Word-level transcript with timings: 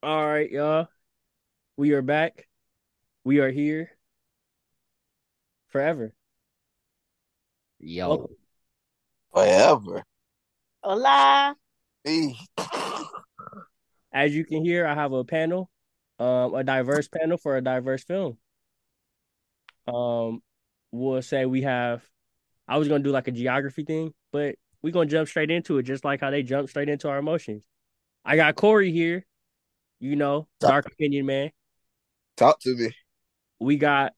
All 0.00 0.28
right, 0.28 0.48
y'all. 0.48 0.86
We 1.76 1.90
are 1.92 2.02
back. 2.02 2.46
We 3.24 3.40
are 3.40 3.50
here 3.50 3.90
forever. 5.70 6.14
Yo. 7.80 8.08
Welcome. 8.08 8.36
Forever. 9.34 10.04
Hola. 10.84 11.56
Hey. 12.04 12.36
As 14.12 14.36
you 14.36 14.44
can 14.44 14.64
hear, 14.64 14.86
I 14.86 14.94
have 14.94 15.12
a 15.12 15.24
panel, 15.24 15.68
um, 16.20 16.54
a 16.54 16.62
diverse 16.62 17.08
panel 17.08 17.36
for 17.36 17.56
a 17.56 17.60
diverse 17.60 18.04
film. 18.04 18.38
Um, 19.88 20.42
we'll 20.92 21.22
say 21.22 21.44
we 21.44 21.62
have. 21.62 22.04
I 22.68 22.78
was 22.78 22.86
gonna 22.86 23.02
do 23.02 23.10
like 23.10 23.26
a 23.26 23.32
geography 23.32 23.82
thing, 23.82 24.14
but 24.30 24.54
we're 24.80 24.92
gonna 24.92 25.06
jump 25.06 25.28
straight 25.28 25.50
into 25.50 25.78
it, 25.78 25.82
just 25.82 26.04
like 26.04 26.20
how 26.20 26.30
they 26.30 26.44
jump 26.44 26.68
straight 26.68 26.88
into 26.88 27.08
our 27.08 27.18
emotions. 27.18 27.64
I 28.24 28.36
got 28.36 28.54
Corey 28.54 28.92
here, 28.92 29.26
you 30.00 30.16
know, 30.16 30.48
dark 30.60 30.86
opinion 30.86 31.26
man. 31.26 31.50
Talk 32.36 32.60
to 32.60 32.74
me. 32.76 32.92
We 33.60 33.76
got 33.76 34.14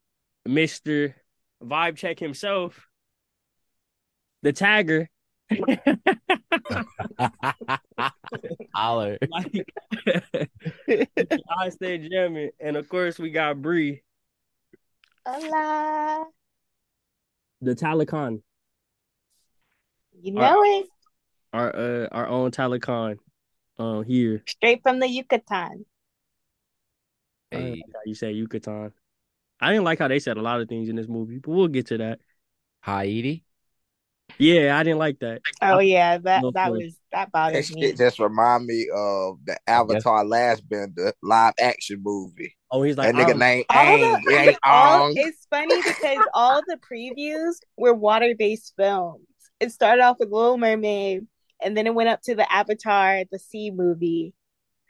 Mister 0.47 1.17
Vibe 1.65 1.97
Check 1.97 2.19
himself, 2.19 2.87
the 4.43 4.53
tagger. 4.53 5.07
Holler. 8.75 9.19
like 9.31 9.67
I 11.59 11.69
stay 11.71 12.09
jamming, 12.09 12.51
and 12.61 12.77
of 12.77 12.89
course 12.89 13.19
we 13.19 13.31
got 13.31 13.61
Bree, 13.61 14.03
Hola. 15.27 16.27
the 17.61 17.75
Talokan, 17.75 18.43
You 20.23 20.37
All 20.37 20.43
right. 20.43 20.51
know 20.51 20.63
it. 20.81 20.87
our 21.53 21.77
uh 21.77 22.07
our 22.13 22.29
own 22.29 22.51
Talokan, 22.51 23.17
um 23.81 24.05
here. 24.05 24.43
Straight 24.47 24.83
from 24.83 25.01
the 25.01 25.09
Yucatan. 25.09 25.87
I 27.53 27.57
Hey. 27.57 27.83
how 27.93 28.01
you 28.05 28.15
say 28.15 28.33
Yucatan. 28.33 28.93
I 29.61 29.71
didn't 29.73 29.85
like 29.85 29.99
how 29.99 30.09
they 30.09 30.21
said 30.21 30.37
a 30.37 30.43
lot 30.43 30.61
of 30.61 30.69
things 30.69 30.89
in 30.89 30.97
this 30.97 31.09
movie, 31.09 31.39
but 31.39 31.51
we'll 31.51 31.69
get 31.69 31.87
to 31.87 31.99
that. 31.99 32.21
Haiti. 32.85 33.45
Yeah, 34.39 34.79
I 34.79 34.85
didn't 34.85 34.99
like 34.99 35.19
that. 35.21 35.43
Oh 35.61 35.81
yeah, 35.81 36.19
that 36.19 36.43
No 36.43 36.51
that 36.53 36.69
fun. 36.69 36.79
was 36.79 36.97
that 37.13 37.27
That 37.27 37.33
bothered 37.33 37.71
me. 37.75 37.93
just 37.95 38.19
remind 38.19 38.65
me 38.67 38.89
of 38.95 39.39
the 39.45 39.59
Avatar 39.67 40.25
Last 40.25 40.67
Bender 40.69 41.13
live 41.23 41.55
action 41.61 42.01
movie. 42.03 42.57
Oh, 42.71 42.83
he's 42.83 42.97
like, 42.97 43.15
That 43.15 43.27
nigga 43.29 43.35
oh, 43.35 43.39
named 43.39 43.65
All 43.69 43.85
Aang. 43.99 44.25
the, 44.25 44.51
It 44.51 44.59
all, 44.65 45.13
it's 45.15 45.47
funny 45.51 45.83
because 45.83 46.19
all 46.33 46.63
the 46.67 46.79
previews 46.79 47.57
were 47.77 47.93
water-based 47.93 48.75
films. 48.77 49.27
It 49.59 49.73
started 49.73 50.03
off 50.03 50.19
with 50.21 50.31
Little 50.31 50.57
Mermaid, 50.57 51.27
and 51.63 51.77
then 51.77 51.87
it 51.87 51.95
went 51.95 52.09
up 52.09 52.23
to 52.23 52.35
the 52.35 52.51
Avatar, 52.53 53.25
the 53.31 53.39
sea 53.39 53.71
movie. 53.71 54.35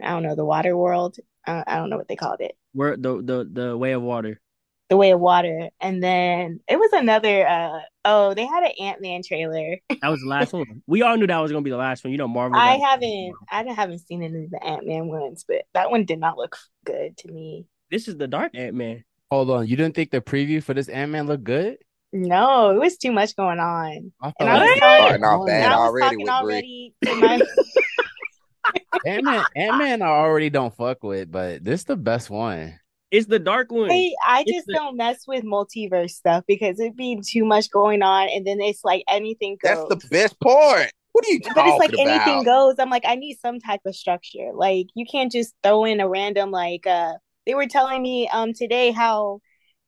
I 0.03 0.11
don't 0.11 0.23
know 0.23 0.35
the 0.35 0.45
Water 0.45 0.77
World. 0.77 1.17
Uh, 1.47 1.65
I 1.67 1.77
don't 1.77 1.91
know 1.91 1.97
what 1.97 2.09
they 2.09 2.17
called 2.17 2.41
it. 2.41 2.53
where 2.73 2.97
the 2.97 3.23
the 3.23 3.49
the 3.51 3.77
way 3.77 3.93
of 3.93 4.03
water. 4.03 4.41
The 4.89 4.97
Way 4.97 5.13
of 5.13 5.21
Water, 5.21 5.71
and 5.81 6.03
then 6.03 6.59
it 6.69 6.77
was 6.77 6.91
another. 6.93 7.47
Uh, 7.47 7.79
oh, 8.05 8.35
they 8.35 8.45
had 8.45 8.65
an 8.65 8.73
Ant 8.81 9.01
Man 9.01 9.23
trailer. 9.25 9.77
That 9.89 10.09
was 10.09 10.21
the 10.21 10.29
last 10.29 10.53
one. 10.53 10.83
We 10.89 11.03
all 11.03 11.17
knew 11.17 11.29
that 11.29 11.39
was 11.39 11.53
gonna 11.53 11.63
be 11.63 11.71
the 11.71 11.77
last 11.77 12.03
one. 12.03 12.11
You 12.11 12.19
know, 12.19 12.27
Marvel. 12.27 12.59
I 12.59 12.75
haven't, 12.75 13.35
I 13.53 13.63
haven't 13.73 14.01
seen 14.01 14.25
any 14.25 14.45
of 14.47 14.51
the 14.51 14.65
Ant 14.65 14.87
Man 14.87 15.07
ones, 15.07 15.45
but 15.47 15.63
that 15.75 15.93
one 15.93 16.07
did 16.07 16.19
not 16.19 16.37
look 16.37 16.57
good 16.85 17.17
to 17.19 17.31
me. 17.31 17.67
This 17.91 18.09
is 18.09 18.17
the 18.17 18.27
Dark 18.27 18.51
Ant 18.57 18.75
Man. 18.75 19.05
Hold 19.31 19.51
on. 19.51 19.69
You 19.69 19.77
didn't 19.77 19.95
think 19.95 20.11
the 20.11 20.21
preview 20.21 20.61
for 20.61 20.75
this 20.75 20.89
Ant 20.89 21.13
Man 21.13 21.27
looked 21.29 21.45
good? 21.45 21.77
No, 22.13 22.71
it 22.71 22.79
was 22.79 22.97
too 22.97 23.13
much 23.13 23.37
going 23.37 23.61
on. 23.61 24.13
I 24.21 24.33
And 24.41 24.49
I 24.49 24.59
was 24.65 24.77
Starting 24.77 25.25
off 25.25 25.47
bad 25.47 25.65
And 25.65 25.75
already 25.75 26.05
talking 26.05 26.19
with 26.19 26.27
Bree. 26.27 26.33
already 26.33 26.95
my 27.21 27.41
Ant 29.07 29.25
Man, 29.25 29.45
Ant 29.57 29.77
Man, 29.77 30.03
I 30.03 30.07
already 30.07 30.51
don't 30.51 30.75
fuck 30.75 31.03
with, 31.03 31.31
but 31.31 31.65
this 31.65 31.85
the 31.85 31.97
best 31.97 32.29
one. 32.31 32.79
It's 33.11 33.27
the 33.27 33.39
Dark 33.39 33.73
one. 33.73 33.91
Hey, 33.91 34.15
I 34.27 34.45
just 34.45 34.67
the- 34.67 34.75
don't 34.75 34.97
mess 34.97 35.27
with 35.27 35.45
multiverse 35.45 36.11
stuff 36.11 36.45
because 36.47 36.79
it'd 36.79 36.97
be 36.97 37.21
too 37.27 37.45
much 37.45 37.71
going 37.71 38.03
on, 38.03 38.29
and 38.29 38.47
then 38.47 38.61
it's 38.61 38.85
like 38.85 39.03
anything 39.09 39.57
goes. 39.63 39.87
That's 39.89 40.03
the 40.03 40.09
best 40.09 40.39
part. 40.41 40.91
What 41.13 41.25
are 41.27 41.31
you 41.31 41.41
talking 41.41 41.55
but 41.57 41.67
it's 41.67 41.79
like 41.81 41.93
about? 41.93 42.07
anything 42.07 42.45
goes. 42.45 42.77
I'm 42.79 42.91
like, 42.91 43.05
I 43.07 43.17
need 43.17 43.37
some 43.41 43.59
type 43.59 43.81
of 43.85 43.97
structure. 43.97 44.51
Like 44.55 44.87
you 44.95 45.05
can't 45.11 45.33
just 45.33 45.55
throw 45.63 45.85
in 45.85 46.01
a 46.01 46.09
random 46.09 46.51
like. 46.53 46.87
uh 46.87 47.15
They 47.47 47.55
were 47.55 47.67
telling 47.67 48.01
me 48.03 48.29
um 48.29 48.53
today 48.53 48.93
how 48.93 49.41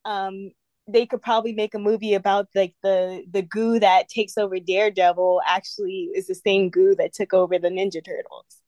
um 0.04 0.50
they 0.88 1.06
could 1.06 1.22
probably 1.22 1.52
make 1.52 1.74
a 1.74 1.78
movie 1.78 2.14
about 2.14 2.48
like 2.54 2.74
the 2.82 3.24
the 3.30 3.42
goo 3.42 3.78
that 3.80 4.08
takes 4.08 4.36
over 4.36 4.58
Daredevil 4.58 5.40
actually 5.46 6.10
is 6.14 6.26
the 6.26 6.34
same 6.34 6.70
goo 6.70 6.94
that 6.96 7.12
took 7.12 7.32
over 7.32 7.58
the 7.58 7.68
Ninja 7.68 8.04
Turtles, 8.04 8.60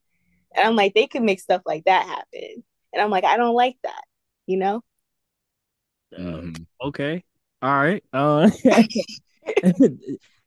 and 0.54 0.66
I'm 0.66 0.76
like, 0.76 0.94
they 0.94 1.06
could 1.06 1.22
make 1.22 1.40
stuff 1.40 1.62
like 1.66 1.84
that 1.84 2.06
happen, 2.06 2.62
and 2.92 3.02
I'm 3.02 3.10
like, 3.10 3.24
I 3.24 3.36
don't 3.36 3.54
like 3.54 3.76
that, 3.82 4.04
you 4.46 4.56
know. 4.56 4.82
Mhm. 6.16 6.66
okay. 6.80 7.24
All 7.62 7.74
right. 7.74 8.04
Uh, 8.12 8.50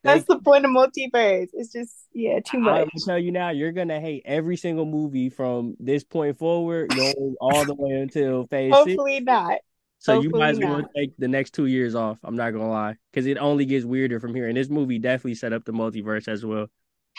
That's 0.03 0.25
the 0.25 0.39
point 0.39 0.63
of 0.63 0.71
multiverse. 0.71 1.49
It's 1.53 1.71
just 1.73 1.93
yeah, 2.13 2.39
too 2.39 2.57
I'm 2.57 2.63
much. 2.63 2.77
gonna 2.77 3.05
tell 3.05 3.19
you 3.19 3.31
now, 3.31 3.49
you're 3.49 3.71
gonna 3.73 3.99
hate 3.99 4.23
every 4.25 4.55
single 4.55 4.85
movie 4.85 5.29
from 5.29 5.75
this 5.79 6.03
point 6.03 6.37
forward, 6.37 6.89
going 6.89 7.35
all 7.41 7.65
the 7.65 7.75
way 7.75 7.99
until 7.99 8.47
phase 8.47 8.73
six. 8.73 8.87
Hopefully 8.87 9.19
not. 9.19 9.57
So 9.99 10.21
you 10.21 10.29
might 10.29 10.49
as 10.49 10.59
well 10.59 10.81
not. 10.81 10.91
take 10.95 11.17
the 11.17 11.27
next 11.27 11.51
two 11.53 11.65
years 11.65 11.95
off. 11.95 12.19
I'm 12.23 12.35
not 12.35 12.51
gonna 12.51 12.69
lie, 12.69 12.95
because 13.11 13.25
it 13.25 13.37
only 13.37 13.65
gets 13.65 13.85
weirder 13.85 14.19
from 14.19 14.35
here. 14.35 14.47
And 14.47 14.55
this 14.55 14.69
movie 14.69 14.99
definitely 14.99 15.35
set 15.35 15.53
up 15.53 15.65
the 15.65 15.71
multiverse 15.71 16.27
as 16.27 16.45
well. 16.45 16.67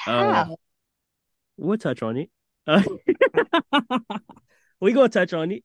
Uh, 0.07 0.45
How? 0.45 0.57
We'll 1.57 1.79
touch 1.79 2.03
on 2.03 2.17
it. 2.17 2.31
Uh, 2.67 2.83
we 4.81 4.93
gonna 4.93 5.09
touch 5.09 5.33
on 5.33 5.51
it. 5.51 5.65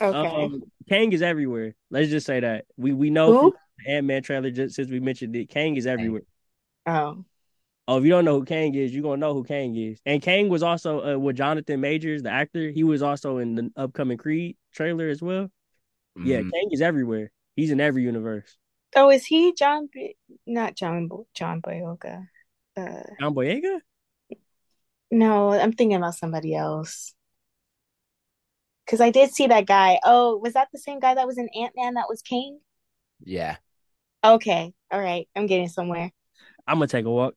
okay. 0.00 0.44
Um, 0.44 0.62
Kang 0.88 1.12
is 1.12 1.22
everywhere. 1.22 1.74
Let's 1.90 2.10
just 2.10 2.26
say 2.26 2.40
that 2.40 2.64
we 2.76 2.92
we 2.92 3.10
know? 3.10 3.52
Ant 3.86 4.06
Man 4.06 4.22
trailer 4.22 4.50
just 4.50 4.76
since 4.76 4.90
we 4.90 5.00
mentioned 5.00 5.34
it. 5.36 5.48
Kang 5.48 5.76
is 5.76 5.86
everywhere. 5.86 6.22
Oh. 6.86 7.24
Oh, 7.86 7.98
if 7.98 8.04
you 8.04 8.10
don't 8.10 8.24
know 8.24 8.38
who 8.38 8.46
Kang 8.46 8.74
is, 8.74 8.94
you're 8.94 9.02
gonna 9.02 9.18
know 9.18 9.34
who 9.34 9.44
Kang 9.44 9.76
is. 9.76 10.00
And 10.06 10.22
Kang 10.22 10.48
was 10.48 10.62
also 10.62 11.14
uh, 11.14 11.18
with 11.18 11.36
Jonathan 11.36 11.80
Majors, 11.80 12.22
the 12.22 12.30
actor. 12.30 12.70
He 12.70 12.82
was 12.82 13.02
also 13.02 13.38
in 13.38 13.54
the 13.54 13.70
upcoming 13.76 14.16
Creed 14.16 14.56
trailer 14.72 15.08
as 15.08 15.20
well. 15.20 15.50
Yeah, 16.16 16.40
Mhm. 16.40 16.50
Kang 16.52 16.68
is 16.70 16.80
everywhere. 16.80 17.30
He's 17.56 17.70
in 17.70 17.80
every 17.80 18.02
universe. 18.02 18.56
Oh, 18.96 19.10
is 19.10 19.26
he 19.26 19.52
John? 19.54 19.88
B- 19.92 20.16
not 20.46 20.76
John. 20.76 21.08
Bo- 21.08 21.26
John 21.34 21.60
Boyega. 21.60 22.28
Uh, 22.76 23.02
John 23.20 23.34
Boyega? 23.34 23.80
no, 25.10 25.52
I'm 25.52 25.72
thinking 25.72 25.96
about 25.96 26.14
somebody 26.14 26.54
else. 26.54 27.14
Because 28.84 29.00
I 29.00 29.10
did 29.10 29.32
see 29.32 29.46
that 29.46 29.66
guy. 29.66 29.98
Oh, 30.04 30.36
was 30.36 30.52
that 30.54 30.68
the 30.72 30.78
same 30.78 31.00
guy 31.00 31.14
that 31.14 31.26
was 31.26 31.38
in 31.38 31.48
Ant 31.56 31.72
Man 31.76 31.94
that 31.94 32.08
was 32.08 32.22
King? 32.22 32.60
Yeah. 33.24 33.56
Okay, 34.22 34.72
all 34.90 35.00
right. 35.00 35.28
I'm 35.34 35.46
getting 35.46 35.68
somewhere. 35.68 36.10
I'm 36.66 36.76
gonna 36.76 36.86
take 36.86 37.04
a 37.04 37.10
walk. 37.10 37.34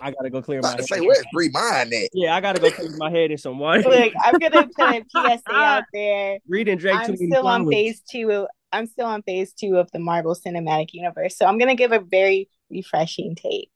I 0.00 0.10
gotta 0.10 0.30
go 0.30 0.42
clear 0.42 0.60
my 0.62 0.70
head. 0.70 0.84
say, 0.84 1.00
where's 1.00 1.24
Bree 1.32 1.48
Mind 1.50 1.92
at? 1.92 2.10
Yeah, 2.12 2.34
I 2.34 2.40
gotta 2.40 2.60
go 2.60 2.70
clear 2.70 2.90
my 2.96 3.10
head 3.10 3.30
in 3.30 3.38
some 3.38 3.58
water. 3.58 3.82
Look, 3.82 4.12
I'm 4.24 4.34
gonna 4.38 4.66
put 4.76 4.96
a 4.96 5.04
PSA 5.08 5.54
out 5.54 5.84
there. 5.92 6.38
Reading 6.48 6.76
Drake 6.78 6.96
I'm 6.96 7.06
too 7.06 7.12
many 7.12 7.26
still 7.30 7.46
on 7.46 7.68
phase 7.70 8.00
two. 8.10 8.46
I'm 8.72 8.86
still 8.86 9.06
on 9.06 9.22
phase 9.22 9.52
two 9.52 9.76
of 9.76 9.90
the 9.92 9.98
Marvel 10.00 10.34
Cinematic 10.34 10.88
Universe, 10.92 11.36
so 11.38 11.46
I'm 11.46 11.58
gonna 11.58 11.76
give 11.76 11.92
a 11.92 12.00
very 12.00 12.48
refreshing 12.68 13.36
take 13.36 13.70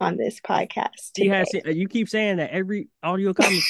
on 0.00 0.16
this 0.16 0.40
podcast. 0.40 1.12
She 1.16 1.28
has. 1.28 1.50
seen- 1.50 1.62
uh, 1.66 1.70
You 1.70 1.86
keep 1.88 2.08
saying 2.08 2.38
that 2.38 2.50
every 2.50 2.88
audio 3.02 3.32
comment. 3.34 3.62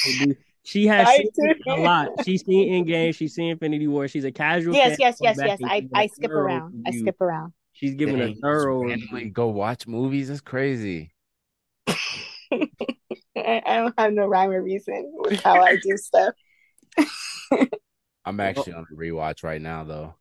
She 0.64 0.86
has 0.86 1.08
seen 1.08 1.54
a 1.66 1.76
lot. 1.76 2.08
She's 2.24 2.44
seen 2.44 2.84
Endgame. 2.84 3.14
She's 3.14 3.34
seen 3.34 3.50
Infinity 3.50 3.86
War. 3.86 4.06
She's 4.08 4.24
a 4.24 4.32
casual. 4.32 4.74
Yes, 4.74 4.90
fan. 4.90 4.96
yes, 5.00 5.18
yes, 5.20 5.36
yes. 5.38 5.60
and 5.60 5.70
I, 5.70 5.80
give 5.80 5.90
a 5.92 5.96
I 5.98 6.06
skip 6.08 6.30
around. 6.30 6.84
I 6.86 6.90
skip 6.90 7.20
around. 7.20 7.52
She's 7.72 7.94
giving 7.94 8.18
Dang, 8.18 8.24
a 8.24 8.30
just 8.32 8.42
thorough. 8.42 8.84
randomly 8.84 9.30
go 9.30 9.46
watch 9.48 9.86
movies. 9.86 10.28
That's 10.28 10.40
crazy. 10.40 11.12
I, 12.52 13.62
I 13.66 13.76
don't 13.76 13.94
have 13.98 14.12
no 14.12 14.26
rhyme 14.26 14.50
or 14.50 14.62
reason 14.62 15.12
with 15.16 15.40
how 15.42 15.60
I 15.60 15.76
do 15.76 15.96
stuff. 15.96 16.34
I'm 18.24 18.40
actually 18.40 18.74
on 18.74 18.86
a 18.90 18.94
rewatch 18.94 19.42
right 19.42 19.60
now, 19.60 19.84
though. 19.84 20.14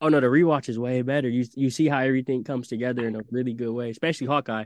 Oh 0.00 0.08
no, 0.08 0.20
the 0.20 0.26
rewatch 0.26 0.68
is 0.68 0.78
way 0.78 1.02
better. 1.02 1.28
You 1.28 1.46
you 1.54 1.70
see 1.70 1.88
how 1.88 2.00
everything 2.00 2.44
comes 2.44 2.68
together 2.68 3.06
in 3.06 3.16
a 3.16 3.22
really 3.30 3.54
good 3.54 3.72
way, 3.72 3.90
especially 3.90 4.26
Hawkeye. 4.26 4.64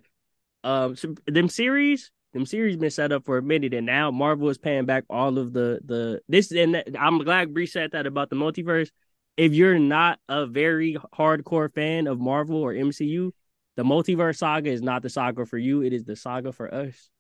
Um, 0.65 0.97
so 0.97 1.15
them 1.27 1.49
series, 1.49 2.11
them 2.33 2.45
series 2.45 2.77
been 2.77 2.91
set 2.91 3.13
up 3.13 3.25
for 3.25 3.39
a 3.39 3.43
minute, 3.43 3.73
and 3.73 3.87
now 3.87 4.11
Marvel 4.11 4.49
is 4.49 4.59
paying 4.59 4.87
back 4.87 5.05
all 5.09 5.39
of 5.39 5.53
the 5.53 5.81
the 5.85 6.21
this. 6.29 6.51
And 6.51 6.75
that, 6.75 6.89
I'm 6.99 7.19
glad 7.19 7.55
Bree 7.55 7.67
said 7.67 7.93
that 7.93 8.07
about 8.07 8.31
the 8.31 8.37
multiverse. 8.37 8.91
If 9.37 9.55
you're 9.55 9.79
not 9.79 10.19
a 10.29 10.47
very 10.47 10.97
hardcore 11.17 11.73
fan 11.73 12.09
of 12.09 12.19
Marvel 12.19 12.61
or 12.61 12.75
MCU, 12.75 13.31
the 13.79 13.85
multiverse 13.85 14.39
saga 14.39 14.71
is 14.71 14.83
not 14.83 15.03
the 15.03 15.09
saga 15.09 15.47
for 15.47 15.57
you. 15.57 15.83
It 15.83 15.93
is 15.93 16.05
the 16.05 16.17
saga 16.17 16.51
for 16.51 16.75
us. 16.75 17.11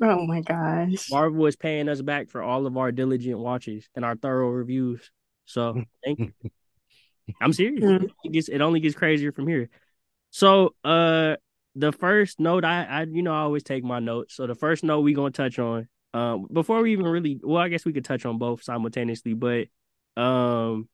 Oh 0.00 0.24
my 0.24 0.40
gosh. 0.40 1.10
Marvel 1.10 1.44
is 1.44 1.56
paying 1.56 1.90
us 1.90 2.00
back 2.00 2.30
for 2.30 2.42
all 2.42 2.66
of 2.66 2.78
our 2.78 2.90
diligent 2.90 3.38
watches 3.38 3.86
and 3.94 4.02
our 4.02 4.16
thorough 4.16 4.48
reviews. 4.48 5.10
So 5.44 5.84
thank 6.02 6.20
you. 6.20 6.32
I'm 7.42 7.52
serious. 7.52 7.84
Mm. 7.84 8.10
It 8.24 8.32
gets 8.32 8.48
it 8.48 8.62
only 8.62 8.80
gets 8.80 8.94
crazier 8.94 9.30
from 9.30 9.46
here. 9.46 9.68
So 10.30 10.74
uh 10.84 11.36
the 11.76 11.92
first 11.92 12.40
note 12.40 12.64
I 12.64 12.84
I 12.84 13.02
you 13.02 13.20
know 13.22 13.34
I 13.34 13.40
always 13.40 13.62
take 13.62 13.84
my 13.84 13.98
notes. 13.98 14.36
So 14.36 14.46
the 14.46 14.54
first 14.54 14.84
note 14.84 15.02
we're 15.02 15.14
gonna 15.14 15.32
touch 15.32 15.58
on 15.58 15.86
Um, 16.14 16.46
before 16.50 16.80
we 16.80 16.92
even 16.92 17.06
really, 17.06 17.38
well, 17.42 17.60
I 17.60 17.68
guess 17.68 17.84
we 17.84 17.92
could 17.92 18.06
touch 18.06 18.24
on 18.24 18.38
both 18.38 18.62
simultaneously, 18.62 19.34
but 19.34 19.66
um, 20.16 20.88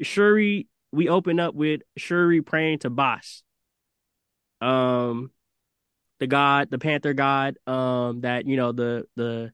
Shuri, 0.00 0.68
we 0.96 1.10
open 1.10 1.38
up 1.38 1.54
with 1.54 1.82
Shuri 1.98 2.40
praying 2.40 2.80
to 2.80 2.90
Bast, 2.90 3.44
um, 4.62 5.30
the 6.18 6.26
god, 6.26 6.70
the 6.70 6.78
Panther 6.78 7.12
god, 7.12 7.58
um, 7.66 8.22
that 8.22 8.46
you 8.46 8.56
know 8.56 8.72
the 8.72 9.06
the 9.14 9.52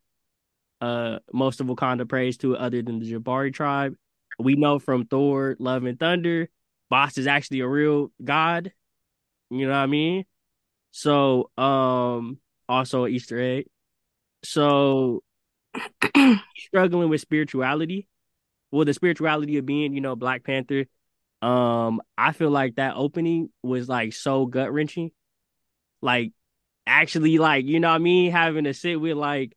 uh 0.81 1.19
most 1.33 1.61
of 1.61 1.67
Wakanda 1.67 2.09
prays 2.09 2.37
to, 2.39 2.57
other 2.57 2.81
than 2.81 3.01
the 3.01 3.13
Jabari 3.13 3.53
tribe. 3.53 3.97
We 4.39 4.55
know 4.55 4.79
from 4.79 5.07
Thor, 5.07 5.57
Love 5.59 5.85
and 5.85 5.99
Thunder, 5.99 6.49
Bast 6.89 7.19
is 7.19 7.27
actually 7.27 7.61
a 7.61 7.69
real 7.69 8.13
god. 8.25 8.73
You 9.51 9.67
know 9.67 9.73
what 9.73 9.79
I 9.79 9.87
mean? 9.87 10.25
So, 10.93 11.51
um, 11.59 12.39
also 12.69 13.07
Easter 13.07 13.39
egg. 13.39 13.67
So, 14.45 15.23
struggling 16.57 17.09
with 17.09 17.21
spirituality. 17.21 18.09
Well, 18.71 18.85
the 18.85 18.95
spirituality 18.95 19.59
of 19.59 19.67
being, 19.67 19.93
you 19.93 20.01
know, 20.01 20.17
Black 20.17 20.45
Panther. 20.45 20.87
Um, 21.43 22.01
I 22.17 22.33
feel 22.33 22.51
like 22.51 22.77
that 22.77 22.95
opening 22.97 23.51
was 23.63 23.89
like 23.89 24.13
so 24.13 24.47
gut 24.47 24.73
wrenching. 24.73 25.11
Like, 26.01 26.33
actually, 26.87 27.39
like, 27.39 27.67
you 27.67 27.81
know 27.81 27.89
what 27.91 27.97
I 27.97 27.99
mean? 27.99 28.31
Having 28.33 28.65
to 28.65 28.75
sit 28.75 29.01
with 29.01 29.17
like 29.17 29.57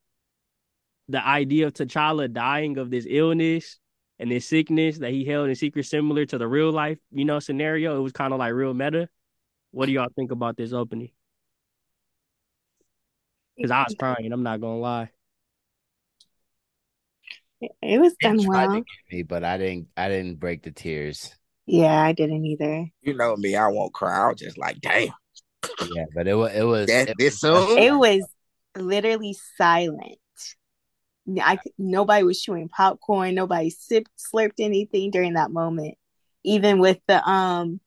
the 1.07 1.25
idea 1.25 1.67
of 1.67 1.73
T'Challa 1.73 2.31
dying 2.31 2.77
of 2.77 2.89
this 2.89 3.05
illness 3.07 3.79
and 4.17 4.31
this 4.31 4.47
sickness 4.47 4.97
that 4.99 5.11
he 5.11 5.25
held 5.25 5.49
in 5.49 5.55
secret, 5.55 5.85
similar 5.85 6.25
to 6.25 6.37
the 6.37 6.47
real 6.47 6.71
life, 6.71 6.97
you 7.11 7.25
know, 7.25 7.39
scenario. 7.39 7.97
It 7.97 8.01
was 8.01 8.13
kind 8.13 8.33
of 8.33 8.39
like 8.39 8.53
real 8.53 8.73
meta. 8.73 9.09
What 9.71 9.85
do 9.87 9.91
y'all 9.91 10.09
think 10.15 10.31
about 10.31 10.57
this 10.57 10.73
opening? 10.73 11.11
Because 13.57 13.71
I 13.71 13.83
was 13.83 13.95
crying. 13.97 14.31
I'm 14.31 14.43
not 14.43 14.61
gonna 14.61 14.79
lie. 14.79 15.09
It 17.81 17.99
was 17.99 18.13
done 18.21 18.39
It 18.39 18.43
tried 18.43 18.73
to 18.73 18.79
well. 18.79 18.81
get 18.81 19.13
me, 19.15 19.23
but 19.23 19.43
I 19.43 19.57
didn't. 19.57 19.87
I 19.97 20.09
didn't 20.09 20.39
break 20.39 20.63
the 20.63 20.71
tears. 20.71 21.35
Yeah, 21.65 22.01
I 22.01 22.11
didn't 22.13 22.45
either. 22.45 22.87
You 23.01 23.13
know 23.15 23.35
me, 23.35 23.55
I 23.55 23.67
won't 23.67 23.93
cry. 23.93 24.25
I 24.25 24.27
was 24.27 24.39
just 24.39 24.57
like, 24.57 24.79
damn, 24.81 25.09
Yeah, 25.89 26.05
but 26.13 26.27
it 26.27 26.35
was. 26.35 26.53
It 26.53 26.63
was. 26.63 26.87
that 26.87 27.09
it 27.09 27.17
this 27.17 27.41
was- 27.41 27.67
soon. 27.69 27.77
It 27.79 27.91
was 27.95 28.27
literally 28.77 29.35
silent. 29.57 30.19
I 31.41 31.55
c- 31.55 31.73
nobody 31.79 32.23
was 32.23 32.39
chewing 32.41 32.69
popcorn. 32.69 33.33
Nobody 33.33 33.71
sipped 33.71 34.11
slurped 34.17 34.59
anything 34.59 35.09
during 35.09 35.33
that 35.33 35.49
moment. 35.51 35.95
Even 36.43 36.79
with 36.79 36.99
the 37.07 37.27
um 37.27 37.79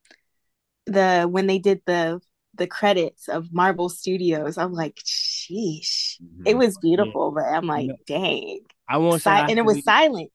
the 0.86 1.28
when 1.30 1.46
they 1.46 1.58
did 1.58 1.82
the 1.86 2.20
the 2.54 2.66
credits 2.66 3.28
of 3.28 3.52
Marvel 3.52 3.88
Studios, 3.88 4.58
I'm 4.58 4.72
like, 4.72 4.96
sheesh. 4.96 6.16
It 6.44 6.54
Mhm. 6.54 6.58
was 6.58 6.78
beautiful, 6.78 7.30
but 7.30 7.44
I'm 7.44 7.66
like, 7.66 7.90
dang. 8.06 8.60
I 8.88 8.96
won't 8.96 9.22
Si- 9.22 9.30
I 9.30 9.46
and 9.48 9.58
it 9.58 9.64
was 9.64 9.84
silent, 9.84 10.32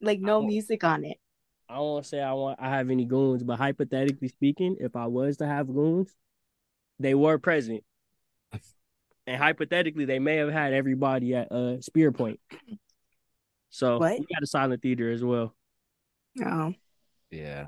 like 0.00 0.20
no 0.20 0.40
music 0.40 0.84
on 0.84 1.04
it. 1.04 1.18
I 1.68 1.78
won't 1.80 2.06
say 2.06 2.20
I 2.20 2.32
want. 2.32 2.58
I 2.60 2.70
have 2.70 2.90
any 2.90 3.04
goons, 3.04 3.42
but 3.42 3.56
hypothetically 3.58 4.28
speaking, 4.28 4.76
if 4.80 4.96
I 4.96 5.06
was 5.06 5.36
to 5.38 5.46
have 5.46 5.66
goons, 5.66 6.14
they 6.98 7.14
were 7.14 7.38
present, 7.38 7.84
and 9.26 9.36
hypothetically, 9.36 10.04
they 10.06 10.18
may 10.18 10.36
have 10.36 10.50
had 10.50 10.72
everybody 10.72 11.34
at 11.34 11.52
uh 11.52 11.80
Spear 11.80 12.12
Point. 12.12 12.40
So 13.70 13.98
What? 13.98 14.18
we 14.18 14.26
got 14.26 14.42
a 14.42 14.46
silent 14.46 14.82
theater 14.82 15.10
as 15.10 15.22
well. 15.22 15.54
Oh, 16.44 16.74
Yeah. 17.30 17.66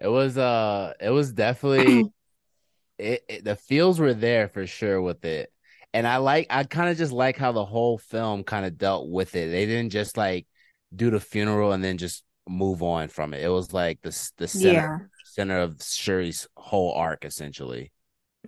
It 0.00 0.08
was 0.08 0.38
uh 0.38 0.94
it 1.00 1.10
was 1.10 1.32
definitely 1.32 2.10
it, 2.98 3.24
it 3.28 3.44
the 3.44 3.56
feels 3.56 3.98
were 4.00 4.14
there 4.14 4.48
for 4.48 4.66
sure 4.66 5.00
with 5.00 5.24
it. 5.24 5.52
And 5.94 6.06
I 6.06 6.18
like 6.18 6.46
I 6.50 6.64
kind 6.64 6.90
of 6.90 6.96
just 6.98 7.12
like 7.12 7.36
how 7.36 7.52
the 7.52 7.64
whole 7.64 7.98
film 7.98 8.44
kind 8.44 8.66
of 8.66 8.78
dealt 8.78 9.10
with 9.10 9.34
it. 9.34 9.50
They 9.50 9.66
didn't 9.66 9.90
just 9.90 10.16
like 10.16 10.46
do 10.94 11.10
the 11.10 11.20
funeral 11.20 11.72
and 11.72 11.82
then 11.82 11.98
just 11.98 12.24
move 12.48 12.82
on 12.82 13.08
from 13.08 13.34
it. 13.34 13.42
It 13.42 13.48
was 13.48 13.72
like 13.72 14.00
the 14.02 14.30
the 14.36 14.48
center 14.48 14.74
yeah. 14.74 14.98
center 15.24 15.58
of 15.60 15.78
Shuri's 15.82 16.48
whole 16.56 16.92
arc 16.92 17.24
essentially. 17.24 17.92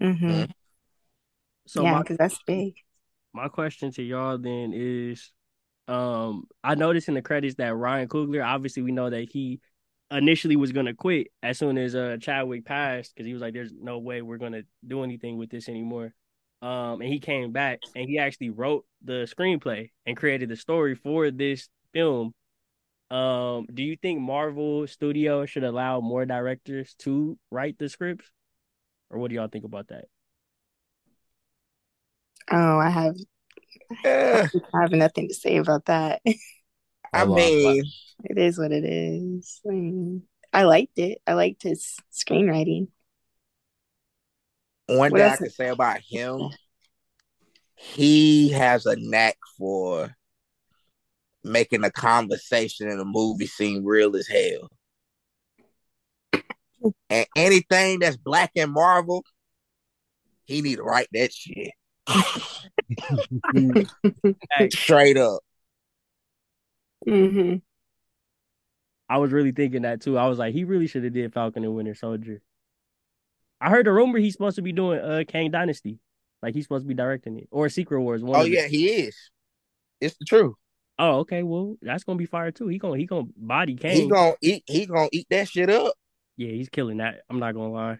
hmm 0.00 0.44
So 1.66 1.82
yeah, 1.84 1.92
my 1.92 1.98
because 2.00 2.16
that's 2.18 2.38
big. 2.46 2.74
my 3.32 3.48
question 3.48 3.92
to 3.92 4.02
y'all 4.02 4.38
then 4.38 4.72
is, 4.74 5.32
um, 5.88 6.44
I 6.64 6.74
noticed 6.74 7.08
in 7.08 7.14
the 7.14 7.22
credits 7.22 7.56
that 7.56 7.74
Ryan 7.74 8.08
Coogler, 8.08 8.44
obviously 8.44 8.82
we 8.82 8.92
know 8.92 9.10
that 9.10 9.28
he 9.30 9.60
initially 10.10 10.56
was 10.56 10.72
gonna 10.72 10.94
quit 10.94 11.28
as 11.42 11.58
soon 11.58 11.78
as 11.78 11.94
uh 11.94 12.16
Chadwick 12.20 12.64
passed 12.64 13.14
because 13.14 13.26
he 13.26 13.32
was 13.32 13.42
like, 13.42 13.54
"There's 13.54 13.72
no 13.72 13.98
way 13.98 14.22
we're 14.22 14.38
gonna 14.38 14.62
do 14.86 15.02
anything 15.04 15.36
with 15.38 15.50
this 15.50 15.68
anymore." 15.68 16.14
Um, 16.62 17.00
and 17.00 17.10
he 17.12 17.20
came 17.20 17.52
back 17.52 17.80
and 17.94 18.08
he 18.08 18.18
actually 18.18 18.50
wrote 18.50 18.84
the 19.02 19.26
screenplay 19.34 19.90
and 20.06 20.16
created 20.16 20.48
the 20.50 20.56
story 20.56 20.94
for 20.94 21.30
this 21.30 21.68
film. 21.92 22.34
Um, 23.10 23.66
do 23.72 23.82
you 23.82 23.96
think 23.96 24.20
Marvel 24.20 24.86
Studio 24.86 25.44
should 25.46 25.64
allow 25.64 26.00
more 26.00 26.24
directors 26.26 26.94
to 27.00 27.38
write 27.50 27.78
the 27.78 27.88
scripts, 27.88 28.30
or 29.10 29.18
what 29.18 29.30
do 29.30 29.36
y'all 29.36 29.48
think 29.48 29.64
about 29.64 29.88
that? 29.88 30.06
Oh, 32.50 32.78
I 32.78 32.90
have 32.90 33.16
Yeah, 34.04 34.48
I 34.74 34.82
have 34.82 34.92
nothing 34.92 35.28
to 35.28 35.34
say 35.34 35.56
about 35.56 35.86
that. 35.86 36.22
I 37.12 37.24
Hold 37.24 37.30
on, 37.30 37.54
mean, 37.64 37.84
It 38.24 38.38
is 38.38 38.58
what 38.58 38.72
it 38.72 38.84
is. 38.84 39.60
I 39.66 39.72
mean, 39.72 40.22
I 40.52 40.64
liked 40.64 40.98
it. 40.98 41.20
I 41.26 41.34
liked 41.34 41.62
his 41.62 41.96
screenwriting. 42.12 42.88
one 44.86 45.12
What 45.12 45.14
thing 45.14 45.26
I 45.26 45.36
can 45.36 45.50
say 45.50 45.68
about 45.68 46.00
him, 46.00 46.50
he 47.74 48.50
has 48.50 48.86
a 48.86 48.96
knack 48.96 49.36
for 49.58 50.14
making 51.44 51.84
a 51.84 51.90
conversation 51.90 52.88
in 52.88 52.98
a 53.00 53.04
movie 53.04 53.46
seem 53.46 53.84
real 53.84 54.16
as 54.16 54.26
hell. 54.28 54.68
And 57.08 57.26
anything 57.36 58.00
that's 58.00 58.16
black 58.16 58.52
and 58.56 58.72
Marvel, 58.72 59.24
he 60.44 60.62
need 60.62 60.76
to 60.76 60.82
write 60.82 61.08
that 61.12 61.32
shit 61.32 61.72
straight 64.72 65.16
up. 65.16 65.40
hmm 67.06 67.56
I 69.08 69.18
was 69.18 69.32
really 69.32 69.50
thinking 69.50 69.82
that 69.82 70.00
too. 70.00 70.16
I 70.16 70.28
was 70.28 70.38
like, 70.38 70.54
he 70.54 70.62
really 70.62 70.86
should 70.86 71.02
have 71.02 71.12
did 71.12 71.32
Falcon 71.32 71.64
and 71.64 71.74
Winter 71.74 71.96
Soldier. 71.96 72.40
I 73.60 73.68
heard 73.68 73.88
a 73.88 73.92
rumor 73.92 74.18
he's 74.20 74.34
supposed 74.34 74.56
to 74.56 74.62
be 74.62 74.72
doing 74.72 75.00
uh 75.00 75.24
Kang 75.26 75.50
Dynasty, 75.50 75.98
like 76.42 76.54
he's 76.54 76.64
supposed 76.64 76.84
to 76.84 76.88
be 76.88 76.94
directing 76.94 77.38
it, 77.38 77.48
or 77.50 77.68
Secret 77.68 78.00
Wars. 78.00 78.22
One 78.22 78.38
Oh 78.38 78.42
of 78.42 78.46
it. 78.46 78.52
yeah, 78.52 78.66
he 78.68 78.88
is. 78.88 79.16
It's 80.00 80.16
the 80.16 80.24
truth. 80.24 80.54
Oh, 81.00 81.20
okay. 81.20 81.42
Well, 81.42 81.76
that's 81.80 82.04
gonna 82.04 82.18
be 82.18 82.26
fire 82.26 82.50
too. 82.50 82.68
He 82.68 82.76
gonna 82.76 82.98
he 82.98 83.06
gonna 83.06 83.26
body 83.34 83.74
Kang. 83.74 83.92
He 83.92 84.08
gonna 84.08 84.34
eat. 84.42 84.64
He 84.66 84.84
gonna 84.84 85.08
eat 85.12 85.26
that 85.30 85.48
shit 85.48 85.70
up. 85.70 85.94
yeah, 86.36 86.50
he's 86.50 86.68
killing 86.68 86.98
that. 86.98 87.22
I'm 87.30 87.38
not 87.38 87.54
gonna 87.54 87.72
lie. 87.72 87.98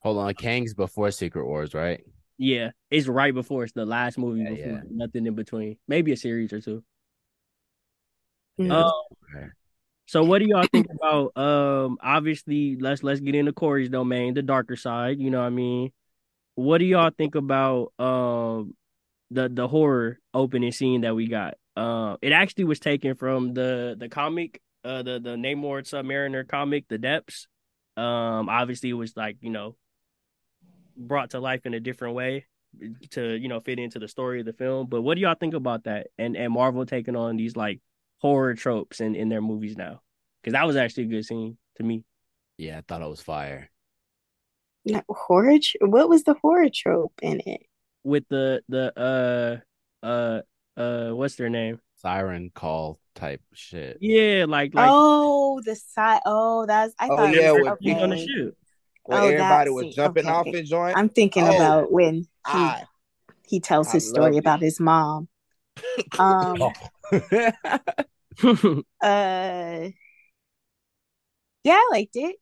Hold 0.00 0.18
on, 0.18 0.34
Kang's 0.34 0.74
before 0.74 1.12
Secret 1.12 1.46
Wars, 1.46 1.72
right? 1.72 2.02
Yeah, 2.38 2.70
it's 2.90 3.06
right 3.06 3.32
before 3.32 3.62
it's 3.62 3.72
the 3.72 3.86
last 3.86 4.18
movie 4.18 4.40
Yeah, 4.42 4.48
before 4.48 4.72
yeah. 4.72 4.80
nothing 4.90 5.24
in 5.26 5.36
between. 5.36 5.76
Maybe 5.86 6.10
a 6.10 6.16
series 6.16 6.52
or 6.52 6.60
two. 6.60 6.82
Mhm. 8.58 8.72
Um, 8.72 8.92
Okay. 9.34 9.46
So 10.06 10.24
what 10.24 10.40
do 10.40 10.46
y'all 10.46 10.66
think 10.70 10.88
about 10.90 11.36
um 11.38 11.96
obviously 12.02 12.76
let's 12.76 13.04
let's 13.04 13.20
get 13.20 13.36
into 13.36 13.52
Corey's 13.52 13.88
domain, 13.88 14.34
the 14.34 14.42
darker 14.42 14.74
side, 14.74 15.20
you 15.20 15.30
know 15.30 15.38
what 15.40 15.46
I 15.46 15.50
mean? 15.50 15.92
What 16.56 16.78
do 16.78 16.84
y'all 16.86 17.12
think 17.16 17.36
about 17.36 17.92
um 18.00 18.74
the 19.30 19.48
the 19.48 19.68
horror 19.68 20.18
opening 20.34 20.72
scene 20.72 21.02
that 21.02 21.14
we 21.14 21.28
got? 21.28 21.54
Uh 21.76 22.16
it 22.20 22.32
actually 22.32 22.64
was 22.64 22.80
taken 22.80 23.14
from 23.14 23.54
the 23.54 23.96
the 23.98 24.08
comic, 24.08 24.60
uh 24.84 25.02
the 25.02 25.20
the 25.20 25.36
Namor 25.36 25.82
Submariner 25.82 26.46
comic, 26.46 26.86
The 26.88 26.98
Depths. 26.98 27.46
Um 27.96 28.48
obviously 28.48 28.90
it 28.90 28.94
was 28.94 29.16
like, 29.16 29.38
you 29.40 29.50
know, 29.50 29.76
brought 30.96 31.30
to 31.30 31.40
life 31.40 31.66
in 31.66 31.74
a 31.74 31.80
different 31.80 32.14
way 32.14 32.46
to, 33.10 33.36
you 33.36 33.48
know, 33.48 33.60
fit 33.60 33.78
into 33.78 33.98
the 33.98 34.08
story 34.08 34.40
of 34.40 34.46
the 34.46 34.52
film. 34.52 34.86
But 34.86 35.02
what 35.02 35.14
do 35.14 35.20
y'all 35.20 35.34
think 35.34 35.54
about 35.54 35.84
that? 35.84 36.08
And 36.18 36.36
and 36.36 36.52
Marvel 36.52 36.86
taking 36.86 37.16
on 37.16 37.36
these 37.36 37.56
like 37.56 37.80
horror 38.18 38.54
tropes 38.54 39.00
in, 39.00 39.14
in 39.14 39.28
their 39.28 39.42
movies 39.42 39.76
now. 39.76 40.00
Because 40.42 40.54
that 40.54 40.66
was 40.66 40.76
actually 40.76 41.04
a 41.04 41.08
good 41.08 41.24
scene 41.24 41.56
to 41.76 41.82
me. 41.82 42.04
Yeah, 42.58 42.78
I 42.78 42.82
thought 42.82 43.02
it 43.02 43.08
was 43.08 43.20
fire. 43.20 43.70
Not 44.84 45.04
horror. 45.08 45.58
What 45.80 46.08
was 46.08 46.24
the 46.24 46.34
horror 46.34 46.68
trope 46.74 47.14
in 47.22 47.40
it? 47.46 47.62
With 48.04 48.24
the 48.28 48.62
the 48.68 49.62
uh 50.02 50.06
uh 50.06 50.42
uh 50.76 51.10
what's 51.10 51.36
their 51.36 51.50
name? 51.50 51.80
Siren 51.96 52.50
call 52.54 52.98
type 53.14 53.42
shit. 53.52 54.00
Yeah, 54.00 54.46
like 54.48 54.74
like 54.74 54.88
oh, 54.90 55.60
the 55.64 55.76
side. 55.76 56.20
Oh, 56.26 56.66
that's. 56.66 56.94
I 56.98 57.08
Oh, 57.08 57.16
thought. 57.16 57.34
yeah, 57.34 57.50
it 57.50 57.54
was, 57.54 57.72
with 57.72 57.78
he's 57.80 58.00
on 58.00 58.10
the 58.10 58.16
okay. 58.16 58.26
ship. 58.26 58.56
Oh, 59.10 59.28
everybody 59.28 59.70
was 59.70 59.82
scene. 59.84 59.92
jumping 59.92 60.26
Okay. 60.26 60.30
off 60.30 60.46
and 60.46 60.66
joint. 60.66 60.96
I'm 60.96 61.08
thinking 61.08 61.44
Oh, 61.44 61.54
about 61.56 61.92
when 61.92 62.14
he 62.16 62.26
I 62.44 62.84
he 63.48 63.60
tells 63.60 63.88
I 63.88 63.92
his 63.92 64.08
story 64.08 64.32
loved 64.32 64.36
it. 64.36 64.38
about 64.38 64.62
his 64.62 64.80
mom. 64.80 65.28
Um. 66.18 66.56
Oh. 66.60 66.72
Uh. 69.00 69.90
Yeah, 71.64 71.74
I 71.74 71.88
liked 71.92 72.16
it. 72.16 72.36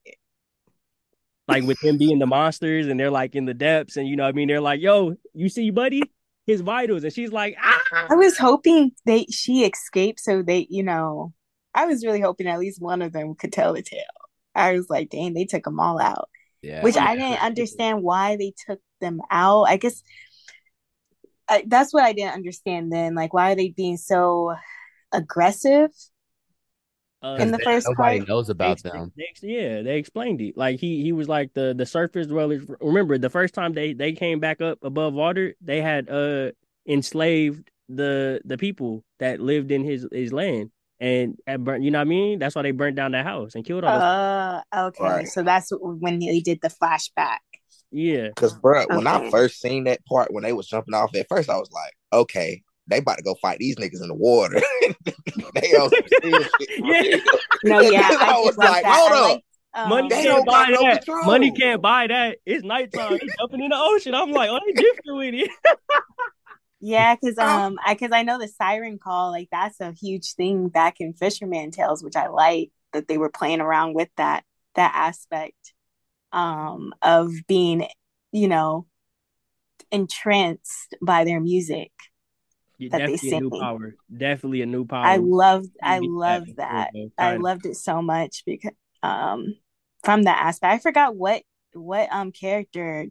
like 1.49 1.65
with 1.65 1.81
them 1.81 1.99
being 1.99 2.19
the 2.19 2.27
monsters 2.27 2.87
and 2.87 2.99
they're 2.99 3.11
like 3.11 3.35
in 3.35 3.45
the 3.45 3.55
depths 3.55 3.97
and 3.97 4.07
you 4.09 4.17
know 4.17 4.23
what 4.23 4.29
I 4.31 4.33
mean 4.33 4.49
they're 4.49 4.61
like, 4.61 4.81
yo, 4.81 5.17
you 5.35 5.49
see 5.49 5.71
buddy? 5.71 6.03
His 6.47 6.61
vitals, 6.61 7.05
and 7.05 7.13
she's 7.13 7.33
like, 7.33 7.57
ah. 7.63 7.81
I 8.11 8.15
was 8.15 8.37
hoping 8.39 8.93
they 9.07 9.27
she 9.31 9.65
escaped 9.65 10.21
so 10.21 10.43
they, 10.43 10.67
you 10.71 10.83
know, 10.83 11.33
I 11.75 11.87
was 11.87 12.05
really 12.05 12.21
hoping 12.21 12.47
at 12.47 12.59
least 12.59 12.81
one 12.81 13.03
of 13.03 13.13
them 13.13 13.35
could 13.35 13.53
tell 13.53 13.75
the 13.75 13.83
tale. 13.83 14.01
I 14.55 14.73
was 14.73 14.91
like, 14.91 15.11
dang, 15.11 15.35
they 15.35 15.45
took 15.45 15.65
them 15.65 15.79
all 15.79 16.01
out. 16.01 16.29
Yeah. 16.63 16.83
Which 16.83 16.97
I 16.97 17.17
didn't 17.17 17.43
understand 17.43 18.03
why 18.03 18.37
they 18.37 18.53
took 18.67 18.81
them 19.01 19.21
out. 19.31 19.65
I 19.65 19.77
guess 19.77 20.03
I, 21.49 21.65
that's 21.67 21.93
what 21.93 22.05
I 22.05 22.13
didn't 22.13 22.35
understand 22.35 22.93
then. 22.93 23.15
Like, 23.15 23.33
why 23.33 23.53
are 23.53 23.57
they 23.57 23.71
being 23.71 23.97
so 23.97 24.55
aggressive 25.13 25.91
Uh, 27.23 27.37
in 27.39 27.50
the 27.50 27.59
They- 27.59 27.65
first 27.65 27.87
nobody 27.89 28.19
part? 28.19 28.29
knows 28.29 28.49
about 28.49 28.79
expl- 28.79 28.93
them. 28.93 29.12
they 29.17 29.27
ex- 29.31 29.43
yeah, 29.43 29.83
they 29.83 29.99
explained 29.99 30.41
it. 30.41 30.57
Like 30.57 30.81
he 30.81 31.03
he 31.03 31.12
was 31.12 31.29
like 31.29 31.53
the 31.53 31.75
the 31.77 31.85
surface 31.87 32.27
dwellers. 32.27 32.62
Remember 32.81 33.19
the 33.19 33.29
first 33.31 33.53
time 33.55 33.75
they 33.75 33.93
they 33.93 34.12
came 34.12 34.41
back 34.41 34.61
up 34.62 34.79
above 34.83 35.12
water, 35.12 35.55
they 35.61 35.83
had 35.83 36.09
uh 36.09 36.53
enslaved 36.87 37.71
the 37.89 38.41
the 38.45 38.57
people 38.57 39.05
that 39.19 39.41
lived 39.41 39.71
in 39.71 39.85
his 39.85 40.07
his 40.12 40.33
land 40.33 40.71
and 40.99 41.37
had 41.47 41.65
burnt. 41.65 41.83
You 41.85 41.91
know 41.91 41.99
what 41.99 42.03
I 42.07 42.09
mean? 42.09 42.39
That's 42.39 42.55
why 42.55 42.62
they 42.62 42.71
burnt 42.73 42.97
down 42.97 43.12
that 43.12 43.25
house 43.27 43.55
and 43.55 43.65
killed 43.65 43.85
all. 43.85 43.93
those 43.93 44.03
Uh, 44.03 44.87
okay. 44.89 45.05
Right. 45.05 45.29
So 45.29 45.43
that's 45.43 45.71
when 45.73 46.19
they 46.21 46.41
did 46.41 46.61
the 46.62 46.69
flashback. 46.69 47.39
yeah, 47.91 48.29
Cause 48.37 48.55
bro, 48.55 48.87
when 48.89 49.07
I 49.07 49.29
first 49.31 49.61
seen 49.61 49.85
that 49.85 50.05
part 50.07 50.33
when 50.33 50.43
they 50.45 50.53
was 50.53 50.69
jumping 50.69 50.95
off, 50.95 51.15
at 51.15 51.29
first 51.29 51.50
I 51.50 51.57
was 51.59 51.71
like, 51.73 51.93
okay, 52.12 52.62
they 52.91 52.99
about 52.99 53.19
to 53.19 53.23
go 53.25 53.35
fight 53.41 53.59
these 53.59 53.77
niggas 53.77 54.03
in 54.03 54.09
the 54.09 54.15
water. 54.15 54.61
they 55.55 55.69
on 55.75 55.91
some 55.91 56.03
serious 56.23 56.51
shit 56.61 56.71
Yeah. 56.85 57.33
No, 57.65 57.81
yeah, 57.81 58.09
I, 58.21 58.33
I 58.33 58.41
was 58.41 58.57
like 58.57 58.71
like, 58.71 58.83
that. 58.85 58.99
hold 58.99 59.13
I 59.13 59.15
up. 59.17 59.31
liked, 59.31 59.45
um, 59.75 59.89
money 59.91 60.09
They 60.09 60.23
can't 60.23 60.47
buy 60.47 60.67
no 60.69 60.83
that. 60.83 61.05
control. 61.05 61.25
Money 61.27 61.53
can't 61.53 61.83
buy 61.83 62.07
that. 62.07 62.39
It's 62.47 62.65
nighttime. 62.65 63.13
They 63.13 63.29
jumping 63.39 63.61
in 63.63 63.69
the 63.71 63.77
ocean. 63.77 64.15
I'm 64.15 64.33
like, 64.33 64.49
oh, 64.51 64.59
they 64.67 64.73
drifting 64.73 65.17
with 65.17 65.35
it. 65.35 65.51
Yeah, 66.81 67.15
because 67.15 67.37
um, 67.37 67.79
I 67.85 67.93
because 67.93 68.11
I 68.13 68.23
know 68.23 68.39
the 68.39 68.49
siren 68.49 68.99
call, 68.99 69.31
like 69.31 69.49
that's 69.53 69.79
a 69.81 69.93
huge 69.93 70.33
thing 70.33 70.69
back 70.69 70.97
in 71.01 71.13
Fisherman 71.13 71.71
Tales, 71.71 72.03
which 72.03 72.17
I 72.17 72.29
like 72.29 72.71
that 72.95 73.07
they 73.07 73.19
were 73.19 73.29
playing 73.31 73.61
around 73.61 73.95
with 73.95 74.09
that 74.17 74.45
that 74.75 74.93
aspect 74.95 75.75
um 76.33 76.95
of 77.03 77.33
being, 77.47 77.87
you 78.33 78.49
know, 78.49 78.87
entranced 79.93 80.95
by 81.03 81.25
their 81.25 81.41
music. 81.41 81.93
Yeah, 82.81 82.89
That 82.93 82.99
they 82.99 83.13
definitely 83.13 83.37
a 83.37 83.41
new 83.43 83.51
sing. 83.51 83.61
power. 83.61 83.97
Definitely 84.17 84.63
a 84.63 84.67
new 84.67 84.85
power. 84.87 85.05
I 85.07 85.17
loved 85.19 85.71
I 85.83 85.97
You 85.97 86.03
get 86.03 86.11
loved 86.11 86.49
in 86.49 86.55
that. 86.57 86.93
I 87.19 87.37
loved 87.37 87.67
it 87.67 87.77
so 87.77 88.01
much 88.01 88.43
because 88.47 88.73
um 89.03 89.55
from 90.03 90.23
that 90.23 90.39
aspect. 90.39 90.73
I 90.73 90.79
forgot 90.79 91.15
what 91.15 91.43
what 91.75 92.11
um 92.11 92.33
character 92.33 93.07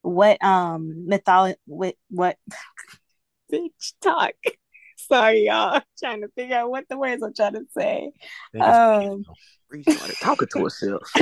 what 0.00 0.42
um 0.42 1.06
mythology 1.06 1.58
what 1.66 1.96
what 2.08 2.38
bitch 3.52 3.92
talk. 4.00 4.32
Sorry, 4.96 5.44
y'all. 5.46 5.74
I'm 5.74 5.82
trying 5.98 6.22
to 6.22 6.28
figure 6.28 6.56
out 6.56 6.70
what 6.70 6.88
the 6.88 6.96
words 6.96 7.22
I'm 7.22 7.34
trying 7.34 7.52
to 7.52 7.66
say. 7.76 8.10
Um 8.58 9.24
Bree 9.68 9.82
started 9.82 10.16
talking 10.18 10.48
to 10.48 10.64
herself. 10.64 11.12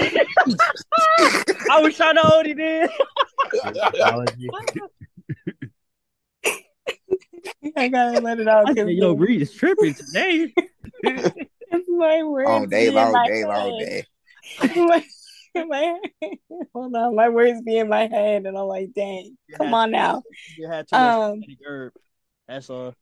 I 1.68 1.80
was 1.80 1.96
trying 1.96 2.14
to 2.14 2.22
hold 2.22 2.46
it 2.46 2.60
in. 2.60 2.88
I 7.76 7.88
gotta 7.88 8.20
let 8.20 8.38
it 8.38 8.48
out 8.48 8.66
I 8.68 8.72
because 8.72 8.88
said, 8.88 8.96
yo, 8.96 9.14
Bree 9.14 9.40
is 9.40 9.52
tripping 9.52 9.94
today. 9.94 10.52
it's 11.02 11.88
my 11.88 12.22
words. 12.22 12.50
all 12.50 12.66
day 12.66 12.90
long, 12.90 13.12
my 13.12 13.26
day 13.26 13.44
long, 13.44 13.78
day. 13.78 14.06
my, 14.76 15.04
my, 15.54 15.98
hold 16.74 16.94
on, 16.94 17.14
my 17.16 17.28
words 17.28 17.62
be 17.62 17.78
in 17.78 17.88
my 17.88 18.06
head, 18.06 18.46
and 18.46 18.56
I'm 18.58 18.66
like, 18.66 18.92
dang, 18.94 19.36
come 19.56 19.72
on 19.74 19.90
now. 19.90 20.22
You 20.56 20.68
had 20.68 20.88
too 20.88 20.96
much 20.96 21.14
Um, 21.14 21.32
synthetic 21.34 21.58
herb. 21.66 21.92
That's 22.48 22.70
all. 22.70 22.94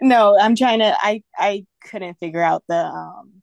no, 0.00 0.38
I'm 0.38 0.56
trying 0.56 0.80
to. 0.80 0.96
I 1.00 1.22
I 1.38 1.66
couldn't 1.82 2.18
figure 2.18 2.42
out 2.42 2.64
the 2.68 2.84
um 2.84 3.42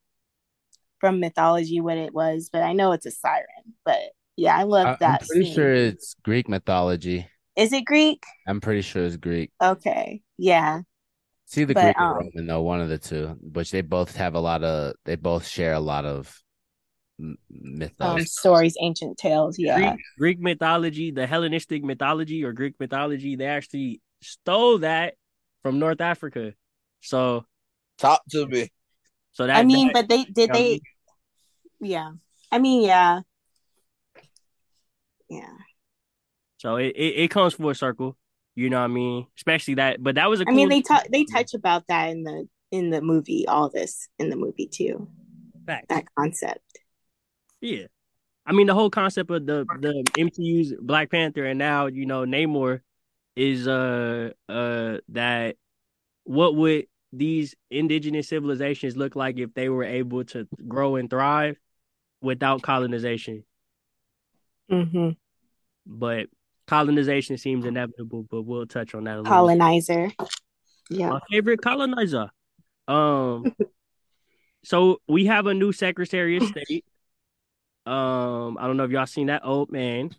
from 1.00 1.20
mythology 1.20 1.82
what 1.82 1.98
it 1.98 2.14
was, 2.14 2.50
but 2.52 2.62
I 2.62 2.74
know 2.74 2.92
it's 2.92 3.06
a 3.06 3.12
siren. 3.12 3.46
But 3.86 4.00
yeah, 4.36 4.58
I 4.58 4.64
love 4.64 4.88
I- 4.88 4.92
I'm 4.92 4.98
that. 5.00 5.22
pretty 5.28 5.46
scene. 5.46 5.54
sure 5.56 5.74
it's 5.74 6.16
Greek 6.24 6.48
mythology. 6.50 7.28
Is 7.56 7.72
it 7.74 7.86
Greek? 7.86 8.24
I'm 8.48 8.62
pretty 8.62 8.82
sure 8.82 9.04
it's 9.06 9.18
Greek. 9.18 9.52
Okay, 9.62 10.22
yeah. 10.38 10.82
See 11.46 11.66
the 11.66 11.74
But, 11.74 11.84
Greek 11.84 12.00
or 12.00 12.04
um, 12.04 12.14
Roman, 12.26 12.48
though, 12.48 12.62
one 12.62 12.82
of 12.82 12.90
the 12.90 12.98
two. 12.98 13.38
Which 13.42 13.70
they 13.72 13.82
both 13.82 14.16
have 14.16 14.34
a 14.34 14.40
lot 14.40 14.64
of. 14.64 14.96
They 15.06 15.16
both 15.16 15.46
share 15.46 15.74
a 15.74 15.80
lot 15.80 16.06
of 16.06 16.42
m- 17.20 17.38
mythos. 17.52 18.20
Um, 18.22 18.26
stories, 18.26 18.76
ancient 18.82 19.18
tales. 19.18 19.60
Yeah. 19.60 19.76
Greek, 19.76 20.00
Greek 20.18 20.40
mythology, 20.40 21.12
the 21.12 21.28
Hellenistic 21.28 21.84
mythology 21.84 22.44
or 22.44 22.54
Greek 22.54 22.74
mythology, 22.80 23.36
they 23.36 23.46
actually 23.46 24.02
stole 24.22 24.80
that 24.80 25.14
from 25.62 25.78
North 25.80 26.02
Africa. 26.02 26.54
So, 27.02 27.46
Talk 28.00 28.22
to 28.32 28.48
me. 28.48 28.72
so 29.34 29.46
that 29.46 29.56
I 29.58 29.64
mean, 29.64 29.88
that- 29.88 29.94
but 29.94 30.10
they 30.10 30.24
did 30.24 30.50
Yeah, 30.50 30.54
they? 30.54 30.82
Yeah. 31.82 32.12
I 32.52 32.58
mean, 32.60 32.84
yeah. 32.84 33.22
Yeah. 35.30 35.54
So 36.64 36.78
it, 36.78 36.96
it, 36.96 37.24
it 37.24 37.28
comes 37.30 37.56
full 37.56 37.74
circle. 37.74 38.18
You 38.56 38.70
know 38.70 38.80
what 38.80 38.86
I 38.86 38.88
mean? 38.88 39.28
Especially 39.36 39.76
that, 39.76 40.02
but 40.02 40.16
that 40.16 40.30
was 40.30 40.40
a 40.40 40.46
I 40.48 40.54
mean, 40.54 40.70
they 40.70 40.82
talk. 40.82 41.06
They 41.12 41.26
touch 41.26 41.54
about 41.54 41.88
that 41.88 42.10
in 42.10 42.24
the 42.24 42.48
in 42.72 42.90
the 42.90 43.02
movie. 43.02 43.46
All 43.48 43.70
this 43.70 44.08
in 44.18 44.30
the 44.30 44.38
movie 44.38 44.68
too. 44.68 45.10
Facts. 45.66 45.88
That 45.90 46.06
concept. 46.18 46.80
Yeah. 47.60 47.88
I 48.46 48.54
mean 48.54 48.68
the 48.68 48.74
whole 48.74 48.90
concept 48.90 49.30
of 49.30 49.46
the 49.46 49.66
the 49.80 50.04
MCU's 50.18 50.74
Black 50.80 51.12
Panther 51.12 51.46
and 51.46 51.60
now, 51.60 51.88
you 51.88 52.06
know, 52.06 52.24
Namor 52.24 52.82
is 53.36 53.68
uh 53.68 54.32
uh 54.48 54.98
that 55.10 55.56
what 56.24 56.56
would 56.56 56.86
these 57.12 57.56
indigenous 57.72 58.30
civilizations 58.30 58.96
look 58.96 59.16
like 59.16 59.38
if 59.38 59.54
they 59.54 59.68
were 59.68 59.84
able 59.84 60.24
to 60.26 60.48
grow 60.68 60.96
and 60.96 61.10
thrive 61.10 61.58
without 62.22 62.62
colonization? 62.62 63.44
Mm-hmm. 64.72 65.10
But 65.86 66.28
colonization 66.68 67.38
seems 67.38 67.66
inevitable, 67.66 68.26
but 68.30 68.44
we'll 68.44 68.66
touch 68.66 68.96
on 68.96 69.04
that 69.06 69.16
a 69.16 69.22
little. 69.22 69.32
Colonizer. 69.32 70.12
Yeah. 70.90 71.10
My 71.10 71.20
favorite 71.30 71.62
colonizer. 71.62 72.30
Um 72.88 73.56
so 74.64 75.00
we 75.08 75.26
have 75.26 75.48
a 75.48 75.54
new 75.54 75.72
Secretary 75.72 76.38
of 76.38 76.44
State. 76.44 76.86
Um, 77.86 78.58
I 78.60 78.68
don't 78.68 78.78
know 78.78 78.86
if 78.86 78.92
y'all 78.92 79.06
seen 79.06 79.28
that 79.28 79.42
old 79.44 79.72
man. 79.72 80.12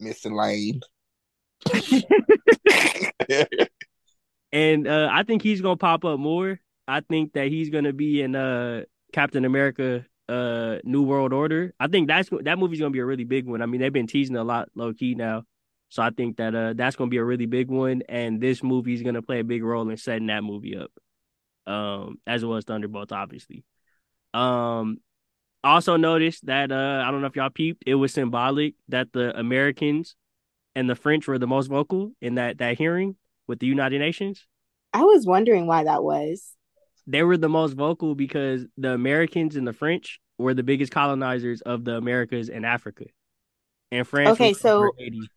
Mr. 0.00 0.30
Lane. 0.30 0.80
and 4.52 4.86
uh, 4.86 5.08
I 5.10 5.22
think 5.22 5.42
he's 5.42 5.60
gonna 5.60 5.76
pop 5.76 6.04
up 6.04 6.18
more. 6.18 6.60
I 6.88 7.00
think 7.00 7.34
that 7.34 7.48
he's 7.48 7.70
gonna 7.70 7.92
be 7.92 8.22
in 8.22 8.34
uh 8.34 8.84
Captain 9.12 9.44
America 9.44 10.04
uh 10.28 10.78
New 10.84 11.02
World 11.02 11.32
Order. 11.32 11.74
I 11.78 11.88
think 11.88 12.08
that's 12.08 12.30
that 12.42 12.58
movie's 12.58 12.80
gonna 12.80 12.90
be 12.90 12.98
a 12.98 13.04
really 13.04 13.24
big 13.24 13.46
one. 13.46 13.62
I 13.62 13.66
mean, 13.66 13.80
they've 13.80 13.92
been 13.92 14.06
teasing 14.06 14.36
a 14.36 14.44
lot 14.44 14.68
low 14.74 14.92
key 14.92 15.14
now. 15.14 15.44
So 15.90 16.02
I 16.02 16.10
think 16.10 16.36
that 16.38 16.54
uh 16.54 16.72
that's 16.74 16.96
gonna 16.96 17.10
be 17.10 17.18
a 17.18 17.24
really 17.24 17.46
big 17.46 17.68
one, 17.68 18.02
and 18.08 18.40
this 18.40 18.62
movie 18.62 18.94
is 18.94 19.02
gonna 19.02 19.22
play 19.22 19.40
a 19.40 19.44
big 19.44 19.62
role 19.62 19.88
in 19.90 19.96
setting 19.96 20.28
that 20.28 20.42
movie 20.42 20.76
up. 20.76 20.90
Um, 21.66 22.18
as 22.26 22.44
well 22.44 22.56
as 22.56 22.64
Thunderbolts, 22.64 23.12
obviously. 23.12 23.64
Um, 24.32 24.98
also 25.62 25.96
noticed 25.96 26.46
that 26.46 26.72
uh 26.72 27.04
I 27.06 27.10
don't 27.10 27.20
know 27.20 27.26
if 27.26 27.36
y'all 27.36 27.50
peeped, 27.50 27.82
it 27.86 27.96
was 27.96 28.12
symbolic 28.12 28.74
that 28.88 29.12
the 29.12 29.38
Americans 29.38 30.16
and 30.74 30.88
the 30.88 30.94
French 30.94 31.26
were 31.26 31.38
the 31.38 31.46
most 31.46 31.66
vocal 31.66 32.12
in 32.22 32.36
that 32.36 32.58
that 32.58 32.78
hearing 32.78 33.16
with 33.46 33.58
the 33.58 33.66
United 33.66 33.98
Nations. 33.98 34.46
I 34.92 35.02
was 35.02 35.26
wondering 35.26 35.66
why 35.66 35.84
that 35.84 36.02
was. 36.02 36.54
They 37.06 37.24
were 37.24 37.36
the 37.36 37.48
most 37.48 37.72
vocal 37.74 38.14
because 38.14 38.64
the 38.76 38.92
Americans 38.92 39.56
and 39.56 39.66
the 39.66 39.72
French 39.72 40.20
were 40.38 40.54
the 40.54 40.62
biggest 40.62 40.92
colonizers 40.92 41.60
of 41.62 41.84
the 41.84 41.96
Americas 41.96 42.48
and 42.48 42.64
Africa. 42.64 43.06
And 43.90 44.06
France 44.06 44.30
Okay, 44.30 44.52
so- 44.52 44.92
80. 44.98 45.28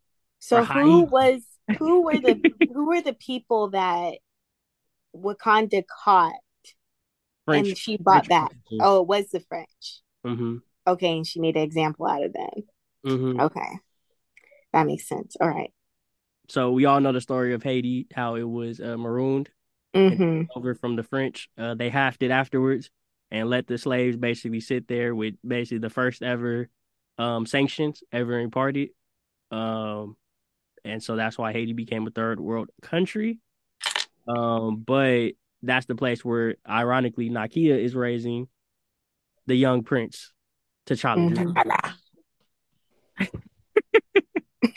So 0.46 0.66
who 0.66 1.06
was 1.06 1.42
who 1.80 2.02
were 2.06 2.20
the 2.20 2.42
who 2.74 2.88
were 2.88 3.02
the 3.02 3.14
people 3.14 3.70
that 3.70 4.16
Wakanda 5.16 5.84
caught 6.04 6.34
French 7.46 7.68
and 7.70 7.78
she 7.78 7.98
bought 7.98 8.28
back? 8.28 8.52
Oh, 8.82 9.02
it 9.02 9.08
was 9.08 9.30
the 9.30 9.40
French. 9.40 10.02
hmm 10.26 10.58
Okay, 10.86 11.16
and 11.16 11.26
she 11.26 11.40
made 11.40 11.56
an 11.56 11.64
example 11.64 12.06
out 12.06 12.24
of 12.24 12.34
them. 12.34 12.50
hmm 13.06 13.40
Okay. 13.40 13.80
That 14.74 14.86
makes 14.86 15.08
sense. 15.08 15.38
All 15.40 15.48
right. 15.48 15.72
So 16.50 16.72
we 16.72 16.84
all 16.86 17.00
know 17.00 17.14
the 17.14 17.22
story 17.22 17.54
of 17.54 17.64
Haiti, 17.64 18.08
how 18.14 18.36
it 18.36 18.44
was 18.44 18.82
uh, 18.82 18.98
marooned 18.98 19.50
Mm-hmm. 19.96 20.42
over 20.56 20.76
from 20.76 20.98
the 20.98 21.04
French. 21.04 21.48
Uh, 21.58 21.74
they 21.76 21.90
halved 21.90 22.22
it 22.22 22.32
afterwards 22.32 22.90
and 23.32 23.50
let 23.50 23.68
the 23.68 23.78
slaves 23.78 24.18
basically 24.18 24.60
sit 24.60 24.88
there 24.88 25.16
with 25.16 25.36
basically 25.48 25.78
the 25.78 25.90
first 25.90 26.22
ever 26.22 26.70
um, 27.18 27.46
sanctions 27.46 28.04
ever 28.12 28.40
imparted. 28.40 28.90
Um, 29.52 30.18
and 30.86 31.02
so 31.02 31.16
that's 31.16 31.38
why 31.38 31.54
Haiti 31.54 31.74
became 31.74 32.08
a 32.08 32.12
third 32.12 32.40
world 32.40 32.70
country. 32.82 33.40
Um, 34.28 34.84
but 34.86 35.32
that's 35.62 35.86
the 35.86 35.96
place 35.96 36.24
where, 36.24 36.56
ironically, 36.68 37.30
Nakia 37.30 37.78
is 37.78 37.96
raising 37.96 38.48
the 39.46 39.56
young 39.56 39.84
prince, 39.84 40.32
T'Challa. 40.86 41.94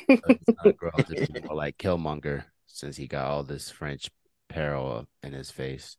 He's 0.09 0.21
gonna 0.21 0.73
grow 0.77 0.91
up 0.97 1.07
to 1.07 1.15
be 1.15 1.41
more 1.43 1.57
like 1.57 1.79
Killmonger 1.79 2.45
since 2.67 2.97
he 2.97 3.07
got 3.07 3.27
all 3.27 3.43
this 3.43 3.71
French 3.71 4.11
peril 4.49 5.07
in 5.23 5.33
his 5.33 5.51
face. 5.51 5.97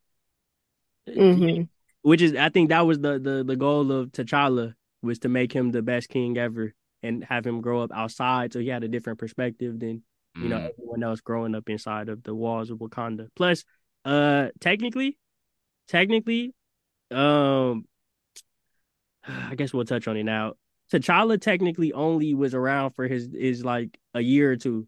hmm 1.11 1.63
Which 2.01 2.21
is, 2.21 2.35
I 2.35 2.49
think 2.49 2.69
that 2.69 2.85
was 2.85 2.99
the 2.99 3.19
the 3.19 3.43
the 3.45 3.55
goal 3.55 3.91
of 3.91 4.11
T'Challa 4.11 4.73
was 5.01 5.19
to 5.19 5.29
make 5.29 5.53
him 5.53 5.71
the 5.71 5.81
best 5.81 6.09
king 6.09 6.37
ever 6.37 6.73
and 7.07 7.23
have 7.25 7.45
him 7.47 7.61
grow 7.61 7.81
up 7.81 7.91
outside, 7.93 8.53
so 8.53 8.59
he 8.59 8.67
had 8.67 8.83
a 8.83 8.87
different 8.87 9.19
perspective 9.19 9.79
than 9.79 10.03
you 10.35 10.49
know 10.49 10.57
Mm. 10.57 10.69
everyone 10.69 11.03
else 11.03 11.21
growing 11.21 11.55
up 11.55 11.69
inside 11.69 12.09
of 12.09 12.21
the 12.23 12.35
walls 12.35 12.69
of 12.69 12.79
Wakanda. 12.79 13.29
Plus, 13.35 13.63
uh, 14.05 14.49
technically, 14.59 15.17
technically, 15.87 16.53
um, 17.11 17.85
I 19.27 19.55
guess 19.55 19.73
we'll 19.73 19.85
touch 19.85 20.07
on 20.07 20.17
it 20.17 20.23
now. 20.23 20.53
T'Challa 20.91 21.39
technically 21.41 21.91
only 21.93 22.33
was 22.33 22.53
around 22.53 22.91
for 22.91 23.07
his 23.07 23.27
is 23.33 23.65
like 23.65 23.97
a 24.13 24.21
year 24.21 24.51
or 24.51 24.55
two, 24.55 24.87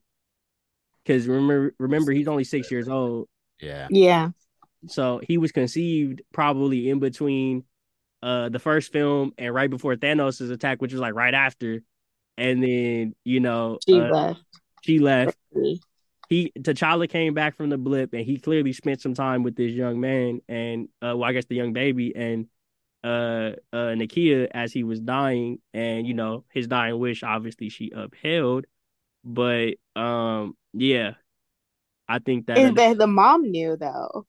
because 1.04 1.28
remember 1.28 1.74
remember 1.80 2.12
he's 2.12 2.28
only 2.28 2.44
six 2.46 2.72
years 2.72 2.88
old, 2.88 3.28
yeah. 3.60 3.88
Yeah. 3.90 4.30
so 4.88 5.20
he 5.28 5.38
was 5.38 5.52
conceived 5.52 6.22
probably 6.32 6.90
in 6.90 7.00
between 7.00 7.64
uh 8.24 8.50
the 8.50 8.60
first 8.60 8.92
film 8.94 9.32
and 9.38 9.54
right 9.54 9.70
before 9.70 9.96
Thanos' 9.96 10.52
attack, 10.52 10.82
which 10.82 10.94
was 10.94 11.02
like 11.02 11.16
right 11.16 11.34
after, 11.34 11.82
and 12.39 12.63
then 12.63 13.13
you 13.25 13.39
know 13.39 13.77
She 13.86 14.00
uh, 14.00 14.10
left. 14.10 14.39
she 14.81 15.00
left. 15.00 15.38
he 16.29 16.51
T'Challa 16.58 17.10
came 17.10 17.34
back 17.34 17.55
from 17.55 17.69
the 17.69 17.77
blip 17.77 18.13
and 18.13 18.25
he 18.25 18.38
clearly 18.39 18.74
spent 18.74 19.01
some 19.01 19.13
time 19.13 19.43
with 19.43 19.55
this 19.55 19.72
young 19.72 20.00
man 20.00 20.41
and 20.48 20.88
uh 21.01 21.15
well 21.15 21.25
I 21.25 21.34
guess 21.34 21.46
the 21.46 21.55
young 21.55 21.74
baby 21.74 22.15
and 22.15 22.48
uh 23.03 23.55
uh 23.74 23.93
Nakia 23.96 24.48
as 24.51 24.72
he 24.74 24.84
was 24.84 25.00
dying 25.00 25.60
and 25.74 26.08
you 26.08 26.13
know 26.13 26.46
his 26.51 26.67
dying 26.67 26.98
wish 26.98 27.24
obviously 27.24 27.69
she 27.69 27.91
upheld 27.96 28.65
but 29.24 29.75
um 29.96 30.55
yeah 30.74 31.13
I 32.08 32.19
think 32.19 32.48
that 32.48 32.58
Is 32.58 32.74
that 32.74 32.98
the 32.98 33.08
mom 33.08 33.51
knew 33.51 33.77
though? 33.77 34.25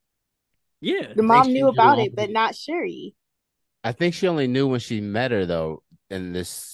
yeah 0.80 1.12
The 1.14 1.22
mom 1.22 1.46
knew 1.48 1.54
knew 1.54 1.68
about 1.68 1.98
it, 1.98 2.14
but 2.14 2.30
not 2.30 2.54
Shuri. 2.54 3.14
I 3.82 3.92
think 3.92 4.14
she 4.14 4.28
only 4.28 4.46
knew 4.46 4.66
when 4.66 4.80
she 4.80 5.00
met 5.00 5.30
her 5.30 5.46
though. 5.46 5.82
In 6.10 6.32
this, 6.32 6.69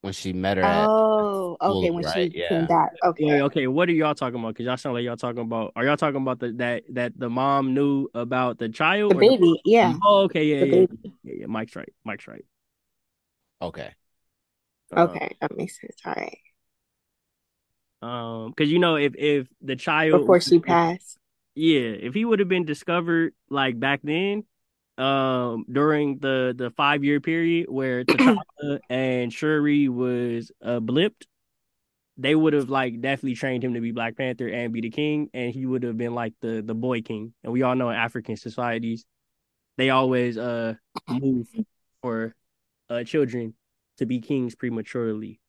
when 0.00 0.12
she 0.12 0.32
met 0.32 0.56
her 0.56 0.64
at 0.64 0.90
Oh, 0.90 1.56
okay. 1.60 1.90
When 1.90 2.04
right? 2.04 2.30
she 2.30 2.34
Yeah. 2.34 2.48
came 2.48 2.66
back. 2.66 2.92
Okay. 3.04 3.24
Wait, 3.24 3.40
okay, 3.42 3.66
what 3.66 3.88
are 3.88 3.92
y'all 3.92 4.14
talking 4.14 4.38
about? 4.40 4.54
Because 4.54 4.66
y'all 4.66 4.76
sound 4.76 4.94
like 4.94 5.04
y'all 5.04 5.16
talking 5.16 5.42
about. 5.42 5.72
Are 5.76 5.84
y'all 5.84 5.96
talking 5.96 6.20
about 6.22 6.40
the 6.40 6.52
that 6.54 6.84
that 6.90 7.18
the 7.18 7.28
mom 7.28 7.74
knew 7.74 8.08
about 8.14 8.58
the 8.58 8.68
child? 8.68 9.12
The 9.12 9.14
or 9.16 9.20
baby. 9.20 9.60
Yeah. 9.64 9.94
Oh, 10.04 10.22
okay, 10.24 10.44
yeah, 10.44 10.64
The 10.66 10.66
yeah, 10.80 10.86
yeah, 11.24 11.34
yeah. 11.40 11.46
Mike's 11.46 11.76
right. 11.76 11.92
Mike's 12.04 12.26
right. 12.28 12.44
okay. 13.60 13.94
Uh, 14.92 15.16
Okay. 15.16 15.36
That 15.40 15.56
makes 15.56 15.80
sense. 15.80 15.96
All 16.04 16.14
right. 16.16 16.38
Um, 18.02 18.50
because 18.50 18.70
you 18.72 18.78
know, 18.78 18.96
if 18.96 19.14
if 19.16 19.46
the 19.60 19.76
child 19.76 20.22
Before 20.22 20.40
she 20.40 20.58
passed. 20.58 21.18
yeah, 21.54 21.80
if 21.80 22.14
he 22.14 22.24
would 22.24 22.38
have 22.38 22.48
been 22.48 22.64
discovered 22.64 23.34
like 23.50 23.78
back 23.78 24.00
then, 24.02 24.44
um, 25.00 25.64
during 25.70 26.18
the 26.18 26.54
the 26.56 26.70
five 26.70 27.02
year 27.04 27.20
period 27.20 27.66
where 27.70 28.04
T'Challa 28.04 28.80
and 28.90 29.32
Shuri 29.32 29.88
was 29.88 30.52
uh 30.62 30.80
blipped, 30.80 31.24
they 32.18 32.34
would 32.34 32.52
have 32.52 32.68
like 32.68 33.00
definitely 33.00 33.34
trained 33.34 33.64
him 33.64 33.74
to 33.74 33.80
be 33.80 33.92
Black 33.92 34.16
Panther 34.16 34.48
and 34.48 34.72
be 34.72 34.82
the 34.82 34.90
king, 34.90 35.30
and 35.32 35.52
he 35.52 35.64
would 35.64 35.82
have 35.84 35.96
been 35.96 36.14
like 36.14 36.34
the 36.40 36.62
the 36.62 36.74
boy 36.74 37.00
king. 37.00 37.32
And 37.42 37.52
we 37.52 37.62
all 37.62 37.74
know 37.74 37.88
in 37.88 37.96
African 37.96 38.36
societies, 38.36 39.04
they 39.78 39.90
always 39.90 40.36
uh 40.36 40.74
move 41.08 41.48
for 42.02 42.34
uh 42.90 43.04
children 43.04 43.54
to 43.98 44.06
be 44.06 44.20
kings 44.20 44.54
prematurely, 44.54 45.40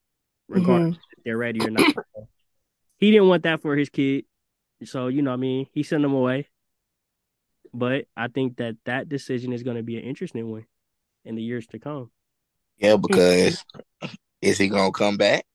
regardless 0.48 0.98
if 1.18 1.24
they're 1.26 1.38
ready 1.38 1.60
or 1.62 1.72
not. 1.72 1.94
He 2.98 3.12
didn't 3.12 3.28
want 3.28 3.44
that 3.44 3.62
for 3.62 3.76
his 3.76 3.90
kid, 3.90 4.26
so 4.86 5.08
you 5.08 5.24
know 5.24 5.32
what 5.32 5.38
I 5.38 5.42
mean. 5.42 5.68
He 5.74 5.84
sent 5.84 6.06
him 6.06 6.14
away. 6.14 6.48
But 7.74 8.06
I 8.18 8.28
think 8.28 8.58
that 8.58 8.76
that 8.86 9.08
decision 9.10 9.54
is 9.54 9.64
going 9.64 9.78
to 9.78 9.84
be 9.84 9.98
an 9.98 10.04
interesting 10.04 10.50
one 10.52 10.66
in 11.24 11.36
the 11.36 11.42
years 11.42 11.68
to 11.68 11.80
come. 11.80 12.12
Yeah, 12.78 12.98
because 12.98 13.64
is 14.42 14.58
he 14.58 14.68
gonna 14.68 14.92
come 14.92 15.16
back? 15.16 15.46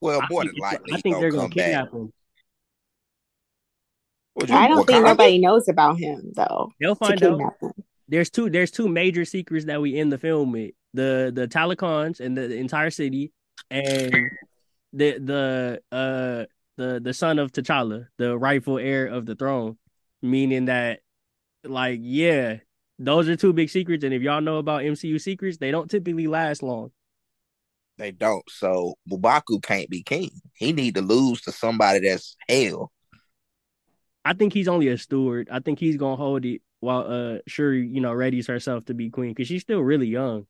Well, 0.00 0.22
I 0.22 0.26
more 0.30 0.42
think, 0.42 0.54
than 0.54 0.60
likely, 0.62 0.92
I 0.94 1.00
think 1.00 1.18
they're 1.20 1.30
gonna 1.30 1.48
going 1.48 1.50
come 1.50 1.56
back. 1.56 1.66
kidnap 1.66 1.92
him. 1.92 2.12
You- 4.40 4.54
I 4.54 4.66
don't 4.66 4.86
think 4.86 5.04
Wakanda? 5.04 5.08
nobody 5.08 5.38
knows 5.38 5.68
about 5.68 5.98
him 5.98 6.32
though. 6.34 6.72
They'll 6.80 6.94
find 6.94 7.22
out. 7.22 7.38
him. 7.60 7.70
There's 8.08 8.30
two. 8.30 8.48
There's 8.48 8.70
two 8.70 8.88
major 8.88 9.24
secrets 9.26 9.66
that 9.66 9.80
we 9.82 9.94
end 9.96 10.10
the 10.10 10.18
film 10.18 10.52
with 10.52 10.72
the 10.94 11.30
the 11.34 11.46
Talokans 11.46 12.18
and 12.20 12.36
the, 12.36 12.48
the 12.48 12.56
entire 12.56 12.90
city, 12.90 13.30
and 13.70 14.30
the 14.94 15.18
the 15.18 15.82
uh 15.92 16.46
the 16.78 16.98
the 17.00 17.12
son 17.12 17.38
of 17.38 17.52
T'Challa, 17.52 18.06
the 18.16 18.36
rightful 18.38 18.78
heir 18.78 19.06
of 19.06 19.26
the 19.26 19.34
throne. 19.34 19.76
Meaning 20.22 20.64
that, 20.64 21.00
like, 21.64 22.00
yeah, 22.02 22.58
those 22.98 23.28
are 23.28 23.36
two 23.36 23.52
big 23.52 23.70
secrets. 23.70 24.04
And 24.04 24.14
if 24.14 24.22
y'all 24.22 24.40
know 24.40 24.58
about 24.58 24.82
MCU 24.82 25.20
secrets, 25.20 25.58
they 25.58 25.70
don't 25.70 25.90
typically 25.90 26.26
last 26.26 26.62
long. 26.62 26.90
They 27.98 28.10
don't. 28.10 28.48
So 28.48 28.94
M'Baku 29.10 29.62
can't 29.62 29.88
be 29.88 30.02
king. 30.02 30.30
He 30.54 30.72
need 30.72 30.94
to 30.94 31.02
lose 31.02 31.42
to 31.42 31.52
somebody 31.52 32.08
that's 32.08 32.36
hell. 32.48 32.90
I 34.24 34.34
think 34.34 34.52
he's 34.52 34.68
only 34.68 34.88
a 34.88 34.98
steward. 34.98 35.48
I 35.50 35.60
think 35.60 35.78
he's 35.78 35.96
gonna 35.96 36.16
hold 36.16 36.44
it 36.44 36.62
while 36.80 37.06
uh 37.06 37.38
Shuri, 37.46 37.86
you 37.86 38.00
know, 38.00 38.12
readies 38.12 38.48
herself 38.48 38.84
to 38.86 38.94
be 38.94 39.10
queen 39.10 39.30
because 39.30 39.48
she's 39.48 39.62
still 39.62 39.80
really 39.80 40.06
young. 40.06 40.46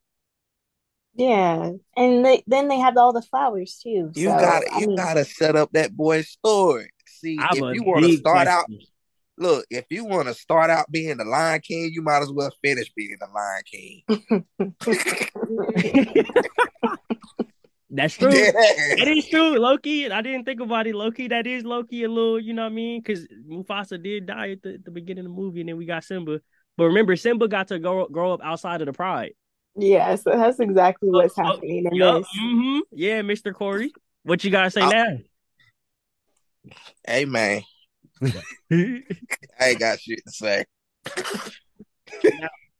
Yeah, 1.15 1.71
and 1.95 2.25
they, 2.25 2.43
then 2.47 2.67
they 2.67 2.79
have 2.79 2.97
all 2.97 3.13
the 3.13 3.21
flowers 3.21 3.79
too. 3.83 4.11
You 4.15 4.29
so, 4.29 4.37
gotta 4.39 4.67
I 4.73 4.79
you 4.79 4.87
mean, 4.87 4.95
gotta 4.95 5.25
set 5.25 5.55
up 5.55 5.71
that 5.73 5.95
boy's 5.95 6.29
story. 6.29 6.89
See, 7.05 7.37
I 7.39 7.49
have 7.53 7.57
if 7.57 7.75
you 7.75 7.83
want 7.83 8.03
to 8.03 8.09
big 8.09 8.19
start 8.19 8.47
out, 8.47 8.65
question. 8.65 8.87
Look, 9.37 9.65
if 9.69 9.85
you 9.89 10.05
want 10.05 10.27
to 10.27 10.33
start 10.33 10.69
out 10.69 10.89
being 10.91 11.17
the 11.17 11.25
Lion 11.25 11.61
King, 11.61 11.89
you 11.93 12.01
might 12.01 12.21
as 12.21 12.31
well 12.31 12.51
finish 12.63 12.91
being 12.95 13.17
the 13.19 13.27
Lion 13.33 13.63
King. 13.65 14.03
That's 17.89 18.13
true. 18.17 18.33
Yeah. 18.33 18.51
It 18.55 19.17
is 19.17 19.27
true, 19.27 19.57
Loki. 19.59 20.09
I 20.11 20.21
didn't 20.21 20.45
think 20.45 20.59
about 20.61 20.87
it, 20.87 20.95
Loki. 20.95 21.27
That 21.27 21.47
is 21.47 21.63
Loki 21.63 22.03
a 22.03 22.09
little, 22.09 22.39
you 22.39 22.53
know 22.53 22.63
what 22.63 22.71
I 22.71 22.75
mean? 22.75 23.01
Because 23.01 23.27
Mufasa 23.49 24.01
did 24.01 24.25
die 24.25 24.51
at 24.51 24.61
the, 24.63 24.79
the 24.83 24.91
beginning 24.91 25.25
of 25.25 25.31
the 25.31 25.35
movie, 25.41 25.61
and 25.61 25.69
then 25.69 25.77
we 25.77 25.85
got 25.85 26.03
Simba. 26.03 26.39
But 26.77 26.85
remember, 26.85 27.15
Simba 27.15 27.47
got 27.47 27.67
to 27.67 27.79
grow 27.79 28.07
grow 28.07 28.33
up 28.33 28.41
outside 28.43 28.81
of 28.81 28.87
the 28.87 28.93
Pride. 28.93 29.33
yeah, 29.75 30.15
so 30.15 30.31
that's 30.31 30.59
exactly 30.59 31.09
what's 31.09 31.37
Oh, 31.37 31.43
oh, 31.43 31.45
happening 31.53 31.85
in 31.85 31.95
Yup. 31.95 32.21
this. 32.21 32.27
hmm 32.39 32.79
Yeah, 32.91 33.21
Mister 33.21 33.53
Corey. 33.53 33.91
What 34.23 34.43
you 34.43 34.49
gotta 34.49 34.71
say 34.71 34.81
Oh. 34.81 34.89
now? 34.89 35.05
Hey 37.05 37.25
man, 37.25 37.61
I 38.71 39.03
ain't 39.61 39.79
got 39.79 39.99
shit 39.99 40.19
to 40.25 40.31
say. 40.31 40.65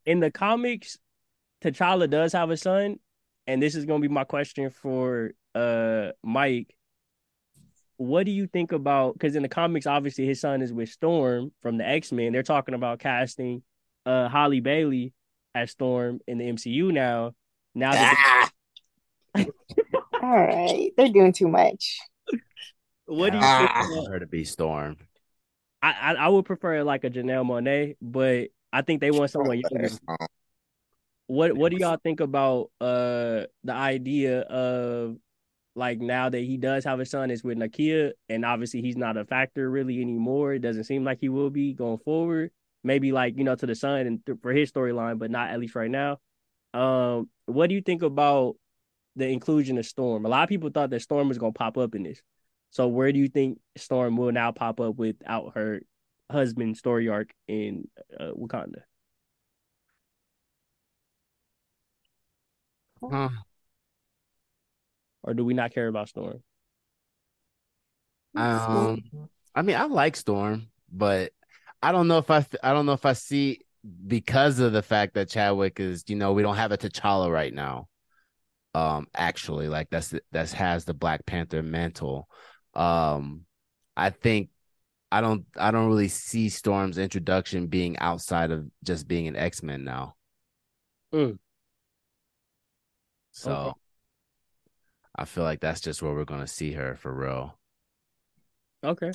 in 0.05 0.19
the 0.19 0.31
comics, 0.31 0.97
T'Challa 1.63 2.09
does 2.09 2.33
have 2.33 2.49
a 2.49 2.57
son, 2.57 2.97
and 3.47 3.61
this 3.61 3.75
is 3.75 3.85
gonna 3.85 3.99
be 3.99 4.07
my 4.07 4.23
question 4.23 4.69
for 4.69 5.31
uh 5.55 6.09
Mike. 6.23 6.75
What 7.97 8.25
do 8.25 8.31
you 8.31 8.47
think 8.47 8.71
about 8.71 9.13
because 9.13 9.35
in 9.35 9.43
the 9.43 9.49
comics, 9.49 9.85
obviously 9.87 10.25
his 10.25 10.41
son 10.41 10.61
is 10.61 10.73
with 10.73 10.89
Storm 10.89 11.51
from 11.61 11.77
the 11.77 11.87
X 11.87 12.11
Men. 12.11 12.33
They're 12.33 12.43
talking 12.43 12.75
about 12.75 12.99
casting 12.99 13.63
uh 14.05 14.27
Halle 14.29 14.59
Bailey 14.59 15.13
as 15.55 15.71
Storm 15.71 16.19
in 16.27 16.37
the 16.37 16.45
MCU 16.45 16.91
now. 16.91 17.31
Now 17.75 17.91
that 17.91 18.49
Ah, 19.35 19.45
All 20.21 20.29
right, 20.37 20.91
they're 20.97 21.09
doing 21.09 21.33
too 21.33 21.47
much. 21.47 21.99
what 23.05 23.31
do 23.31 23.37
you 23.37 23.43
Ah. 23.43 23.57
think? 23.59 23.71
I 23.71 23.79
about- 23.85 23.95
want 23.97 24.11
her 24.13 24.19
to 24.19 24.27
be 24.27 24.43
Storm. 24.43 24.97
I, 25.83 25.91
I 25.91 26.13
I 26.13 26.27
would 26.29 26.45
prefer 26.45 26.81
like 26.83 27.03
a 27.03 27.09
Janelle 27.09 27.45
Monáe, 27.45 27.97
but 28.01 28.49
I 28.71 28.81
think 28.81 29.01
they 29.01 29.11
want 29.11 29.29
someone 29.29 29.59
younger. 29.59 29.89
What 31.27 31.53
what 31.57 31.71
do 31.71 31.77
y'all 31.77 31.99
think 32.01 32.21
about 32.21 32.71
uh 32.79 33.43
the 33.63 33.73
idea 33.73 34.41
of 34.41 35.17
like 35.75 35.99
now 35.99 36.29
that 36.29 36.39
he 36.39 36.57
does 36.57 36.85
have 36.85 36.99
a 36.99 37.05
son 37.05 37.31
is 37.31 37.43
with 37.43 37.57
Nakia 37.57 38.11
and 38.29 38.45
obviously 38.45 38.81
he's 38.81 38.95
not 38.95 39.17
a 39.17 39.25
factor 39.25 39.69
really 39.69 40.01
anymore. 40.01 40.53
It 40.53 40.59
doesn't 40.59 40.85
seem 40.85 41.03
like 41.03 41.19
he 41.19 41.29
will 41.29 41.49
be 41.49 41.73
going 41.73 41.97
forward. 41.99 42.51
Maybe 42.83 43.11
like, 43.11 43.37
you 43.37 43.43
know, 43.43 43.55
to 43.55 43.65
the 43.65 43.75
son 43.75 44.05
and 44.05 44.25
th- 44.25 44.37
for 44.41 44.53
his 44.53 44.71
storyline, 44.71 45.17
but 45.17 45.31
not 45.31 45.49
at 45.49 45.59
least 45.59 45.75
right 45.75 45.89
now. 45.89 46.19
Um, 46.73 47.29
what 47.45 47.69
do 47.69 47.75
you 47.75 47.81
think 47.81 48.03
about 48.03 48.55
the 49.15 49.27
inclusion 49.27 49.77
of 49.77 49.85
Storm? 49.85 50.25
A 50.25 50.29
lot 50.29 50.43
of 50.43 50.49
people 50.49 50.69
thought 50.69 50.91
that 50.91 51.01
Storm 51.01 51.27
was 51.27 51.37
gonna 51.37 51.53
pop 51.53 51.77
up 51.77 51.95
in 51.95 52.03
this. 52.03 52.21
So 52.73 52.87
where 52.87 53.11
do 53.11 53.19
you 53.19 53.27
think 53.27 53.59
Storm 53.77 54.17
will 54.17 54.31
now 54.31 54.51
pop 54.51 54.79
up 54.79 54.95
without 54.95 55.53
her 55.53 55.81
husband 56.31 56.75
story 56.75 57.07
arc 57.07 57.29
in 57.47 57.87
uh, 58.19 58.31
Wakanda? 58.35 58.81
Huh. 62.99 63.29
Or 65.21 65.35
do 65.35 65.45
we 65.45 65.53
not 65.53 65.71
care 65.71 65.87
about 65.87 66.09
Storm? 66.09 66.41
Um, 68.35 69.03
I 69.53 69.61
mean, 69.61 69.75
I 69.75 69.85
like 69.85 70.15
Storm, 70.15 70.67
but 70.91 71.31
I 71.83 71.91
don't 71.91 72.07
know 72.07 72.17
if 72.17 72.31
I, 72.31 72.43
I 72.63 72.73
don't 72.73 72.87
know 72.87 72.93
if 72.93 73.05
I 73.05 73.13
see 73.13 73.59
because 74.07 74.57
of 74.57 74.73
the 74.73 74.81
fact 74.81 75.13
that 75.13 75.29
Chadwick 75.29 75.79
is, 75.79 76.05
you 76.07 76.15
know, 76.15 76.33
we 76.33 76.41
don't 76.41 76.55
have 76.55 76.71
a 76.71 76.77
T'Challa 76.79 77.31
right 77.31 77.53
now. 77.53 77.87
Um, 78.73 79.05
actually, 79.13 79.67
like 79.67 79.91
that's 79.91 80.15
that's 80.31 80.53
has 80.53 80.85
the 80.85 80.95
Black 80.95 81.27
Panther 81.27 81.61
mantle. 81.61 82.27
Um, 82.73 83.45
I 83.95 84.09
think 84.09 84.49
I 85.11 85.21
don't 85.21 85.45
I 85.57 85.71
don't 85.71 85.87
really 85.87 86.07
see 86.07 86.49
Storm's 86.49 86.97
introduction 86.97 87.67
being 87.67 87.97
outside 87.99 88.51
of 88.51 88.65
just 88.83 89.07
being 89.07 89.27
an 89.27 89.35
X 89.35 89.61
Men 89.61 89.83
now. 89.83 90.15
Mm. 91.13 91.37
So 93.31 93.51
Okay. 93.51 93.71
I 95.15 95.25
feel 95.25 95.43
like 95.43 95.59
that's 95.59 95.81
just 95.81 96.01
where 96.01 96.13
we're 96.13 96.25
gonna 96.25 96.47
see 96.47 96.71
her 96.71 96.95
for 96.95 97.13
real. 97.13 97.57
Okay. 98.83 99.11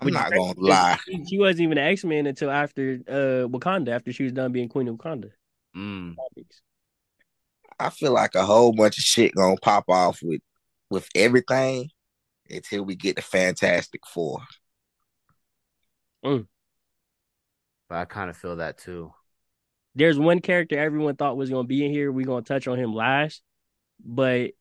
I'm 0.00 0.06
But 0.06 0.12
not 0.12 0.30
you- 0.30 0.36
gonna 0.38 0.54
lie. 0.60 0.98
She, 1.04 1.24
she 1.26 1.38
wasn't 1.38 1.62
even 1.62 1.78
an 1.78 1.84
X 1.88 2.04
Men 2.04 2.26
until 2.26 2.50
after 2.50 3.00
uh 3.08 3.48
Wakanda, 3.48 3.88
after 3.88 4.12
she 4.12 4.22
was 4.24 4.32
done 4.32 4.52
being 4.52 4.68
Queen 4.68 4.88
of 4.88 4.96
Wakanda. 4.96 5.32
Mm. 5.76 6.14
I 7.78 7.90
feel 7.90 8.12
like 8.12 8.34
a 8.34 8.44
whole 8.44 8.72
bunch 8.72 8.98
of 8.98 9.04
shit 9.04 9.34
gonna 9.34 9.56
pop 9.56 9.84
off 9.88 10.20
with 10.22 10.40
with 10.90 11.08
everything 11.14 11.90
until 12.50 12.84
we 12.84 12.94
get 12.96 13.16
the 13.16 13.22
Fantastic 13.22 14.02
Four. 14.06 14.40
But 17.88 17.98
I 17.98 18.04
kind 18.04 18.30
of 18.30 18.36
feel 18.36 18.56
that 18.56 18.78
too. 18.78 19.12
There's 19.94 20.18
one 20.18 20.40
character 20.40 20.78
everyone 20.78 21.16
thought 21.16 21.36
was 21.36 21.50
gonna 21.50 21.66
be 21.66 21.84
in 21.84 21.90
here. 21.90 22.12
We're 22.12 22.26
gonna 22.26 22.42
touch 22.42 22.68
on 22.68 22.78
him 22.78 22.94
last, 22.94 23.42
but 24.04 24.52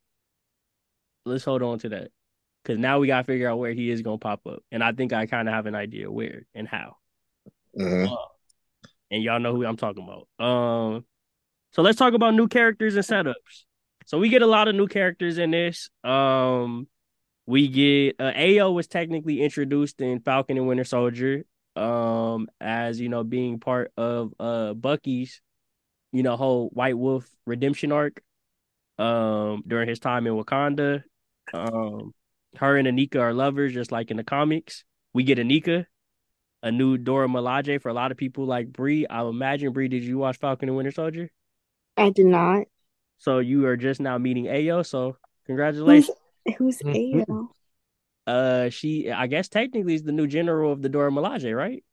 let's 1.26 1.44
hold 1.44 1.62
on 1.62 1.80
to 1.80 1.90
that 1.90 2.10
because 2.64 2.80
now 2.80 3.00
we 3.00 3.08
gotta 3.08 3.24
figure 3.24 3.48
out 3.48 3.60
where 3.60 3.74
he 3.74 3.92
is 3.92 4.02
gonna 4.02 4.18
pop 4.18 4.42
up, 4.48 4.64
and 4.72 4.84
I 4.84 4.92
think 4.92 5.14
I 5.14 5.28
kind 5.28 5.48
of 5.48 5.54
have 5.54 5.68
an 5.68 5.76
idea 5.76 6.12
where 6.12 6.44
and 6.56 6.68
how. 6.68 6.96
Mhm. 7.78 8.12
Uh, 8.12 8.26
and 9.12 9.24
y'all 9.24 9.40
know 9.40 9.54
who 9.56 9.66
I'm 9.66 9.78
talking 9.78 10.04
about. 10.04 10.46
Um, 10.46 11.06
so 11.72 11.84
let's 11.84 12.00
talk 12.00 12.14
about 12.14 12.34
new 12.34 12.48
characters 12.48 12.96
and 12.96 13.06
setups. 13.06 13.66
So 14.06 14.18
we 14.18 14.30
get 14.30 14.42
a 14.42 14.48
lot 14.48 14.68
of 14.68 14.76
new 14.76 14.88
characters 14.88 15.38
in 15.38 15.52
this. 15.52 15.90
Um, 16.04 16.88
we 17.50 17.68
get 17.68 18.16
uh, 18.20 18.32
Ayo 18.32 18.72
was 18.72 18.86
technically 18.86 19.42
introduced 19.42 20.00
in 20.02 20.20
Falcon 20.20 20.58
and 20.58 20.68
Winter 20.68 20.84
Soldier. 20.84 21.46
Um, 21.76 22.48
as 22.62 23.00
you 23.00 23.10
know, 23.10 23.24
being 23.24 23.60
part 23.60 23.92
of 23.98 24.34
uh 24.40 24.76
Bucky's, 24.76 25.42
you 26.12 26.22
know, 26.22 26.38
whole 26.38 26.70
White 26.70 26.98
Wolf 26.98 27.28
redemption 27.48 27.92
arc. 27.92 28.22
Um, 29.00 29.64
during 29.66 29.88
his 29.88 30.00
time 30.00 30.28
in 30.28 30.34
Wakanda. 30.34 31.04
Um, 31.54 32.14
her 32.58 32.76
and 32.76 32.86
Aneka 32.86 33.16
are 33.16 33.34
lovers, 33.34 33.74
just 33.74 33.94
like 33.94 34.12
in 34.12 34.18
the 34.18 34.26
comics. 34.26 34.84
We 35.14 35.24
get 35.24 35.38
Aneka, 35.38 35.86
a 36.62 36.72
new 36.72 36.98
Dora 36.98 37.30
Milaje 37.30 37.82
for 37.82 37.88
a 37.88 37.94
lot 37.94 38.12
of 38.12 38.18
people 38.18 38.46
like 38.46 38.68
Bree. 38.68 39.08
I 39.08 39.24
imagine 39.24 39.72
Bree, 39.72 39.88
did 39.88 40.04
you 40.04 40.18
watch 40.18 40.38
Falcon 40.38 40.68
and 40.68 40.76
Winter 40.76 40.92
Soldier? 40.92 41.32
I 41.96 42.10
did 42.10 42.26
not. 42.26 42.68
So 43.20 43.40
you 43.40 43.66
are 43.68 43.78
just 43.78 44.02
now 44.02 44.18
meeting 44.18 44.46
Ayo. 44.46 44.86
So 44.86 45.16
congratulations. 45.46 46.19
Who's 46.58 46.80
Mhm. 46.80 47.26
Ayo? 47.26 47.48
Uh, 48.28 48.70
she 48.70 49.10
I 49.12 49.28
guess 49.28 49.48
technically 49.50 49.96
is 49.96 50.04
the 50.04 50.12
new 50.12 50.28
general 50.28 50.72
of 50.72 50.82
the 50.82 50.90
Dora 50.90 51.12
Milaje, 51.12 51.56
right? 51.56 51.84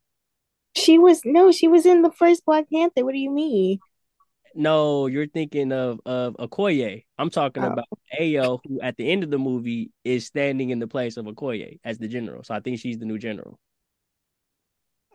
She 0.75 0.97
was 0.99 1.21
no, 1.25 1.51
she 1.51 1.67
was 1.67 1.85
in 1.85 2.01
the 2.03 2.11
first 2.11 2.45
Black 2.45 2.69
Panther. 2.71 3.03
What 3.03 3.13
do 3.13 3.19
you 3.19 3.31
mean? 3.31 3.79
No, 4.53 5.07
you're 5.07 5.27
thinking 5.27 5.71
of 5.71 5.99
of 6.05 6.35
Okoye. 6.37 7.05
I'm 7.17 7.29
talking 7.29 7.63
Oh. 7.63 7.73
about 7.73 7.85
Ayo, 8.19 8.59
who 8.67 8.79
at 8.81 8.97
the 8.97 9.09
end 9.11 9.23
of 9.23 9.29
the 9.31 9.39
movie 9.39 9.91
is 10.03 10.25
standing 10.25 10.69
in 10.69 10.79
the 10.79 10.87
place 10.87 11.17
of 11.17 11.25
Okoye 11.25 11.79
as 11.83 11.97
the 11.97 12.07
general. 12.07 12.43
So 12.43 12.53
I 12.53 12.59
think 12.59 12.79
she's 12.79 12.97
the 12.99 13.05
new 13.05 13.17
general. 13.17 13.59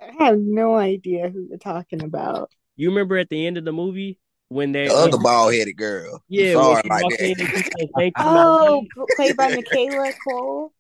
I 0.00 0.24
have 0.24 0.38
no 0.38 0.74
idea 0.74 1.28
who 1.30 1.46
you're 1.48 1.58
talking 1.58 2.02
about. 2.02 2.50
You 2.76 2.88
remember 2.90 3.16
at 3.16 3.28
the 3.28 3.46
end 3.46 3.56
of 3.58 3.64
the 3.64 3.72
movie 3.72 4.18
when 4.52 4.72
they 4.72 4.88
The 4.88 4.94
other 4.94 5.18
bald 5.18 5.54
headed 5.54 5.76
girl. 5.76 6.22
yeah, 6.28 6.52
Sorry 6.54 6.82
like 6.88 7.02
walked 7.04 7.20
in 7.20 7.38
that. 7.38 7.90
said, 7.98 8.12
Oh, 8.18 8.86
played 9.16 9.36
by 9.36 9.54
Michaela 9.54 10.12
Coel. 10.26 10.72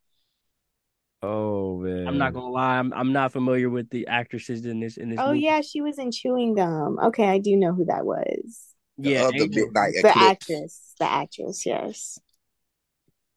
Oh 1.24 1.78
man. 1.78 2.08
I'm 2.08 2.18
not 2.18 2.32
gonna 2.34 2.50
lie, 2.50 2.78
I'm 2.78 2.92
I'm 2.92 3.12
not 3.12 3.32
familiar 3.32 3.70
with 3.70 3.88
the 3.90 4.06
actresses 4.08 4.66
in 4.66 4.80
this 4.80 4.96
in 4.96 5.10
this. 5.10 5.18
Oh 5.20 5.28
movie. 5.28 5.40
yeah, 5.40 5.60
she 5.60 5.80
was 5.80 5.98
in 5.98 6.10
Chewing 6.10 6.54
Gum. 6.54 6.98
Okay, 7.00 7.28
I 7.28 7.38
do 7.38 7.56
know 7.56 7.72
who 7.72 7.84
that 7.86 8.04
was. 8.04 8.60
The 8.98 9.10
yeah. 9.10 9.22
other 9.24 9.34
Angel. 9.36 9.66
midnight 9.66 9.92
The 9.94 9.98
eclipse. 10.08 10.16
actress. 10.20 10.94
The 10.98 11.04
actress, 11.10 11.66
yes. 11.66 12.18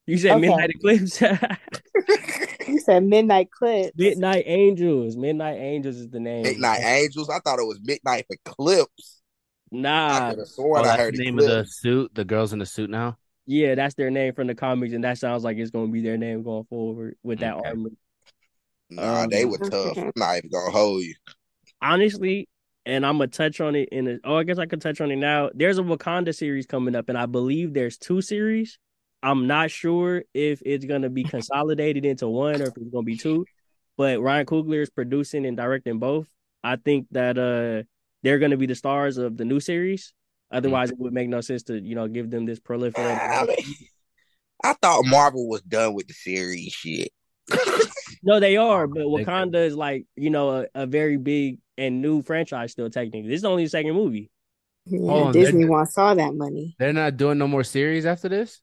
You 0.08 0.18
said 0.18 0.32
Okay. 0.38 0.42
Midnight 0.42 0.70
Eclipse. 0.76 1.22
You 2.68 2.80
said 2.80 3.04
Midnight 3.04 3.52
Clips. 3.52 3.92
Midnight 3.96 4.44
Angels. 4.48 5.16
Midnight 5.16 5.58
Angels 5.60 5.98
is 5.98 6.10
the 6.10 6.20
name. 6.20 6.42
Midnight 6.44 6.82
Angels. 6.84 7.30
I 7.30 7.38
thought 7.40 7.60
it 7.60 7.68
was 7.68 7.80
Midnight 7.84 8.26
Eclipse. 8.30 9.22
I 10.10 10.20
Nah, 10.22 10.30
could 10.30 10.40
have 10.40 10.48
Oh, 10.48 10.52
sworn 10.56 10.86
I 10.86 10.96
that's 10.96 10.98
heard 10.98 11.16
the 11.16 11.24
name 11.24 11.40
of 11.40 11.46
the 11.46 11.66
suit. 11.66 12.14
The 12.16 12.26
girls 12.26 12.54
in 12.54 12.60
the 12.60 12.66
suit 12.66 12.90
now. 12.90 13.18
yeah, 13.48 13.76
that's 13.76 13.96
their 13.96 14.10
name 14.10 14.34
from 14.34 14.48
the 14.48 14.56
comics, 14.56 14.94
and 14.94 15.04
that 15.04 15.18
sounds 15.18 15.44
like 15.44 15.58
it's 15.58 15.72
gonna 15.72 15.92
be 15.92 16.02
their 16.02 16.18
name 16.18 16.44
going 16.44 16.66
forward 16.66 17.18
with 17.24 17.40
that 17.40 17.54
Okay. 17.60 17.70
armor. 17.70 17.90
Nah, 18.90 19.24
Um, 19.24 19.30
they 19.30 19.46
were 19.46 19.58
tough. 19.58 19.98
I'm 19.98 20.12
not 20.16 20.38
even 20.38 20.50
gonna 20.50 20.72
hold 20.72 21.04
you. 21.04 21.16
honestly, 21.82 22.48
and 22.86 23.06
I'm 23.06 23.18
gonna 23.18 23.28
touch 23.28 23.62
on 23.62 23.76
it 23.76 23.90
in 23.90 24.08
a, 24.08 24.20
oh, 24.24 24.38
I 24.38 24.44
guess 24.44 24.58
I 24.60 24.66
could 24.66 24.82
touch 24.82 25.02
on 25.02 25.12
it 25.12 25.16
now. 25.18 25.50
There's 25.54 25.78
a 25.78 25.84
Wakanda 25.84 26.36
series 26.36 26.66
coming 26.66 26.96
up, 26.96 27.10
and 27.10 27.18
I 27.18 27.26
believe 27.26 27.74
there's 27.74 27.98
two 27.98 28.22
series. 28.22 28.78
I'm 29.24 29.48
not 29.48 29.72
sure 29.72 30.24
if 30.34 30.62
it's 30.66 30.86
gonna 30.86 31.10
be 31.10 31.26
consolidated 31.26 32.06
into 32.06 32.28
one 32.28 32.62
or 32.62 32.68
if 32.68 32.78
it's 32.78 32.90
gonna 32.92 33.04
be 33.04 33.18
two, 33.18 33.48
but 33.98 34.22
Ryan 34.22 34.46
Coogler 34.46 34.82
is 34.82 34.90
producing 34.90 35.46
and 35.46 35.58
directing 35.58 36.00
both. 36.00 36.28
I 36.64 36.76
think 36.78 37.08
that 37.12 37.38
uh 37.38 37.84
they're 38.26 38.40
gonna 38.40 38.58
be 38.58 38.66
the 38.66 38.76
stars 38.76 39.18
of 39.18 39.38
the 39.38 39.46
new 39.46 39.60
series. 39.60 40.08
Mm-hmm. 40.08 40.58
Otherwise, 40.58 40.92
it 40.92 40.98
would 41.00 41.14
make 41.14 41.30
no 41.30 41.42
sense 41.42 41.64
to 41.64 41.80
you 41.80 41.96
know 41.96 42.08
give 42.08 42.30
them 42.30 42.46
this 42.46 42.60
proliferate. 42.60 43.20
I 43.20 43.46
mean, 43.46 43.58
I 44.64 44.74
thought 44.74 45.06
Marvel 45.06 45.48
was 45.48 45.62
done 45.62 45.94
with 45.94 46.08
the 46.08 46.14
series 46.14 46.74
shit. 46.74 47.12
No, 48.24 48.40
they 48.40 48.58
are, 48.58 48.88
but 48.88 49.04
Wakanda 49.04 49.64
is 49.68 49.76
like 49.76 50.08
you 50.16 50.32
know 50.32 50.62
a, 50.62 50.66
a 50.74 50.86
very 50.88 51.18
big 51.18 51.60
and 51.78 52.02
new 52.02 52.24
franchise 52.24 52.72
still. 52.72 52.90
Technically, 52.90 53.30
this 53.30 53.40
is 53.42 53.46
only 53.46 53.66
the 53.66 53.70
second 53.70 53.94
movie. 53.94 54.32
Yeah, 54.86 55.00
Oh, 55.12 55.32
Disney 55.32 55.66
wants 55.66 55.96
all 55.96 56.16
that 56.16 56.34
money. 56.34 56.76
They're 56.80 56.92
not 56.94 57.18
doing 57.18 57.38
no 57.38 57.48
more 57.48 57.64
series 57.64 58.06
after 58.06 58.28
this. 58.28 58.62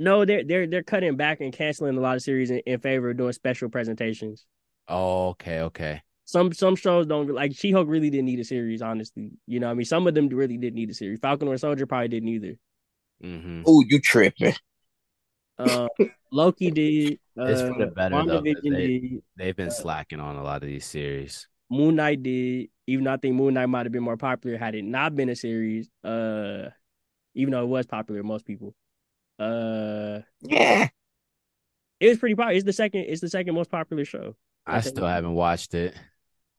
No, 0.00 0.24
they're 0.24 0.42
they're 0.44 0.66
they're 0.66 0.82
cutting 0.82 1.16
back 1.16 1.40
and 1.40 1.52
canceling 1.52 1.96
a 1.96 2.00
lot 2.00 2.16
of 2.16 2.22
series 2.22 2.50
in, 2.50 2.58
in 2.66 2.80
favor 2.80 3.10
of 3.10 3.16
doing 3.16 3.32
special 3.32 3.68
presentations. 3.68 4.46
Oh, 4.88 5.28
okay, 5.28 5.60
okay. 5.60 6.02
Some 6.26 6.52
some 6.52 6.74
shows 6.76 7.06
don't 7.06 7.28
like 7.28 7.54
She 7.54 7.70
Hulk 7.70 7.88
really 7.88 8.08
didn't 8.10 8.26
need 8.26 8.40
a 8.40 8.44
series, 8.44 8.80
honestly. 8.82 9.32
You 9.46 9.60
know, 9.60 9.66
what 9.66 9.72
I 9.72 9.74
mean, 9.74 9.84
some 9.84 10.06
of 10.06 10.14
them 10.14 10.28
really 10.28 10.56
didn't 10.56 10.76
need 10.76 10.90
a 10.90 10.94
series. 10.94 11.18
Falcon 11.20 11.48
or 11.48 11.56
Soldier 11.58 11.86
probably 11.86 12.08
didn't 12.08 12.28
either. 12.30 12.54
Mm-hmm. 13.22 13.68
Ooh, 13.68 13.84
you 13.88 14.00
tripping? 14.00 14.54
Uh, 15.58 15.88
Loki 16.32 16.70
did. 16.72 17.18
Uh, 17.38 17.44
It's 17.44 17.60
for 17.60 17.78
the 17.78 17.86
better, 17.86 18.16
though, 18.16 18.40
'cause 18.40 18.42
WandaVision 18.42 18.70
they- 18.76 18.86
did. 18.86 19.22
They've 19.36 19.56
been 19.56 19.70
slacking 19.70 20.20
on 20.20 20.36
a 20.36 20.42
lot 20.42 20.62
of 20.62 20.68
these 20.68 20.84
series. 20.86 21.46
Moon 21.70 21.96
Knight 21.96 22.22
did. 22.22 22.68
Even 22.86 23.04
though 23.04 23.12
I 23.12 23.16
think 23.16 23.34
Moon 23.34 23.54
Knight 23.54 23.66
might 23.66 23.86
have 23.86 23.92
been 23.92 24.02
more 24.02 24.16
popular 24.16 24.58
had 24.58 24.74
it 24.74 24.84
not 24.84 25.14
been 25.14 25.28
a 25.28 25.36
series. 25.36 25.88
Uh, 26.02 26.70
even 27.34 27.52
though 27.52 27.62
it 27.62 27.68
was 27.68 27.86
popular 27.86 28.22
most 28.22 28.44
people. 28.46 28.74
Uh, 29.38 30.20
Yeah. 30.42 30.88
it 32.00 32.08
was 32.08 32.18
pretty 32.18 32.34
popular. 32.34 32.54
It's 32.56 32.64
the 32.64 32.72
second. 32.72 33.02
It's 33.08 33.20
the 33.20 33.28
second 33.30 33.54
most 33.54 33.70
popular 33.70 34.04
show. 34.04 34.36
I 34.66 34.80
still 34.80 35.06
haven't 35.06 35.34
watched 35.34 35.74
it. 35.74 35.94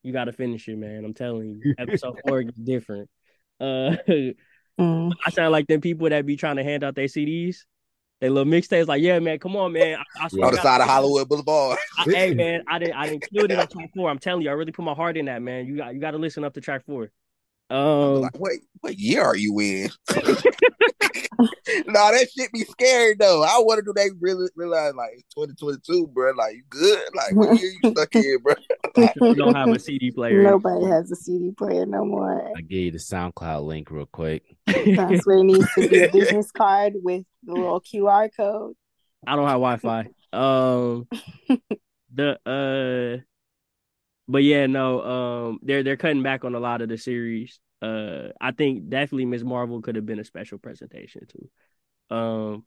You 0.05 0.13
got 0.13 0.25
to 0.25 0.33
finish 0.33 0.67
it, 0.67 0.77
man. 0.77 1.03
I'm 1.03 1.13
telling 1.13 1.49
you. 1.49 1.73
Episode 1.77 2.19
four 2.25 2.43
gets 2.43 2.57
different. 2.57 3.09
Uh, 3.59 3.95
Mm. 4.79 5.13
I 5.25 5.29
sound 5.31 5.51
like 5.51 5.67
them 5.67 5.81
people 5.81 6.09
that 6.09 6.25
be 6.25 6.35
trying 6.35 6.57
to 6.57 6.63
hand 6.63 6.83
out 6.83 6.95
their 6.95 7.05
CDs. 7.05 7.59
They 8.21 8.29
little 8.29 8.51
mixtapes, 8.51 8.87
like, 8.87 9.01
yeah, 9.01 9.19
man, 9.19 9.39
come 9.39 9.55
on, 9.57 9.73
man. 9.73 9.99
I, 10.17 10.23
I 10.23 10.25
on 10.25 10.51
the 10.51 10.61
side 10.61 10.81
of 10.81 10.87
Hollywood 10.87 11.27
Boulevard. 11.27 11.77
I, 11.97 12.03
hey, 12.03 12.33
man, 12.35 12.63
I 12.67 12.79
didn't, 12.79 12.95
I 12.95 13.09
didn't 13.09 13.25
kill 13.29 13.45
it 13.45 13.51
on 13.51 13.67
track 13.67 13.91
four. 13.95 14.09
I'm 14.09 14.19
telling 14.19 14.43
you, 14.43 14.49
I 14.49 14.53
really 14.53 14.71
put 14.71 14.85
my 14.85 14.93
heart 14.93 15.17
in 15.17 15.25
that, 15.25 15.41
man. 15.41 15.65
You 15.65 15.77
got, 15.77 15.93
you 15.93 15.99
got 15.99 16.11
to 16.11 16.17
listen 16.17 16.43
up 16.43 16.53
to 16.53 16.61
track 16.61 16.85
four. 16.85 17.11
Um, 17.69 18.21
like, 18.21 18.39
wait, 18.39 18.61
what 18.81 18.97
year 18.97 19.23
are 19.23 19.35
you 19.35 19.59
in? 19.59 19.89
nah, 21.88 22.12
that 22.12 22.28
shit 22.36 22.52
be 22.52 22.63
scary 22.63 23.15
though. 23.15 23.43
I 23.43 23.58
wonder 23.60 23.82
do 23.82 23.93
they 23.95 24.10
really 24.19 24.48
realize 24.56 24.93
like 24.95 25.26
2022, 25.36 26.08
bro? 26.08 26.32
Like 26.34 26.56
you 26.56 26.63
good? 26.69 27.04
Like 27.15 27.36
what 27.36 27.60
year 27.60 27.71
you 27.82 27.91
stuck 27.91 28.15
in, 28.15 28.38
bro? 28.43 28.54
you 29.28 29.36
don't 29.36 29.56
have 29.56 29.69
a 29.69 29.80
CD 29.80 30.12
player. 30.15 30.43
Nobody 30.43 30.86
has 30.86 31.12
a 31.12 31.15
CD 31.15 31.52
player 31.52 31.86
no 31.86 32.06
more. 32.06 32.52
I 32.56 32.62
gave 32.62 32.86
you 32.86 32.91
the 32.91 32.98
SoundCloud 32.98 33.65
link 33.65 33.91
real 33.91 34.06
quick. 34.06 34.43
That's 34.67 35.26
where 35.26 35.39
it 35.39 35.43
needs 35.43 35.67
to 35.76 35.88
be 35.88 36.04
a 36.04 36.12
business 36.12 36.52
card 36.52 36.93
with 36.95 37.26
the 37.43 37.54
little 37.54 37.82
QR 37.82 38.30
code. 38.36 38.76
I 39.28 39.36
don't 39.36 39.48
have 39.48 39.60
Wi-Fi. 39.60 40.08
Um, 40.34 41.08
the 42.13 42.39
uh, 42.45 43.21
but 44.28 44.43
yeah, 44.43 44.65
no, 44.65 45.02
um, 45.02 45.60
they're 45.62 45.84
they're 45.84 45.98
cutting 45.98 46.24
back 46.24 46.43
on 46.43 46.56
a 46.56 46.60
lot 46.60 46.82
of 46.82 46.89
the 46.89 46.98
series. 46.98 47.60
Uh, 47.81 48.29
I 48.41 48.51
think 48.51 48.89
definitely 48.89 49.25
Miss 49.25 49.43
Marvel 49.43 49.81
could 49.81 49.95
have 49.95 50.05
been 50.05 50.19
a 50.19 50.23
special 50.23 50.57
presentation 50.57 51.23
too. 51.27 52.15
Um, 52.15 52.65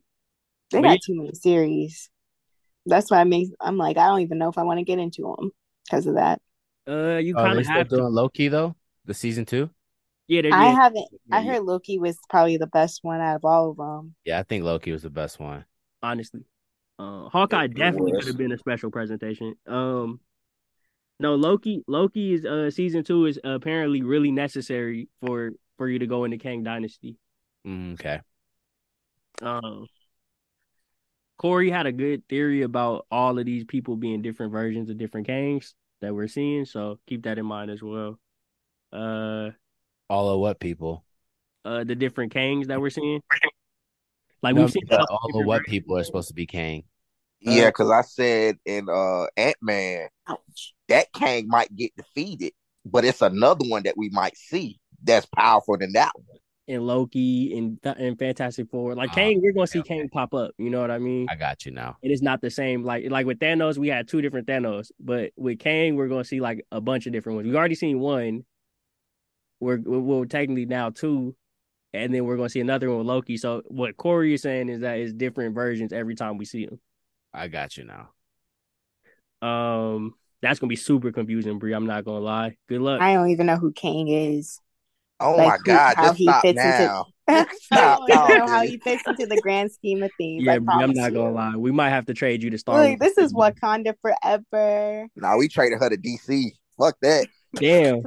They 0.71 0.81
got 0.81 0.93
yeah. 0.93 0.97
too 1.01 1.15
many 1.15 1.33
series. 1.33 2.09
That's 2.85 3.11
why 3.11 3.19
I 3.19 3.25
make. 3.25 3.49
I'm 3.61 3.77
like, 3.77 3.97
I 3.97 4.07
don't 4.07 4.21
even 4.21 4.37
know 4.39 4.49
if 4.49 4.57
I 4.57 4.63
want 4.63 4.79
to 4.79 4.85
get 4.85 4.99
into 4.99 5.35
them 5.37 5.51
because 5.85 6.07
of 6.07 6.15
that. 6.15 6.41
uh, 6.87 7.17
you 7.17 7.35
Oh, 7.35 7.47
kind 7.47 7.59
of 7.59 7.65
still 7.65 7.83
have 7.83 7.89
to. 7.93 8.01
doing 8.01 8.13
Loki 8.13 8.47
though. 8.47 8.75
The 9.05 9.13
season 9.13 9.45
two. 9.45 9.69
Yeah, 10.27 10.41
they 10.43 10.51
I 10.51 10.67
haven't. 10.71 11.07
I 11.31 11.41
heard 11.43 11.63
Loki 11.63 11.97
was 11.99 12.17
probably 12.29 12.57
the 12.57 12.67
best 12.67 12.99
one 13.03 13.19
out 13.21 13.37
of 13.37 13.45
all 13.45 13.71
of 13.71 13.77
them. 13.77 14.15
Yeah, 14.23 14.39
I 14.39 14.43
think 14.43 14.63
Loki 14.63 14.91
was 14.91 15.03
the 15.03 15.09
best 15.09 15.39
one. 15.39 15.65
honestly. 16.01 16.41
Uh, 16.97 17.29
Hawkeye 17.29 17.67
definitely 17.67 18.13
could 18.13 18.27
have 18.27 18.37
been 18.37 18.51
a 18.51 18.57
special 18.57 18.91
presentation. 18.91 19.55
Um, 19.67 20.19
no, 21.19 21.35
Loki. 21.35 21.83
Loki 21.87 22.33
is 22.33 22.45
uh 22.45 22.71
season 22.71 23.03
two 23.03 23.25
is 23.25 23.39
apparently 23.43 24.01
really 24.01 24.31
necessary 24.31 25.09
for 25.21 25.51
for 25.77 25.87
you 25.89 25.99
to 25.99 26.07
go 26.07 26.23
into 26.25 26.37
Kang 26.37 26.63
Dynasty. 26.63 27.17
Mm, 27.65 27.93
okay. 27.93 28.21
Um, 29.41 29.87
Corey 31.37 31.69
had 31.69 31.85
a 31.85 31.91
good 31.91 32.27
theory 32.27 32.63
about 32.63 33.05
all 33.09 33.39
of 33.39 33.45
these 33.45 33.63
people 33.63 33.95
being 33.95 34.21
different 34.21 34.51
versions 34.51 34.89
of 34.89 34.97
different 34.97 35.27
Kangs 35.27 35.73
that 36.01 36.13
we're 36.13 36.27
seeing, 36.27 36.65
so 36.65 36.99
keep 37.07 37.23
that 37.23 37.37
in 37.37 37.45
mind 37.45 37.71
as 37.71 37.81
well. 37.81 38.19
Uh, 38.91 39.51
All 40.09 40.29
of 40.29 40.39
what 40.39 40.59
people? 40.59 41.05
uh, 41.65 41.83
the 41.83 41.95
different 41.95 42.33
Kangs 42.33 42.67
that 42.67 42.79
we're 42.81 42.89
seeing. 42.89 43.21
Like 44.41 44.55
No, 44.55 44.61
we've 44.61 44.71
seen 44.71 44.83
but 44.87 45.01
a 45.01 45.05
couple 45.05 45.17
all 45.33 45.39
of 45.41 45.45
what 45.45 45.57
versions. 45.59 45.71
people 45.71 45.97
are 45.97 46.03
supposed 46.05 46.29
to 46.29 46.33
be 46.33 46.45
Kang. 46.45 46.83
Yeah, 47.41 47.65
because 47.67 47.91
I 47.91 48.01
said 48.01 48.57
in 48.65 48.87
uh 48.89 49.25
Ant 49.35 49.57
Man, 49.61 50.07
that 50.89 51.11
Kang 51.13 51.47
might 51.47 51.75
get 51.75 51.95
defeated, 51.95 52.53
but 52.85 53.05
it's 53.05 53.21
another 53.21 53.65
one 53.67 53.83
that 53.83 53.97
we 53.97 54.09
might 54.09 54.37
see 54.37 54.79
that's 55.03 55.25
powerful 55.27 55.77
than 55.77 55.93
that 55.93 56.11
one. 56.15 56.37
And 56.67 56.85
Loki 56.85 57.57
and 57.57 57.79
and 57.83 58.19
Fantastic 58.19 58.69
Four. 58.69 58.93
Like 58.93 59.09
Ah, 59.11 59.15
Kang, 59.15 59.41
we're 59.41 59.53
gonna 59.53 59.65
see 59.65 59.79
okay, 59.79 59.93
okay. 59.95 60.01
Kang 60.01 60.09
pop 60.09 60.35
up. 60.35 60.51
You 60.59 60.69
know 60.69 60.81
what 60.81 60.91
I 60.91 60.99
mean? 60.99 61.25
I 61.27 61.35
got 61.35 61.65
you 61.65 61.71
now. 61.71 61.97
It 62.03 62.11
is 62.11 62.21
not 62.21 62.41
the 62.41 62.51
same. 62.51 62.83
Like 62.83 63.09
like 63.09 63.25
with 63.25 63.39
Thanos, 63.39 63.77
we 63.77 63.87
had 63.87 64.07
two 64.07 64.21
different 64.21 64.47
Thanos, 64.47 64.91
but 64.99 65.31
with 65.35 65.57
Kang, 65.57 65.95
we're 65.95 66.07
gonna 66.07 66.23
see 66.23 66.41
like 66.41 66.63
a 66.71 66.79
bunch 66.79 67.07
of 67.07 67.13
different 67.13 67.37
ones. 67.37 67.47
We've 67.47 67.55
already 67.55 67.73
seen 67.75 67.99
one. 67.99 68.45
We're 69.59 69.79
we're 69.79 70.25
technically 70.25 70.67
now 70.67 70.91
two, 70.91 71.35
and 71.91 72.13
then 72.13 72.25
we're 72.25 72.37
gonna 72.37 72.49
see 72.49 72.61
another 72.61 72.89
one 72.89 72.99
with 72.99 73.07
Loki. 73.07 73.37
So 73.37 73.63
what 73.65 73.97
Corey 73.97 74.35
is 74.35 74.43
saying 74.43 74.69
is 74.69 74.81
that 74.81 74.99
it's 74.99 75.11
different 75.11 75.55
versions 75.55 75.91
every 75.91 76.13
time 76.13 76.37
we 76.37 76.45
see 76.45 76.67
them. 76.67 76.79
I 77.33 77.47
got 77.47 77.77
you 77.77 77.85
now. 77.85 78.09
Um, 79.41 80.13
that's 80.41 80.59
gonna 80.59 80.69
be 80.69 80.75
super 80.75 81.11
confusing, 81.11 81.59
Bree. 81.59 81.73
I'm 81.73 81.85
not 81.87 82.05
gonna 82.05 82.19
lie. 82.19 82.57
Good 82.67 82.81
luck. 82.81 83.01
I 83.01 83.13
don't 83.13 83.29
even 83.29 83.45
know 83.47 83.57
who 83.57 83.71
Kang 83.71 84.07
is. 84.07 84.59
Oh 85.19 85.35
Like, 85.35 85.47
my 85.47 85.57
who- 85.57 85.63
God, 85.65 85.95
how 85.97 86.03
just 86.07 86.17
he 86.17 86.23
stop 86.25 86.41
fits 86.41 86.59
into- 86.59 86.77
now. 86.79 87.05
I 87.27 87.45
Stop 87.61 88.07
don't 88.07 88.29
know 88.39 88.47
how 88.47 88.61
he 88.63 88.77
fits 88.79 89.03
into 89.05 89.27
the 89.27 89.39
grand 89.41 89.71
scheme 89.71 90.01
of 90.01 90.09
things. 90.17 90.43
yeah, 90.43 90.53
I 90.53 90.57
Bree, 90.59 90.67
I'm 90.73 90.79
promise 90.79 90.97
not 90.97 91.13
gonna 91.13 91.31
lie. 91.31 91.55
We 91.57 91.71
might 91.71 91.89
have 91.91 92.05
to 92.07 92.13
trade 92.15 92.41
you 92.41 92.49
to 92.49 92.57
Star 92.57 92.79
Look, 92.79 92.87
Wars. 92.87 92.99
this 92.99 93.17
is 93.19 93.33
Wakanda 93.33 93.93
forever. 94.01 95.07
Now 95.15 95.37
we 95.37 95.47
traded 95.47 95.77
her 95.79 95.89
to 95.89 95.97
DC. 95.97 96.51
Fuck 96.79 96.97
that. 97.01 97.27
Damn. 97.55 98.01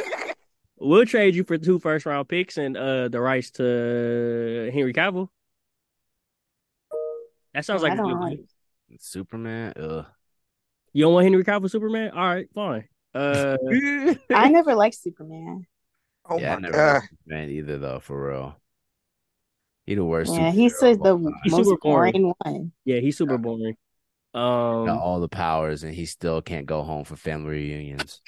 we'll 0.78 1.04
trade 1.04 1.34
you 1.34 1.44
for 1.44 1.58
two 1.58 1.78
first 1.78 2.06
round 2.06 2.28
picks 2.28 2.56
and 2.56 2.76
uh 2.76 3.08
the 3.08 3.20
rights 3.20 3.50
to 3.52 4.70
Henry 4.72 4.92
Cavill. 4.94 5.28
That 7.54 7.64
sounds 7.64 7.82
like 7.82 7.92
a 7.92 7.96
good 7.96 8.12
like- 8.18 8.40
Superman. 9.00 9.72
Ugh. 9.78 10.06
You 10.96 11.04
don't 11.04 11.12
want 11.12 11.24
Henry 11.24 11.44
Cavill 11.44 11.70
Superman? 11.70 12.10
All 12.12 12.26
right, 12.26 12.48
fine. 12.54 12.88
Uh 13.14 13.56
I 14.34 14.48
never 14.48 14.74
liked 14.74 14.96
Superman. 14.96 15.66
Oh 16.28 16.38
yeah, 16.38 16.52
I 16.52 16.54
my 16.54 16.60
never 16.62 16.76
God. 16.76 16.94
liked 16.94 17.08
Superman 17.10 17.50
either, 17.50 17.78
though. 17.78 18.00
For 18.00 18.28
real, 18.30 18.56
he 19.84 19.94
the 19.94 20.04
worst. 20.04 20.32
Yeah, 20.32 20.50
he's 20.52 20.74
superhero 20.74 21.02
the 21.02 21.14
of 21.14 21.22
all 21.24 21.30
time. 21.30 21.40
He's 21.44 21.52
most 21.52 21.64
super 21.66 21.78
boring. 21.82 22.12
boring 22.12 22.34
one. 22.44 22.72
yeah, 22.86 23.00
he's 23.00 23.18
super 23.18 23.36
boring. 23.36 23.76
Um 24.32 24.86
got 24.86 24.98
all 25.00 25.20
the 25.20 25.28
powers, 25.28 25.82
and 25.82 25.94
he 25.94 26.06
still 26.06 26.40
can't 26.40 26.64
go 26.66 26.82
home 26.82 27.04
for 27.04 27.16
family 27.16 27.50
reunions. 27.50 28.22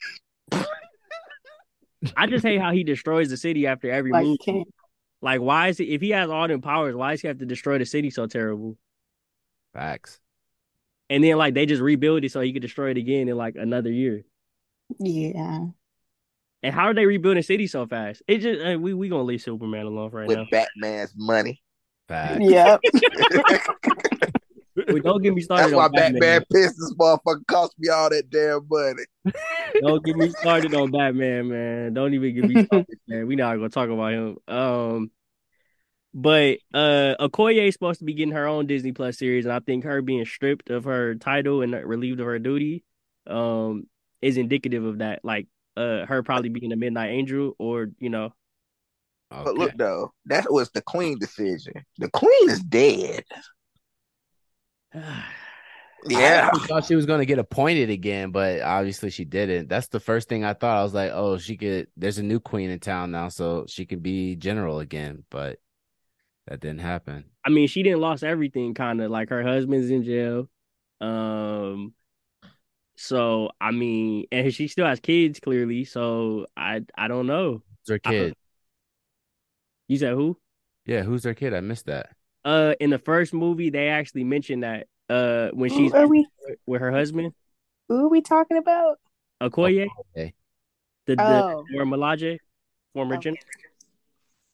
I 2.16 2.26
just 2.26 2.44
hate 2.44 2.60
how 2.60 2.72
he 2.72 2.84
destroys 2.84 3.28
the 3.30 3.36
city 3.36 3.66
after 3.66 3.90
every 3.90 4.12
Like 4.12 4.24
move. 4.26 4.38
King. 4.40 4.64
Like 5.22 5.40
why 5.40 5.68
is 5.68 5.78
he 5.78 5.84
if 5.94 6.00
he 6.02 6.10
has 6.10 6.28
all 6.30 6.46
the 6.48 6.58
powers, 6.58 6.94
why 6.94 7.12
does 7.12 7.22
he 7.22 7.28
have 7.28 7.38
to 7.38 7.46
destroy 7.46 7.78
the 7.78 7.86
city 7.86 8.10
so 8.10 8.26
terrible? 8.26 8.76
Facts. 9.74 10.20
And 11.10 11.24
then 11.24 11.36
like 11.36 11.54
they 11.54 11.66
just 11.66 11.82
rebuild 11.82 12.24
it 12.24 12.32
so 12.32 12.40
he 12.40 12.52
could 12.52 12.62
destroy 12.62 12.90
it 12.90 12.96
again 12.98 13.28
in 13.28 13.36
like 13.36 13.56
another 13.56 13.90
year. 13.90 14.24
Yeah. 14.98 15.66
And 16.62 16.74
how 16.74 16.84
are 16.84 16.94
they 16.94 17.06
rebuilding 17.06 17.42
city 17.42 17.66
so 17.66 17.86
fast? 17.86 18.22
It 18.26 18.38
just 18.38 18.60
uh, 18.64 18.78
we 18.78 18.94
we 18.94 19.08
gonna 19.08 19.22
leave 19.22 19.42
Superman 19.42 19.86
alone 19.86 20.10
for 20.10 20.18
right 20.18 20.28
With 20.28 20.38
now. 20.38 20.46
Batman's 20.50 21.14
money. 21.16 21.62
Facts. 22.08 22.40
Yep. 22.40 22.80
Wait, 24.88 25.02
don't 25.02 25.22
get 25.22 25.34
me 25.34 25.40
started 25.42 25.64
That's 25.64 25.74
why 25.74 25.84
on 25.86 25.92
Batman. 25.92 26.20
Batman 26.20 26.44
pissed 26.52 26.76
this 26.78 26.94
motherfucker 26.94 27.46
cost 27.48 27.74
me 27.78 27.88
all 27.88 28.08
that 28.10 28.30
damn 28.30 28.66
money. 28.68 29.02
Don't 29.80 30.04
get 30.04 30.16
me 30.16 30.30
started 30.30 30.74
on 30.74 30.90
Batman, 30.90 31.48
man. 31.48 31.94
Don't 31.94 32.14
even 32.14 32.34
get 32.34 32.44
me 32.44 32.64
started, 32.64 32.98
man. 33.08 33.26
We 33.26 33.36
not 33.36 33.56
gonna 33.56 33.68
talk 33.68 33.90
about 33.90 34.12
him. 34.12 34.36
Um, 34.46 35.10
but 36.14 36.58
uh, 36.74 37.14
Okoye 37.20 37.68
is 37.68 37.74
supposed 37.74 37.98
to 38.00 38.04
be 38.04 38.14
getting 38.14 38.34
her 38.34 38.46
own 38.46 38.66
Disney 38.66 38.92
Plus 38.92 39.18
series, 39.18 39.44
and 39.44 39.52
I 39.52 39.60
think 39.60 39.84
her 39.84 40.02
being 40.02 40.24
stripped 40.24 40.70
of 40.70 40.84
her 40.84 41.14
title 41.16 41.62
and 41.62 41.72
relieved 41.72 42.20
of 42.20 42.26
her 42.26 42.38
duty, 42.38 42.84
um, 43.26 43.84
is 44.22 44.36
indicative 44.36 44.84
of 44.84 44.98
that. 44.98 45.24
Like, 45.24 45.46
uh, 45.76 46.06
her 46.06 46.22
probably 46.22 46.48
being 46.48 46.72
a 46.72 46.76
Midnight 46.76 47.10
Angel, 47.10 47.54
or 47.58 47.88
you 47.98 48.10
know, 48.10 48.32
But 49.30 49.54
look 49.54 49.72
though, 49.76 50.12
that 50.26 50.50
was 50.50 50.70
the 50.70 50.82
queen 50.82 51.18
decision. 51.18 51.74
The 51.98 52.10
queen 52.10 52.50
is 52.50 52.60
dead. 52.60 53.24
Yeah. 56.06 56.50
I 56.54 56.58
thought 56.66 56.84
she 56.84 56.94
was 56.94 57.06
gonna 57.06 57.24
get 57.24 57.40
appointed 57.40 57.90
again, 57.90 58.30
but 58.30 58.60
obviously 58.62 59.10
she 59.10 59.24
didn't. 59.24 59.68
That's 59.68 59.88
the 59.88 59.98
first 59.98 60.28
thing 60.28 60.44
I 60.44 60.54
thought. 60.54 60.78
I 60.78 60.82
was 60.84 60.94
like, 60.94 61.10
oh, 61.12 61.38
she 61.38 61.56
could. 61.56 61.88
There's 61.96 62.18
a 62.18 62.22
new 62.22 62.38
queen 62.38 62.70
in 62.70 62.78
town 62.78 63.10
now, 63.10 63.28
so 63.28 63.66
she 63.68 63.84
can 63.84 63.98
be 63.98 64.36
general 64.36 64.78
again. 64.78 65.24
But 65.28 65.58
that 66.48 66.60
didn't 66.60 66.80
happen. 66.80 67.24
I 67.44 67.50
mean, 67.50 67.68
she 67.68 67.82
didn't 67.82 68.00
lost 68.00 68.24
everything. 68.24 68.74
Kind 68.74 69.00
of 69.00 69.10
like 69.10 69.28
her 69.30 69.42
husband's 69.42 69.90
in 69.90 70.02
jail. 70.04 70.48
Um, 71.00 71.94
so 72.96 73.50
I 73.60 73.70
mean, 73.70 74.26
and 74.32 74.52
she 74.52 74.68
still 74.68 74.86
has 74.86 75.00
kids 75.00 75.40
clearly. 75.40 75.84
So 75.84 76.46
I 76.56 76.82
I 76.96 77.08
don't 77.08 77.26
know. 77.26 77.62
Who's 77.86 77.88
her 77.94 78.00
I- 78.04 78.10
kid? 78.10 78.34
You 79.88 79.96
said 79.98 80.14
who? 80.14 80.36
Yeah, 80.84 81.02
who's 81.02 81.22
their 81.22 81.34
kid? 81.34 81.54
I 81.54 81.60
missed 81.60 81.86
that. 81.86 82.10
Uh, 82.44 82.74
in 82.80 82.90
the 82.90 82.98
first 82.98 83.32
movie, 83.34 83.70
they 83.70 83.88
actually 83.88 84.24
mentioned 84.24 84.62
that 84.62 84.86
uh 85.08 85.48
when 85.52 85.70
she's 85.70 85.92
are 85.92 86.06
we? 86.06 86.26
with 86.66 86.80
her 86.80 86.92
husband 86.92 87.32
Who 87.88 88.06
are 88.06 88.08
we 88.08 88.20
talking 88.20 88.58
about? 88.58 88.98
Okoye, 89.42 89.86
Okay. 90.16 90.34
the 91.06 91.16
the 91.16 91.44
Oh. 91.44 91.64
former 91.70 91.96
Milaje, 91.96 92.38
former 92.92 93.14
Okay. 93.16 93.22
general. 93.30 93.42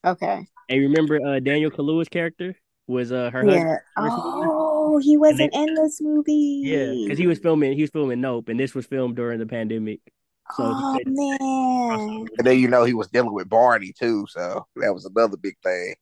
Okay. 0.05 0.47
And 0.69 0.81
remember, 0.81 1.21
uh, 1.25 1.41
Daniel 1.41 1.71
Kaluuya's 1.71 2.09
character 2.09 2.55
was 2.87 3.13
uh 3.13 3.31
her 3.31 3.43
husband. 3.43 3.69
Yeah. 3.69 3.77
first 3.97 4.17
movie? 4.17 4.49
Oh, 4.51 4.99
he 5.03 5.17
wasn't 5.17 5.55
in 5.55 5.75
this 5.75 6.01
movie. 6.01 6.63
Yeah, 6.65 6.93
because 7.05 7.19
he 7.19 7.27
was 7.27 7.39
filming. 7.39 7.73
He 7.75 7.83
was 7.83 7.91
filming 7.91 8.21
Nope, 8.21 8.49
and 8.49 8.59
this 8.59 8.75
was 8.75 8.87
filmed 8.87 9.17
during 9.17 9.39
the 9.39 9.47
pandemic. 9.47 10.01
So 10.57 10.65
Oh 10.67 10.99
said, 10.99 11.07
man. 11.07 12.29
And 12.39 12.47
then 12.47 12.59
you 12.59 12.69
know 12.69 12.85
he 12.85 12.95
was 12.95 13.09
dealing 13.09 13.33
with 13.33 13.49
Barney 13.49 13.93
too, 13.99 14.27
so 14.29 14.67
that 14.77 14.93
was 14.93 15.07
another 15.07 15.37
big 15.37 15.57
thing. 15.63 15.95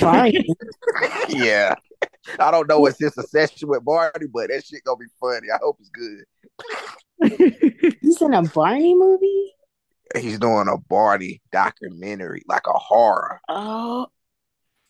Barney. 0.00 0.46
yeah. 1.28 1.74
I 2.38 2.50
don't 2.50 2.68
know 2.68 2.80
what's 2.80 2.98
his 2.98 3.16
obsession 3.18 3.68
with 3.68 3.84
Barney, 3.84 4.26
but 4.32 4.48
that 4.48 4.64
shit 4.64 4.84
gonna 4.84 4.96
be 4.96 5.06
funny. 5.20 5.48
I 5.52 5.58
hope 5.60 5.78
it's 5.80 5.90
good. 5.90 6.24
He's 8.00 8.20
in 8.22 8.32
a 8.32 8.42
Barney 8.42 8.94
movie? 8.94 9.52
He's 10.16 10.38
doing 10.38 10.68
a 10.68 10.78
Barney 10.78 11.40
documentary, 11.52 12.42
like 12.48 12.66
a 12.66 12.72
horror. 12.72 13.40
Oh 13.48 14.06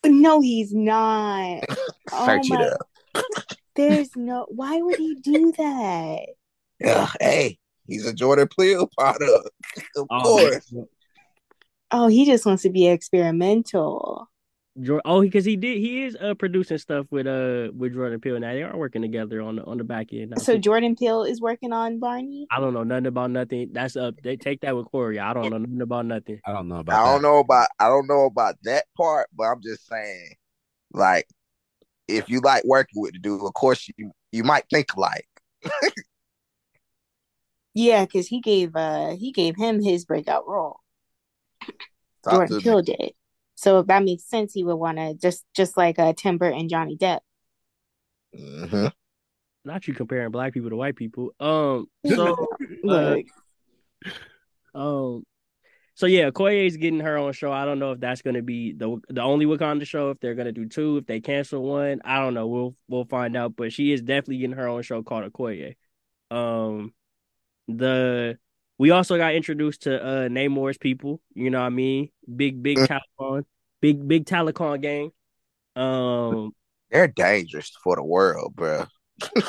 no, 0.05 0.41
he's 0.41 0.73
not. 0.73 1.63
Oh 2.11 2.25
Search 2.25 2.49
my- 2.49 2.61
it 2.61 2.73
up. 3.15 3.25
There's 3.75 4.15
no 4.15 4.45
why 4.49 4.81
would 4.81 4.97
he 4.97 5.15
do 5.15 5.51
that? 5.57 6.19
Yeah, 6.79 7.09
hey, 7.19 7.57
he's 7.87 8.05
a 8.05 8.13
Jordan 8.13 8.47
Peele 8.47 8.89
product, 8.97 9.49
of 9.95 10.07
Oh, 10.11 10.21
course. 10.21 10.73
Oh, 11.91 12.07
he 12.07 12.25
just 12.25 12.45
wants 12.45 12.63
to 12.63 12.69
be 12.69 12.87
experimental. 12.87 14.27
Jor- 14.81 15.03
oh, 15.05 15.21
because 15.21 15.45
he 15.45 15.55
did. 15.55 15.77
He 15.77 16.03
is 16.03 16.17
uh 16.19 16.33
producing 16.33 16.79
stuff 16.79 17.05
with 17.11 17.27
uh 17.27 17.71
with 17.75 17.93
Jordan 17.93 18.19
Peele 18.19 18.39
now. 18.39 18.53
They 18.53 18.63
are 18.63 18.75
working 18.75 19.03
together 19.03 19.39
on 19.41 19.57
the 19.57 19.63
on 19.65 19.77
the 19.77 19.83
back 19.83 20.07
end. 20.11 20.31
now, 20.31 20.37
So 20.37 20.53
too. 20.53 20.59
Jordan 20.59 20.95
Peele 20.95 21.23
is 21.23 21.39
working 21.39 21.71
on 21.71 21.99
Barney? 21.99 22.47
I 22.49 22.59
don't 22.59 22.73
know 22.73 22.83
nothing 22.83 23.05
about 23.05 23.29
nothing. 23.29 23.69
That's 23.71 23.95
up. 23.95 24.15
They 24.23 24.35
take 24.35 24.61
that 24.61 24.75
with 24.75 24.87
Corey. 24.87 25.19
I 25.19 25.33
don't 25.33 25.51
know 25.51 25.59
nothing 25.59 25.81
about 25.81 26.07
nothing. 26.07 26.39
I 26.45 26.53
don't 26.53 26.67
know 26.67 26.77
about. 26.77 26.99
I 26.99 27.05
don't 27.05 27.21
that. 27.21 27.27
know 27.27 27.37
about 27.39 27.67
I 27.79 27.87
don't 27.87 28.07
know 28.07 28.25
about 28.25 28.55
that 28.63 28.85
part, 28.97 29.29
but 29.35 29.43
I'm 29.43 29.61
just 29.61 29.87
saying, 29.87 30.33
like, 30.91 31.27
if 32.07 32.27
you 32.27 32.39
like 32.39 32.63
working 32.65 32.99
with 32.99 33.13
the 33.13 33.19
dude, 33.19 33.43
of 33.43 33.53
course 33.53 33.87
you 33.95 34.11
you 34.31 34.43
might 34.43 34.63
think 34.71 34.97
like. 34.97 35.27
Yeah, 37.75 38.05
because 38.05 38.27
he 38.27 38.39
gave 38.39 38.75
uh 38.75 39.15
he 39.15 39.31
gave 39.31 39.55
him 39.55 39.81
his 39.81 40.05
breakout 40.05 40.47
role. 40.47 40.79
Talk 42.23 42.33
Jordan 42.33 42.57
to. 42.57 42.63
Peele 42.63 42.81
did. 42.81 43.13
So 43.63 43.79
if 43.79 43.87
that 43.87 44.03
makes 44.03 44.25
sense, 44.25 44.51
he 44.53 44.63
would 44.65 44.75
want 44.75 44.97
to 44.97 45.13
just 45.13 45.45
just 45.55 45.77
like 45.77 45.97
uh 45.97 46.11
Tim 46.17 46.37
Burton 46.37 46.59
and 46.59 46.69
Johnny 46.69 46.97
Depp. 46.97 47.19
Mhm. 48.37 48.91
Not 49.63 49.87
you 49.87 49.93
comparing 49.93 50.31
black 50.31 50.53
people 50.53 50.69
to 50.69 50.75
white 50.75 50.97
people. 50.97 51.33
Um. 51.39 51.87
So 52.05 52.47
Look, 52.83 53.25
um. 54.75 55.23
so 55.95 56.07
yeah, 56.07 56.29
Okoye 56.29 56.67
is 56.67 56.75
getting 56.75 56.99
her 56.99 57.15
own 57.17 57.31
show. 57.31 57.53
I 57.53 57.63
don't 57.63 57.79
know 57.79 57.93
if 57.93 58.01
that's 58.01 58.21
gonna 58.21 58.41
be 58.41 58.73
the 58.73 58.99
the 59.07 59.21
only 59.21 59.45
Wakanda 59.45 59.87
show. 59.87 60.09
If 60.09 60.19
they're 60.19 60.35
gonna 60.35 60.51
do 60.51 60.67
two, 60.67 60.97
if 60.97 61.05
they 61.05 61.21
cancel 61.21 61.63
one, 61.63 62.01
I 62.03 62.19
don't 62.19 62.33
know. 62.33 62.47
We'll 62.47 62.75
we'll 62.89 63.05
find 63.05 63.37
out. 63.37 63.55
But 63.55 63.71
she 63.71 63.93
is 63.93 64.01
definitely 64.01 64.39
getting 64.39 64.57
her 64.57 64.67
own 64.67 64.81
show 64.81 65.03
called 65.03 65.31
Okoye. 65.31 65.75
Um, 66.31 66.93
the 67.69 68.37
we 68.77 68.91
also 68.91 69.15
got 69.15 69.35
introduced 69.35 69.83
to 69.83 70.03
uh 70.03 70.27
Namor's 70.27 70.77
people. 70.77 71.21
You 71.33 71.49
know 71.49 71.61
what 71.61 71.67
I 71.67 71.69
mean? 71.69 72.09
Big 72.35 72.61
big 72.61 72.79
Mm. 72.79 72.87
Talokan, 73.19 73.45
big 73.83 74.07
big 74.07 74.25
Talokan 74.25 74.81
gang. 74.81 75.11
Um, 75.75 76.51
They're 76.89 77.07
dangerous 77.09 77.69
for 77.83 77.95
the 77.97 78.03
world, 78.03 78.55
bro. 78.55 78.85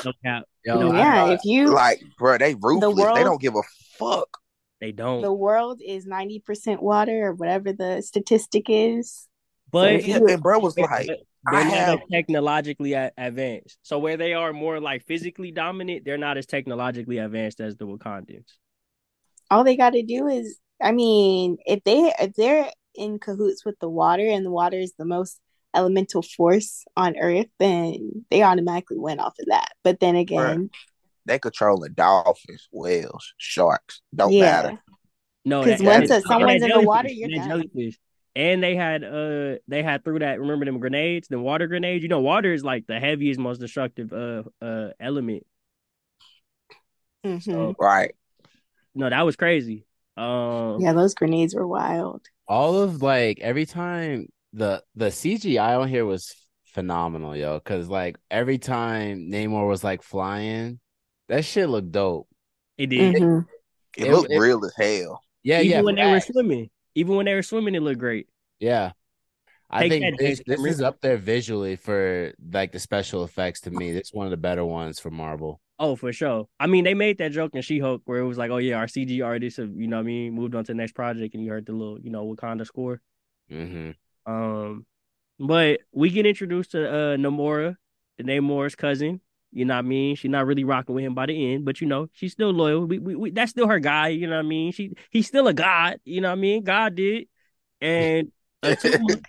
no 0.03 0.11
cap, 0.23 0.43
Yo, 0.65 0.79
No, 0.89 0.93
yeah, 0.93 1.25
thought- 1.25 1.33
if 1.33 1.39
you 1.45 1.73
Like, 1.73 2.01
bro, 2.19 2.37
they 2.37 2.53
ruthless. 2.55 2.95
world- 2.95 3.17
they 3.17 3.23
don't 3.23 3.41
give 3.41 3.55
a 3.55 3.61
fuck. 3.97 4.29
they 4.81 4.91
don't. 4.91 5.21
the 5.21 5.31
world 5.33 5.79
is 5.85 6.05
ninety 6.05 6.39
percent 6.39 6.83
water 6.83 7.27
or 7.27 7.33
whatever 7.33 7.71
the 7.73 8.01
statistic 8.01 8.65
is. 8.69 9.27
but 9.71 9.93
if 9.93 10.07
Yeah, 10.07 10.17
you- 10.19 10.27
and 10.27 10.41
bro 10.43 10.59
was 10.59 10.77
like, 10.77 11.07
they're 11.07 11.17
I 11.47 11.63
not 11.63 11.73
have- 11.73 11.99
technologically 12.11 12.93
advanced. 12.93 13.77
So 13.83 13.99
where 13.99 14.17
they 14.17 14.33
are 14.33 14.51
more 14.51 14.79
like 14.81 15.05
physically 15.05 15.51
dominant, 15.51 16.03
they're 16.03 16.17
not 16.27 16.37
as 16.37 16.45
technologically 16.47 17.19
advanced 17.19 17.61
as 17.61 17.77
the 17.77 17.85
Wakandans. 17.87 18.49
all 19.51 19.63
they 19.63 19.77
got 19.77 19.91
to 19.93 20.01
do 20.03 20.27
is 20.27 20.57
i 20.81 20.91
mean 20.91 21.57
if 21.65 21.83
they 21.83 22.13
if 22.19 22.33
they're 22.33 22.69
in 22.95 23.19
cahoots 23.19 23.65
with 23.65 23.77
the 23.79 23.89
water 23.89 24.25
and 24.25 24.45
the 24.45 24.51
water 24.51 24.77
is 24.77 24.93
the 24.97 25.05
most 25.05 25.39
elemental 25.73 26.21
force 26.21 26.85
on 26.95 27.17
earth 27.17 27.47
then 27.59 28.25
they 28.31 28.41
automatically 28.43 28.97
went 28.97 29.19
off 29.19 29.33
of 29.39 29.45
that 29.47 29.73
but 29.83 29.99
then 29.99 30.15
again 30.15 30.69
they 31.27 31.39
controlling 31.39 31.93
dolphins, 31.93 32.67
whales, 32.71 33.33
sharks. 33.37 34.01
Don't 34.13 34.31
yeah 34.31 34.61
matter. 34.61 34.81
No, 35.43 35.63
because 35.63 35.81
once 35.81 36.09
that- 36.09 36.23
a- 36.23 36.27
someone's 36.27 36.61
in 36.61 36.69
the 36.69 36.81
water, 36.81 37.07
jellyfish, 37.07 37.17
you're 37.17 37.29
done. 37.39 37.49
jellyfish. 37.49 37.99
And 38.35 38.61
they 38.61 38.75
had 38.75 39.03
uh 39.03 39.55
they 39.67 39.81
had 39.81 40.03
through 40.03 40.19
that 40.19 40.39
remember 40.39 40.65
them 40.65 40.79
grenades, 40.79 41.27
the 41.27 41.39
water 41.39 41.65
grenades. 41.65 42.03
You 42.03 42.09
know, 42.09 42.19
water 42.19 42.53
is 42.53 42.63
like 42.63 42.85
the 42.85 42.99
heaviest, 42.99 43.39
most 43.39 43.59
destructive 43.59 44.13
uh 44.13 44.43
uh 44.63 44.91
element. 44.99 45.47
Mhm. 47.25 47.41
So 47.41 47.75
Right. 47.79 48.13
no, 48.93 49.09
that 49.09 49.23
was 49.25 49.35
crazy. 49.35 49.84
Um 50.17 50.79
yeah 50.79 50.93
those 50.93 51.13
grenades 51.13 51.53
were 51.55 51.67
wild 51.67 52.21
all 52.47 52.81
of 52.81 53.01
like 53.01 53.39
every 53.41 53.65
time 53.65 54.27
the 54.53 54.83
the 54.95 55.07
CGI 55.07 55.79
on 55.79 55.87
here 55.89 56.05
was 56.05 56.33
phenomenal, 56.65 57.35
yo. 57.35 57.59
Cause 57.59 57.87
like 57.87 58.17
every 58.29 58.57
time 58.57 59.29
Namor 59.31 59.67
was 59.67 59.83
like 59.83 60.01
flying, 60.03 60.79
that 61.29 61.43
shit 61.45 61.69
looked 61.69 61.91
dope. 61.91 62.27
it 62.77 62.87
did. 62.87 63.15
Mhm. 63.15 63.45
It, 63.97 64.07
It- 64.07 64.11
looked 64.11 64.31
it- 64.31 64.37
real 64.39 64.63
as 64.65 64.73
hell. 64.77 65.21
Yeah, 65.43 65.59
Even 65.61 65.71
yeah, 65.71 65.81
when 65.81 65.95
they 65.95 66.11
were 66.11 66.19
swimming. 66.19 66.69
Even 66.95 67.15
when 67.15 67.25
they 67.25 67.33
were 67.33 67.43
swimming, 67.43 67.75
it 67.75 67.81
looked 67.81 67.99
great. 67.99 68.27
Yeah. 68.59 68.91
I 69.69 69.81
Take 69.87 69.91
think 69.91 70.17
that, 70.19 70.23
this, 70.23 70.41
this 70.45 70.63
is 70.65 70.81
up 70.81 71.01
there 71.01 71.17
visually 71.17 71.75
for 71.75 72.33
like 72.51 72.71
the 72.71 72.79
special 72.79 73.23
effects 73.23 73.61
to 73.61 73.71
me. 73.71 73.91
This 73.91 74.07
is 74.07 74.13
one 74.13 74.27
of 74.27 74.31
the 74.31 74.37
better 74.37 74.63
ones 74.63 74.99
for 74.99 75.09
Marvel. 75.11 75.59
Oh, 75.77 75.95
for 75.95 76.13
sure. 76.13 76.47
I 76.59 76.67
mean, 76.67 76.85
they 76.85 76.93
made 76.93 77.17
that 77.17 77.31
joke 77.33 77.53
in 77.53 77.61
She 77.61 77.79
Hulk 77.79 78.01
where 78.05 78.19
it 78.19 78.25
was 78.25 78.37
like, 78.37 78.49
oh 78.51 78.57
yeah, 78.57 78.77
our 78.77 78.87
CG 78.87 79.21
artists 79.21 79.57
have, 79.57 79.71
you 79.75 79.87
know 79.87 79.97
what 79.97 80.03
I 80.03 80.05
mean, 80.05 80.33
moved 80.33 80.55
on 80.55 80.63
to 80.63 80.71
the 80.71 80.75
next 80.77 80.93
project 80.93 81.35
and 81.35 81.43
you 81.43 81.51
heard 81.51 81.65
the 81.65 81.73
little, 81.73 81.99
you 81.99 82.09
know, 82.09 82.25
Wakanda 82.25 82.65
score. 82.65 83.01
hmm 83.49 83.91
Um, 84.25 84.85
but 85.39 85.81
we 85.93 86.09
get 86.09 86.25
introduced 86.25 86.71
to 86.71 86.87
uh 86.89 87.17
Namora, 87.17 87.77
Namor's 88.21 88.75
cousin. 88.75 89.21
You 89.51 89.65
know 89.65 89.75
what 89.75 89.79
I 89.85 89.89
mean? 89.89 90.15
She's 90.15 90.31
not 90.31 90.47
really 90.47 90.65
rocking 90.65 90.95
with 90.95 91.05
him 91.05 91.15
by 91.15 91.27
the 91.27 91.53
end, 91.53 91.65
but 91.65 91.81
you 91.81 91.87
know 91.87 92.09
she's 92.13 92.33
still 92.33 92.51
loyal. 92.51 92.85
We, 92.85 92.99
we, 92.99 93.15
we 93.15 93.31
that's 93.31 93.51
still 93.51 93.67
her 93.67 93.79
guy. 93.79 94.09
You 94.09 94.27
know 94.27 94.37
what 94.37 94.45
I 94.45 94.49
mean? 94.49 94.71
She 94.73 94.93
he's 95.11 95.27
still 95.27 95.47
a 95.47 95.53
god. 95.53 95.99
You 96.05 96.21
know 96.21 96.29
what 96.29 96.39
I 96.39 96.41
mean? 96.41 96.63
God 96.63 96.95
did, 96.95 97.27
and 97.81 98.31
Atuma, 98.63 99.21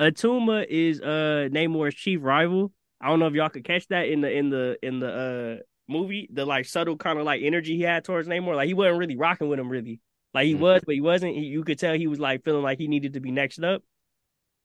Atuma 0.00 0.66
is 0.68 1.00
uh 1.00 1.48
Namor's 1.52 1.94
chief 1.94 2.20
rival. 2.22 2.72
I 3.00 3.08
don't 3.08 3.18
know 3.20 3.26
if 3.26 3.34
y'all 3.34 3.48
could 3.48 3.64
catch 3.64 3.86
that 3.88 4.08
in 4.08 4.20
the 4.20 4.30
in 4.30 4.50
the 4.50 4.76
in 4.82 5.00
the 5.00 5.12
uh 5.12 5.56
movie. 5.92 6.28
The 6.32 6.44
like 6.44 6.66
subtle 6.66 6.96
kind 6.96 7.18
of 7.18 7.24
like 7.24 7.42
energy 7.42 7.76
he 7.76 7.82
had 7.82 8.04
towards 8.04 8.28
Namor. 8.28 8.56
Like 8.56 8.68
he 8.68 8.74
wasn't 8.74 8.98
really 8.98 9.16
rocking 9.16 9.48
with 9.48 9.58
him 9.58 9.68
really. 9.68 10.00
Like 10.34 10.46
he 10.46 10.54
Mhm. 10.54 10.58
was, 10.60 10.82
but 10.84 10.94
he 10.94 11.00
wasn't. 11.00 11.34
He, 11.34 11.42
you 11.46 11.64
could 11.64 11.78
tell 11.78 11.94
he 11.94 12.06
was 12.06 12.20
like 12.20 12.44
feeling 12.44 12.62
like 12.62 12.78
he 12.78 12.88
needed 12.88 13.14
to 13.14 13.20
be 13.20 13.30
next 13.30 13.60
up. 13.62 13.82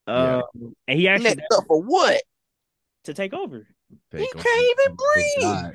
Yeah. 0.07 0.41
Um, 0.55 0.75
and 0.87 0.99
he 0.99 1.07
actually 1.07 1.35
Next 1.35 1.53
up 1.57 1.65
for 1.67 1.81
what? 1.81 2.21
to 3.05 3.13
take 3.13 3.33
over. 3.33 3.67
He 4.11 4.27
can't 4.33 4.79
even 4.79 4.95
breathe. 4.95 5.73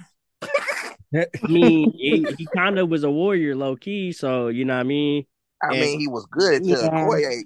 I 1.14 1.26
mean, 1.48 1.92
he, 1.92 2.26
he 2.38 2.46
kind 2.54 2.78
of 2.78 2.88
was 2.88 3.04
a 3.04 3.10
warrior, 3.10 3.54
low 3.56 3.76
key. 3.76 4.12
So 4.12 4.48
you 4.48 4.64
know 4.64 4.74
what 4.74 4.80
I 4.80 4.84
mean. 4.84 5.24
I 5.62 5.68
And- 5.68 5.80
mean, 5.80 6.00
he 6.00 6.08
was 6.08 6.26
good 6.30 6.62
until 6.62 6.82
Yeah. 6.82 6.90
Okoye. 6.90 7.42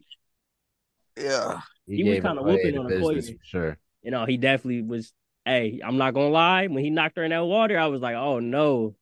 Yeah. 1.17 1.61
He 1.87 2.05
was 2.09 2.21
kinda 2.21 2.43
whooping 2.43 2.79
on 2.79 2.89
business 2.89 3.31
Okoye. 3.31 3.39
for 3.39 3.45
sure. 3.45 3.79
You 4.03 4.11
know, 4.11 4.25
he 4.27 4.37
definitely 4.37 4.83
was. 4.83 5.13
Hey, 5.45 5.81
I'm 5.85 5.97
not 5.97 6.15
gonna 6.15 6.29
lie. 6.29 6.67
When 6.69 6.85
he 6.85 6.91
knocked 6.91 7.17
her 7.17 7.25
in 7.25 7.31
that 7.31 7.45
water, 7.45 7.79
I 7.79 7.87
was 7.87 8.01
like, 8.01 8.15
oh 8.17 8.39
no. 8.39 8.95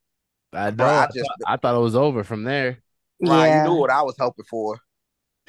I 0.53 0.71
know. 0.71 0.77
Bro, 0.77 0.87
I 0.87 1.03
I, 1.03 1.07
just- 1.07 1.19
thought, 1.19 1.39
I 1.47 1.57
thought 1.57 1.77
it 1.77 1.81
was 1.81 1.97
over 1.97 2.25
from 2.25 2.45
there. 2.45 2.79
Right, 3.23 3.49
yeah 3.49 3.65
you 3.65 3.71
knew 3.71 3.77
what 3.81 3.91
I 3.91 4.03
was 4.03 4.17
hoping 4.19 4.45
for. 4.49 4.79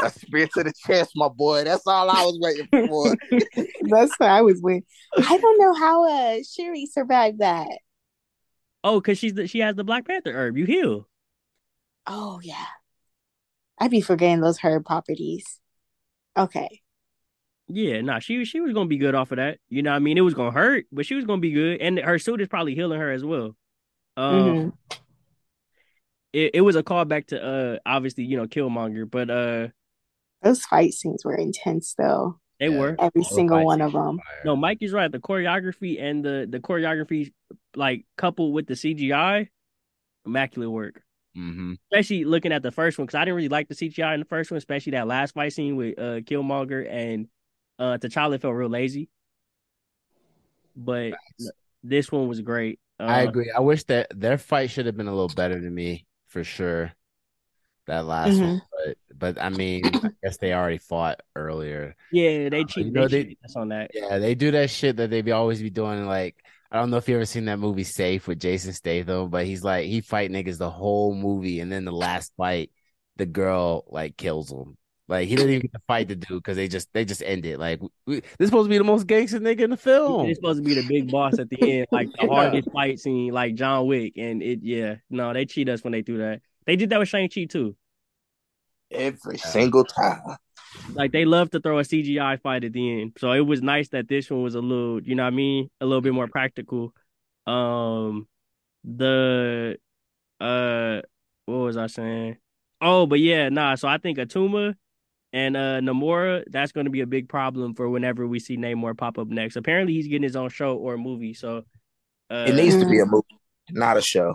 A 0.00 0.10
spear 0.10 0.46
to 0.54 0.62
the 0.64 0.72
chest, 0.86 1.12
my 1.16 1.28
boy. 1.28 1.64
That's 1.64 1.86
all 1.86 2.08
I 2.08 2.22
was 2.22 2.38
waiting 2.40 2.68
for. 2.88 3.16
that's 3.90 4.12
what 4.18 4.30
i 4.30 4.40
was 4.42 4.60
waiting. 4.62 4.84
i 5.16 5.38
don't 5.38 5.58
know 5.60 5.74
how 5.74 6.08
uh 6.08 6.36
shuri 6.48 6.86
survived 6.86 7.40
that 7.40 7.68
Oh, 8.84 9.00
cause 9.00 9.18
she's 9.18 9.34
the, 9.34 9.48
she 9.48 9.58
has 9.58 9.74
the 9.74 9.82
Black 9.84 10.06
Panther 10.06 10.32
herb. 10.32 10.56
You 10.56 10.64
heal. 10.66 11.08
oh 12.06 12.38
yeah 12.42 12.66
i'd 13.80 13.90
be 13.90 14.00
forgetting 14.00 14.40
those 14.40 14.58
herb 14.58 14.84
properties 14.84 15.58
okay 16.36 16.80
Yeah, 17.68 18.00
nah, 18.00 18.18
she 18.18 18.44
she 18.44 18.60
was 18.60 18.72
gonna 18.72 18.88
be 18.88 18.96
good 18.98 19.14
off 19.14 19.30
of 19.32 19.36
that. 19.36 19.58
You 19.68 19.82
know 19.82 19.90
what 19.90 19.96
I 19.96 20.00
mean? 20.00 20.16
It 20.16 20.22
was 20.22 20.34
gonna 20.34 20.50
hurt, 20.52 20.86
but 20.90 21.04
she 21.06 21.14
was 21.14 21.24
gonna 21.24 21.40
be 21.40 21.52
good. 21.52 21.80
And 21.80 21.98
her 21.98 22.18
suit 22.18 22.40
is 22.40 22.48
probably 22.48 22.74
healing 22.74 22.98
her 23.00 23.10
as 23.10 23.24
well. 23.24 23.54
Um 24.16 24.34
Mhm. 24.44 24.72
it, 26.32 26.50
it 26.54 26.60
was 26.62 26.76
a 26.76 26.82
callback 26.82 27.26
to 27.28 27.42
uh 27.42 27.78
obviously, 27.86 28.24
you 28.24 28.36
know, 28.36 28.46
Killmonger, 28.46 29.08
but 29.10 29.30
uh 29.30 29.68
those 30.42 30.64
fight 30.64 30.94
scenes 30.94 31.24
were 31.24 31.34
intense 31.34 31.94
though 31.94 32.38
they 32.60 32.68
Yeah. 32.68 32.78
were. 32.78 32.96
every 32.98 33.22
Those 33.22 33.34
single 33.34 33.64
one 33.64 33.80
of 33.82 33.92
them 33.92 34.16
fire. 34.18 34.24
No, 34.44 34.56
Mike 34.56 34.78
is 34.82 34.92
right. 34.92 35.10
The 35.10 35.18
choreography 35.18 36.00
and 36.00 36.24
the 36.24 36.46
the 36.48 36.60
choreography 36.60 37.32
like 37.76 38.06
coupled 38.16 38.54
with 38.54 38.66
the 38.66 38.74
CGI, 38.74 39.48
immaculate 40.24 40.70
work. 40.70 41.02
Mhm. 41.36 41.76
Especially 41.92 42.24
looking 42.24 42.52
at 42.52 42.62
the 42.62 42.70
first 42.72 42.98
one, 42.98 43.06
because 43.06 43.16
I 43.16 43.24
didn't 43.24 43.36
really 43.36 43.48
like 43.48 43.68
the 43.68 43.74
CGI 43.74 44.14
in 44.14 44.20
the 44.20 44.26
first 44.26 44.50
one, 44.50 44.58
especially 44.58 44.92
that 44.92 45.06
last 45.06 45.34
fight 45.34 45.52
scene 45.52 45.76
with 45.76 45.98
uh 45.98 46.20
Killmonger 46.20 46.88
and 46.90 47.28
uh 47.78 47.98
T'Challa 47.98 48.40
felt 48.40 48.54
real 48.54 48.68
lazy. 48.68 49.08
But 50.76 51.18
this 51.82 52.10
one 52.12 52.28
was 52.28 52.40
great. 52.40 52.80
Uh, 52.98 53.04
I 53.06 53.22
agree. 53.22 53.50
I 53.56 53.60
wish 53.60 53.84
that 53.84 54.08
their 54.18 54.38
fight 54.38 54.70
should 54.70 54.86
have 54.86 54.96
been 54.96 55.08
a 55.08 55.12
little 55.14 55.28
better 55.28 55.60
to 55.60 55.70
me 55.70 56.06
for 56.28 56.44
sure. 56.44 56.92
That 57.86 58.06
last 58.06 58.40
Mm-hmm. 58.40 58.58
one, 58.58 58.62
but 58.70 58.98
but 59.38 59.42
I 59.42 59.50
mean, 59.50 59.96
I 60.04 60.08
guess 60.22 60.38
they 60.38 60.52
already 60.54 60.78
fought 60.78 61.20
earlier. 61.36 61.96
Yeah, 62.10 62.48
they 62.48 62.64
Uh, 62.64 62.64
cheat. 62.64 62.86
you 62.92 62.92
know, 62.92 63.08
they 63.08 63.28
cheated 63.28 63.38
us 63.44 63.56
on 63.56 63.68
that. 63.70 63.90
Yeah, 63.92 64.18
they 64.18 64.34
do 64.36 64.50
that 64.52 64.70
shit 64.70 64.96
that 64.98 65.10
they 65.10 65.22
be 65.22 65.32
always 65.32 65.62
be 65.62 65.70
doing. 65.70 66.06
Like 66.06 66.36
I 66.70 66.78
don't 66.80 66.90
know 66.90 66.98
if 66.98 67.08
you 67.08 67.16
ever 67.16 67.26
seen 67.26 67.46
that 67.46 67.58
movie 67.60 67.84
Safe 67.84 68.28
with 68.28 68.40
Jason 68.40 68.72
Statham, 68.74 69.30
but 69.30 69.46
he's 69.46 69.64
like 69.64 69.86
he 69.86 70.00
fight 70.02 70.30
niggas 70.32 70.58
the 70.58 70.70
whole 70.70 71.14
movie, 71.14 71.60
and 71.60 71.72
then 71.72 71.84
the 71.86 71.92
last 71.92 72.32
fight, 72.36 72.72
the 73.16 73.26
girl 73.26 73.84
like 73.88 74.16
kills 74.18 74.52
him. 74.52 74.76
Like 75.08 75.26
he 75.28 75.36
didn't 75.36 75.50
even 75.50 75.60
get 75.62 75.72
to 75.72 75.80
fight 75.86 76.08
the 76.08 76.16
dude 76.16 76.42
because 76.42 76.56
they 76.56 76.68
just 76.68 76.88
they 76.92 77.04
just 77.04 77.22
ended. 77.24 77.58
Like 77.58 77.80
we, 78.06 78.20
this 78.20 78.32
is 78.40 78.48
supposed 78.48 78.66
to 78.66 78.70
be 78.70 78.78
the 78.78 78.84
most 78.84 79.06
gangster 79.06 79.40
nigga 79.40 79.60
in 79.62 79.70
the 79.70 79.76
film. 79.76 80.26
It's 80.28 80.38
supposed 80.38 80.58
to 80.58 80.64
be 80.64 80.74
the 80.74 80.82
big 80.82 81.10
boss 81.10 81.38
at 81.38 81.48
the 81.48 81.60
end, 81.80 81.86
like 81.90 82.08
the 82.12 82.26
Yeah. 82.26 82.34
hardest 82.34 82.68
fight 82.72 82.98
scene, 83.00 83.32
like 83.32 83.54
John 83.54 83.86
Wick. 83.86 84.12
And 84.18 84.42
it, 84.42 84.60
yeah, 84.62 84.96
no, 85.08 85.32
they 85.32 85.46
cheat 85.46 85.68
us 85.70 85.82
when 85.82 85.92
they 85.92 86.02
do 86.02 86.18
that. 86.18 86.42
They 86.66 86.76
did 86.76 86.90
that 86.90 86.98
with 86.98 87.08
Shang 87.08 87.28
Chi 87.30 87.44
too. 87.44 87.74
Every 88.90 89.38
single 89.38 89.84
time. 89.84 90.36
Like 90.94 91.12
they 91.12 91.24
love 91.24 91.50
to 91.50 91.60
throw 91.60 91.78
a 91.78 91.84
CGI 91.84 92.36
fight 92.40 92.64
at 92.64 92.72
the 92.72 93.02
end. 93.02 93.12
So 93.18 93.32
it 93.32 93.40
was 93.40 93.62
nice 93.62 93.88
that 93.90 94.08
this 94.08 94.30
one 94.30 94.42
was 94.42 94.54
a 94.54 94.60
little, 94.60 95.02
you 95.02 95.14
know 95.14 95.22
what 95.24 95.32
I 95.32 95.36
mean, 95.36 95.70
a 95.80 95.86
little 95.86 96.00
bit 96.00 96.12
more 96.14 96.28
practical. 96.28 96.92
Um, 97.46 98.26
the 98.84 99.78
uh, 100.40 101.00
what 101.46 101.56
was 101.56 101.76
I 101.76 101.86
saying? 101.86 102.36
Oh, 102.80 103.06
but 103.06 103.20
yeah, 103.20 103.48
nah. 103.48 103.74
So 103.74 103.88
I 103.88 103.98
think 103.98 104.18
Atuma 104.18 104.74
and 105.32 105.56
uh 105.56 105.80
Namora, 105.80 106.44
that's 106.50 106.72
going 106.72 106.86
to 106.86 106.90
be 106.90 107.00
a 107.02 107.06
big 107.06 107.28
problem 107.28 107.74
for 107.74 107.88
whenever 107.88 108.26
we 108.26 108.38
see 108.38 108.56
Namor 108.56 108.96
pop 108.96 109.18
up 109.18 109.28
next. 109.28 109.56
Apparently, 109.56 109.94
he's 109.94 110.06
getting 110.08 110.22
his 110.22 110.36
own 110.36 110.48
show 110.48 110.76
or 110.76 110.96
movie. 110.96 111.34
So 111.34 111.64
uh, 112.30 112.44
It 112.48 112.54
needs 112.54 112.76
to 112.76 112.86
be 112.88 113.00
a 113.00 113.06
movie, 113.06 113.26
not 113.70 113.96
a 113.96 114.02
show. 114.02 114.34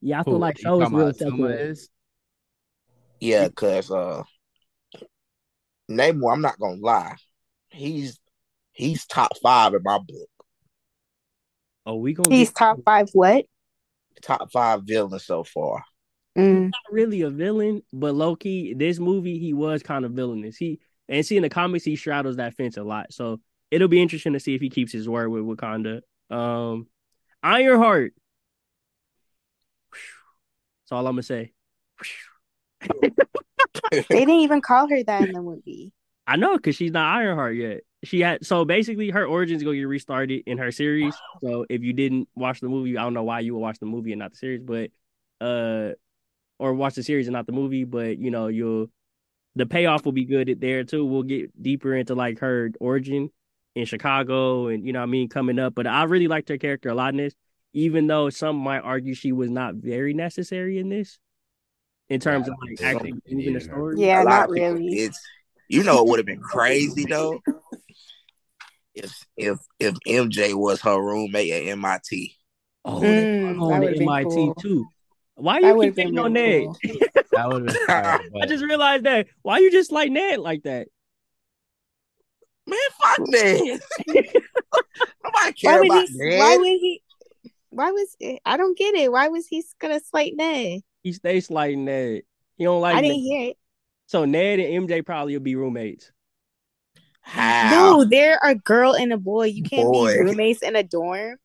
yeah, 0.00 0.20
I 0.20 0.24
Who, 0.24 0.32
feel 0.32 0.38
like 0.38 0.58
show 0.58 0.80
is 0.80 0.90
real 0.90 1.08
about 1.08 1.14
Atuma 1.16 1.50
separate. 1.50 1.60
is? 1.60 1.88
Yeah, 3.20 3.48
because 3.48 3.90
uh 3.90 4.22
Namor, 5.90 6.32
I'm 6.32 6.40
not 6.40 6.58
gonna 6.58 6.80
lie. 6.80 7.16
He's 7.68 8.18
he's 8.72 9.06
top 9.06 9.36
five 9.42 9.74
in 9.74 9.82
my 9.84 9.98
book. 9.98 10.28
Oh, 11.86 11.96
we 11.96 12.12
gonna 12.14 12.28
he's 12.30 12.48
get, 12.48 12.56
top 12.56 12.78
five 12.84 13.08
what 13.12 13.46
Top 14.22 14.52
five 14.52 14.82
villains 14.84 15.24
so 15.24 15.44
far. 15.44 15.84
Mm. 16.40 16.64
not 16.64 16.92
really 16.92 17.22
a 17.22 17.30
villain, 17.30 17.82
but 17.92 18.14
low 18.14 18.36
key, 18.36 18.74
this 18.74 18.98
movie 18.98 19.38
he 19.38 19.52
was 19.52 19.82
kind 19.82 20.04
of 20.04 20.12
villainous. 20.12 20.56
He 20.56 20.80
and 21.08 21.26
see 21.26 21.36
in 21.36 21.42
the 21.42 21.48
comics 21.48 21.84
he 21.84 21.96
straddles 21.96 22.36
that 22.36 22.54
fence 22.54 22.76
a 22.76 22.82
lot. 22.82 23.12
So 23.12 23.40
it'll 23.70 23.88
be 23.88 24.00
interesting 24.00 24.32
to 24.32 24.40
see 24.40 24.54
if 24.54 24.60
he 24.60 24.70
keeps 24.70 24.92
his 24.92 25.08
word 25.08 25.28
with 25.28 25.44
Wakanda. 25.44 26.02
Um, 26.30 26.86
Ironheart. 27.42 28.14
That's 29.92 30.92
all 30.92 31.06
I'm 31.06 31.14
gonna 31.14 31.22
say. 31.22 31.52
They 33.90 34.02
didn't 34.08 34.30
even 34.30 34.60
call 34.60 34.88
her 34.88 35.02
that 35.04 35.24
in 35.24 35.32
the 35.32 35.42
movie. 35.42 35.92
I 36.26 36.36
know 36.36 36.56
because 36.56 36.76
she's 36.76 36.92
not 36.92 37.16
Ironheart 37.16 37.56
yet. 37.56 37.80
She 38.04 38.20
had 38.20 38.46
so 38.46 38.64
basically 38.64 39.10
her 39.10 39.26
origins 39.26 39.62
gonna 39.62 39.76
get 39.76 39.82
restarted 39.82 40.44
in 40.46 40.58
her 40.58 40.70
series. 40.70 41.14
So 41.42 41.66
if 41.68 41.82
you 41.82 41.92
didn't 41.92 42.28
watch 42.34 42.60
the 42.60 42.68
movie, 42.68 42.96
I 42.96 43.02
don't 43.02 43.14
know 43.14 43.24
why 43.24 43.40
you 43.40 43.54
would 43.54 43.60
watch 43.60 43.78
the 43.78 43.86
movie 43.86 44.12
and 44.12 44.20
not 44.20 44.30
the 44.32 44.36
series, 44.36 44.62
but 44.62 44.90
uh, 45.44 45.94
or 46.60 46.74
watch 46.74 46.94
the 46.94 47.02
series 47.02 47.26
and 47.28 47.34
not 47.34 47.46
the 47.46 47.52
movie. 47.52 47.84
But 47.84 48.18
you 48.18 48.30
know 48.30 48.48
you'll 48.48 48.88
the 49.56 49.66
payoff 49.66 50.04
will 50.04 50.12
be 50.12 50.24
good 50.24 50.60
there 50.60 50.84
too. 50.84 51.04
We'll 51.04 51.24
get 51.24 51.50
deeper 51.62 51.94
into 51.94 52.14
like 52.14 52.40
her 52.40 52.70
origin 52.80 53.30
in 53.74 53.84
Chicago 53.86 54.68
and 54.68 54.86
you 54.86 54.92
know 54.92 55.00
what 55.00 55.04
I 55.08 55.10
mean 55.10 55.28
coming 55.28 55.58
up. 55.58 55.74
But 55.74 55.86
I 55.86 56.04
really 56.04 56.28
liked 56.28 56.48
her 56.50 56.58
character 56.58 56.88
a 56.90 56.94
lot 56.94 57.14
in 57.14 57.18
this, 57.18 57.34
even 57.72 58.06
though 58.06 58.30
some 58.30 58.56
might 58.56 58.80
argue 58.80 59.14
she 59.14 59.32
was 59.32 59.50
not 59.50 59.74
very 59.74 60.14
necessary 60.14 60.78
in 60.78 60.88
this 60.88 61.18
in 62.08 62.20
terms 62.20 62.48
Yeah, 62.48 62.54
of 62.54 62.60
like 62.60 62.80
I 62.82 62.90
actually 62.90 63.12
think 63.12 63.22
moving 63.30 63.54
the 63.54 63.60
story. 63.60 63.98
Yeah, 64.00 64.22
not 64.24 64.50
really. 64.50 64.88
It's 64.92 65.20
you 65.68 65.82
know 65.84 66.00
it 66.00 66.06
would 66.08 66.18
have 66.18 66.26
been 66.26 66.40
crazy 66.42 67.04
though 67.06 67.40
if 68.94 69.26
if 69.36 69.58
if 69.78 69.94
MJ 70.06 70.54
was 70.54 70.80
her 70.82 71.00
roommate 71.00 71.52
at 71.52 71.68
MIT. 71.68 72.36
Oh, 72.84 73.00
Mm, 73.00 73.68
they're 73.68 73.74
on 73.74 73.80
the 73.80 73.96
MIT 73.96 74.24
cool. 74.24 74.54
too. 74.58 74.86
Why 75.40 75.60
That 75.60 75.68
you 75.68 75.74
would've 75.74 75.94
keep 75.94 76.04
been 76.04 76.06
hating 76.14 76.18
on 76.18 76.32
Ned? 76.32 76.64
cool. 76.64 76.76
That 77.32 77.48
would 77.48 77.64
have 77.64 77.72
been 77.74 77.86
fire, 77.86 78.20
I 78.42 78.46
just 78.46 78.64
realized 78.64 79.04
that. 79.04 79.28
Why 79.42 79.58
you 79.58 79.70
just 79.70 79.92
like 79.92 80.10
Ned 80.10 80.40
like 80.40 80.64
that? 80.64 80.88
Man, 82.66 82.78
fuck 83.00 83.16
that. 83.30 83.80
Nobody 84.08 84.34
Why 85.24 85.52
care 85.52 85.78
would 85.78 85.86
about 85.86 86.08
he? 86.08 86.18
that. 86.18 86.36
Why 86.38 86.56
would 86.56 86.66
he? 86.66 87.02
Why 87.70 87.90
was 87.92 88.16
I 88.44 88.56
don't 88.56 88.76
get 88.76 88.94
it? 88.94 89.12
Why 89.12 89.28
was 89.28 89.46
he 89.46 89.62
gonna 89.78 90.00
slight 90.00 90.32
Ned? 90.36 90.80
He 91.02 91.12
stays 91.12 91.46
slighting 91.46 91.84
Ned. 91.84 92.22
He 92.56 92.64
don't 92.64 92.80
like 92.80 92.96
I 92.96 93.00
Ned. 93.00 93.10
didn't 93.10 93.22
hear 93.22 93.50
it. 93.50 93.56
So 94.06 94.24
Ned 94.24 94.58
and 94.58 94.88
MJ 94.88 95.06
probably 95.06 95.34
will 95.34 95.42
be 95.44 95.54
roommates. 95.54 96.10
How? 97.22 97.70
No, 97.70 98.04
they're 98.04 98.40
a 98.42 98.56
girl 98.56 98.94
and 98.96 99.12
a 99.12 99.18
boy. 99.18 99.46
You 99.46 99.62
can't 99.62 99.86
Boy. 99.92 100.14
be 100.14 100.20
roommates 100.20 100.62
in 100.62 100.74
a 100.74 100.82
dorm 100.82 101.36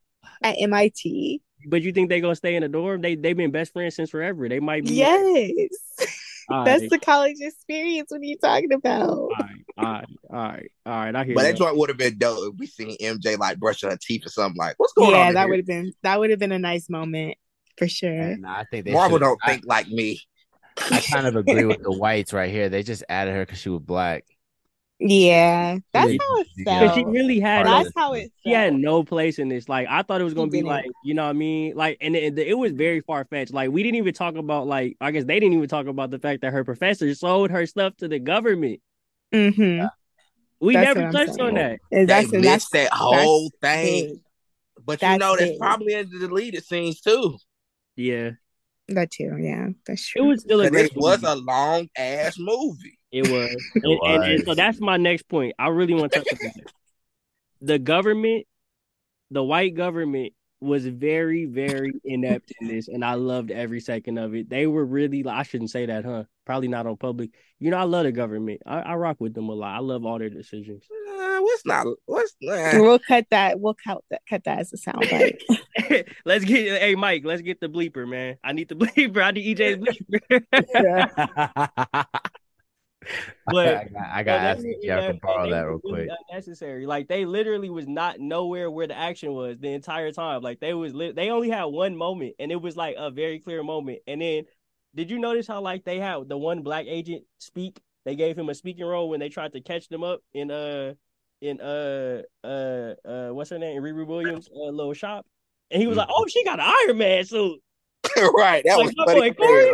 at 0.42 0.56
MIT. 0.60 1.42
But 1.68 1.82
you 1.82 1.92
think 1.92 2.10
they're 2.10 2.20
gonna 2.22 2.36
stay 2.36 2.56
in 2.56 2.62
the 2.62 2.68
dorm? 2.70 3.02
They 3.02 3.16
they've 3.16 3.36
been 3.38 3.52
best 3.52 3.74
friends 3.74 3.96
since 3.96 4.10
forever. 4.10 4.48
They 4.50 4.60
might 4.60 4.86
be. 4.86 4.94
Yes, 4.96 5.70
All 6.50 6.64
that's 6.64 6.82
right, 6.82 6.90
the 6.92 7.00
college 7.00 7.38
experience. 7.40 8.12
What 8.12 8.22
are 8.22 8.24
you 8.26 8.38
talking 8.38 8.72
about? 8.74 9.10
all 9.10 9.30
right, 9.40 9.50
all 9.78 9.86
right, 9.86 10.06
all 10.30 10.38
right, 10.38 10.70
all 10.86 10.94
right. 10.94 11.16
I 11.16 11.24
hear 11.24 11.34
But 11.36 11.42
that 11.44 11.52
that. 11.54 11.58
joint 11.58 11.78
would 11.78 11.90
have 11.90 11.98
been 11.98 12.18
dope 12.20 12.54
if 12.54 12.60
we 12.60 12.68
seen 12.68 12.96
MJ 13.02 13.38
like 13.38 13.58
brushing 13.60 13.90
her 13.90 13.98
teeth 14.00 14.26
or 14.26 14.30
something 14.30 14.58
like, 14.58 14.76
what's 14.78 14.94
going 14.94 15.12
Yeah, 15.12 15.18
on? 15.22 15.26
Yeah, 15.28 15.32
that 15.34 15.50
would 15.50 15.58
have 15.60 15.66
been 15.66 15.94
that 16.04 16.20
would 16.20 16.30
have 16.30 16.40
been 16.40 16.52
a 16.52 16.60
nice 16.60 16.90
moment 16.90 17.38
for 17.78 17.88
sure. 17.88 18.12
and 18.12 18.46
I 18.46 18.64
think 18.70 18.86
they 18.86 18.92
Marvel 18.92 19.18
should've- 19.18 19.28
don't 19.28 19.40
I- 19.44 19.52
think 19.54 19.66
like 19.66 19.88
me. 19.90 20.22
I 20.92 21.00
kind 21.10 21.26
of 21.26 21.36
agree 21.38 21.64
with 21.66 21.82
the 21.84 21.92
whites 21.92 22.34
right 22.34 22.52
here. 22.52 22.68
They 22.70 22.84
just 22.84 23.04
added 23.10 23.34
her 23.34 23.46
because 23.46 23.60
she 23.60 23.70
was 23.70 23.82
black. 23.82 24.26
Yeah, 25.00 25.78
that's 25.92 26.12
Yeah. 26.12 26.18
how 26.22 26.38
it 26.40 26.48
felt. 26.64 26.82
Because 26.82 26.96
she 26.96 27.04
really 27.06 27.40
had 27.40 27.66
Part 27.66 27.78
no, 27.78 27.84
That's 27.84 27.96
how 27.98 28.14
it 28.14 28.20
Felt. 28.22 28.32
she 28.46 28.52
had 28.52 28.74
no 28.74 29.04
place 29.04 29.40
in 29.40 29.50
this. 29.50 29.68
Like 29.68 29.88
I 29.90 30.02
thought 30.04 30.22
it 30.22 30.24
was 30.24 30.34
gonna 30.34 30.48
She 30.48 30.52
be 30.52 30.58
didn't. 30.60 30.68
like, 30.70 30.86
you 31.04 31.14
know 31.14 31.24
what 31.24 31.30
I 31.32 31.34
mean? 31.34 31.76
Like, 31.76 31.98
and 32.00 32.16
it, 32.16 32.40
it 32.40 32.58
was 32.58 32.72
very 32.72 33.02
far 33.02 33.26
fetched. 33.26 33.54
Like 33.54 33.72
we 33.72 33.84
didn't 33.84 33.98
even 33.98 34.14
talk 34.14 34.36
about 34.36 34.68
like 34.68 34.96
I 35.02 35.12
guess 35.12 35.26
they 35.26 35.40
didn't 35.40 35.54
even 35.58 35.68
talk 35.68 35.88
about 35.88 36.12
the 36.12 36.20
fact 36.20 36.42
that 36.42 36.54
her 36.54 36.64
professor 36.64 37.14
sold 37.14 37.52
her 37.52 37.66
stuff 37.66 37.98
to 37.98 38.08
the 38.08 38.20
government. 38.20 38.80
Mm-hmm. 39.34 39.86
We 40.62 40.74
That's 40.76 40.96
never 40.96 41.12
touched 41.12 41.40
on 41.42 41.56
that. 41.56 41.80
They 41.92 42.06
That's 42.06 42.32
missed 42.32 42.44
that's 42.44 42.70
that 42.70 42.94
whole 42.94 43.52
thing. 43.62 44.08
big. 44.08 44.20
But 44.86 45.02
you 45.02 45.08
That's 45.08 45.20
know, 45.20 45.36
that's 45.36 45.52
big. 45.52 45.60
probably 45.60 45.94
in 45.94 46.10
the 46.10 46.20
deleted 46.20 46.64
scenes 46.64 47.02
too. 47.02 47.38
Yeah, 47.98 48.32
That 48.90 49.12
too. 49.12 49.36
Yeah, 49.40 49.70
that's 49.86 50.08
true. 50.08 50.24
it 50.24 50.28
was 50.28 50.42
still 50.42 50.62
a 50.62 50.70
great. 50.70 50.84
this 50.84 50.92
was 50.96 51.24
a 51.24 51.36
long 51.36 51.90
ass 51.98 52.38
movie. 52.40 52.98
It 53.16 53.32
was. 53.32 53.56
and, 53.76 54.00
and- 54.04 54.24
and 54.34 54.44
so 54.46 54.56
that's 54.56 54.82
my 54.82 54.98
next 54.98 55.30
point. 55.30 55.56
I 55.58 55.70
really 55.70 55.94
want 55.94 56.12
to 56.12 56.20
touch 56.20 56.34
on 56.34 56.40
that. 56.44 56.74
The 57.62 57.80
government, 57.80 58.46
the 59.32 59.44
white 59.44 59.76
government, 59.76 60.34
was 60.60 60.86
very, 60.86 61.46
very 61.46 61.94
inept 62.04 62.52
in 62.60 62.68
this, 62.68 62.88
and 62.88 63.06
I 63.06 63.14
loved 63.14 63.52
every 63.52 63.80
second 63.80 64.18
of 64.18 64.36
it. 64.36 64.50
They 64.50 64.68
were 64.68 64.86
really. 64.86 65.26
I 65.26 65.44
shouldn't 65.44 65.70
say 65.70 65.86
that, 65.86 66.04
huh? 66.04 66.26
Probably 66.46 66.68
not 66.68 66.88
on 66.88 66.98
public. 66.98 67.32
You 67.60 67.72
know, 67.72 67.78
I 67.78 67.84
love 67.84 68.04
the 68.04 68.12
government. 68.12 68.62
I, 68.66 68.80
I 68.80 68.96
rock 68.96 69.18
with 69.20 69.34
them 69.34 69.50
a 69.50 69.54
lot. 69.54 69.76
I 69.76 69.80
love 69.80 70.06
all 70.06 70.20
their 70.20 70.30
decisions. 70.30 70.84
Uh, 71.08 71.40
what's 71.40 71.66
not? 71.66 71.88
What's 72.06 72.36
uh, 72.48 72.72
We'll 72.76 73.00
cut 73.00 73.26
that. 73.32 73.60
We'll 73.60 73.76
cut 73.76 74.04
that. 74.10 74.22
Cut 74.30 74.44
that 74.44 74.60
as 74.60 74.74
a 74.74 74.78
soundbite. 74.78 76.08
let's 76.26 76.44
get. 76.46 76.82
Hey, 76.82 76.96
Mike. 76.96 77.24
Let's 77.26 77.42
get 77.42 77.60
the 77.62 77.70
bleeper, 77.70 78.08
man. 78.08 78.38
I 78.44 78.52
need 78.54 78.70
the 78.70 78.76
bleeper. 78.76 79.24
I 79.24 79.32
need 79.32 79.58
EJ's 79.58 79.78
bleeper. 79.78 80.44
But 83.48 83.68
I 83.68 83.84
got, 83.86 84.08
I 84.12 84.24
got 84.24 84.38
to 84.38 84.42
ask 84.42 84.64
were 84.64 84.74
y'all 84.82 85.12
can 85.12 85.20
borrow 85.22 85.50
that 85.50 85.62
real 85.62 85.80
quick. 85.80 86.10
Unnecessary. 86.30 86.86
Like 86.86 87.08
they 87.08 87.26
literally 87.26 87.70
was 87.70 87.88
not 87.88 88.20
nowhere 88.20 88.72
where 88.72 88.88
the 88.88 88.98
action 88.98 89.34
was 89.34 89.58
the 89.60 89.70
entire 89.70 90.12
time. 90.12 90.42
Like 90.42 90.60
they 90.60 90.74
was 90.74 90.94
lit. 90.94 91.16
They 91.16 91.30
only 91.30 91.50
had 91.50 91.66
one 91.66 91.96
moment, 91.96 92.36
and 92.40 92.52
it 92.52 92.62
was 92.62 92.76
like 92.76 92.96
a 92.98 93.12
very 93.12 93.40
clear 93.40 93.64
moment. 93.64 94.00
And 94.08 94.22
then, 94.22 94.46
did 94.96 95.12
you 95.12 95.20
notice 95.20 95.48
how 95.48 95.62
like 95.62 95.84
they 95.84 96.00
had 96.00 96.28
the 96.28 96.38
one 96.38 96.62
black 96.64 96.86
agent 96.88 97.24
speak? 97.40 97.80
They 98.06 98.16
gave 98.16 98.38
him 98.38 98.50
a 98.50 98.56
speaking 98.56 98.86
role 98.86 99.10
when 99.10 99.20
they 99.20 99.30
tried 99.30 99.54
to 99.54 99.62
catch 99.62 99.90
them 99.90 100.04
up 100.04 100.22
in 100.34 100.52
uh 100.52 100.94
in 101.42 101.60
uh 101.62 102.22
uh 102.44 102.94
uh 103.06 103.30
what's 103.30 103.50
her 103.50 103.60
name 103.60 103.82
Riri 103.82 104.06
Williams 104.06 104.50
uh, 104.56 104.70
little 104.70 104.94
shop, 104.94 105.26
and 105.72 105.82
he 105.82 105.88
was 105.88 105.98
like, 105.98 106.08
"Oh, 106.10 106.26
she 106.28 106.44
got 106.44 106.60
an 106.60 106.74
Iron 106.88 106.98
Man 106.98 107.26
suit." 107.26 107.60
right? 108.18 108.64
That 108.66 108.78
Like 108.78 108.86
was 108.86 108.94
my 108.98 109.14
boy 109.14 109.34
Corey. 109.34 109.74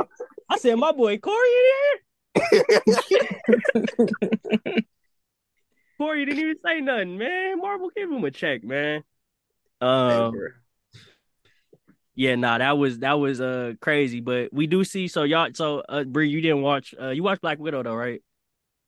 I 0.49 0.57
said, 0.57 0.75
"My 0.75 0.91
boy 0.91 1.17
Corey 1.17 1.49
in 1.49 1.65
here." 1.65 2.03
Corey 5.97 6.25
didn't 6.25 6.39
even 6.39 6.55
say 6.65 6.81
nothing, 6.81 7.17
man. 7.17 7.59
Marvel, 7.59 7.91
give 7.95 8.09
him 8.09 8.23
a 8.23 8.31
check, 8.31 8.63
man. 8.63 9.03
Um, 9.79 10.33
yeah, 12.15 12.35
nah, 12.35 12.57
that 12.57 12.77
was 12.77 12.99
that 12.99 13.19
was 13.19 13.41
uh 13.41 13.73
crazy, 13.79 14.19
but 14.19 14.53
we 14.53 14.67
do 14.67 14.83
see. 14.83 15.07
So 15.07 15.23
y'all, 15.23 15.49
so 15.53 15.83
uh, 15.87 16.03
Bree, 16.03 16.29
you 16.29 16.41
didn't 16.41 16.61
watch. 16.61 16.93
Uh, 16.99 17.09
you 17.09 17.23
watched 17.23 17.41
Black 17.41 17.59
Widow 17.59 17.83
though, 17.83 17.95
right? 17.95 18.21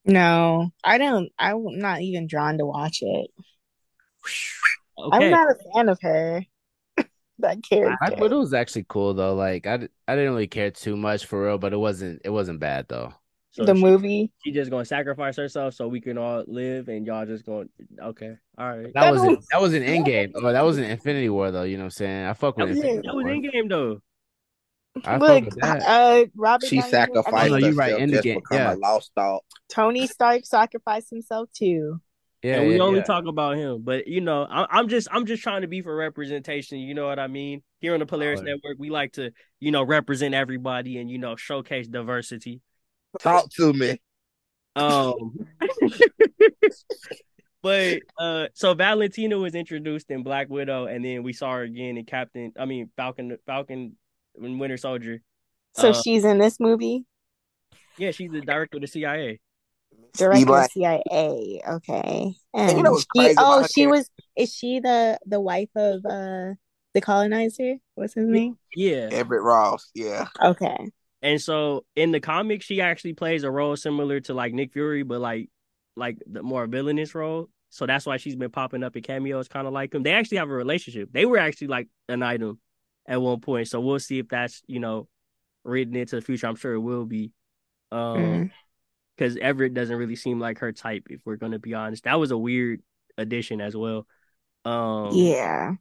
no, 0.06 0.70
I 0.84 0.98
don't. 0.98 1.32
I'm 1.40 1.80
not 1.80 2.02
even 2.02 2.28
drawn 2.28 2.58
to 2.58 2.66
watch 2.66 3.00
it. 3.02 3.32
Okay. 4.98 5.26
I'm 5.26 5.32
not 5.32 5.50
a 5.50 5.56
fan 5.74 5.90
of 5.90 5.98
her. 6.02 6.42
that 7.40 7.64
character. 7.64 7.98
Black 8.02 8.20
Widow 8.20 8.40
was 8.40 8.54
actually 8.54 8.86
cool 8.88 9.14
though. 9.14 9.36
Like 9.36 9.66
I, 9.66 9.88
I 10.08 10.16
didn't 10.16 10.34
really 10.34 10.48
care 10.48 10.72
too 10.72 10.98
much 10.98 11.26
for 11.26 11.46
real, 11.46 11.58
but 11.58 11.74
it 11.74 11.78
wasn't 11.78 12.22
it 12.24 12.30
wasn't 12.30 12.60
bad 12.60 12.88
though. 12.90 13.14
So 13.54 13.66
the 13.66 13.76
she, 13.76 13.82
movie. 13.82 14.32
she 14.44 14.52
just 14.52 14.72
gonna 14.72 14.84
sacrifice 14.84 15.38
herself 15.38 15.76
so 15.76 15.88
we 15.88 16.02
can 16.02 16.18
all 16.18 16.44
live, 16.48 16.88
and 16.88 17.06
y'all 17.06 17.26
just 17.26 17.46
going. 17.46 17.70
Okay, 18.02 18.36
all 18.58 18.68
right. 18.78 18.86
That 18.86 18.94
That 18.94 19.14
was 19.14 19.22
an, 19.22 19.36
was- 19.36 19.48
that 19.52 19.62
was 19.62 19.74
an 19.76 19.84
Endgame. 19.84 20.32
Oh, 20.36 20.52
that 20.52 20.66
was 20.66 20.78
an 20.80 20.86
Infinity 20.86 21.30
War 21.30 21.52
though. 21.52 21.62
You 21.64 21.78
know 21.78 21.84
what 21.84 21.86
I'm 21.86 21.92
saying? 21.92 22.26
I 22.26 22.34
fuck 22.34 22.58
with 22.58 22.66
That 22.68 22.70
was, 22.70 22.78
Infinity 22.78 23.08
that 23.08 23.16
was 23.16 23.24
War. 23.24 23.34
in 23.34 23.42
game 23.52 23.68
though. 23.68 24.02
I 25.06 25.18
Look, 25.18 25.46
uh, 25.62 26.26
Robert. 26.36 26.68
She 26.68 26.78
Downey 26.78 26.82
Jr. 26.82 26.88
I 26.88 26.92
sacrificed 26.92 27.34
mean, 27.34 27.34
no, 27.34 27.42
herself 27.56 27.62
you're 27.62 27.74
right, 27.74 28.00
in 28.00 28.12
the 28.12 28.22
game, 28.22 28.40
become 28.40 28.58
yeah. 28.58 28.74
a 28.74 28.76
lost 28.76 29.12
dog. 29.16 29.42
Tony 29.70 30.08
Stark 30.08 30.46
sacrificed 30.46 31.10
himself 31.10 31.50
too. 31.56 32.00
Yeah, 32.44 32.58
and 32.58 32.68
we 32.68 32.76
yeah, 32.76 32.82
only 32.82 33.00
yeah. 33.00 33.06
talk 33.06 33.26
about 33.26 33.56
him. 33.56 33.82
But 33.84 34.08
you 34.08 34.20
know, 34.22 34.44
I, 34.50 34.66
I'm 34.70 34.90
just 34.90 35.08
I'm 35.12 35.26
just 35.26 35.42
trying 35.44 35.62
to 35.62 35.68
be 35.68 35.82
for 35.82 35.96
representation. 35.96 36.80
You 36.80 36.94
know 36.94 37.06
what 37.08 37.18
I 37.20 37.28
mean? 37.28 37.64
Here 37.80 37.94
on 37.94 38.00
the 38.00 38.06
Polaris 38.06 38.40
Oh, 38.42 38.44
yeah. 38.46 38.54
Network, 38.56 38.78
we 38.80 38.90
like 38.90 39.14
to 39.14 39.32
you 39.60 39.72
know 39.72 39.84
represent 39.84 40.34
everybody 40.36 40.98
and 40.98 41.10
you 41.10 41.18
know 41.20 41.36
showcase 41.36 41.88
diversity. 41.88 42.62
Talk 43.20 43.50
to 43.52 43.74
me. 43.74 44.00
Um, 44.76 45.48
but 47.62 48.00
uh, 48.18 48.48
so 48.54 48.74
Valentina 48.74 49.38
was 49.38 49.56
introduced 49.56 50.10
in 50.10 50.24
Black 50.24 50.50
Widow, 50.50 50.86
and 50.88 51.04
then 51.06 51.24
we 51.24 51.34
saw 51.34 51.54
her 51.54 51.62
again 51.64 51.98
in 51.98 52.06
Captain. 52.06 52.52
I 52.58 52.66
mean 52.66 52.90
Falcon, 52.98 53.38
Falcon, 53.46 53.96
and 54.42 54.60
Winter 54.60 54.78
Soldier. 54.78 55.22
So 55.76 55.90
Uh, 55.90 55.94
she's 55.94 56.26
in 56.26 56.40
this 56.40 56.60
movie. 56.60 57.06
Yeah, 57.98 58.12
she's 58.12 58.32
the 58.32 58.42
director 58.42 58.78
of 58.78 58.82
the 58.82 58.88
CIA. 58.88 59.40
Director 60.18 60.42
of 60.42 60.48
Black. 60.48 60.72
CIA. 60.72 61.62
Okay. 61.68 62.34
And 62.54 62.70
And 62.70 62.78
you 62.78 62.84
know 62.84 62.92
what's 62.92 63.04
she, 63.04 63.20
crazy 63.20 63.34
about 63.34 63.64
oh, 63.64 63.68
she 63.68 63.82
character? 63.82 63.90
was. 63.98 64.10
Is 64.36 64.54
she 64.54 64.80
the 64.80 65.20
the 65.26 65.40
wife 65.40 65.70
of 65.76 66.06
uh 66.06 66.54
the 66.94 67.02
colonizer? 67.02 67.76
What's 67.96 68.14
his 68.16 68.28
name? 68.28 68.58
Yeah, 68.76 69.10
Everett 69.12 69.44
Ross. 69.44 69.90
Yeah. 69.94 70.28
Okay. 70.42 70.92
And 71.24 71.42
so 71.42 71.86
in 71.96 72.12
the 72.12 72.20
comics, 72.20 72.66
she 72.66 72.82
actually 72.82 73.14
plays 73.14 73.44
a 73.44 73.50
role 73.50 73.78
similar 73.78 74.20
to 74.22 74.34
like 74.34 74.54
Nick 74.54 74.74
Fury, 74.74 75.04
but 75.04 75.22
like 75.22 75.50
like 75.96 76.18
the 76.28 76.44
more 76.44 76.68
villainous 76.68 77.16
role. 77.16 77.50
So 77.70 77.86
that's 77.88 78.06
why 78.06 78.18
she's 78.18 78.36
been 78.36 78.52
popping 78.52 78.84
up 78.84 78.98
in 78.98 79.04
cameos, 79.04 79.48
kind 79.48 79.66
of 79.66 79.74
like 79.74 79.96
him. 79.96 80.04
They 80.04 80.12
actually 80.12 80.38
have 80.38 80.50
a 80.50 80.54
relationship. 80.54 81.10
They 81.14 81.26
were 81.26 81.38
actually 81.38 81.68
like 81.68 81.88
an 82.10 82.22
item 82.22 82.60
at 83.08 83.22
one 83.22 83.40
point. 83.40 83.70
So 83.70 83.80
we'll 83.80 84.00
see 84.00 84.20
if 84.20 84.28
that's 84.28 84.64
you 84.68 84.80
know 84.80 85.08
written 85.64 85.96
into 85.96 86.18
the 86.18 86.22
future. 86.22 86.46
I'm 86.46 86.58
sure 86.58 86.74
it 86.74 86.80
will 86.80 87.06
be. 87.06 87.32
Um, 87.90 88.52
because 89.16 89.38
mm. 89.38 89.40
Everett 89.40 89.74
doesn't 89.74 89.96
really 89.96 90.18
seem 90.18 90.42
like 90.42 90.60
her 90.60 90.74
type. 90.74 91.08
If 91.10 91.22
we're 91.24 91.38
gonna 91.38 91.58
be 91.58 91.74
honest, 91.74 92.04
that 92.04 92.20
was 92.20 92.32
a 92.32 92.38
weird 92.38 92.82
addition 93.18 93.62
as 93.62 93.78
well. 93.78 94.06
Um, 94.66 95.12
yeah. 95.14 95.72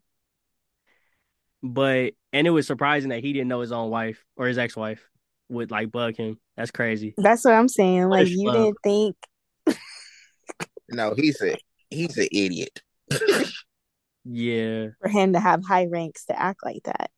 But 1.65 2.13
and 2.33 2.47
it 2.47 2.51
was 2.51 2.69
surprising 2.69 3.11
that 3.11 3.25
he 3.25 3.33
didn't 3.33 3.49
know 3.49 3.61
his 3.61 3.73
own 3.73 3.91
wife 3.91 4.25
or 4.37 4.47
his 4.47 4.57
ex 4.57 4.77
wife 4.77 5.09
would 5.53 5.71
like 5.71 5.93
bug 5.93 6.17
him. 6.17 6.39
That's 6.57 6.71
crazy. 6.71 7.15
That's 7.17 7.45
what 7.45 7.55
I'm 7.55 7.69
saying. 7.69 8.09
Like 8.09 8.29
you 8.29 8.51
didn't 8.51 8.77
think. 8.83 9.17
no, 10.89 11.15
he's 11.15 11.41
a 11.43 11.57
he's 11.91 12.17
an 12.19 12.29
idiot. 12.33 12.81
yeah. 14.25 14.89
For 15.01 15.09
him 15.09 15.35
to 15.35 15.41
have 15.41 15.65
high 15.65 15.87
ranks 15.87 16.25
to 16.27 16.39
act 16.39 16.65
like 16.65 16.83
that. 16.85 17.11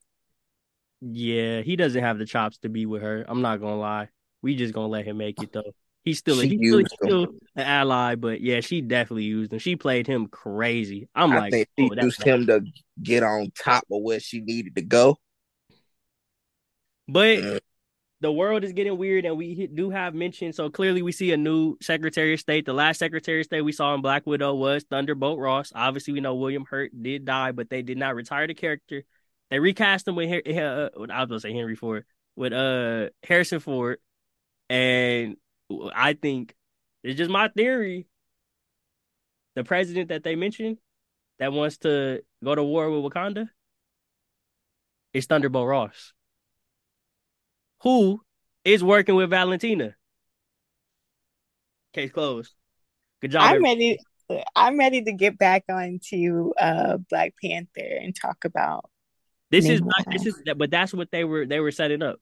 Yeah, 1.01 1.61
he 1.61 1.77
doesn't 1.77 2.03
have 2.03 2.19
the 2.19 2.25
chops 2.25 2.59
to 2.59 2.69
be 2.69 2.87
with 2.87 3.03
her. 3.03 3.25
I'm 3.29 3.43
not 3.43 3.61
gonna 3.61 3.79
lie. 3.79 4.09
We 4.43 4.57
just 4.57 4.75
gonna 4.75 4.89
let 4.89 5.05
him 5.05 5.19
make 5.19 5.43
it 5.43 5.53
though. 5.53 5.73
He's 6.03 6.19
still, 6.19 6.39
a, 6.39 6.45
he's 6.45 6.59
still, 6.59 6.79
he's 6.79 6.93
still 6.93 7.23
an 7.57 7.63
ally, 7.63 8.15
but 8.15 8.43
yeah, 8.43 8.61
she 8.61 8.83
definitely 8.83 9.25
used 9.25 9.55
him. 9.55 9.59
She 9.59 9.75
played 9.75 10.07
him 10.07 10.27
crazy. 10.27 11.09
I'm 11.15 11.33
I 11.33 11.39
like, 11.39 11.53
think 11.53 11.69
she 11.79 11.91
oh, 11.91 12.03
used 12.03 12.23
him 12.23 12.47
to 12.49 12.61
get 13.03 13.23
on 13.23 13.51
top 13.59 13.85
of 13.91 14.03
where 14.03 14.21
she 14.21 14.41
needed 14.41 14.75
to 14.75 14.83
go. 14.83 15.19
But 17.09 17.39
mm. 17.39 17.61
The 18.25 18.33
world 18.33 18.65
is 18.65 18.73
getting 18.73 18.97
weird, 18.97 19.27
and 19.27 19.37
we 19.37 19.67
do 19.67 19.91
have 19.91 20.15
mentioned. 20.15 20.55
So 20.55 20.71
clearly, 20.71 21.03
we 21.03 21.13
see 21.13 21.33
a 21.33 21.37
new 21.37 21.77
Secretary 21.83 22.33
of 22.33 22.41
State. 22.41 22.65
The 22.65 22.73
last 22.73 22.99
Secretary 22.99 23.41
of 23.41 23.45
State 23.45 23.61
we 23.61 23.71
saw 23.71 23.95
in 23.95 24.01
Black 24.01 24.27
Widow 24.27 24.55
was 24.55 24.83
Thunderbolt 24.85 25.39
Ross. 25.39 25.73
Obviously, 25.75 26.15
we 26.15 26.21
know 26.23 26.35
William 26.35 26.65
Hurt 26.65 26.91
did 27.03 27.27
die, 27.27 27.53
but 27.53 27.69
they 27.69 27.83
did 27.83 27.99
not 27.99 28.15
retire 28.15 28.47
the 28.47 28.55
character. 28.55 29.03
They 29.51 29.59
recast 29.59 30.09
him 30.09 30.17
with 30.17 30.31
uh, 30.31 30.89
I 30.97 30.97
was 30.97 31.07
going 31.07 31.29
to 31.29 31.41
say 31.41 31.53
Henry 31.53 31.77
Ford 31.77 32.07
with 32.35 32.55
uh 32.55 33.11
Harrison 33.23 33.61
Ford, 33.61 33.99
and 34.71 35.37
I 35.95 36.15
think 36.15 36.55
it's 37.03 37.19
just 37.19 37.31
my 37.31 37.49
theory. 37.49 38.07
The 39.55 39.65
president 39.65 40.09
that 40.09 40.25
they 40.25 40.35
mentioned 40.35 40.79
that 41.41 41.53
wants 41.53 41.77
to 41.79 42.23
go 42.43 42.55
to 42.55 42.65
war 42.65 42.91
with 42.91 43.13
Wakanda 43.13 43.51
is 45.13 45.27
Thunderbolt 45.27 45.69
Ross, 45.69 46.14
who 47.85 48.21
is 48.65 48.83
working 48.83 49.15
with 49.15 49.31
Valentina. 49.31 49.95
Case 51.93 52.11
closed. 52.11 52.53
Good 53.21 53.31
job. 53.31 53.43
I'm 53.43 53.63
ready. 53.63 53.99
I'm 54.57 54.79
ready 54.79 55.05
to 55.05 55.13
get 55.13 55.39
back 55.39 55.65
onto 55.69 56.53
uh 56.59 56.97
Black 57.09 57.35
Panther 57.41 57.69
and 58.01 58.17
talk 58.17 58.45
about. 58.45 58.91
This 59.51 59.69
is 59.69 59.81
not. 59.81 60.07
This 60.11 60.27
is. 60.27 60.43
But 60.57 60.71
that's 60.71 60.93
what 60.93 61.11
they 61.13 61.25
were. 61.25 61.47
They 61.47 61.61
were 61.61 61.71
setting 61.71 62.03
up. 62.03 62.17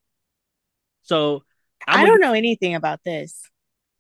So 1.02 1.44
I'm 1.86 2.00
I 2.00 2.04
do 2.04 2.10
not 2.12 2.20
know 2.20 2.32
anything 2.34 2.74
about 2.74 3.00
this. 3.04 3.48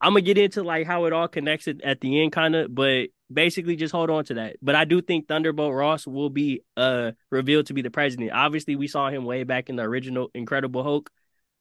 I'm 0.00 0.12
gonna 0.12 0.22
get 0.22 0.36
into 0.36 0.64
like 0.64 0.86
how 0.86 1.04
it 1.04 1.12
all 1.12 1.28
connects 1.28 1.68
at 1.68 2.00
the 2.00 2.22
end, 2.22 2.32
kind 2.32 2.56
of, 2.56 2.74
but 2.74 3.06
basically 3.32 3.76
just 3.76 3.92
hold 3.92 4.10
on 4.10 4.24
to 4.24 4.34
that. 4.34 4.56
But 4.60 4.74
I 4.74 4.84
do 4.84 5.00
think 5.00 5.28
Thunderbolt 5.28 5.72
Ross 5.72 6.06
will 6.06 6.28
be 6.28 6.62
uh 6.76 7.12
revealed 7.30 7.66
to 7.66 7.72
be 7.72 7.82
the 7.82 7.90
president. 7.90 8.32
Obviously, 8.32 8.74
we 8.74 8.88
saw 8.88 9.08
him 9.08 9.24
way 9.24 9.44
back 9.44 9.70
in 9.70 9.76
the 9.76 9.84
original 9.84 10.28
Incredible 10.34 10.82
Hulk, 10.82 11.08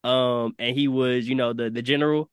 um, 0.03 0.55
and 0.59 0.75
he 0.75 0.87
was 0.87 1.27
you 1.27 1.35
know 1.35 1.53
the 1.53 1.69
the 1.69 1.81
general 1.81 2.29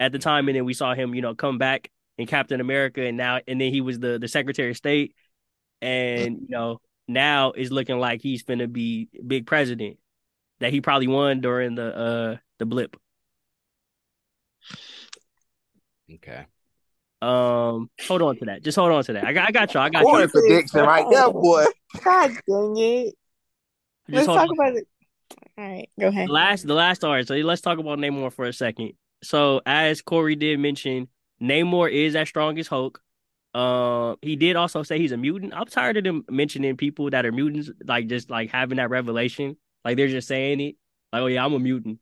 at 0.00 0.12
the 0.12 0.18
time, 0.18 0.48
and 0.48 0.56
then 0.56 0.64
we 0.64 0.74
saw 0.74 0.94
him 0.94 1.14
you 1.14 1.22
know 1.22 1.34
come 1.34 1.58
back 1.58 1.90
in 2.18 2.26
Captain 2.26 2.60
America, 2.60 3.02
and 3.02 3.16
now 3.16 3.40
and 3.46 3.60
then 3.60 3.72
he 3.72 3.80
was 3.80 3.98
the 3.98 4.18
the 4.18 4.28
Secretary 4.28 4.70
of 4.70 4.76
State, 4.76 5.14
and 5.80 6.40
you 6.42 6.48
know 6.48 6.80
now 7.06 7.52
is 7.52 7.70
looking 7.70 7.98
like 7.98 8.22
he's 8.22 8.42
gonna 8.42 8.68
be 8.68 9.08
big 9.26 9.46
president 9.46 9.98
that 10.60 10.72
he 10.72 10.80
probably 10.80 11.08
won 11.08 11.40
during 11.40 11.74
the 11.74 11.96
uh 11.96 12.36
the 12.58 12.66
blip. 12.66 12.96
Okay. 16.12 16.46
Um, 17.22 17.88
hold 18.06 18.20
on 18.20 18.36
to 18.38 18.44
that. 18.46 18.62
Just 18.62 18.76
hold 18.76 18.92
on 18.92 19.02
to 19.04 19.14
that. 19.14 19.24
I 19.24 19.32
got, 19.32 19.48
I 19.48 19.50
got 19.50 19.72
you. 19.72 19.80
I 19.80 19.88
got 19.88 20.02
boy, 20.02 20.20
you. 20.20 20.28
prediction 20.28 20.80
right 20.80 21.06
there, 21.08 21.30
boy. 21.30 21.64
God 22.04 22.30
dang 22.46 22.76
it. 22.76 23.14
Just 24.10 24.10
let's 24.10 24.26
talk 24.26 24.50
on. 24.50 24.50
about 24.50 24.76
it. 24.76 24.86
All 25.56 25.64
right, 25.64 25.88
go 26.00 26.08
ahead. 26.08 26.26
The 26.26 26.32
last, 26.32 26.66
the 26.66 26.74
last. 26.74 27.04
All 27.04 27.12
right, 27.12 27.26
so 27.26 27.34
let's 27.34 27.60
talk 27.60 27.78
about 27.78 27.98
Namor 27.98 28.32
for 28.32 28.46
a 28.46 28.52
second. 28.52 28.92
So, 29.22 29.60
as 29.66 30.02
Corey 30.02 30.36
did 30.36 30.58
mention, 30.58 31.08
Namor 31.40 31.90
is 31.90 32.16
as 32.16 32.28
strong 32.28 32.58
as 32.58 32.66
Hulk. 32.66 33.00
Uh, 33.54 34.16
he 34.22 34.34
did 34.36 34.56
also 34.56 34.82
say 34.82 34.98
he's 34.98 35.12
a 35.12 35.16
mutant. 35.16 35.54
I'm 35.54 35.66
tired 35.66 35.96
of 35.96 36.04
them 36.04 36.24
mentioning 36.28 36.76
people 36.76 37.10
that 37.10 37.24
are 37.24 37.32
mutants, 37.32 37.70
like 37.86 38.08
just 38.08 38.30
like 38.30 38.50
having 38.50 38.78
that 38.78 38.90
revelation, 38.90 39.56
like 39.84 39.96
they're 39.96 40.08
just 40.08 40.26
saying 40.28 40.60
it, 40.60 40.76
like, 41.12 41.22
"Oh 41.22 41.26
yeah, 41.26 41.44
I'm 41.44 41.54
a 41.54 41.60
mutant," 41.60 42.00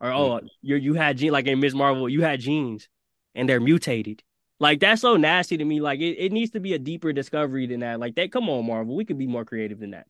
or 0.00 0.12
"Oh, 0.12 0.40
you 0.62 0.76
you 0.76 0.94
had 0.94 1.18
gene," 1.18 1.32
like 1.32 1.46
in 1.46 1.60
Ms. 1.60 1.74
Marvel, 1.74 2.08
you 2.08 2.22
had 2.22 2.40
genes 2.40 2.88
and 3.34 3.48
they're 3.48 3.60
mutated. 3.60 4.22
Like 4.60 4.80
that's 4.80 5.02
so 5.02 5.16
nasty 5.16 5.56
to 5.58 5.64
me. 5.64 5.80
Like 5.80 6.00
it, 6.00 6.16
it 6.18 6.32
needs 6.32 6.52
to 6.52 6.60
be 6.60 6.74
a 6.74 6.78
deeper 6.78 7.12
discovery 7.12 7.66
than 7.66 7.80
that. 7.80 8.00
Like 8.00 8.16
that, 8.16 8.32
come 8.32 8.48
on, 8.50 8.66
Marvel. 8.66 8.96
We 8.96 9.04
could 9.06 9.18
be 9.18 9.26
more 9.28 9.44
creative 9.44 9.80
than 9.80 9.92
that. 9.92 10.06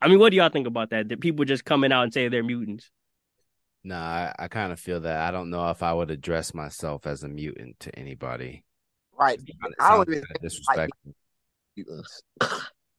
I 0.00 0.08
mean, 0.08 0.18
what 0.18 0.30
do 0.30 0.36
y'all 0.36 0.50
think 0.50 0.66
about 0.66 0.90
that? 0.90 1.08
That 1.08 1.20
people 1.20 1.44
just 1.44 1.64
coming 1.64 1.92
out 1.92 2.02
and 2.02 2.12
say 2.12 2.28
they're 2.28 2.42
mutants. 2.42 2.90
No, 3.84 3.96
I, 3.96 4.34
I 4.38 4.48
kind 4.48 4.72
of 4.72 4.80
feel 4.80 5.00
that. 5.00 5.28
I 5.28 5.30
don't 5.30 5.50
know 5.50 5.70
if 5.70 5.82
I 5.82 5.92
would 5.92 6.10
address 6.10 6.54
myself 6.54 7.06
as 7.06 7.22
a 7.22 7.28
mutant 7.28 7.80
to 7.80 7.98
anybody. 7.98 8.64
Right. 9.18 9.38
I 9.78 9.98
would 9.98 10.08
be 10.08 10.22
disrespectful. 10.42 11.14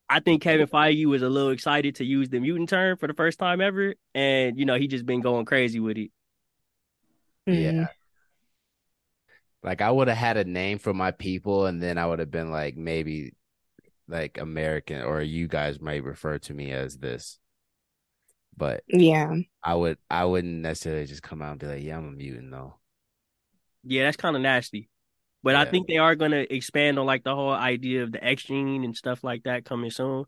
I 0.08 0.20
think 0.20 0.44
Kevin 0.44 0.68
Feige 0.68 1.06
was 1.06 1.24
a 1.24 1.30
little 1.30 1.50
excited 1.50 1.96
to 1.96 2.06
use 2.06 2.30
the 2.30 2.40
mutant 2.40 2.70
term 2.70 2.98
for 2.98 3.08
the 3.08 3.14
first 3.14 3.40
time 3.40 3.62
ever, 3.62 3.96
and 4.14 4.58
you 4.58 4.66
know 4.66 4.76
he 4.76 4.88
just 4.88 5.06
been 5.06 5.22
going 5.22 5.46
crazy 5.46 5.80
with 5.80 5.98
it. 5.98 6.12
Yeah, 7.48 7.72
mm-hmm. 7.72 7.84
Like 9.64 9.82
I 9.82 9.90
would 9.90 10.08
have 10.08 10.18
had 10.18 10.38
a 10.38 10.44
name 10.44 10.78
for 10.78 10.94
my 10.94 11.12
people, 11.12 11.66
and 11.66 11.82
then 11.82 11.98
I 11.98 12.06
would 12.06 12.20
have 12.20 12.30
been 12.30 12.52
like 12.52 12.78
maybe 12.78 13.34
like 14.08 14.38
American, 14.38 15.02
or 15.02 15.22
you 15.22 15.48
guys 15.48 15.80
might 15.80 16.04
refer 16.04 16.38
to 16.40 16.54
me 16.54 16.72
as 16.72 16.98
this. 16.98 17.40
But 18.58 18.84
yeah, 18.88 19.36
I 19.64 19.76
would 19.76 19.98
I 20.10 20.26
wouldn't 20.26 20.62
necessarily 20.62 21.06
just 21.06 21.24
come 21.24 21.42
out 21.42 21.52
and 21.52 21.60
be 21.60 21.68
like, 21.68 21.84
yeah, 21.84 21.98
I'm 21.98 22.08
a 22.08 22.12
mutant 22.12 22.52
though. 22.52 22.76
Yeah, 23.84 24.04
that's 24.04 24.18
kind 24.18 24.36
of 24.36 24.42
nasty. 24.42 24.90
But 25.44 25.52
yeah. 25.52 25.62
I 25.62 25.66
think 25.66 25.88
they 25.88 25.98
are 25.98 26.16
gonna 26.16 26.46
expand 26.50 26.98
on 26.98 27.06
like 27.06 27.24
the 27.24 27.36
whole 27.36 27.52
idea 27.52 28.04
of 28.04 28.12
the 28.12 28.24
X 28.24 28.44
gene 28.44 28.84
and 28.84 28.96
stuff 28.96 29.24
like 29.24 29.44
that 29.44 29.66
coming 29.66 29.92
soon. 29.92 30.26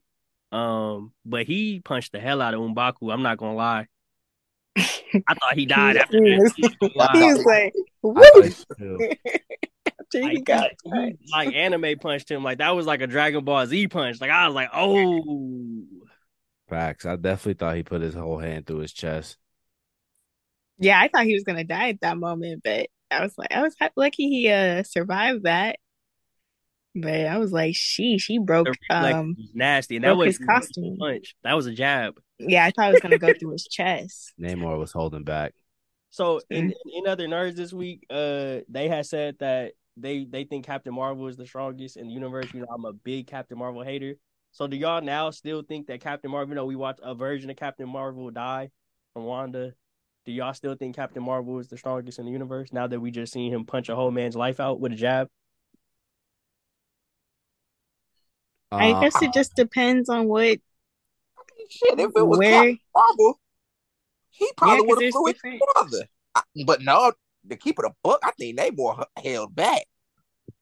Um, 0.51 1.13
but 1.25 1.45
he 1.45 1.79
punched 1.79 2.11
the 2.11 2.19
hell 2.19 2.41
out 2.41 2.53
of 2.53 2.59
M'Baku. 2.59 3.11
I'm 3.11 3.23
not 3.23 3.37
gonna 3.37 3.55
lie. 3.55 3.87
I 4.77 5.33
thought 5.33 5.55
he 5.55 5.65
died 5.65 5.97
after 5.97 6.19
that. 6.19 6.53
He 7.13 7.23
was 7.23 7.45
like, 7.45 7.73
Woo! 8.01 8.99
after 10.15 10.29
he 10.29 10.41
got 10.41 10.71
he, 10.83 11.17
like 11.31 11.53
anime 11.53 11.97
punched 11.99 12.29
him. 12.29 12.43
Like 12.43 12.59
that 12.59 12.75
was 12.75 12.85
like 12.85 13.01
a 13.01 13.07
Dragon 13.07 13.43
Ball 13.43 13.65
Z 13.65 13.87
punch. 13.87 14.21
Like 14.21 14.31
I 14.31 14.47
was 14.47 14.55
like, 14.55 14.69
oh. 14.73 15.83
Facts. 16.69 17.05
I 17.05 17.15
definitely 17.15 17.53
thought 17.53 17.75
he 17.75 17.83
put 17.83 18.01
his 18.01 18.13
whole 18.13 18.39
hand 18.39 18.67
through 18.67 18.79
his 18.79 18.91
chest. 18.91 19.37
Yeah, 20.79 20.99
I 20.99 21.07
thought 21.07 21.25
he 21.25 21.33
was 21.33 21.43
gonna 21.43 21.63
die 21.63 21.89
at 21.89 22.01
that 22.01 22.17
moment, 22.17 22.61
but 22.63 22.87
I 23.09 23.21
was 23.21 23.33
like, 23.37 23.51
I 23.51 23.61
was 23.61 23.75
lucky 23.95 24.29
he 24.29 24.49
uh 24.49 24.83
survived 24.83 25.43
that. 25.43 25.77
But 26.93 27.27
I 27.27 27.37
was 27.37 27.51
like, 27.51 27.75
she 27.75 28.17
she 28.17 28.39
broke 28.39 28.67
um 28.89 29.35
nasty, 29.53 29.95
and 29.95 30.05
that 30.05 30.17
was 30.17 30.37
his 30.37 30.45
costume 30.45 30.97
punch. 30.99 31.35
That 31.43 31.53
was 31.53 31.67
a 31.67 31.71
jab. 31.71 32.19
Yeah, 32.39 32.65
I 32.65 32.71
thought 32.71 32.89
it 32.89 32.93
was 32.93 33.01
gonna 33.01 33.17
go 33.17 33.33
through 33.33 33.51
his 33.51 33.67
chest. 33.71 34.33
Namor 34.39 34.77
was 34.77 34.91
holding 34.91 35.23
back. 35.23 35.53
So 36.09 36.41
in 36.49 36.73
in 36.93 37.07
other 37.07 37.27
nerds 37.27 37.55
this 37.55 37.73
week, 37.73 38.05
uh, 38.09 38.59
they 38.69 38.87
had 38.87 39.05
said 39.05 39.37
that 39.39 39.73
they 39.97 40.25
they 40.25 40.43
think 40.43 40.65
Captain 40.65 40.93
Marvel 40.93 41.27
is 41.27 41.37
the 41.37 41.45
strongest 41.45 41.97
in 41.97 42.07
the 42.07 42.13
universe. 42.13 42.47
You 42.53 42.61
know, 42.61 42.67
I'm 42.73 42.85
a 42.85 42.93
big 42.93 43.27
Captain 43.27 43.57
Marvel 43.57 43.83
hater. 43.83 44.15
So 44.51 44.67
do 44.67 44.77
y'all 44.77 45.01
now 45.01 45.29
still 45.31 45.61
think 45.61 45.87
that 45.87 46.01
Captain 46.01 46.31
Marvel? 46.31 46.49
You 46.49 46.55
know, 46.55 46.65
we 46.65 46.75
watched 46.75 46.99
a 47.03 47.13
version 47.13 47.49
of 47.49 47.57
Captain 47.57 47.87
Marvel 47.87 48.29
die 48.31 48.69
from 49.13 49.25
Wanda. 49.25 49.73
Do 50.25 50.31
y'all 50.31 50.53
still 50.53 50.75
think 50.75 50.95
Captain 50.95 51.23
Marvel 51.23 51.59
is 51.59 51.67
the 51.67 51.77
strongest 51.77 52.19
in 52.19 52.25
the 52.25 52.31
universe 52.31 52.73
now 52.73 52.87
that 52.87 52.99
we 52.99 53.11
just 53.11 53.31
seen 53.31 53.53
him 53.53 53.65
punch 53.65 53.89
a 53.89 53.95
whole 53.95 54.11
man's 54.11 54.35
life 54.35 54.59
out 54.59 54.79
with 54.79 54.91
a 54.91 54.95
jab? 54.95 55.29
I 58.71 58.99
guess 58.99 59.21
it 59.21 59.29
uh, 59.29 59.31
just 59.31 59.55
depends 59.55 60.09
on 60.09 60.27
what 60.27 60.59
shit, 61.69 61.99
if 61.99 62.11
it 62.15 62.27
was 62.27 62.37
Where... 62.37 62.75
Marvel, 62.93 63.39
he 64.29 64.51
probably 64.57 64.77
yeah, 64.77 64.87
would 64.87 65.03
have 65.03 65.11
flew 65.13 65.25
his 65.25 65.61
brother. 65.73 66.07
But 66.65 66.81
no, 66.81 67.13
to 67.49 67.57
keep 67.57 67.79
it 67.79 67.85
a 67.85 67.91
book, 68.03 68.19
I 68.23 68.31
think 68.31 68.57
Namor 68.57 69.05
held 69.23 69.55
back. 69.55 69.83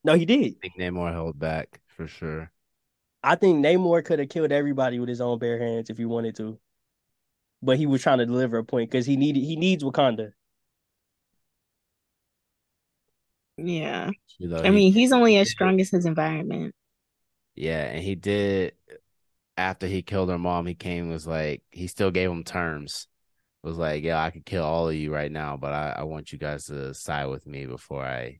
No, 0.03 0.15
he 0.15 0.25
did. 0.25 0.55
I 0.57 0.59
think 0.61 0.77
Namor 0.77 1.11
held 1.11 1.39
back 1.39 1.81
for 1.87 2.07
sure. 2.07 2.51
I 3.23 3.35
think 3.35 3.65
Namor 3.65 4.05
could 4.05 4.19
have 4.19 4.29
killed 4.29 4.51
everybody 4.51 4.99
with 4.99 5.09
his 5.09 5.21
own 5.21 5.39
bare 5.39 5.59
hands 5.59 5.89
if 5.89 5.97
he 5.97 6.05
wanted 6.05 6.35
to, 6.37 6.59
but 7.61 7.77
he 7.77 7.87
was 7.87 8.01
trying 8.01 8.19
to 8.19 8.25
deliver 8.25 8.59
a 8.59 8.63
point 8.63 8.91
because 8.91 9.05
he 9.05 9.17
needed 9.17 9.43
he 9.43 9.55
needs 9.55 9.83
Wakanda. 9.83 10.31
Yeah, 13.57 14.11
you 14.37 14.49
know, 14.49 14.61
I 14.61 14.69
mean 14.69 14.93
he's 14.93 15.11
only 15.11 15.37
as 15.37 15.49
strong 15.49 15.79
as 15.81 15.89
his 15.89 16.05
environment. 16.05 16.75
Yeah, 17.55 17.83
and 17.83 18.03
he 18.03 18.15
did 18.15 18.73
after 19.57 19.87
he 19.87 20.01
killed 20.01 20.29
her 20.29 20.37
mom, 20.37 20.65
he 20.65 20.75
came 20.75 21.09
was 21.09 21.25
like 21.25 21.63
he 21.71 21.87
still 21.87 22.11
gave 22.11 22.29
him 22.29 22.43
terms. 22.43 23.07
Was 23.65 23.77
like, 23.77 24.03
"Yeah, 24.03 24.23
I 24.23 24.29
could 24.29 24.45
kill 24.45 24.63
all 24.63 24.89
of 24.89 24.95
you 24.95 25.13
right 25.13 25.31
now, 25.31 25.57
but 25.57 25.73
I, 25.73 25.95
I 25.97 26.03
want 26.03 26.31
you 26.31 26.37
guys 26.37 26.65
to 26.65 26.93
side 26.93 27.25
with 27.25 27.47
me 27.47 27.65
before 27.65 28.05
I 28.05 28.39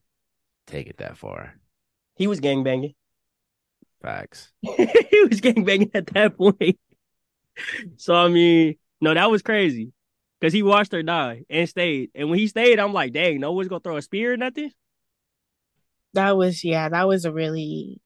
take 0.67 0.87
it 0.87 0.97
that 0.97 1.17
far." 1.17 1.55
He 2.15 2.27
was 2.27 2.39
gang 2.39 2.63
banging. 2.63 2.93
Facts. 4.01 4.51
he 4.61 5.25
was 5.29 5.41
gang 5.41 5.63
banging 5.65 5.91
at 5.93 6.07
that 6.07 6.37
point. 6.37 6.79
So 7.97 8.13
I 8.13 8.27
mean, 8.27 8.75
no, 9.01 9.13
that 9.13 9.31
was 9.31 9.41
crazy. 9.41 9.91
Cause 10.41 10.53
he 10.53 10.61
watched 10.61 10.91
her 10.91 11.01
die 11.01 11.43
and 11.49 11.67
stayed. 11.67 12.11
And 12.13 12.29
when 12.29 12.37
he 12.37 12.47
stayed, 12.47 12.77
I'm 12.77 12.93
like, 12.93 13.13
dang, 13.13 13.39
no 13.39 13.53
one's 13.53 13.67
gonna 13.67 13.79
throw 13.79 13.97
a 13.97 14.01
spear 14.01 14.33
or 14.33 14.37
nothing. 14.37 14.71
That 16.13 16.37
was 16.37 16.63
yeah, 16.63 16.89
that 16.89 17.07
was 17.07 17.25
a 17.25 17.31
really 17.31 17.99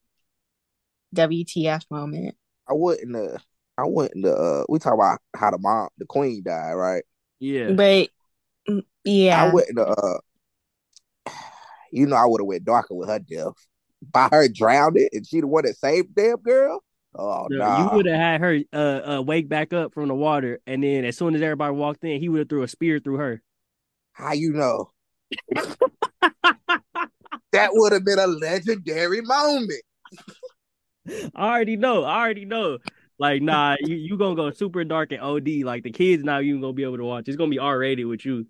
WTF 1.16 1.84
moment. 1.92 2.36
I 2.68 2.74
wouldn't. 2.74 3.16
Uh, 3.16 3.40
I 3.80 3.88
went 3.88 4.12
to 4.24 4.36
Uh, 4.36 4.66
we 4.68 4.80
talk 4.80 4.94
about 4.94 5.20
how 5.36 5.52
the 5.52 5.58
mom, 5.58 5.90
the 5.98 6.06
queen, 6.06 6.44
died, 6.44 6.74
right? 6.74 7.04
Yeah. 7.40 7.72
But 7.72 8.10
mm, 8.70 8.84
yeah, 9.04 9.44
I 9.44 9.54
wouldn't. 9.54 9.80
Uh, 9.80 10.20
you 11.92 12.06
know, 12.06 12.16
I 12.16 12.26
would 12.26 12.42
have 12.42 12.48
went 12.48 12.66
darker 12.66 12.94
with 12.96 13.10
her 13.10 13.20
death. 13.20 13.54
By 14.12 14.30
her 14.32 14.48
drowning, 14.48 15.10
and 15.12 15.28
she 15.28 15.42
the 15.42 15.48
one 15.48 15.66
that 15.66 15.76
saved 15.76 16.16
the 16.16 16.22
damn 16.22 16.38
girl. 16.38 16.82
Oh 17.16 17.48
no, 17.50 17.58
No, 17.58 17.66
nah. 17.66 17.84
You 17.84 17.98
would 17.98 18.06
have 18.06 18.16
had 18.16 18.42
her 18.42 18.60
uh, 18.72 19.18
uh 19.18 19.22
wake 19.22 19.50
back 19.50 19.74
up 19.74 19.94
from 19.94 20.08
the 20.08 20.16
water, 20.16 20.60
and 20.66 20.84
then 20.84 21.04
as 21.04 21.18
soon 21.18 21.36
as 21.36 21.42
everybody 21.42 21.74
walked 21.74 22.04
in, 22.06 22.22
he 22.22 22.30
would 22.30 22.40
have 22.40 22.50
threw 22.50 22.64
a 22.64 22.68
spear 22.68 23.00
through 23.00 23.18
her. 23.18 23.42
How 24.14 24.34
you 24.34 24.54
know? 24.54 24.92
that 27.52 27.72
would 27.74 27.92
have 27.92 28.06
been 28.06 28.20
a 28.20 28.28
legendary 28.28 29.22
moment. 29.22 29.84
I 31.36 31.50
already 31.50 31.76
know. 31.76 32.04
I 32.04 32.20
already 32.20 32.46
know. 32.46 32.78
Like, 33.20 33.42
nah, 33.42 33.76
you 33.82 33.96
you 33.96 34.18
gonna 34.18 34.36
go 34.36 34.50
super 34.52 34.84
dark 34.86 35.12
and 35.12 35.22
OD. 35.22 35.64
Like 35.66 35.84
the 35.84 35.92
kids 35.92 36.24
not 36.24 36.44
even 36.44 36.62
gonna 36.62 36.74
be 36.74 36.84
able 36.84 36.98
to 36.98 37.04
watch. 37.06 37.28
It's 37.28 37.36
gonna 37.38 37.52
be 37.52 37.60
R 37.60 37.78
rated 37.78 38.06
with 38.06 38.26
you. 38.26 38.48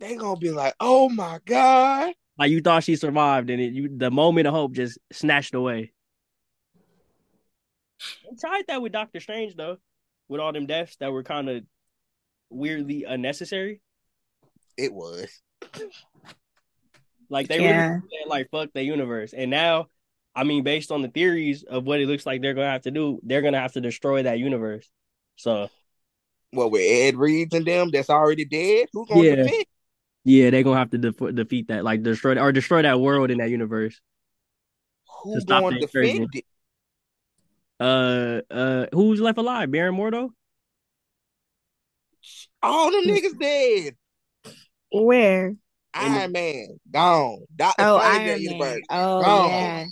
They 0.00 0.16
gonna 0.16 0.40
be 0.40 0.50
like, 0.50 0.74
"Oh 0.80 1.10
my 1.10 1.38
god!" 1.44 2.14
Like 2.38 2.50
you 2.50 2.60
thought 2.62 2.84
she 2.84 2.96
survived, 2.96 3.50
and 3.50 3.60
it 3.60 3.72
you 3.74 3.94
the 3.94 4.10
moment 4.10 4.46
of 4.46 4.54
hope 4.54 4.72
just 4.72 4.98
snatched 5.12 5.54
away. 5.54 5.92
I 8.00 8.34
tried 8.40 8.64
that 8.68 8.80
with 8.82 8.92
Doctor 8.92 9.20
Strange 9.20 9.54
though, 9.54 9.76
with 10.28 10.40
all 10.40 10.52
them 10.52 10.66
deaths 10.66 10.96
that 10.96 11.12
were 11.12 11.22
kind 11.22 11.48
of 11.48 11.64
weirdly 12.50 13.04
unnecessary. 13.04 13.80
It 14.78 14.92
was. 14.92 15.28
Like 17.28 17.48
they 17.48 17.60
Yeah. 17.60 17.88
really 17.88 18.00
said, 18.22 18.28
like 18.28 18.50
fuck 18.50 18.70
the 18.72 18.82
universe, 18.82 19.34
and 19.34 19.50
now, 19.50 19.88
I 20.36 20.44
mean, 20.44 20.64
based 20.64 20.92
on 20.92 21.02
the 21.02 21.08
theories 21.08 21.64
of 21.64 21.84
what 21.86 22.00
it 22.00 22.08
looks 22.08 22.26
like 22.26 22.42
they're 22.42 22.54
gonna 22.54 22.70
have 22.70 22.82
to 22.82 22.90
do, 22.92 23.20
they're 23.24 23.42
gonna 23.42 23.60
have 23.60 23.72
to 23.72 23.80
destroy 23.80 24.22
that 24.24 24.38
universe. 24.38 24.88
So 25.36 25.68
What 26.52 26.70
with 26.70 26.82
Ed 26.82 27.16
Reeves 27.16 27.54
and 27.54 27.66
them 27.66 27.90
that's 27.90 28.10
already 28.10 28.44
dead? 28.44 28.88
Who 28.92 29.06
gonna 29.06 29.24
Yeah. 29.24 29.36
defend? 29.36 29.64
yeah, 30.24 30.50
they're 30.50 30.62
gonna 30.64 30.78
have 30.78 30.90
to 30.90 30.98
def- 30.98 31.34
defeat 31.34 31.68
that, 31.68 31.84
like 31.84 32.02
destroy 32.02 32.38
or 32.40 32.52
destroy 32.52 32.82
that 32.82 33.00
world 33.00 33.30
in 33.30 33.38
that 33.38 33.50
universe. 33.50 34.00
Who 35.22 35.40
To 35.40 35.46
gonna 35.46 35.78
the 35.80 35.86
defend 35.86 36.34
it? 36.34 36.44
Uh, 37.78 38.40
uh, 38.50 38.86
who's 38.92 39.20
left 39.20 39.38
alive? 39.38 39.70
Baron 39.70 39.94
Mordo. 39.94 40.30
All 42.62 42.90
the 42.90 42.98
niggas 42.98 43.38
dead. 43.40 43.96
where? 44.90 45.56
Iron 45.94 46.32
Man 46.32 46.80
gone. 46.90 47.44
Doctor 47.54 47.84
Oh, 47.84 47.98
Strange 47.98 48.26
Iron 48.26 48.42
Man. 48.42 48.42
universe. 48.42 48.86
Oh 48.90 49.24
Gone. 49.24 49.50
yeah. 49.50 49.84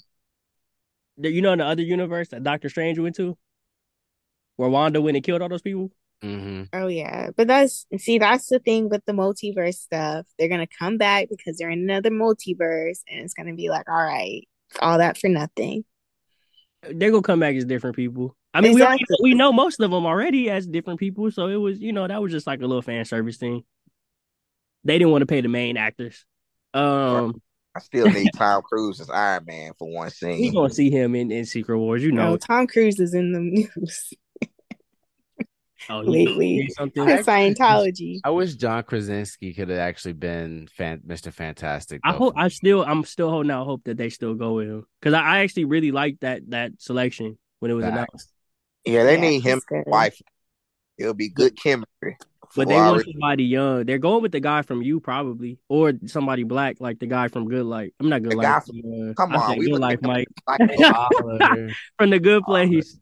The- 1.18 1.30
You 1.30 1.42
know, 1.42 1.52
in 1.52 1.58
the 1.58 1.66
other 1.66 1.82
universe 1.82 2.28
that 2.28 2.42
Doctor 2.42 2.68
Strange 2.68 2.98
went 2.98 3.16
to, 3.16 3.36
where 4.56 4.68
Wanda 4.68 5.00
went 5.00 5.16
and 5.16 5.24
killed 5.24 5.42
all 5.42 5.48
those 5.48 5.62
people. 5.62 5.90
Mm-hmm. 6.22 6.62
Oh 6.72 6.86
yeah, 6.86 7.30
but 7.36 7.46
that's 7.48 7.86
see 7.98 8.18
that's 8.18 8.48
the 8.48 8.58
thing 8.58 8.88
with 8.88 9.04
the 9.04 9.12
multiverse 9.12 9.74
stuff. 9.74 10.26
They're 10.38 10.48
gonna 10.48 10.66
come 10.66 10.96
back 10.96 11.28
because 11.28 11.58
they're 11.58 11.70
in 11.70 11.80
another 11.80 12.10
multiverse, 12.10 13.00
and 13.08 13.20
it's 13.20 13.34
gonna 13.34 13.54
be 13.54 13.68
like, 13.68 13.88
all 13.90 14.02
right, 14.02 14.48
all 14.80 14.98
that 14.98 15.18
for 15.18 15.28
nothing. 15.28 15.84
They're 16.82 17.10
gonna 17.10 17.22
come 17.22 17.40
back 17.40 17.56
as 17.56 17.64
different 17.64 17.96
people. 17.96 18.36
I 18.54 18.60
mean, 18.60 18.74
we 18.74 18.82
already, 18.82 19.04
we 19.22 19.34
know 19.34 19.52
most 19.52 19.80
of 19.80 19.90
them 19.90 20.06
already 20.06 20.48
as 20.48 20.66
different 20.66 21.00
people, 21.00 21.30
so 21.30 21.48
it 21.48 21.56
was 21.56 21.80
you 21.80 21.92
know 21.92 22.06
that 22.06 22.22
was 22.22 22.32
just 22.32 22.46
like 22.46 22.60
a 22.60 22.66
little 22.66 22.82
fan 22.82 23.04
service 23.04 23.36
thing. 23.36 23.64
They 24.84 24.98
didn't 24.98 25.10
want 25.10 25.22
to 25.22 25.26
pay 25.26 25.40
the 25.42 25.48
main 25.48 25.76
actors. 25.76 26.24
Um, 26.72 27.42
I 27.76 27.80
still 27.80 28.08
need 28.10 28.30
Tom 28.36 28.62
Cruise 28.62 29.00
as 29.00 29.10
Iron 29.10 29.44
Man 29.46 29.72
for 29.78 29.90
one 29.90 30.06
we 30.06 30.10
scene. 30.10 30.54
gonna 30.54 30.72
see 30.72 30.90
him 30.90 31.14
in, 31.14 31.30
in 31.32 31.44
Secret 31.44 31.78
Wars, 31.78 32.02
you 32.02 32.12
No, 32.12 32.30
know. 32.30 32.36
Tom 32.36 32.66
Cruise 32.66 33.00
is 33.00 33.14
in 33.14 33.32
the 33.32 33.40
news. 33.40 34.12
Oh, 35.90 36.00
lately. 36.00 36.66
something. 36.78 37.04
Scientology. 37.04 38.20
I 38.24 38.30
wish 38.30 38.54
John 38.54 38.82
Krasinski 38.84 39.52
could 39.52 39.68
have 39.68 39.78
actually 39.78 40.14
been 40.14 40.66
fan- 40.74 41.02
Mr. 41.06 41.30
Fantastic. 41.30 42.00
I 42.02 42.12
hope 42.14 42.32
I 42.38 42.44
me. 42.44 42.48
still 42.48 42.82
I'm 42.82 43.04
still 43.04 43.28
holding 43.28 43.50
out 43.50 43.66
hope 43.66 43.84
that 43.84 43.98
they 43.98 44.08
still 44.08 44.32
go 44.34 44.54
with 44.54 44.68
him 44.68 44.86
because 44.98 45.12
I, 45.12 45.20
I 45.20 45.38
actually 45.40 45.66
really 45.66 45.90
liked 45.90 46.22
that 46.22 46.48
that 46.48 46.72
selection 46.78 47.36
when 47.58 47.70
it 47.70 47.74
was 47.74 47.84
announced. 47.84 48.32
Yeah, 48.86 49.04
they 49.04 49.16
Yeah, 49.16 49.20
need 49.20 49.40
him, 49.40 49.60
wife. 49.86 50.18
It'll 50.96 51.12
be 51.12 51.28
good 51.28 51.54
chemistry. 51.62 52.16
But 52.55 52.68
they 52.68 52.80
want 52.80 53.03
somebody 53.03 53.45
young. 53.45 53.84
They're 53.84 53.99
going 53.99 54.22
with 54.22 54.32
the 54.32 54.40
guy 54.40 54.62
from 54.62 54.82
you 54.82 55.01
probably, 55.01 55.59
or 55.68 55.92
somebody 56.07 56.45
black 56.45 56.76
like 56.80 56.99
the 57.01 57.07
guy 57.07 57.28
from 57.28 57.49
Good 57.49 57.66
Life. 57.66 57.92
I'm 58.01 58.09
not 58.09 58.22
Good 58.22 58.32
The 58.32 58.36
Life. 58.36 58.47
guy 58.47 58.59
uh, 58.59 59.14
come 59.16 59.34
I 59.34 59.36
on, 59.36 59.57
we 59.57 59.68
Good 59.68 59.70
look 59.70 59.80
Life, 59.80 60.01
Mike 60.03 60.28
from 61.99 62.11
the 62.11 62.18
Good 62.20 62.45
Place. 62.45 62.99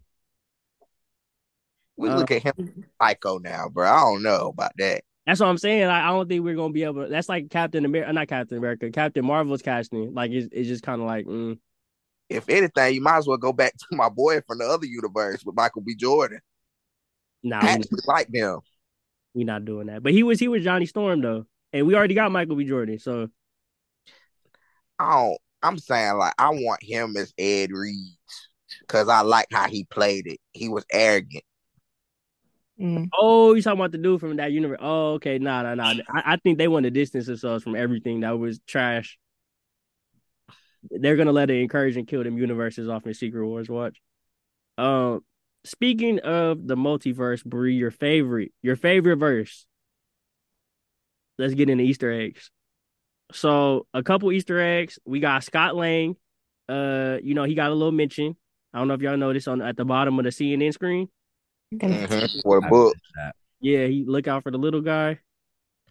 we 1.96 2.08
Uh, 2.08 2.10
look 2.10 2.30
at 2.30 2.42
him 2.42 2.52
psycho 3.00 3.38
now, 3.38 3.68
bro. 3.68 3.88
I 3.90 4.00
don't 4.00 4.22
know 4.22 4.48
about 4.48 4.72
that. 4.78 5.04
That's 5.26 5.38
what 5.40 5.46
I'm 5.48 5.58
saying. 5.58 5.84
I, 5.84 6.08
I 6.08 6.10
don't 6.10 6.28
think 6.28 6.42
we're 6.44 6.56
gonna 6.56 6.72
be 6.72 6.82
able. 6.84 7.08
That's 7.08 7.28
like 7.28 7.48
Captain 7.50 7.84
America, 7.84 8.12
not 8.12 8.28
Captain 8.28 8.58
America, 8.58 8.90
Captain 8.90 9.24
Marvel's 9.24 9.62
casting. 9.62 10.14
Like 10.14 10.32
it's, 10.32 10.48
it's 10.52 10.68
just 10.68 10.82
kind 10.82 11.00
of 11.00 11.06
like 11.06 11.26
mm, 11.26 11.58
If 12.28 12.48
anything, 12.48 12.94
you 12.94 13.00
might 13.00 13.18
as 13.18 13.26
well 13.28 13.36
go 13.36 13.52
back 13.52 13.74
to 13.76 13.86
my 13.96 14.08
boy 14.08 14.40
from 14.40 14.58
the 14.58 14.64
other 14.66 14.86
universe 14.86 15.44
with 15.44 15.54
Michael 15.56 15.82
B. 15.82 15.94
Jordan. 15.94 16.40
nah, 17.42 17.60
I 17.60 17.70
actually 17.70 18.00
like 18.06 18.28
them. 18.28 18.60
We 19.34 19.44
not 19.44 19.64
doing 19.64 19.86
that. 19.86 20.02
But 20.02 20.12
he 20.12 20.22
was 20.22 20.38
he 20.38 20.48
was 20.48 20.64
Johnny 20.64 20.86
Storm 20.86 21.20
though, 21.20 21.46
and 21.72 21.86
we 21.86 21.94
already 21.94 22.14
got 22.14 22.32
Michael 22.32 22.56
B. 22.56 22.64
Jordan. 22.64 22.98
So 22.98 23.28
I 24.98 25.12
don't. 25.12 25.38
I'm 25.62 25.78
saying 25.78 26.16
like 26.16 26.34
I 26.38 26.50
want 26.50 26.82
him 26.82 27.16
as 27.16 27.32
Ed 27.38 27.70
Reed 27.72 28.16
because 28.80 29.08
I 29.08 29.20
like 29.20 29.46
how 29.52 29.68
he 29.68 29.84
played 29.84 30.26
it. 30.26 30.40
He 30.52 30.68
was 30.68 30.84
arrogant. 30.90 31.44
Mm. 32.80 33.08
Oh, 33.16 33.54
you 33.54 33.62
talking 33.62 33.78
about 33.78 33.92
the 33.92 33.98
dude 33.98 34.20
from 34.20 34.36
that 34.36 34.50
universe? 34.50 34.78
Oh, 34.80 35.12
okay. 35.14 35.38
Nah, 35.38 35.62
nah, 35.62 35.74
nah. 35.74 35.94
I, 36.08 36.32
I 36.32 36.36
think 36.36 36.58
they 36.58 36.68
want 36.68 36.84
to 36.84 36.90
distance 36.90 37.26
themselves 37.26 37.62
from 37.62 37.76
everything 37.76 38.20
that 38.20 38.38
was 38.38 38.60
trash. 38.66 39.18
They're 40.90 41.16
gonna 41.16 41.32
let 41.32 41.50
it 41.50 41.60
encourage 41.60 41.96
and 41.96 42.08
kill 42.08 42.24
them 42.24 42.38
universes 42.38 42.88
off 42.88 43.06
in 43.06 43.14
Secret 43.14 43.46
Wars. 43.46 43.68
Watch. 43.68 44.00
Um, 44.78 45.22
speaking 45.64 46.20
of 46.20 46.66
the 46.66 46.76
multiverse, 46.76 47.44
Bree, 47.44 47.74
your 47.74 47.90
favorite, 47.90 48.52
your 48.62 48.76
favorite 48.76 49.16
verse. 49.16 49.66
Let's 51.38 51.54
get 51.54 51.70
into 51.70 51.84
Easter 51.84 52.12
eggs. 52.12 52.50
So 53.32 53.86
a 53.94 54.02
couple 54.02 54.30
Easter 54.32 54.60
eggs. 54.60 54.98
We 55.04 55.20
got 55.20 55.44
Scott 55.44 55.74
Lang. 55.74 56.16
Uh, 56.68 57.18
you 57.22 57.34
know 57.34 57.44
he 57.44 57.54
got 57.54 57.70
a 57.70 57.74
little 57.74 57.92
mention. 57.92 58.36
I 58.72 58.78
don't 58.78 58.88
know 58.88 58.94
if 58.94 59.02
y'all 59.02 59.16
noticed 59.16 59.48
on 59.48 59.60
at 59.60 59.76
the 59.76 59.84
bottom 59.84 60.18
of 60.18 60.24
the 60.24 60.30
CNN 60.30 60.72
screen. 60.72 61.08
Mhm. 61.74 62.42
For 62.42 62.60
the 62.60 62.68
book, 62.68 62.94
Yeah, 63.60 63.86
he 63.86 64.04
look 64.06 64.28
out 64.28 64.42
for 64.42 64.50
the 64.50 64.58
little 64.58 64.80
guy. 64.80 65.20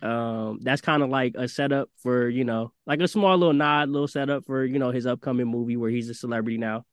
Um, 0.02 0.60
that's 0.62 0.82
kind 0.82 1.04
of 1.04 1.10
like 1.10 1.36
a 1.36 1.48
setup 1.48 1.90
for 1.98 2.28
you 2.28 2.44
know, 2.44 2.74
like 2.88 3.02
a 3.02 3.08
small 3.08 3.38
little 3.38 3.54
nod, 3.54 3.90
little 3.90 4.08
setup 4.08 4.46
for 4.46 4.66
you 4.66 4.80
know 4.80 4.92
his 4.92 5.06
upcoming 5.06 5.48
movie 5.48 5.78
where 5.78 5.90
he's 5.90 6.10
a 6.10 6.14
celebrity 6.14 6.58
now. 6.58 6.86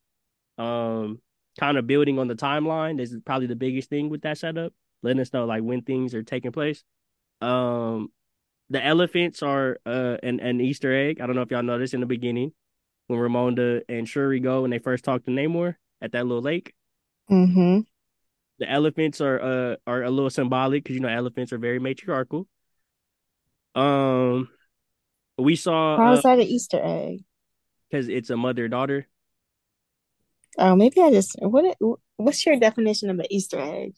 Um, 0.59 1.20
kind 1.59 1.77
of 1.79 1.87
building 1.87 2.19
on 2.19 2.29
the 2.29 2.35
timeline. 2.37 3.01
Is 3.01 3.17
probably 3.27 3.47
the 3.49 3.57
biggest 3.57 3.91
thing 3.91 4.09
with 4.09 4.23
that 4.23 4.39
setup, 4.39 4.73
letting 5.03 5.21
us 5.21 5.33
know 5.33 5.45
like 5.47 5.63
when 5.63 5.83
things 5.83 6.15
are 6.15 6.23
taking 6.23 6.53
place. 6.53 6.85
Um, 7.41 8.11
the 8.71 8.85
elephants 8.85 9.43
are 9.43 9.79
uh 9.87 10.17
an, 10.23 10.41
an 10.41 10.61
Easter 10.61 10.95
egg. 10.95 11.21
I 11.21 11.27
don't 11.27 11.37
know 11.37 11.43
if 11.43 11.51
y'all 11.51 11.63
noticed 11.63 11.95
in 11.95 12.01
the 12.01 12.07
beginning 12.07 12.53
when 13.09 13.19
Ramonda 13.21 13.83
and 13.89 14.09
Shuri 14.09 14.41
go 14.41 14.65
and 14.65 14.73
they 14.73 14.79
first 14.79 15.05
talk 15.05 15.25
to 15.25 15.31
Namor 15.31 15.77
at 16.03 16.13
that 16.13 16.27
little 16.27 16.43
lake 16.43 16.75
Mm-hmm. 17.31 17.81
the 18.59 18.71
elephants 18.71 19.21
are 19.21 19.41
uh 19.41 19.77
are 19.87 20.03
a 20.03 20.11
little 20.11 20.31
symbolic 20.31 20.83
because 20.85 20.95
you 20.95 21.01
know 21.01 21.09
elephants 21.09 21.53
are 21.53 21.59
very 21.59 21.79
matriarchal. 21.79 22.47
Um, 23.75 24.49
we 25.39 25.57
saw 25.57 25.97
How 25.99 26.13
is 26.15 26.19
uh, 26.19 26.23
that 26.23 26.39
an 26.39 26.47
Easter 26.47 26.81
egg? 26.83 27.25
because 27.91 28.09
it's 28.09 28.31
a 28.31 28.37
mother 28.37 28.69
daughter. 28.69 29.07
Oh, 30.57 30.77
maybe 30.77 31.01
I 31.01 31.11
just 31.11 31.37
what? 31.41 31.77
What's 32.17 32.45
your 32.47 32.59
definition 32.59 33.11
of 33.11 33.19
an 33.19 33.27
Easter 33.31 33.61
egg? 33.61 33.95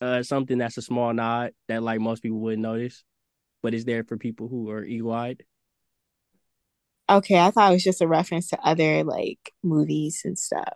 Uh, 0.00 0.22
something 0.22 0.58
that's 0.58 0.76
a 0.76 0.82
small 0.82 1.12
nod 1.12 1.52
that 1.68 1.82
like 1.82 2.00
most 2.00 2.22
people 2.22 2.38
wouldn't 2.38 2.62
notice, 2.62 3.04
but 3.62 3.74
is 3.74 3.84
there 3.84 4.04
for 4.04 4.16
people 4.16 4.48
who 4.48 4.70
are 4.70 4.84
eagle 4.84 5.12
eyed. 5.12 5.44
Okay, 7.08 7.38
I 7.38 7.50
thought 7.50 7.70
it 7.70 7.74
was 7.74 7.84
just 7.84 8.00
a 8.00 8.08
reference 8.08 8.48
to 8.48 8.60
other 8.60 9.04
like 9.04 9.52
movies 9.62 10.22
and 10.24 10.38
stuff. 10.38 10.74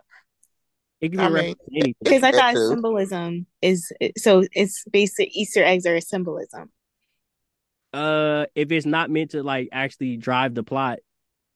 It 1.01 1.09
can 1.09 1.19
be 1.19 1.25
I 1.25 1.29
a 1.29 1.31
mean, 1.31 1.55
to 1.55 1.75
anything. 1.75 1.95
Because 2.03 2.23
I 2.23 2.31
thought 2.31 2.55
too. 2.55 2.69
symbolism 2.69 3.47
is 3.61 3.91
so 4.17 4.43
it's 4.51 4.83
basic 4.85 5.35
Easter 5.35 5.63
eggs 5.63 5.85
are 5.85 5.95
a 5.95 6.01
symbolism. 6.01 6.71
Uh, 7.91 8.45
if 8.53 8.71
it's 8.71 8.85
not 8.85 9.09
meant 9.09 9.31
to 9.31 9.41
like 9.41 9.69
actually 9.71 10.17
drive 10.17 10.53
the 10.53 10.63
plot, 10.63 10.99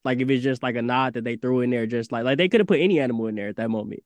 like 0.04 0.20
if 0.20 0.30
it's 0.30 0.42
just 0.44 0.62
like 0.62 0.76
a 0.76 0.82
nod 0.82 1.14
that 1.14 1.24
they 1.24 1.36
threw 1.36 1.60
in 1.60 1.70
there, 1.70 1.86
just 1.86 2.12
like 2.12 2.24
like 2.24 2.38
they 2.38 2.48
could 2.48 2.60
have 2.60 2.66
put 2.68 2.80
any 2.80 3.00
animal 3.00 3.26
in 3.26 3.34
there 3.34 3.48
at 3.48 3.56
that 3.56 3.70
moment. 3.70 4.02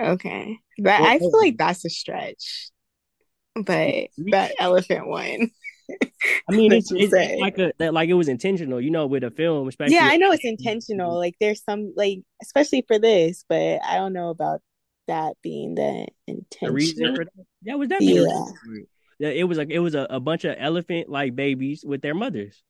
Okay, 0.00 0.58
but 0.78 1.00
Well, 1.00 1.10
I 1.10 1.18
feel 1.18 1.36
like 1.38 1.52
um, 1.52 1.56
that's 1.58 1.84
a 1.84 1.90
stretch. 1.90 2.70
But 3.54 4.08
that 4.30 4.52
elephant 4.58 5.08
one. 5.08 5.50
I 6.48 6.54
mean, 6.54 6.72
it's, 6.72 6.88
That 6.90 6.98
it's, 7.00 7.12
it's 7.12 7.40
like 7.40 7.58
a 7.58 7.72
that 7.78 7.94
like 7.94 8.08
it 8.08 8.14
was 8.14 8.28
intentional, 8.28 8.80
you 8.80 8.90
know, 8.90 9.06
with 9.06 9.24
a 9.24 9.30
film, 9.30 9.68
especially. 9.68 9.96
Yeah, 9.96 10.08
I 10.10 10.16
know 10.16 10.32
it's 10.32 10.44
intentional. 10.44 11.16
Like 11.16 11.34
there's 11.40 11.62
some 11.64 11.92
like 11.96 12.20
especially 12.42 12.84
for 12.86 12.98
this, 12.98 13.44
but 13.48 13.80
I 13.84 13.96
don't 13.96 14.12
know 14.12 14.30
about 14.30 14.60
that 15.08 15.36
being 15.42 15.74
the 15.74 16.06
The 16.62 16.70
reason 16.70 17.06
intention. 17.06 17.16
for 17.16 17.24
that, 17.24 17.44
that 17.64 17.78
was. 17.78 17.88
Yeah. 17.90 17.98
reason 17.98 18.54
it. 18.76 18.88
Yeah, 19.20 19.30
it 19.30 19.44
was 19.44 19.58
like 19.58 19.70
it 19.70 19.80
was 19.80 19.96
a, 19.96 20.06
a 20.10 20.20
bunch 20.20 20.44
of 20.44 20.54
elephant 20.58 21.08
like 21.08 21.34
babies 21.34 21.84
with 21.84 22.02
their 22.02 22.14
mothers, 22.14 22.62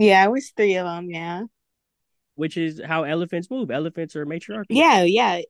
Yeah, 0.00 0.24
it 0.24 0.30
was 0.30 0.50
three 0.56 0.76
of 0.76 0.86
them. 0.86 1.10
Yeah, 1.10 1.42
which 2.34 2.56
is 2.56 2.80
how 2.82 3.02
elephants 3.02 3.50
move. 3.50 3.70
Elephants 3.70 4.16
are 4.16 4.24
matriarchal. 4.24 4.74
yeah, 4.74 5.02
yeah. 5.02 5.42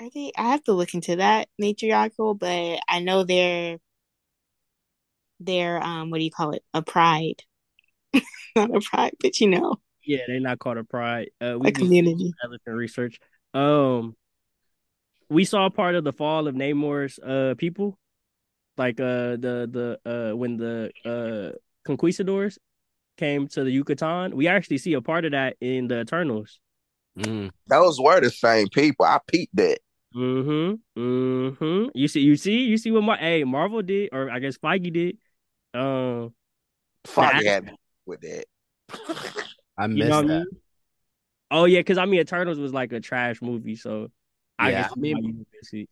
I 0.00 0.08
think 0.08 0.34
I 0.36 0.48
have 0.50 0.64
to 0.64 0.72
look 0.72 0.92
into 0.92 1.14
that 1.16 1.46
matriarchal, 1.56 2.34
but 2.34 2.80
I 2.88 2.98
know 2.98 3.22
they're 3.22 3.78
they're 5.38 5.80
um 5.80 6.10
what 6.10 6.18
do 6.18 6.24
you 6.24 6.32
call 6.32 6.50
it? 6.50 6.64
A 6.74 6.82
pride, 6.82 7.44
not 8.56 8.74
a 8.74 8.80
pride, 8.80 9.12
but 9.20 9.38
you 9.38 9.48
know, 9.48 9.76
yeah, 10.04 10.22
they're 10.26 10.40
not 10.40 10.58
called 10.58 10.78
a 10.78 10.84
pride. 10.84 11.30
Uh, 11.40 11.56
we 11.60 11.68
a 11.68 11.72
community. 11.72 12.32
elephant 12.44 12.76
research. 12.76 13.20
Um, 13.54 14.16
we 15.30 15.44
saw 15.44 15.70
part 15.70 15.94
of 15.94 16.02
the 16.02 16.12
fall 16.12 16.48
of 16.48 16.56
Namor's 16.56 17.20
uh 17.20 17.54
people, 17.56 18.00
like 18.76 18.98
uh 18.98 19.36
the 19.36 19.98
the 20.04 20.32
uh 20.32 20.36
when 20.36 20.56
the 20.56 20.90
uh 21.04 21.56
conquistadors 21.84 22.58
came 23.16 23.48
to 23.48 23.64
the 23.64 23.70
Yucatan. 23.70 24.34
We 24.36 24.48
actually 24.48 24.78
see 24.78 24.94
a 24.94 25.00
part 25.02 25.24
of 25.24 25.32
that 25.32 25.56
in 25.60 25.88
the 25.88 26.00
Eternals. 26.00 26.60
Mm. 27.18 27.50
Those 27.66 28.00
were 28.00 28.20
the 28.20 28.30
same 28.30 28.68
people. 28.68 29.04
I 29.06 29.18
peeped 29.26 29.54
that. 29.56 29.78
Mm-hmm. 30.14 31.00
Mm-hmm. 31.00 31.88
You 31.94 32.08
see, 32.08 32.20
you 32.20 32.36
see, 32.36 32.64
you 32.64 32.76
see 32.78 32.90
what 32.90 33.02
my 33.02 33.16
hey 33.16 33.44
Marvel 33.44 33.82
did, 33.82 34.10
or 34.12 34.30
I 34.30 34.38
guess 34.38 34.58
Feige 34.58 34.92
did. 34.92 35.18
Um, 35.74 36.34
Fuck 37.04 37.34
Nah. 37.34 37.42
had 37.42 37.72
with 38.06 38.20
that. 38.22 38.44
I 39.78 39.86
you 39.86 39.94
missed 39.94 40.08
know 40.10 40.16
what 40.16 40.24
I 40.24 40.28
that. 40.28 40.38
mean? 40.40 40.60
Oh 41.50 41.64
yeah, 41.66 41.80
because 41.80 41.98
I 41.98 42.06
mean 42.06 42.20
Eternals 42.20 42.58
was 42.58 42.72
like 42.72 42.92
a 42.92 43.00
trash 43.00 43.40
movie, 43.42 43.76
so 43.76 44.08
I 44.58 44.70
Yeah, 44.70 44.82
guess 44.82 44.92
I 44.96 45.00
mean- 45.00 45.16
why 45.16 45.20
you 45.28 45.46
miss 45.60 45.72
it. 45.72 45.88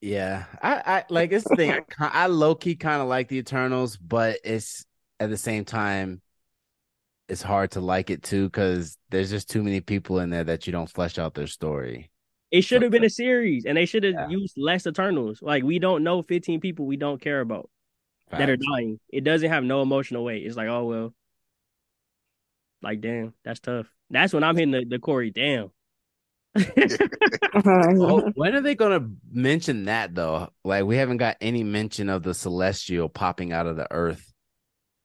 Yeah, 0.00 0.44
I, 0.60 0.82
I 0.84 1.04
like 1.10 1.30
this 1.30 1.44
thing. 1.44 1.70
I, 1.70 1.84
I 2.00 2.26
low 2.26 2.56
key 2.56 2.74
kind 2.74 3.00
of 3.00 3.06
like 3.08 3.28
the 3.28 3.36
Eternals, 3.38 3.96
but 3.96 4.38
it's 4.42 4.84
at 5.20 5.30
the 5.30 5.36
same 5.36 5.64
time, 5.64 6.20
it's 7.28 7.42
hard 7.42 7.70
to 7.72 7.80
like 7.80 8.10
it 8.10 8.22
too 8.22 8.46
because 8.48 8.98
there's 9.10 9.30
just 9.30 9.48
too 9.50 9.62
many 9.62 9.80
people 9.80 10.18
in 10.18 10.30
there 10.30 10.44
that 10.44 10.66
you 10.66 10.72
don't 10.72 10.90
flesh 10.90 11.18
out 11.18 11.34
their 11.34 11.46
story. 11.46 12.10
It 12.50 12.62
should 12.62 12.82
have 12.82 12.90
been 12.90 13.04
a 13.04 13.10
series, 13.10 13.64
and 13.64 13.78
they 13.78 13.86
should 13.86 14.04
have 14.04 14.14
Yeah. 14.14 14.28
used 14.28 14.58
less 14.58 14.86
Eternals. 14.86 15.40
Like 15.40 15.62
we 15.62 15.78
don't 15.78 16.04
know 16.04 16.22
15 16.22 16.60
people 16.60 16.86
we 16.86 16.96
don't 16.96 17.20
care 17.20 17.40
about 17.40 17.70
that 18.30 18.48
are 18.50 18.56
dying. 18.56 18.98
It 19.10 19.24
doesn't 19.24 19.48
have 19.50 19.64
no 19.64 19.82
emotional 19.82 20.24
weight. 20.24 20.44
It's 20.46 20.56
like, 20.56 20.68
oh 20.68 20.84
well. 20.84 21.14
Like 22.82 23.00
damn, 23.00 23.32
that's 23.44 23.60
tough. 23.60 23.86
That's 24.10 24.32
when 24.34 24.44
I'm 24.44 24.56
hitting 24.56 24.72
the, 24.72 24.84
the 24.84 24.98
Corey. 24.98 25.30
Damn. 25.30 25.70
Oh, 27.54 28.30
when 28.34 28.54
are 28.54 28.60
they 28.62 28.74
gonna 28.74 29.08
mention 29.30 29.84
that 29.84 30.14
though? 30.14 30.48
Like 30.64 30.84
we 30.84 30.96
haven't 30.96 31.18
got 31.18 31.36
any 31.40 31.62
mention 31.62 32.08
of 32.08 32.22
the 32.22 32.32
celestial 32.34 33.08
popping 33.10 33.52
out 33.52 33.66
of 33.66 33.76
the 33.76 33.86
earth. 33.90 34.31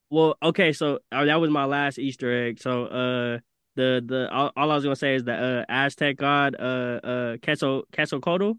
Well, 0.09 0.37
okay, 0.41 0.71
so 0.73 0.99
uh, 1.11 1.25
that 1.25 1.39
was 1.41 1.49
my 1.49 1.65
last 1.65 1.99
Easter 1.99 2.45
egg. 2.47 2.59
So, 2.61 2.85
uh, 2.85 3.39
the 3.75 4.01
the 4.05 4.29
all, 4.31 4.51
all 4.55 4.71
I 4.71 4.75
was 4.75 4.83
gonna 4.83 4.95
say 4.95 5.15
is 5.15 5.25
that 5.25 5.43
uh 5.43 5.65
Aztec 5.69 6.17
god 6.17 6.55
uh 6.59 6.63
uh 7.03 7.37
Quetzal 7.43 7.83
Quetzalcoatl 7.93 8.53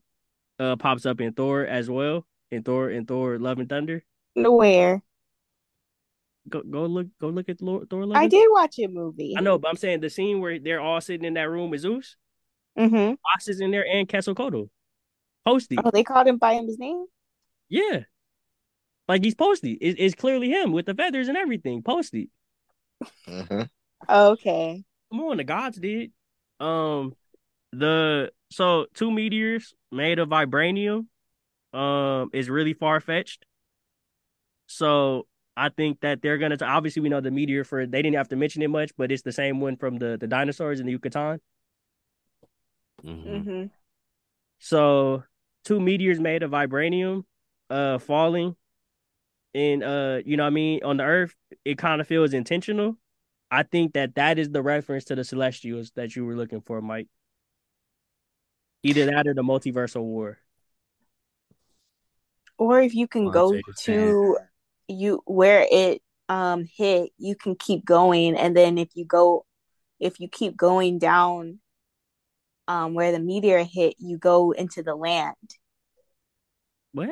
uh 0.60 0.76
pops 0.76 1.06
up 1.06 1.20
in 1.20 1.32
Thor 1.32 1.64
as 1.66 1.90
well 1.90 2.24
in 2.52 2.62
Thor 2.62 2.88
in 2.90 3.04
Thor 3.04 3.36
Love 3.38 3.58
and 3.58 3.68
Thunder. 3.68 4.04
Where 4.36 5.02
Go 6.48 6.62
go 6.62 6.86
look 6.86 7.08
go 7.20 7.28
look 7.30 7.48
at 7.48 7.58
Thor 7.58 7.84
Love. 7.90 8.16
I 8.16 8.28
did 8.28 8.46
watch 8.52 8.78
a 8.78 8.86
movie. 8.86 9.34
I 9.36 9.40
know, 9.40 9.58
but 9.58 9.68
I'm 9.68 9.76
saying 9.76 10.00
the 10.00 10.08
scene 10.08 10.40
where 10.40 10.58
they're 10.60 10.80
all 10.80 11.00
sitting 11.00 11.26
in 11.26 11.34
that 11.34 11.50
room 11.50 11.70
with 11.70 11.80
Zeus, 11.80 12.16
Mm-hmm. 12.78 13.14
Fox 13.20 13.48
is 13.48 13.60
in 13.60 13.72
there 13.72 13.84
and 13.86 14.08
Quetzalcoatl. 14.08 14.64
Posty, 15.44 15.76
Oh, 15.84 15.90
they 15.90 16.04
called 16.04 16.28
him 16.28 16.36
by 16.38 16.54
his 16.54 16.78
name. 16.78 17.06
yeah, 17.68 18.04
like 19.08 19.24
he's 19.24 19.34
Posty. 19.34 19.72
It, 19.72 19.96
it's 19.98 20.14
clearly 20.14 20.50
him 20.50 20.72
with 20.72 20.86
the 20.86 20.94
feathers 20.94 21.28
and 21.28 21.36
everything. 21.36 21.82
Posty. 21.82 22.30
hmm 23.26 23.62
Okay. 24.08 24.84
Come 25.10 25.20
on, 25.20 25.38
the 25.38 25.44
gods 25.44 25.78
did. 25.78 26.12
Um, 26.60 27.14
the 27.72 28.30
so 28.50 28.86
two 28.94 29.10
meteors 29.10 29.74
made 29.90 30.18
of 30.18 30.28
vibranium, 30.28 31.06
um, 31.72 32.30
is 32.32 32.48
really 32.48 32.74
far 32.74 33.00
fetched. 33.00 33.44
So 34.66 35.26
I 35.56 35.70
think 35.70 36.00
that 36.00 36.22
they're 36.22 36.38
gonna. 36.38 36.56
obviously, 36.60 37.02
we 37.02 37.08
know 37.08 37.20
the 37.20 37.30
meteor 37.30 37.64
for 37.64 37.86
they 37.86 38.02
didn't 38.02 38.16
have 38.16 38.28
to 38.28 38.36
mention 38.36 38.62
it 38.62 38.68
much, 38.68 38.92
but 38.96 39.10
it's 39.10 39.22
the 39.22 39.32
same 39.32 39.60
one 39.60 39.76
from 39.76 39.96
the 39.96 40.16
the 40.18 40.26
dinosaurs 40.26 40.80
in 40.80 40.86
the 40.86 40.92
Yucatan. 40.92 41.40
Mhm. 43.04 43.26
Mm-hmm. 43.26 43.64
So 44.58 45.24
two 45.64 45.80
meteors 45.80 46.20
made 46.20 46.42
of 46.42 46.50
vibranium, 46.50 47.24
uh, 47.70 47.98
falling, 47.98 48.56
and 49.54 49.82
uh, 49.82 50.20
you 50.24 50.36
know 50.36 50.44
what 50.44 50.48
I 50.48 50.50
mean 50.50 50.80
on 50.84 50.96
the 50.96 51.04
Earth. 51.04 51.34
It 51.64 51.78
kind 51.78 52.00
of 52.00 52.06
feels 52.06 52.32
intentional. 52.32 52.96
I 53.50 53.62
think 53.62 53.94
that 53.94 54.14
that 54.16 54.38
is 54.38 54.50
the 54.50 54.62
reference 54.62 55.04
to 55.04 55.14
the 55.14 55.24
Celestials 55.24 55.90
that 55.96 56.14
you 56.14 56.24
were 56.24 56.36
looking 56.36 56.60
for, 56.60 56.80
Mike. 56.80 57.08
Either 58.82 59.06
that 59.06 59.26
or 59.26 59.34
the 59.34 59.42
multiversal 59.42 60.02
war. 60.02 60.38
Or 62.58 62.80
if 62.80 62.94
you 62.94 63.08
can 63.08 63.26
On 63.26 63.32
go 63.32 63.60
to 63.84 64.38
you 64.88 65.22
where 65.26 65.66
it 65.70 66.02
um 66.28 66.64
hit, 66.76 67.10
you 67.16 67.34
can 67.34 67.54
keep 67.54 67.84
going, 67.84 68.36
and 68.36 68.56
then 68.56 68.78
if 68.78 68.88
you 68.94 69.04
go, 69.04 69.46
if 69.98 70.20
you 70.20 70.28
keep 70.28 70.56
going 70.56 70.98
down, 70.98 71.60
um, 72.66 72.94
where 72.94 73.12
the 73.12 73.18
meteor 73.18 73.64
hit, 73.64 73.94
you 73.98 74.18
go 74.18 74.52
into 74.52 74.82
the 74.82 74.94
land. 74.94 75.36
What? 76.92 77.10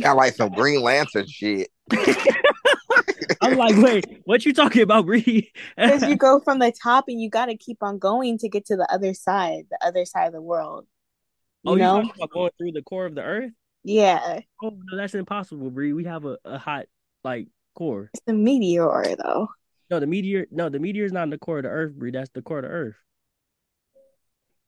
Got 0.00 0.16
like 0.16 0.34
some 0.34 0.50
Green 0.50 0.80
Lantern 0.80 1.26
shit. 1.26 1.68
I'm 3.40 3.56
like, 3.56 3.76
wait, 3.76 4.04
what 4.24 4.44
you 4.44 4.52
talking 4.52 4.82
about, 4.82 5.06
Bree? 5.06 5.50
Because 5.76 6.02
you 6.02 6.16
go 6.16 6.40
from 6.40 6.58
the 6.58 6.72
top 6.72 7.06
and 7.08 7.20
you 7.20 7.30
got 7.30 7.46
to 7.46 7.56
keep 7.56 7.82
on 7.82 7.98
going 7.98 8.38
to 8.38 8.48
get 8.48 8.66
to 8.66 8.76
the 8.76 8.90
other 8.92 9.14
side, 9.14 9.64
the 9.70 9.78
other 9.86 10.04
side 10.04 10.26
of 10.26 10.32
the 10.32 10.42
world. 10.42 10.86
You 11.62 11.72
oh, 11.72 11.74
you 11.74 11.80
know? 11.80 11.96
talking 12.02 12.12
about 12.16 12.30
going 12.30 12.50
through 12.58 12.72
the 12.72 12.82
core 12.82 13.06
of 13.06 13.14
the 13.14 13.22
Earth? 13.22 13.52
Yeah, 13.82 14.40
Oh 14.62 14.70
no, 14.70 14.96
that's 14.96 15.14
impossible, 15.14 15.70
Bree. 15.70 15.94
We 15.94 16.04
have 16.04 16.26
a, 16.26 16.36
a 16.44 16.58
hot 16.58 16.86
like 17.24 17.48
core. 17.74 18.10
it's 18.12 18.22
a 18.26 18.32
meteor 18.32 19.16
though. 19.22 19.48
No, 19.90 20.00
the 20.00 20.06
meteor. 20.06 20.46
No, 20.50 20.68
the 20.68 20.78
meteor 20.78 21.04
is 21.04 21.12
not 21.12 21.24
in 21.24 21.30
the 21.30 21.38
core 21.38 21.58
of 21.58 21.64
the 21.64 21.70
Earth, 21.70 21.94
Bree. 21.94 22.10
That's 22.10 22.30
the 22.30 22.42
core 22.42 22.58
of 22.58 22.64
the 22.64 22.70
Earth. 22.70 22.96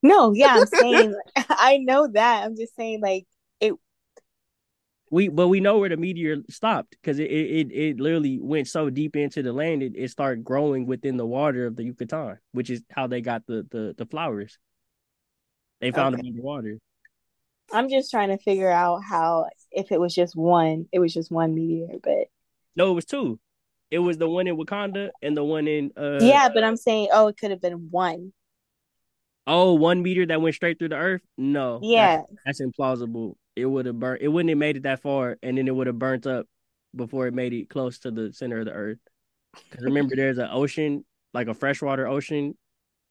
No, 0.02 0.32
yeah, 0.32 0.56
I'm 0.60 0.66
saying 0.66 1.14
I 1.36 1.78
know 1.78 2.08
that. 2.08 2.44
I'm 2.44 2.56
just 2.56 2.74
saying 2.74 3.02
like 3.02 3.26
We 5.12 5.28
but 5.28 5.48
we 5.48 5.60
know 5.60 5.76
where 5.78 5.90
the 5.90 5.98
meteor 5.98 6.38
stopped 6.48 6.92
because 6.92 7.18
it, 7.18 7.30
it 7.30 7.70
it 7.70 7.72
it 7.72 8.00
literally 8.00 8.38
went 8.40 8.66
so 8.66 8.88
deep 8.88 9.14
into 9.14 9.42
the 9.42 9.52
land 9.52 9.82
it, 9.82 9.92
it 9.94 10.10
started 10.10 10.42
growing 10.42 10.86
within 10.86 11.18
the 11.18 11.26
water 11.26 11.66
of 11.66 11.76
the 11.76 11.84
Yucatan, 11.84 12.38
which 12.52 12.70
is 12.70 12.82
how 12.90 13.06
they 13.08 13.20
got 13.20 13.46
the 13.46 13.66
the, 13.70 13.94
the 13.98 14.06
flowers. 14.06 14.58
They 15.82 15.92
found 15.92 16.14
Okay. 16.14 16.22
them 16.22 16.28
underwater. 16.28 16.78
I'm 17.72 17.90
just 17.90 18.10
trying 18.10 18.30
to 18.30 18.38
figure 18.38 18.70
out 18.70 19.02
how 19.02 19.48
if 19.70 19.92
it 19.92 20.00
was 20.00 20.14
just 20.14 20.34
one, 20.34 20.86
it 20.92 20.98
was 20.98 21.12
just 21.12 21.30
one 21.30 21.54
meteor, 21.54 21.98
but 22.02 22.28
No, 22.74 22.90
it 22.90 22.94
was 22.94 23.04
two. 23.04 23.38
It 23.90 23.98
was 23.98 24.16
the 24.16 24.28
one 24.28 24.46
in 24.46 24.56
Wakanda 24.56 25.10
and 25.20 25.36
the 25.36 25.44
one 25.44 25.68
in 25.68 25.92
uh 25.96 26.20
yeah, 26.24 26.48
but 26.54 26.64
I'm 26.64 26.78
saying 26.78 27.08
oh, 27.12 27.28
it 27.28 27.36
could 27.36 27.50
have 27.50 27.60
been 27.60 27.88
one. 27.90 28.32
oh 29.46 29.74
one 29.74 30.02
meteor 30.02 30.26
that 30.26 30.40
went 30.40 30.54
straight 30.54 30.78
through 30.78 30.90
the 30.90 30.96
earth. 30.96 31.22
No, 31.36 31.80
Yeah, 31.82 32.22
that's, 32.44 32.60
that's 32.60 32.60
implausible. 32.62 33.34
It 33.56 33.66
would 33.66 33.86
have 33.86 33.98
burnt. 33.98 34.22
It 34.22 34.28
wouldn't 34.28 34.48
have 34.50 34.58
made 34.58 34.76
it 34.78 34.82
that 34.84 35.02
far, 35.02 35.38
and 35.42 35.58
then 35.58 35.68
it 35.68 35.74
would 35.74 35.86
have 35.86 35.98
burnt 35.98 36.26
up 36.26 36.46
before 36.94 37.26
it 37.26 37.34
made 37.34 37.52
it 37.52 37.68
close 37.68 37.98
to 38.00 38.10
the 38.10 38.32
center 38.32 38.60
of 38.60 38.66
the 38.66 38.72
earth. 38.72 38.98
Because 39.70 39.84
remember, 39.84 40.16
there's 40.16 40.38
an 40.38 40.48
ocean, 40.50 41.04
like 41.34 41.48
a 41.48 41.54
freshwater 41.54 42.06
ocean, 42.06 42.56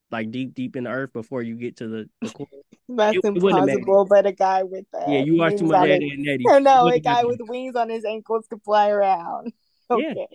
like 0.09 0.31
deep, 0.31 0.53
deep 0.55 0.75
in 0.75 0.85
the 0.85 0.89
earth 0.89 1.13
before 1.13 1.41
you 1.43 1.55
get 1.55 1.77
to 1.77 1.87
the, 1.87 2.09
the 2.21 2.29
core. 2.31 2.47
that's 2.89 3.17
It- 3.17 3.21
it 3.23 3.33
wouldn't 3.41 3.59
have 3.59 3.65
made 3.67 3.73
it. 3.73 3.79
impossible. 3.79 4.05
But 4.05 4.25
a 4.25 4.31
guy 4.31 4.63
with 4.63 4.85
that, 4.93 5.07
Yeah, 5.07 5.19
you 5.19 5.37
watch 5.37 5.57
too 5.57 5.65
much 5.65 5.87
Eddie 5.87 6.09
and 6.11 6.27
Eddie. 6.27 6.43
Know 6.63 6.87
a 6.93 6.99
guy 6.99 7.23
with 7.23 7.39
wings 7.41 7.75
on 7.75 7.89
his 7.89 8.03
ankles 8.05 8.47
could 8.49 8.63
fly 8.63 8.89
around. 8.89 9.53
Yeah. 9.91 9.97
Okay, 10.11 10.27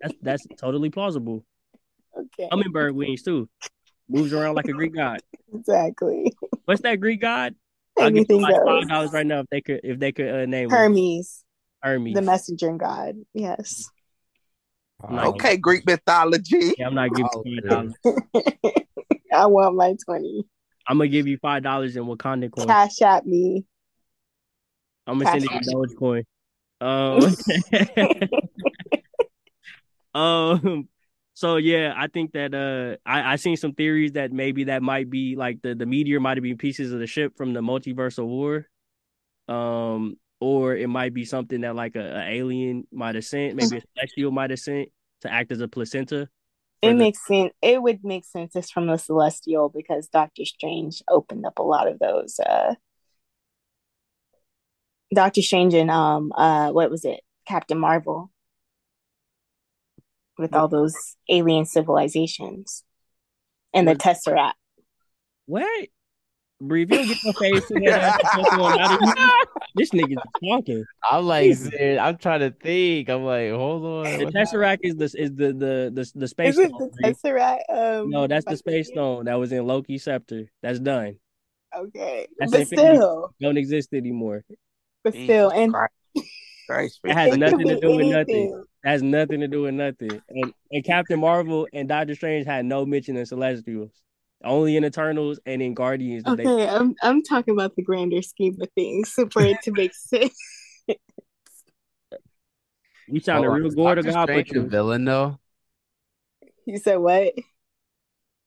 That's 0.00 0.14
that's 0.20 0.46
totally 0.58 0.90
plausible. 0.90 1.44
okay, 2.18 2.48
Hummingbird 2.50 2.92
wings 2.94 3.22
too, 3.22 3.48
moves 4.08 4.32
around 4.32 4.56
like 4.56 4.66
a 4.66 4.72
Greek 4.72 4.94
god. 4.94 5.20
exactly. 5.54 6.32
What's 6.64 6.80
that 6.80 6.96
Greek 6.96 7.20
god? 7.20 7.54
I'll 7.98 8.10
give 8.10 8.26
you 8.28 8.40
like 8.40 8.54
goes. 8.54 8.64
five 8.66 8.88
dollars 8.88 9.12
right 9.12 9.26
now 9.26 9.40
if 9.40 9.46
they 9.50 9.60
could 9.60 9.80
if 9.82 9.98
they 9.98 10.12
could 10.12 10.28
uh, 10.28 10.46
name 10.46 10.64
him. 10.64 10.70
Hermes, 10.70 11.44
Hermes. 11.82 12.14
the 12.14 12.22
messenger 12.22 12.72
god. 12.72 13.16
Yes. 13.34 13.90
Nice. 15.08 15.26
Okay, 15.26 15.56
Greek 15.56 15.86
mythology. 15.86 16.74
Yeah, 16.78 16.86
I'm 16.88 16.94
not 16.94 17.10
giving 17.10 17.28
Oh, 17.32 17.42
you 17.44 17.60
five 17.60 17.70
dollars. 17.70 17.94
I 19.32 19.46
want 19.46 19.76
my 19.76 19.94
20. 20.04 20.44
I'm 20.88 20.98
gonna 20.98 21.08
give 21.08 21.26
you 21.26 21.38
five 21.38 21.62
dollars 21.62 21.96
in 21.96 22.04
Wakanda 22.04 22.50
coin. 22.50 22.66
Cash 22.66 23.02
at 23.02 23.26
me. 23.26 23.64
I'm 25.06 25.18
gonna 25.18 25.30
send 25.30 25.42
you 25.42 25.48
Cash 25.50 25.64
to 25.66 25.74
Dogecoin. 25.74 26.24
Um, 26.80 27.36
um. 30.20 30.88
So 31.36 31.58
yeah, 31.58 31.92
I 31.94 32.06
think 32.06 32.32
that 32.32 32.54
uh, 32.54 32.96
I 33.04 33.34
I 33.34 33.36
seen 33.36 33.58
some 33.58 33.74
theories 33.74 34.12
that 34.12 34.32
maybe 34.32 34.64
that 34.64 34.82
might 34.82 35.10
be 35.10 35.36
like 35.36 35.60
the 35.60 35.74
the 35.74 35.84
meteor 35.84 36.18
might 36.18 36.38
have 36.38 36.42
been 36.42 36.56
pieces 36.56 36.92
of 36.94 36.98
the 36.98 37.06
ship 37.06 37.36
from 37.36 37.52
the 37.52 37.60
multiversal 37.60 38.26
war, 38.26 38.66
um, 39.46 40.16
or 40.40 40.74
it 40.74 40.88
might 40.88 41.12
be 41.12 41.26
something 41.26 41.60
that 41.60 41.76
like 41.76 41.94
a, 41.94 42.24
a 42.24 42.30
alien 42.30 42.86
might 42.90 43.16
have 43.16 43.24
sent, 43.26 43.54
maybe 43.54 43.76
a 43.76 43.82
celestial 43.94 44.30
might 44.30 44.48
have 44.48 44.58
sent 44.58 44.88
to 45.20 45.30
act 45.30 45.52
as 45.52 45.60
a 45.60 45.68
placenta. 45.68 46.30
It 46.80 46.88
the- 46.88 46.94
makes 46.94 47.26
sense. 47.26 47.52
It 47.60 47.82
would 47.82 48.02
make 48.02 48.24
sense 48.24 48.56
it's 48.56 48.70
from 48.70 48.86
the 48.86 48.96
Celestial 48.96 49.68
because 49.68 50.08
Doctor 50.08 50.46
Strange 50.46 51.02
opened 51.06 51.44
up 51.44 51.58
a 51.58 51.62
lot 51.62 51.86
of 51.86 51.98
those. 51.98 52.40
Uh, 52.40 52.76
Doctor 55.14 55.42
Strange 55.42 55.74
and 55.74 55.90
um, 55.90 56.32
uh, 56.34 56.70
what 56.70 56.90
was 56.90 57.04
it? 57.04 57.20
Captain 57.46 57.78
Marvel, 57.78 58.30
with 60.38 60.54
all 60.54 60.68
those 60.68 60.94
alien 61.28 61.64
civilizations, 61.64 62.84
and 63.74 63.86
the 63.88 63.94
Tesseract. 63.94 64.52
what. 65.46 65.88
Bree, 66.58 66.80
you 66.80 66.86
get 66.86 67.22
your 67.22 67.32
face 67.38 67.70
in 67.70 67.82
there, 67.82 67.98
that's 67.98 68.34
what's 68.34 68.56
going 68.56 68.80
on. 68.80 68.98
this 69.74 69.90
nigga's 69.90 70.22
talking. 70.42 70.86
I'm 71.10 71.26
like, 71.26 71.44
Jesus. 71.44 71.70
I'm 72.00 72.16
trying 72.16 72.40
to 72.40 72.50
think. 72.50 73.10
I'm 73.10 73.24
like, 73.24 73.50
hold 73.50 74.06
on. 74.06 74.18
The 74.18 74.24
Tesseract 74.32 74.78
is 74.82 74.96
the 74.96 75.04
is 75.04 75.34
the 75.34 75.52
the 75.52 75.90
the, 75.92 76.10
the 76.14 76.26
space 76.26 76.54
Is 76.54 76.58
it 76.60 76.68
stone. 76.70 76.90
the 77.02 77.02
Bree. 77.02 77.12
Tesseract? 77.12 77.60
Um, 77.68 78.08
No, 78.08 78.26
that's 78.26 78.46
the 78.46 78.52
like- 78.52 78.58
space 78.58 78.88
stone 78.88 79.26
that 79.26 79.34
was 79.34 79.52
in 79.52 79.66
Loki's 79.66 80.04
scepter. 80.04 80.46
That's 80.62 80.78
done. 80.78 81.16
Okay, 81.76 82.26
That's 82.38 82.52
but 82.52 82.60
Infinity- 82.62 82.96
still, 82.96 83.34
Don't 83.38 83.58
exist 83.58 83.92
anymore. 83.92 84.42
but 85.04 85.12
still, 85.12 85.50
and 85.50 85.74
Christ. 86.66 87.00
It 87.04 87.12
has 87.12 87.36
nothing 87.36 87.58
to 87.68 87.74
be 87.74 87.80
do 87.82 87.96
with 87.96 88.06
nothing. 88.06 88.34
anything. 88.34 88.50
That 88.52 88.64
has 88.86 89.02
nothing 89.02 89.40
to 89.40 89.48
do 89.48 89.62
with 89.62 89.74
nothing. 89.74 90.22
And, 90.28 90.54
and 90.70 90.84
Captain 90.84 91.18
Marvel 91.20 91.66
and 91.72 91.88
Doctor 91.88 92.14
Strange 92.14 92.46
had 92.46 92.64
no 92.64 92.86
mention 92.86 93.16
in 93.16 93.26
Celestials. 93.26 93.90
Only 94.44 94.76
in 94.76 94.84
Eternals 94.84 95.40
and 95.44 95.60
in 95.60 95.74
Guardians. 95.74 96.22
That 96.24 96.36
they, 96.36 96.46
Okay, 96.46 96.68
I'm 96.68 96.94
I'm 97.02 97.22
talking 97.22 97.52
about 97.52 97.74
the 97.74 97.82
grander 97.82 98.22
scheme 98.22 98.56
of 98.60 98.68
things 98.74 99.12
for 99.32 99.42
it 99.42 99.60
to 99.62 99.72
make 99.72 99.92
sense. 99.94 100.34
you 103.08 103.20
sound 103.20 103.44
a 103.44 103.48
oh, 103.48 103.52
real 103.52 103.66
is 103.66 103.74
gore 103.74 103.94
to 103.96 104.02
Doctor 104.02 104.12
God, 104.12 104.26
but 104.26 104.46
Strange 104.46 104.50
a 104.52 104.54
you. 104.54 104.68
villain 104.68 105.04
though. 105.04 105.40
You 106.66 106.78
said 106.78 106.96
what? 106.96 107.32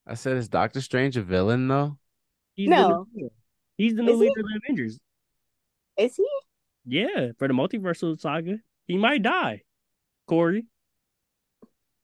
I 0.06 0.14
said, 0.14 0.36
is 0.38 0.48
Doctor 0.48 0.80
Strange 0.80 1.16
a 1.16 1.22
villain 1.22 1.68
though? 1.68 1.98
He's 2.54 2.68
the 2.68 2.76
No. 2.76 3.06
new, 3.12 3.30
he's 3.76 3.94
the 3.94 4.02
new 4.02 4.12
Is 4.12 4.18
he? 4.20 4.24
leader 4.26 4.40
of 4.40 4.46
the 4.46 4.60
Avengers. 4.64 4.98
Is 5.98 6.16
he? 6.16 6.26
Yeah, 6.86 7.32
for 7.38 7.46
the 7.48 7.54
multiversal 7.54 8.18
saga, 8.18 8.58
he 8.86 8.96
might 8.96 9.22
die. 9.22 9.62
Corey, 10.30 10.64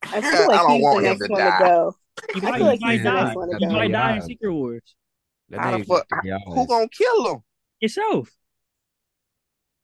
I 0.03 0.19
I 0.19 0.21
feel 0.21 0.49
like 0.49 0.61
don't 0.63 0.71
he's 0.73 0.83
want 0.83 0.97
the 0.97 1.09
next 1.11 1.21
to 1.27 1.29
one 1.29 1.41
die. 1.41 1.59
to 1.59 1.65
go. 1.65 1.97
he 2.35 2.41
I 2.41 2.51
might, 2.51 2.59
feel 2.59 2.67
like 2.67 2.79
he 2.81 2.85
might 2.85 3.03
die. 3.05 3.35
next 3.35 3.61
He 3.61 3.67
might 3.69 3.93
die 3.93 4.17
in 4.17 4.23
Secret 4.23 4.53
Wars. 4.53 4.83
That 5.51 5.61
How 5.61 5.79
the 5.79 5.85
fuck- 5.85 6.09
Who 6.47 6.67
gonna 6.67 6.89
kill 6.89 7.35
him? 7.35 7.43
Itself. 7.81 8.33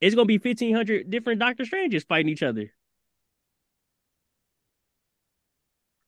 It's 0.01 0.17
gonna 0.17 0.27
be 0.27 0.39
fifteen 0.39 0.75
hundred 0.75 1.09
different 1.09 1.39
Doctor 1.39 1.65
Stranges 1.65 2.03
fighting 2.03 2.31
each 2.33 2.43
other. 2.43 2.73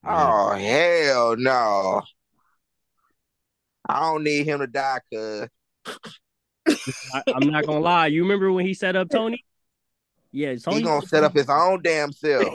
Oh 0.05 0.51
hell 0.55 1.37
no! 1.37 2.03
I 3.89 4.01
don't 4.01 4.25
need 4.25 4.45
him 4.45 4.59
to 4.59 4.67
die, 4.67 4.99
cuz 5.09 5.49
I, 7.15 7.23
I'm 7.29 7.49
not 7.49 7.65
gonna 7.65 7.79
lie. 7.79 8.09
You 8.09 8.23
remember 8.23 8.51
when 8.51 8.67
he 8.67 8.75
set 8.75 8.97
up 8.97 9.09
Tony? 9.13 9.45
Yeah, 10.37 10.57
Tony. 10.57 10.79
he 10.79 10.83
gonna 10.83 11.07
set 11.07 11.23
up 11.23 11.33
his 11.33 11.49
own 11.49 11.81
damn 11.83 12.13
self. 12.13 12.45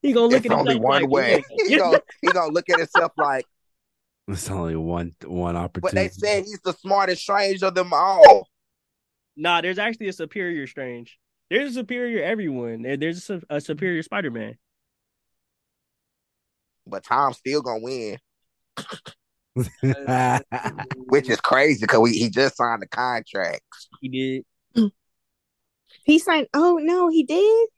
He 0.00 0.12
gonna 0.12 0.26
look 0.26 0.44
It's 0.44 0.52
at 0.52 0.58
only 0.58 0.76
one 0.76 1.02
like, 1.04 1.10
way. 1.10 1.42
yeah. 1.50 1.56
he 1.66 1.76
gonna 1.78 2.00
he 2.20 2.28
gonna 2.28 2.52
look 2.52 2.68
at 2.68 2.78
himself 2.78 3.12
like, 3.16 3.46
It's 4.28 4.50
only 4.50 4.76
one 4.76 5.14
one 5.24 5.56
opportunity. 5.56 5.80
but 5.80 5.88
opportunity. 5.88 6.08
they 6.08 6.26
said 6.28 6.44
he's 6.44 6.60
the 6.62 6.74
smartest 6.74 7.22
strange 7.22 7.62
of 7.62 7.74
them 7.74 7.90
all. 7.94 8.46
Nah, 9.34 9.62
there's 9.62 9.78
actually 9.78 10.08
a 10.08 10.12
superior 10.12 10.66
Strange. 10.66 11.18
There's 11.48 11.70
a 11.70 11.74
superior 11.80 12.22
everyone. 12.22 12.82
There, 12.82 12.98
there's 12.98 13.30
a, 13.30 13.40
a 13.48 13.60
superior 13.62 14.02
Spider 14.02 14.30
Man. 14.30 14.58
But 16.86 17.02
Tom's 17.04 17.38
still 17.38 17.62
gonna 17.62 17.80
win, 17.82 18.18
which 21.08 21.30
is 21.30 21.40
crazy 21.40 21.80
because 21.80 22.10
he 22.10 22.28
just 22.28 22.58
signed 22.58 22.82
the 22.82 22.88
contract. 22.88 23.62
He 24.02 24.08
did. 24.10 24.44
He 26.04 26.18
signed. 26.18 26.48
Oh 26.54 26.78
no, 26.82 27.08
he 27.08 27.22
did. 27.24 27.68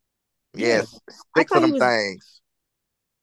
Yes, 0.54 0.98
I 1.36 1.40
six 1.40 1.52
thought 1.52 1.58
of 1.62 1.64
he 1.64 1.70
them 1.78 1.80
was- 1.80 1.82
things. 1.82 2.40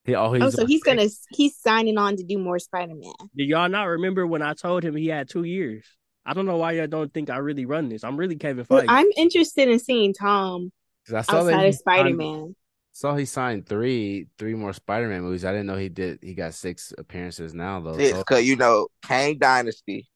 He- 0.04 0.14
oh, 0.14 0.32
he's 0.34 0.42
oh, 0.42 0.50
so 0.50 0.66
he's 0.66 0.82
six. 0.84 0.96
gonna 0.96 1.08
he's 1.30 1.56
signing 1.56 1.96
on 1.96 2.16
to 2.16 2.22
do 2.24 2.38
more 2.38 2.58
Spider 2.58 2.94
Man. 2.94 3.14
Did 3.34 3.48
y'all 3.48 3.68
not 3.70 3.84
remember 3.84 4.26
when 4.26 4.42
I 4.42 4.52
told 4.54 4.84
him 4.84 4.94
he 4.96 5.08
had 5.08 5.28
two 5.28 5.44
years? 5.44 5.86
I 6.26 6.34
don't 6.34 6.46
know 6.46 6.58
why 6.58 6.72
y'all 6.72 6.86
don't 6.86 7.12
think 7.12 7.30
I 7.30 7.38
really 7.38 7.64
run 7.66 7.88
this. 7.88 8.04
I'm 8.04 8.16
really 8.16 8.36
Kevin 8.36 8.66
Well, 8.68 8.84
I'm 8.88 9.06
interested 9.16 9.68
in 9.68 9.78
seeing 9.78 10.12
Tom 10.14 10.72
I 11.12 11.22
saw 11.22 11.42
that 11.44 11.54
outside 11.54 11.62
he 11.62 11.68
of 11.68 11.74
Spider 11.74 12.14
Man. 12.14 12.56
Saw 12.92 13.14
he 13.16 13.24
signed 13.24 13.66
three 13.66 14.26
three 14.38 14.54
more 14.54 14.72
Spider 14.72 15.08
Man 15.08 15.22
movies. 15.22 15.44
I 15.44 15.52
didn't 15.52 15.66
know 15.66 15.76
he 15.76 15.88
did. 15.88 16.18
He 16.22 16.34
got 16.34 16.54
six 16.54 16.92
appearances 16.96 17.52
now 17.54 17.80
though. 17.80 17.96
Six, 17.96 18.10
So- 18.12 18.18
because 18.18 18.44
you 18.46 18.56
know 18.56 18.88
Kang 19.02 19.38
Dynasty, 19.38 20.06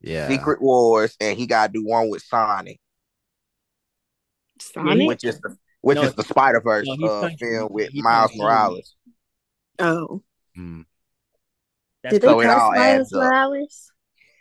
yeah, 0.00 0.28
Secret 0.28 0.60
Wars, 0.60 1.16
and 1.20 1.38
he 1.38 1.46
got 1.46 1.68
to 1.68 1.72
do 1.72 1.84
one 1.86 2.10
with 2.10 2.22
Sonic, 2.22 2.78
Sonic. 4.60 5.06
which 5.06 5.24
is 5.24 5.40
the 5.40 5.56
which 5.80 5.96
No, 5.96 6.04
is 6.04 6.14
the 6.14 6.24
Spider 6.24 6.60
Verse 6.60 6.86
no, 6.98 7.06
uh, 7.08 7.28
film 7.38 7.72
with 7.72 7.90
Miles 7.94 8.32
Morales. 8.36 8.94
Oh, 9.78 10.22
Mm. 10.58 10.86
That's 12.02 12.14
did 12.14 12.22
they 12.22 12.26
So 12.28 12.40
it 12.40 12.48
all 12.48 12.72
cast 12.72 12.76
Miles. 12.76 13.12
Morales? 13.12 13.92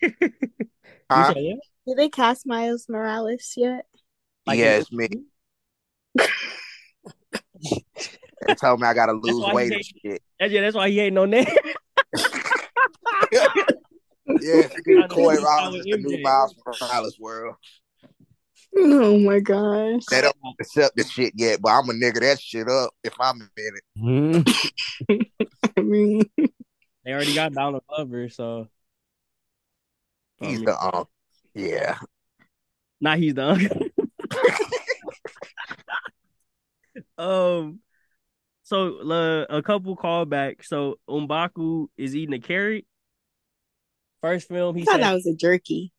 You 0.02 0.12
Huh? 1.12 1.34
Did 1.34 1.98
they 1.98 2.10
cast 2.10 2.48
Miles 2.48 2.88
Morales 2.88 3.54
yet? 3.58 3.86
Like 4.48 4.60
yeah, 4.60 4.78
it's 4.78 4.92
me. 4.92 5.08
They 8.48 8.54
told 8.56 8.80
me 8.80 8.88
I 8.88 8.94
gotta 8.94 9.14
lose 9.14 9.46
weight 9.54 9.74
and 9.74 9.86
shit. 9.86 10.22
That's, 10.40 10.52
yeah, 10.52 10.62
that's 10.62 10.76
why 10.76 10.90
he 10.90 11.00
ain't 11.02 11.16
no 11.16 11.26
name. 11.26 11.48
Yeah, 14.42 14.68
Trying 14.68 15.10
to 15.10 15.16
Corey 15.16 15.38
be 15.38 15.44
Miles 15.44 15.76
is 15.76 15.86
the 15.86 15.98
new 15.98 16.18
Miles 16.22 16.56
Morales 16.66 17.20
world. 17.20 17.56
Oh 18.78 19.18
my 19.20 19.40
gosh. 19.40 20.04
They 20.10 20.22
don't 20.22 20.36
accept 20.60 20.96
this 20.96 21.10
shit 21.10 21.34
yet, 21.36 21.62
but 21.62 21.70
I'm 21.70 21.90
a 21.90 21.94
nigga 21.94 22.20
that 22.22 22.40
shit 22.40 22.68
up 22.68 22.92
if 23.04 23.14
I'm 23.20 23.50
in 23.58 24.46
it. 25.08 25.28
I 25.78 25.82
mean, 25.82 26.24
They 27.06 27.12
already 27.12 27.36
got 27.36 27.54
Donald 27.54 27.84
Glover, 27.88 28.30
so 28.30 28.68
I 30.42 30.48
He's 30.48 30.58
mean, 30.58 30.66
the 30.66 30.80
um, 30.80 31.06
yeah. 31.54 31.98
not 33.00 33.20
he's 33.20 33.36
the 33.36 33.46
uncle. 33.46 33.86
um, 37.18 37.80
so 38.64 39.12
uh, 39.12 39.46
a 39.50 39.62
couple 39.62 39.96
callbacks. 39.96 40.66
So 40.66 40.96
M'Baku 41.08 41.88
is 41.96 42.16
eating 42.16 42.34
a 42.34 42.40
carrot. 42.40 42.86
First 44.22 44.48
film, 44.48 44.76
I 44.76 44.80
he 44.80 44.86
thought 44.86 44.94
said 44.94 45.04
that 45.04 45.14
was 45.14 45.28
a 45.28 45.36
jerky. 45.36 45.94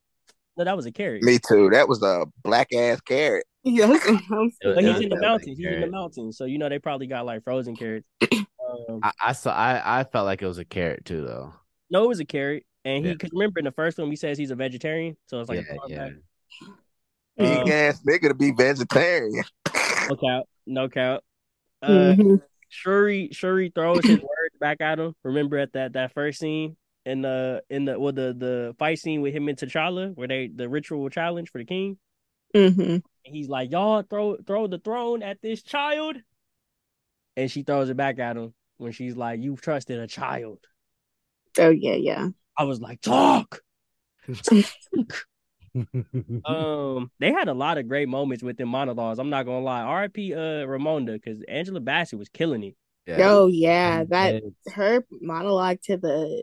No, 0.56 0.64
that 0.64 0.76
was 0.76 0.86
a 0.86 0.92
carrot. 0.92 1.22
Me 1.22 1.38
too. 1.38 1.70
That 1.70 1.88
was 1.88 2.02
a 2.02 2.26
black 2.42 2.72
ass 2.74 3.00
carrot. 3.00 3.44
Yeah, 3.62 3.86
that's 3.86 4.06
what 4.08 4.22
I'm 4.30 4.52
It 4.62 4.66
was- 4.68 4.74
But 4.76 4.84
he's 4.84 5.00
in 5.00 5.08
the 5.08 5.14
like 5.16 5.20
mountains. 5.22 5.58
He's 5.58 5.66
in 5.66 5.72
the 5.72 5.76
carrot. 5.78 5.90
mountains, 5.90 6.36
so 6.38 6.44
you 6.44 6.58
know 6.58 6.68
they 6.68 6.78
probably 6.78 7.06
got 7.06 7.26
like 7.26 7.42
frozen 7.44 7.76
carrots. 7.76 8.06
Um, 8.90 8.98
I, 9.00 9.12
I 9.26 9.32
saw. 9.32 9.54
I 9.54 10.00
I 10.00 10.04
felt 10.04 10.26
like 10.26 10.42
it 10.42 10.46
was 10.46 10.58
a 10.58 10.64
carrot 10.64 11.04
too, 11.04 11.22
though. 11.24 11.54
no, 11.88 12.02
it 12.02 12.08
was 12.08 12.18
a 12.18 12.24
carrot, 12.24 12.64
and 12.84 13.04
he 13.06 13.12
Yeah. 13.12 13.28
remember 13.32 13.60
in 13.60 13.64
the 13.64 13.70
first 13.70 13.96
one 13.96 14.10
he 14.10 14.16
says 14.16 14.36
he's 14.36 14.50
a 14.50 14.56
vegetarian, 14.56 15.16
so 15.26 15.38
it's 15.38 15.48
like 15.48 15.64
yeah, 15.64 15.72
a 15.72 15.88
yeah. 15.88 16.08
callback. 16.08 16.16
Big 17.38 17.58
Um, 17.58 17.70
ass 17.70 18.02
nigga 18.02 18.28
to 18.28 18.34
be 18.34 18.50
vegetarian. 18.50 19.44
no 20.10 20.16
count, 20.16 20.46
no 20.66 20.88
count. 20.88 21.22
Uh, 21.80 21.88
Mhm. 22.16 22.42
Shuri 22.68 23.28
Shuri 23.30 23.70
throws 23.72 24.04
his 24.04 24.18
words 24.18 24.56
back 24.58 24.80
at 24.80 24.98
him. 24.98 25.14
Remember 25.22 25.58
at 25.58 25.72
that 25.74 25.92
that 25.92 26.12
first 26.12 26.40
scene 26.40 26.76
in 27.06 27.22
the 27.22 27.62
in 27.70 27.86
the 27.86 27.98
well 27.98 28.12
the 28.12 28.34
the 28.36 28.74
fight 28.78 28.98
scene 28.98 29.22
with 29.22 29.32
him 29.32 29.48
and 29.48 29.56
T'Challa 29.56 30.14
where 30.14 30.28
they 30.28 30.48
the 30.48 30.68
ritual 30.68 31.08
challenge 31.08 31.50
for 31.50 31.58
the 31.58 31.64
king. 31.64 31.98
Mhm. 32.54 33.02
He's 33.22 33.48
like, 33.48 33.70
"Y'all 33.70 34.02
throw 34.02 34.36
throw 34.46 34.66
the 34.66 34.78
throne 34.78 35.22
at 35.22 35.40
this 35.40 35.62
child," 35.62 36.16
and 37.36 37.50
she 37.50 37.62
throws 37.62 37.88
it 37.88 37.96
back 37.96 38.18
at 38.18 38.36
him 38.36 38.52
when 38.76 38.92
she's 38.92 39.16
like, 39.16 39.40
"You've 39.40 39.60
trusted 39.60 40.00
a 40.00 40.06
child." 40.06 40.58
Oh 41.58 41.70
yeah, 41.70 41.94
yeah. 41.94 42.28
I 42.58 42.64
was 42.64 42.80
like, 42.80 43.00
"Talk." 43.00 43.60
um, 46.44 47.10
they 47.20 47.32
had 47.32 47.48
a 47.48 47.54
lot 47.54 47.78
of 47.78 47.88
great 47.88 48.08
moments 48.08 48.42
with 48.42 48.56
them 48.56 48.70
monologues. 48.70 49.20
I'm 49.20 49.30
not 49.30 49.44
gonna 49.44 49.64
lie. 49.64 49.82
R.I.P. 49.82 50.34
Uh, 50.34 50.66
Ramonda, 50.66 51.14
because 51.14 51.42
Angela 51.46 51.80
Bassett 51.80 52.18
was 52.18 52.28
killing 52.28 52.64
it. 52.64 52.76
Yeah. 53.06 53.18
Oh 53.20 53.46
yeah, 53.46 54.02
that 54.04 54.42
her 54.74 55.04
monologue 55.20 55.80
to 55.82 55.96
the 55.96 56.42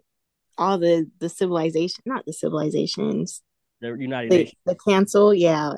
all 0.57 0.77
the 0.77 1.09
the 1.19 1.29
civilization, 1.29 2.01
not 2.05 2.25
the 2.25 2.33
civilizations, 2.33 3.41
The 3.81 3.89
United 3.97 4.31
the 4.31 4.37
Nations. 4.37 4.55
the 4.65 4.75
cancel. 4.75 5.33
Yeah. 5.33 5.73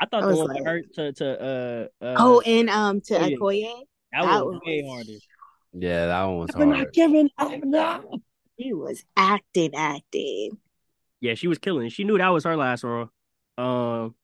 I 0.00 0.06
thought 0.06 0.22
I 0.22 0.26
the 0.26 0.28
was 0.28 0.38
one 0.38 0.48
like- 0.48 0.56
with 0.58 0.66
her 0.66 0.82
to 0.94 1.12
to 1.12 1.88
uh, 2.00 2.04
uh 2.04 2.14
oh, 2.18 2.40
and 2.46 2.70
um 2.70 3.00
to 3.02 3.14
Okoye. 3.14 3.38
Okoye, 3.38 3.82
that, 4.12 4.22
that 4.22 4.44
was 4.46 4.54
was- 4.54 4.60
way 4.64 4.86
harder. 4.88 5.12
Yeah, 5.72 6.06
that 6.06 6.24
one 6.24 6.38
was 6.38 6.50
I'm 6.54 6.70
not 6.70 6.92
giving 6.92 7.28
up 7.36 7.62
now. 7.64 8.02
he 8.56 8.72
was 8.72 9.04
acting, 9.16 9.74
acting. 9.74 10.52
Yeah, 11.20 11.34
she 11.34 11.46
was 11.48 11.58
killing. 11.58 11.88
She 11.90 12.04
knew 12.04 12.16
that 12.16 12.28
was 12.28 12.44
her 12.44 12.56
last 12.56 12.84
role. 12.84 13.10
Um, 13.58 14.14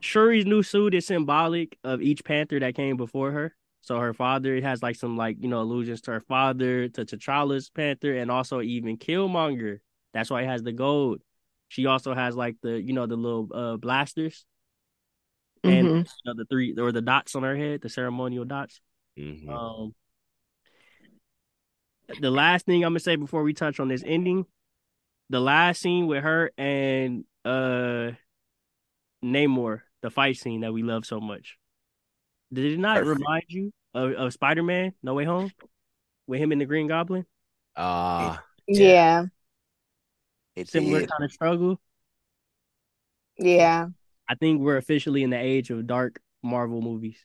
Shuri's 0.00 0.46
new 0.46 0.62
suit 0.62 0.94
is 0.94 1.06
symbolic 1.06 1.78
of 1.84 2.00
each 2.02 2.24
Panther 2.24 2.58
that 2.60 2.74
came 2.74 2.96
before 2.96 3.30
her. 3.32 3.54
So 3.80 3.98
her 3.98 4.12
father 4.12 4.60
has 4.60 4.82
like 4.82 4.96
some 4.96 5.16
like 5.16 5.36
you 5.40 5.48
know 5.48 5.60
allusions 5.62 6.00
to 6.02 6.12
her 6.12 6.20
father, 6.20 6.88
to 6.88 7.04
T'Challa's 7.04 7.70
Panther, 7.70 8.16
and 8.16 8.30
also 8.30 8.60
even 8.60 8.98
Killmonger. 8.98 9.80
That's 10.12 10.30
why 10.30 10.42
he 10.42 10.48
has 10.48 10.62
the 10.62 10.72
gold. 10.72 11.20
She 11.68 11.86
also 11.86 12.14
has 12.14 12.36
like 12.36 12.56
the 12.62 12.80
you 12.80 12.92
know 12.92 13.06
the 13.06 13.16
little 13.16 13.48
uh 13.52 13.76
blasters 13.76 14.44
and 15.64 15.86
Mhm. 15.88 15.98
you 16.04 16.04
know, 16.24 16.34
the 16.34 16.44
three 16.46 16.74
or 16.78 16.92
the 16.92 17.02
dots 17.02 17.34
on 17.34 17.42
her 17.42 17.56
head, 17.56 17.80
the 17.80 17.88
ceremonial 17.88 18.44
dots. 18.44 18.80
Mhm. 19.18 19.48
Um, 19.48 19.94
the 22.20 22.30
last 22.30 22.66
thing 22.66 22.84
I'm 22.84 22.92
gonna 22.92 23.00
say 23.00 23.16
before 23.16 23.42
we 23.42 23.52
touch 23.52 23.80
on 23.80 23.88
this 23.88 24.02
ending, 24.04 24.46
the 25.30 25.40
last 25.40 25.80
scene 25.82 26.06
with 26.06 26.22
her 26.22 26.50
and 26.56 27.24
uh 27.44 28.12
Namor, 29.22 29.82
the 30.00 30.10
fight 30.10 30.36
scene 30.36 30.60
that 30.60 30.72
we 30.72 30.82
love 30.82 31.04
so 31.04 31.20
much. 31.20 31.58
Did 32.52 32.72
it 32.72 32.78
not 32.78 32.98
Perfect. 32.98 33.18
remind 33.18 33.44
you 33.48 33.72
of, 33.94 34.12
of 34.12 34.32
Spider 34.32 34.62
Man 34.62 34.92
No 35.02 35.14
Way 35.14 35.24
Home 35.24 35.50
with 36.26 36.40
him 36.40 36.52
and 36.52 36.60
the 36.60 36.66
Green 36.66 36.86
Goblin? 36.88 37.24
Ah, 37.76 38.42
Yeah. 38.66 39.26
It 40.56 40.68
Similar 40.68 41.00
did. 41.00 41.10
kind 41.10 41.24
of 41.24 41.30
struggle. 41.32 41.80
Yeah. 43.38 43.88
I 44.28 44.34
think 44.34 44.60
we're 44.60 44.76
officially 44.76 45.22
in 45.22 45.30
the 45.30 45.38
age 45.38 45.70
of 45.70 45.86
dark 45.86 46.20
Marvel 46.42 46.80
movies. 46.82 47.18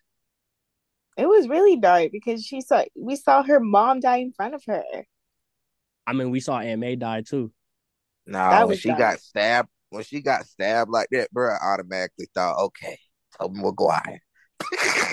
It 1.17 1.25
was 1.27 1.47
really 1.47 1.77
dark 1.77 2.11
because 2.11 2.43
she 2.43 2.61
saw 2.61 2.83
we 2.95 3.15
saw 3.15 3.43
her 3.43 3.59
mom 3.59 3.99
die 3.99 4.17
in 4.17 4.31
front 4.33 4.55
of 4.55 4.63
her. 4.65 4.83
I 6.07 6.13
mean, 6.13 6.31
we 6.31 6.39
saw 6.39 6.59
Aunt 6.59 6.79
May 6.79 6.95
die 6.95 7.21
too. 7.21 7.51
No, 8.25 8.37
That 8.39 8.67
when 8.67 8.77
she 8.77 8.89
dark. 8.89 8.99
got 8.99 9.19
stabbed, 9.19 9.69
when 9.89 10.03
she 10.03 10.21
got 10.21 10.45
stabbed 10.45 10.89
like 10.91 11.07
that, 11.11 11.31
bro, 11.31 11.53
I 11.53 11.73
automatically 11.73 12.27
thought, 12.33 12.57
okay, 12.65 12.97
Tobey 13.39 13.59
Maguire. 13.61 14.21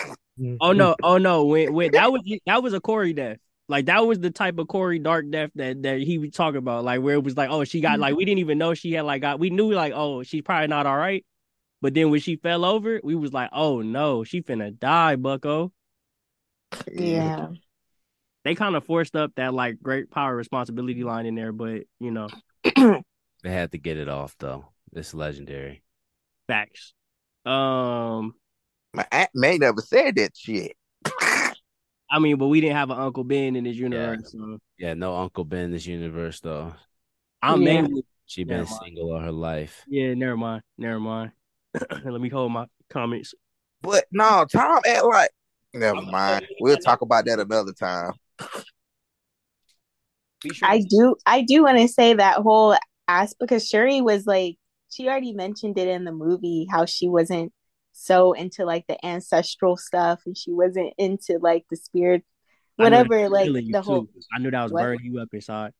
Oh 0.61 0.72
no, 0.72 0.97
oh 1.03 1.18
no, 1.18 1.45
when 1.45 1.72
when 1.72 1.93
that 1.93 2.12
was 2.12 2.22
that 2.47 2.62
was 2.62 2.72
a 2.74 2.80
Corey 2.80 3.12
death. 3.12 3.38
Like 3.68 3.86
that 3.86 4.07
was 4.07 4.18
the 4.18 4.30
type 4.30 4.59
of 4.59 4.68
Corey 4.68 4.99
dark 4.99 5.30
death 5.30 5.51
that 5.55 5.82
that 5.82 6.01
he 6.01 6.18
was 6.18 6.30
talking 6.32 6.59
about. 6.59 6.84
Like 6.84 7.01
where 7.03 7.14
it 7.14 7.24
was 7.24 7.36
like, 7.36 7.51
oh, 7.51 7.64
she 7.64 7.80
got 7.80 8.01
like 8.01 8.16
we 8.16 8.24
didn't 8.24 8.41
even 8.41 8.59
know 8.59 8.74
she 8.74 8.93
had 8.93 9.05
like 9.05 9.22
got 9.22 9.38
we 9.38 9.51
knew 9.51 9.72
like 9.72 9.93
oh 9.95 10.22
she's 10.22 10.43
probably 10.43 10.68
not 10.68 10.86
all 10.86 10.97
right, 10.97 11.24
but 11.82 11.95
then 11.95 12.11
when 12.11 12.20
she 12.20 12.36
fell 12.36 12.64
over, 12.64 13.01
we 13.05 13.14
was 13.14 13.32
like, 13.32 13.51
oh 13.53 13.82
no, 13.82 14.24
she 14.24 14.43
finna 14.43 14.76
die, 14.78 15.16
Bucko. 15.16 15.72
Yeah. 16.93 17.49
They 18.45 18.55
kind 18.55 18.76
of 18.76 18.84
forced 18.84 19.16
up 19.16 19.34
that 19.36 19.55
like 19.55 19.82
great 19.82 20.11
power 20.11 20.34
responsibility 20.34 21.05
line 21.05 21.26
in 21.26 21.34
there, 21.34 21.53
but 21.53 21.84
you 21.99 22.11
know 22.11 22.28
they 23.43 23.51
had 23.51 23.72
to 23.72 23.78
get 23.78 23.99
it 23.99 24.09
off 24.09 24.36
though. 24.38 24.66
It's 24.93 25.14
legendary. 25.14 25.82
facts. 26.47 26.95
Um, 27.45 28.34
My 28.93 29.07
aunt 29.12 29.30
May 29.34 29.59
never 29.59 29.80
said 29.80 30.16
that 30.16 30.36
shit. 30.36 30.76
I 32.11 32.18
mean, 32.18 32.36
but 32.38 32.49
we 32.49 32.61
didn't 32.61 32.76
have 32.76 32.91
an 32.91 32.99
Uncle 32.99 33.22
Ben 33.24 33.55
in 33.55 33.64
this 33.64 33.76
universe, 33.76 34.32
so 34.32 34.59
Yeah, 34.78 34.95
no 34.95 35.14
Uncle 35.14 35.45
Ben 35.45 35.66
in 35.66 35.70
this 35.72 35.86
universe 35.86 36.41
though. 36.41 36.72
I'm 37.43 37.62
Yeah. 37.62 37.82
mainly 37.82 38.05
She 38.26 38.45
been 38.45 38.59
mind. 38.59 38.68
single 38.84 39.12
all 39.12 39.20
her 39.20 39.30
life. 39.32 39.84
yeah. 39.88 40.14
Never 40.14 40.36
mind, 40.36 40.62
never 40.76 40.99
mind. 41.01 41.32
Let 42.05 42.20
me 42.20 42.28
hold 42.28 42.51
my 42.53 42.66
comments. 42.88 43.34
But 43.82 44.07
no, 44.11 44.45
Tom 44.51 44.80
act 44.86 45.05
like 45.05 45.30
never 45.72 46.03
mind. 46.03 46.47
We'll 46.61 46.76
talk 46.78 47.01
about 47.03 47.24
that 47.26 47.38
another 47.38 47.72
time. 47.72 48.12
Sure 50.53 50.68
I 50.68 50.80
do 50.80 51.16
I 51.26 51.43
do 51.43 51.62
want 51.62 51.78
to 51.78 51.86
say 51.88 52.14
that 52.14 52.38
whole 52.38 52.76
aspect 53.07 53.38
because 53.41 53.68
Shuri 53.68 54.01
was 54.01 54.26
like 54.26 54.57
she 54.91 55.07
already 55.07 55.32
mentioned 55.32 55.78
it 55.78 55.86
in 55.86 56.05
the 56.05 56.12
movie 56.12 56.66
how 56.70 56.86
she 56.86 57.09
wasn't 57.09 57.53
so 58.01 58.32
into 58.32 58.64
like 58.64 58.86
the 58.88 59.05
ancestral 59.05 59.76
stuff 59.76 60.20
and 60.26 60.36
she 60.36 60.53
wasn't 60.53 60.92
into 60.98 61.38
like 61.40 61.64
the 61.70 61.76
spirit 61.76 62.24
I 62.80 62.90
knew 62.90 62.98
that 62.98 63.12
whatever 63.12 63.28
like 63.28 63.55
the 63.70 63.82
whole 63.82 64.07
too. 64.07 64.24
I 64.32 64.38
knew 64.40 64.51
that 64.51 64.62
was 64.64 64.72
What? 64.72 64.80
burning 64.80 65.05
you 65.05 65.20
up 65.20 65.28
inside. 65.32 65.72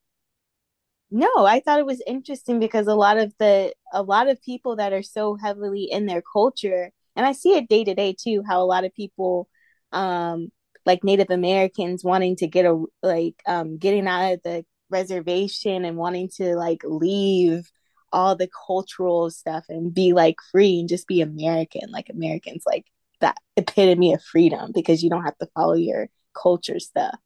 No, 1.11 1.29
I 1.45 1.61
thought 1.61 1.81
it 1.81 1.87
was 1.87 2.03
interesting 2.07 2.61
because 2.61 2.87
a 2.87 2.95
lot 2.95 3.19
of 3.19 3.35
the 3.39 3.75
a 3.93 4.03
lot 4.03 4.29
of 4.29 4.41
people 4.43 4.77
that 4.77 4.93
are 4.93 5.03
so 5.03 5.35
heavily 5.37 5.85
in 5.91 6.07
their 6.07 6.23
culture, 6.23 6.93
and 7.17 7.27
I 7.27 7.33
see 7.33 7.55
it 7.57 7.69
day 7.69 7.83
to 7.85 7.95
day 7.95 8.15
too, 8.19 8.43
how 8.47 8.63
a 8.63 8.65
lot 8.67 8.85
of 8.85 8.95
people 8.95 9.49
um 9.93 10.53
like 10.87 11.03
Native 11.05 11.31
Americans 11.31 12.05
wanting 12.05 12.37
to 12.37 12.47
get 12.47 12.65
a 12.65 12.85
like 13.03 13.43
um 13.47 13.77
getting 13.79 14.07
out 14.07 14.35
of 14.35 14.43
the 14.45 14.65
reservation 14.91 15.85
and 15.85 15.97
wanting 15.97 16.29
to 16.37 16.55
like 16.57 16.83
leave 16.85 17.71
all 18.13 18.37
the 18.37 18.51
cultural 18.67 19.31
stuff 19.31 19.65
and 19.69 19.95
be 19.95 20.13
like 20.13 20.37
free 20.51 20.81
and 20.81 20.89
just 20.89 21.07
be 21.07 21.21
American. 21.21 21.91
Like 21.91 22.09
Americans 22.11 22.65
like 22.67 22.87
that 23.21 23.37
epitome 23.57 24.15
of 24.15 24.23
freedom 24.23 24.73
because 24.75 25.03
you 25.03 25.11
don't 25.11 25.25
have 25.25 25.39
to 25.39 25.49
follow 25.55 25.75
your 25.75 26.09
culture 26.35 26.79
stuff. 26.81 27.17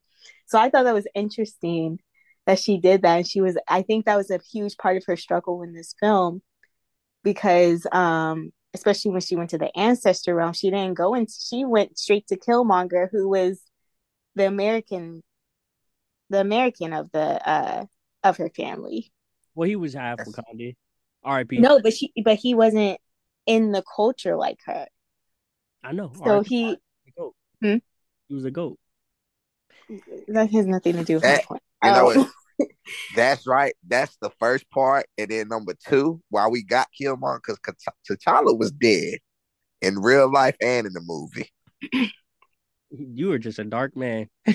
So 0.46 0.58
I 0.58 0.70
thought 0.70 0.84
that 0.84 0.94
was 0.94 1.06
interesting 1.14 2.00
that 2.46 2.58
she 2.58 2.78
did 2.78 3.02
that 3.02 3.16
and 3.16 3.26
she 3.26 3.40
was 3.40 3.56
i 3.68 3.82
think 3.82 4.04
that 4.04 4.16
was 4.16 4.30
a 4.30 4.40
huge 4.52 4.76
part 4.76 4.96
of 4.96 5.04
her 5.06 5.16
struggle 5.16 5.62
in 5.62 5.72
this 5.72 5.94
film 6.00 6.42
because 7.22 7.86
um 7.92 8.52
especially 8.74 9.12
when 9.12 9.20
she 9.20 9.36
went 9.36 9.50
to 9.50 9.58
the 9.58 9.76
ancestor 9.76 10.34
realm 10.34 10.52
she 10.52 10.70
didn't 10.70 10.94
go 10.94 11.14
and 11.14 11.28
she 11.30 11.64
went 11.64 11.98
straight 11.98 12.26
to 12.26 12.36
killmonger 12.36 13.08
who 13.10 13.28
was 13.28 13.62
the 14.34 14.46
american 14.46 15.22
the 16.30 16.40
american 16.40 16.92
of 16.92 17.10
the 17.12 17.48
uh 17.48 17.84
of 18.22 18.36
her 18.36 18.50
family 18.50 19.12
Well, 19.54 19.68
he 19.68 19.76
was 19.76 19.94
half 19.94 20.18
That's- 20.18 20.34
Wakandi. 20.34 20.76
R.I.P. 21.24 21.58
no 21.58 21.80
but 21.80 21.94
she 21.94 22.12
but 22.22 22.36
he 22.36 22.54
wasn't 22.54 22.98
in 23.46 23.72
the 23.72 23.82
culture 23.96 24.36
like 24.36 24.58
her 24.66 24.86
I 25.82 25.92
know. 25.92 26.12
so 26.16 26.24
R.I.P. 26.24 26.48
he 26.48 26.76
The 27.06 27.12
goat. 27.16 27.34
Hmm? 27.62 27.76
He 28.28 28.34
was 28.34 28.44
a 28.44 28.50
goat. 28.50 28.78
that 30.28 30.50
has 30.52 30.66
nothing 30.66 30.96
to 30.96 31.04
do 31.04 31.14
with 31.14 31.22
That- 31.22 31.44
point 31.44 31.62
You 31.82 31.90
know 31.90 32.10
Oh. 32.14 32.30
what? 32.58 32.68
That's 33.16 33.46
right. 33.46 33.74
That's 33.88 34.16
the 34.20 34.30
first 34.38 34.68
part, 34.70 35.06
and 35.18 35.28
then 35.30 35.48
number 35.48 35.74
two, 35.88 36.20
why 36.28 36.46
we 36.48 36.62
got 36.62 36.88
Killmonger 37.00 37.38
because 37.44 37.58
T'Challa 38.08 38.56
was 38.58 38.70
dead 38.70 39.18
in 39.82 39.98
real 39.98 40.30
life 40.30 40.54
and 40.62 40.86
in 40.86 40.92
the 40.92 41.00
movie. 41.02 41.50
You 42.96 43.28
were 43.28 43.38
just 43.38 43.58
a 43.58 43.64
dark 43.64 43.96
man. 43.96 44.28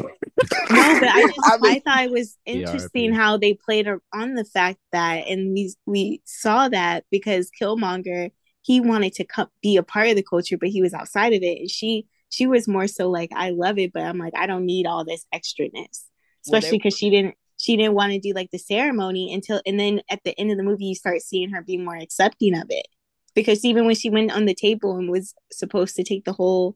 No, 0.71 0.99
but 0.99 1.09
I 1.09 1.25
just 1.25 1.39
I 1.47 1.57
I, 1.61 1.79
thought 1.79 2.03
it 2.05 2.11
was 2.11 2.37
ERP. 2.47 2.55
interesting 2.55 3.13
how 3.13 3.37
they 3.37 3.53
played 3.53 3.87
on 4.13 4.35
the 4.35 4.45
fact 4.45 4.79
that, 4.91 5.27
and 5.27 5.51
we 5.53 5.73
we 5.85 6.21
saw 6.25 6.69
that 6.69 7.05
because 7.11 7.51
Killmonger 7.61 8.31
he 8.61 8.79
wanted 8.79 9.13
to 9.13 9.23
come 9.25 9.47
be 9.61 9.77
a 9.77 9.83
part 9.83 10.07
of 10.09 10.15
the 10.15 10.23
culture, 10.23 10.57
but 10.57 10.69
he 10.69 10.81
was 10.81 10.93
outside 10.93 11.33
of 11.33 11.41
it, 11.43 11.59
and 11.59 11.69
she 11.69 12.05
she 12.29 12.47
was 12.47 12.67
more 12.67 12.87
so 12.87 13.09
like 13.09 13.31
I 13.35 13.49
love 13.49 13.77
it, 13.79 13.91
but 13.93 14.03
I'm 14.03 14.17
like 14.17 14.33
I 14.37 14.45
don't 14.47 14.65
need 14.65 14.85
all 14.85 15.03
this 15.03 15.25
extraness, 15.33 15.73
Well, 15.73 16.57
especially 16.57 16.71
they- 16.71 16.77
because 16.77 16.97
she 16.97 17.09
didn't 17.09 17.35
she 17.57 17.75
didn't 17.75 17.95
want 17.95 18.13
to 18.13 18.19
do 18.19 18.31
like 18.33 18.51
the 18.51 18.57
ceremony 18.59 19.33
until, 19.33 19.61
and 19.65 19.77
then 19.77 20.01
at 20.09 20.21
the 20.23 20.39
end 20.39 20.49
of 20.51 20.55
the 20.57 20.63
movie 20.63 20.85
you 20.85 20.95
start 20.95 21.21
seeing 21.21 21.49
her 21.49 21.61
be 21.61 21.75
more 21.77 21.97
accepting 21.97 22.55
of 22.55 22.67
it, 22.69 22.87
because 23.35 23.65
even 23.65 23.85
when 23.85 23.95
she 23.95 24.09
went 24.09 24.31
on 24.31 24.45
the 24.45 24.55
table 24.55 24.95
and 24.95 25.09
was 25.09 25.33
supposed 25.51 25.95
to 25.97 26.03
take 26.03 26.23
the 26.23 26.31
whole 26.33 26.75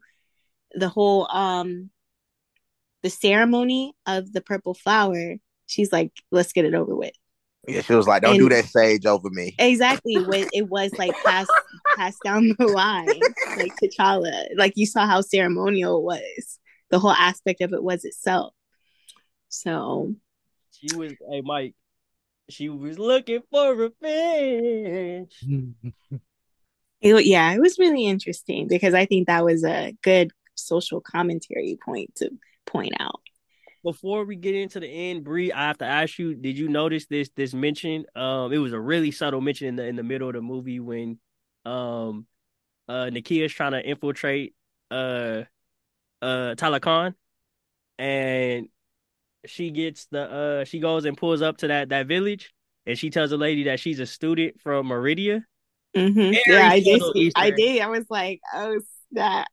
the 0.73 0.89
whole 0.89 1.27
um 1.31 1.89
the 3.03 3.09
ceremony 3.09 3.93
of 4.05 4.31
the 4.31 4.41
purple 4.41 4.73
flower, 4.73 5.35
she's 5.65 5.91
like, 5.91 6.11
let's 6.31 6.53
get 6.53 6.65
it 6.65 6.73
over 6.73 6.95
with. 6.95 7.11
Yeah, 7.67 7.81
she 7.81 7.93
was 7.93 8.07
like, 8.07 8.23
"Don't 8.23 8.37
do 8.37 8.49
that 8.49 8.65
sage 8.65 9.05
over 9.05 9.29
me." 9.29 9.55
Exactly 9.57 10.17
what 10.23 10.49
it 10.51 10.67
was 10.69 10.91
like 10.97 11.13
passed 11.23 11.51
passed 11.95 12.19
down 12.23 12.53
the 12.59 12.67
line, 12.67 13.07
like 13.57 13.71
T'Challa. 13.81 14.47
Like 14.57 14.73
you 14.75 14.85
saw 14.85 15.05
how 15.05 15.21
ceremonial 15.21 15.99
it 15.99 16.03
was. 16.03 16.59
The 16.89 16.99
whole 16.99 17.11
aspect 17.11 17.61
of 17.61 17.71
it 17.71 17.81
was 17.81 18.03
itself. 18.03 18.53
So 19.47 20.13
She 20.71 20.95
was, 20.95 21.13
hey 21.29 21.41
Mike. 21.41 21.75
She 22.49 22.67
was 22.67 22.99
looking 22.99 23.41
for 23.49 23.73
revenge. 23.73 25.33
it, 27.01 27.25
yeah, 27.25 27.53
it 27.53 27.61
was 27.61 27.79
really 27.79 28.05
interesting 28.05 28.67
because 28.67 28.93
I 28.93 29.05
think 29.05 29.27
that 29.27 29.45
was 29.45 29.63
a 29.63 29.95
good 30.01 30.31
social 30.55 31.01
commentary 31.01 31.77
point 31.83 32.15
to 32.15 32.29
point 32.65 32.93
out. 32.99 33.21
before 33.83 34.23
we 34.25 34.35
get 34.35 34.55
into 34.55 34.79
the 34.79 34.87
end, 34.87 35.23
Bree, 35.23 35.51
I 35.51 35.67
have 35.67 35.77
to 35.79 35.85
ask 35.85 36.17
you: 36.17 36.35
Did 36.35 36.57
you 36.57 36.69
notice 36.69 37.05
this 37.07 37.29
this 37.35 37.53
mention? 37.53 38.05
Um, 38.15 38.53
it 38.53 38.57
was 38.57 38.73
a 38.73 38.79
really 38.79 39.11
subtle 39.11 39.41
mention 39.41 39.67
in 39.67 39.75
the 39.75 39.85
in 39.85 39.95
the 39.95 40.03
middle 40.03 40.29
of 40.29 40.35
the 40.35 40.41
movie 40.41 40.79
when, 40.79 41.19
um, 41.65 42.25
uh, 42.87 43.09
Nakia's 43.11 43.51
trying 43.51 43.73
to 43.73 43.85
infiltrate 43.85 44.55
uh, 44.89 45.43
uh, 46.21 46.55
Talokan, 46.55 47.13
and 47.99 48.67
she 49.45 49.71
gets 49.71 50.05
the 50.11 50.21
uh, 50.21 50.63
she 50.65 50.79
goes 50.79 51.05
and 51.05 51.17
pulls 51.17 51.41
up 51.41 51.57
to 51.57 51.67
that 51.67 51.89
that 51.89 52.07
village, 52.07 52.53
and 52.85 52.97
she 52.97 53.09
tells 53.09 53.31
a 53.31 53.37
lady 53.37 53.63
that 53.65 53.79
she's 53.79 53.99
a 53.99 54.05
student 54.05 54.61
from 54.61 54.87
Meridia. 54.87 55.43
Mm-hmm. 55.95 56.33
Yeah, 56.51 56.69
I 56.69 56.79
did. 56.79 57.01
I 57.35 57.51
did. 57.51 57.81
I 57.81 57.87
was 57.87 58.05
like, 58.09 58.39
oh 58.55 58.79
snap. 59.11 59.47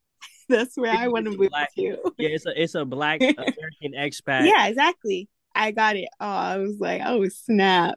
That's 0.59 0.75
where 0.75 0.91
I 0.91 1.07
want 1.07 1.25
to 1.25 1.31
move 1.31 1.49
black, 1.49 1.73
to. 1.75 1.97
Yeah, 2.17 2.29
it's 2.29 2.45
a 2.45 2.61
it's 2.61 2.75
a 2.75 2.83
black 2.83 3.21
American 3.21 3.93
expat. 3.97 4.45
Yeah, 4.45 4.67
exactly. 4.67 5.29
I 5.55 5.71
got 5.71 5.95
it. 5.95 6.09
Oh, 6.19 6.25
I 6.25 6.57
was 6.57 6.77
like, 6.79 7.01
oh 7.05 7.27
snap. 7.29 7.95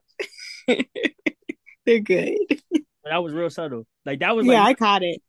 They're 1.85 2.01
good. 2.01 2.39
But 2.49 3.11
that 3.11 3.23
was 3.23 3.33
real 3.33 3.51
subtle. 3.51 3.87
Like 4.07 4.21
that 4.21 4.35
was 4.37 4.47
like, 4.47 4.55
Yeah, 4.55 4.65
I 4.65 4.75
caught 4.75 5.03
it. 5.03 5.21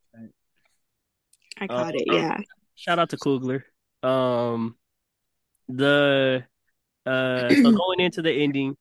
I 1.58 1.68
caught 1.68 1.96
uh, 1.96 1.98
it, 1.98 2.04
yeah. 2.08 2.38
Shout 2.76 3.00
out 3.00 3.10
to 3.10 3.18
Coogler. 3.18 3.64
Um 4.04 4.76
the 5.68 6.44
uh 7.06 7.50
so 7.50 7.72
going 7.72 8.00
into 8.00 8.22
the 8.22 8.32
ending. 8.32 8.78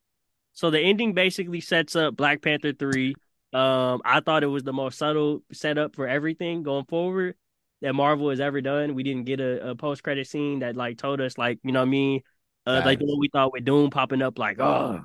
So 0.53 0.71
the 0.71 0.81
ending 0.81 1.15
basically 1.15 1.61
sets 1.61 1.97
up 1.97 2.17
Black 2.17 2.43
Panther 2.43 2.73
3. 2.73 3.15
Um 3.53 4.03
I 4.05 4.21
thought 4.21 4.43
it 4.43 4.49
was 4.49 4.65
the 4.65 4.73
most 4.73 4.99
subtle 4.99 5.43
setup 5.53 5.97
for 5.97 6.07
everything 6.07 6.63
going 6.63 6.85
forward 6.85 7.37
that 7.85 7.93
Marvel 7.93 8.31
has 8.31 8.41
ever 8.41 8.63
done. 8.63 8.95
We 8.95 9.03
didn't 9.03 9.25
get 9.25 9.41
a, 9.41 9.71
a 9.71 9.75
post 9.75 10.03
credit 10.03 10.27
scene 10.27 10.61
that 10.61 10.75
like 10.75 10.97
told 10.97 11.21
us 11.21 11.37
like 11.37 11.59
you 11.63 11.71
know 11.71 11.81
what 11.81 11.89
I 11.89 11.91
mean, 11.91 12.23
uh, 12.67 12.81
like 12.83 12.99
the 12.99 13.05
one 13.05 13.21
we 13.21 13.29
thought 13.29 13.53
with 13.53 13.67
Doom 13.67 13.91
popping 13.91 14.23
up 14.23 14.39
like 14.39 14.59
oh, 14.59 15.05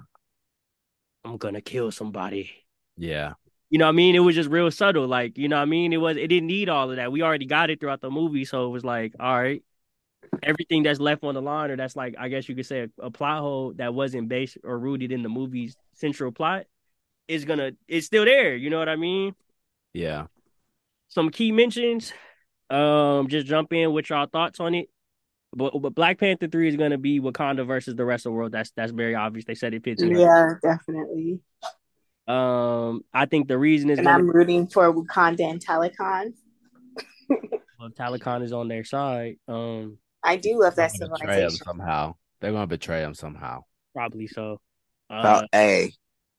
I'm 1.25 1.37
gonna 1.37 1.61
kill 1.61 1.91
somebody. 1.91 2.51
Yeah. 2.97 3.33
You 3.69 3.77
know 3.77 3.85
what 3.85 3.89
I 3.89 3.93
mean? 3.93 4.15
It 4.15 4.19
was 4.19 4.33
just 4.33 4.49
real 4.49 4.71
subtle. 4.71 5.07
Like, 5.07 5.37
you 5.37 5.47
know 5.47 5.57
what 5.57 5.63
I 5.63 5.65
mean? 5.65 5.91
It 5.91 5.97
was 5.97 6.15
it 6.15 6.27
didn't 6.27 6.47
need 6.47 6.69
all 6.69 6.89
of 6.89 6.95
that. 6.95 7.11
We 7.11 7.21
already 7.21 7.45
got 7.45 7.69
it 7.69 7.81
throughout 7.81 7.99
the 7.99 8.09
movie. 8.09 8.45
So 8.45 8.65
it 8.65 8.69
was 8.69 8.85
like, 8.85 9.13
all 9.19 9.39
right. 9.39 9.61
Everything 10.41 10.83
that's 10.83 10.99
left 10.99 11.23
on 11.23 11.33
the 11.33 11.41
line, 11.41 11.71
or 11.71 11.75
that's 11.75 11.95
like 11.95 12.15
I 12.17 12.29
guess 12.29 12.47
you 12.47 12.55
could 12.55 12.65
say 12.65 12.81
a, 12.81 13.05
a 13.05 13.11
plot 13.11 13.41
hole 13.41 13.73
that 13.75 13.93
wasn't 13.93 14.29
based 14.29 14.57
or 14.63 14.79
rooted 14.79 15.11
in 15.11 15.21
the 15.21 15.29
movie's 15.29 15.75
central 15.93 16.31
plot 16.31 16.65
is 17.27 17.43
gonna 17.43 17.71
it's 17.89 18.05
still 18.05 18.23
there. 18.23 18.55
You 18.55 18.69
know 18.69 18.79
what 18.79 18.89
I 18.89 18.95
mean? 18.95 19.35
Yeah. 19.93 20.27
Some 21.09 21.29
key 21.29 21.51
mentions. 21.51 22.13
Um, 22.69 23.27
just 23.27 23.47
jump 23.47 23.73
in 23.73 23.91
with 23.93 24.09
your 24.09 24.27
thoughts 24.27 24.59
on 24.59 24.75
it. 24.75 24.89
But 25.55 25.79
but 25.81 25.95
Black 25.95 26.19
Panther 26.19 26.47
three 26.47 26.67
is 26.67 26.75
gonna 26.75 26.97
be 26.97 27.19
Wakanda 27.19 27.65
versus 27.65 27.95
the 27.95 28.05
rest 28.05 28.25
of 28.25 28.31
the 28.31 28.35
world. 28.35 28.51
That's 28.51 28.71
that's 28.75 28.91
very 28.91 29.15
obvious. 29.15 29.45
They 29.45 29.55
said 29.55 29.73
it 29.73 29.83
fits 29.83 30.01
in. 30.01 30.15
Yeah, 30.15 30.53
definitely. 30.61 31.39
Um, 32.27 33.03
I 33.11 33.25
think 33.25 33.47
the 33.47 33.57
reason 33.57 33.89
is, 33.89 33.97
and. 33.97 34.07
I'm 34.07 34.29
rooting 34.29 34.67
for 34.67 34.93
Wakanda 34.93 35.49
and 35.49 35.65
Talokan. 35.65 36.33
well, 37.79 37.89
Talokan 37.89 38.43
is 38.43 38.53
on 38.53 38.67
their 38.67 38.83
side. 38.83 39.37
Um, 39.47 39.97
I 40.23 40.35
do 40.35 40.59
love 40.61 40.75
that 40.75 40.91
civilization. 40.91 41.49
somehow, 41.49 42.13
they're 42.39 42.51
gonna 42.51 42.67
betray 42.67 43.01
him 43.01 43.15
somehow. 43.15 43.63
Probably 43.95 44.27
so. 44.27 44.61
Uh, 45.09 45.41
hey, 45.51 45.93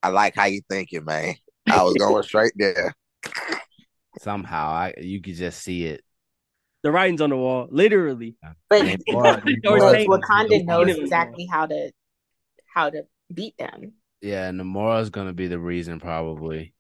I 0.04 0.10
like 0.10 0.36
how 0.36 0.44
you 0.44 0.60
thinking, 0.70 1.04
man. 1.04 1.34
I 1.68 1.82
was 1.82 1.94
going 1.94 2.22
straight 2.22 2.52
there. 2.54 2.94
Somehow, 4.20 4.68
I 4.68 4.94
you 4.98 5.20
could 5.20 5.34
just 5.34 5.60
see 5.60 5.86
it 5.86 6.04
the 6.82 6.90
writing's 6.90 7.20
on 7.20 7.30
the 7.30 7.36
wall, 7.36 7.68
literally. 7.70 8.36
But, 8.42 8.56
but 8.68 8.84
Wakanda 9.08 10.64
knows 10.64 10.96
exactly 10.96 11.46
how 11.46 11.66
to 11.66 11.92
how 12.74 12.90
to 12.90 13.02
beat 13.32 13.56
them. 13.58 13.92
Yeah, 14.20 14.50
Namora's 14.50 15.10
gonna 15.10 15.32
be 15.32 15.46
the 15.46 15.58
reason, 15.58 16.00
probably. 16.00 16.74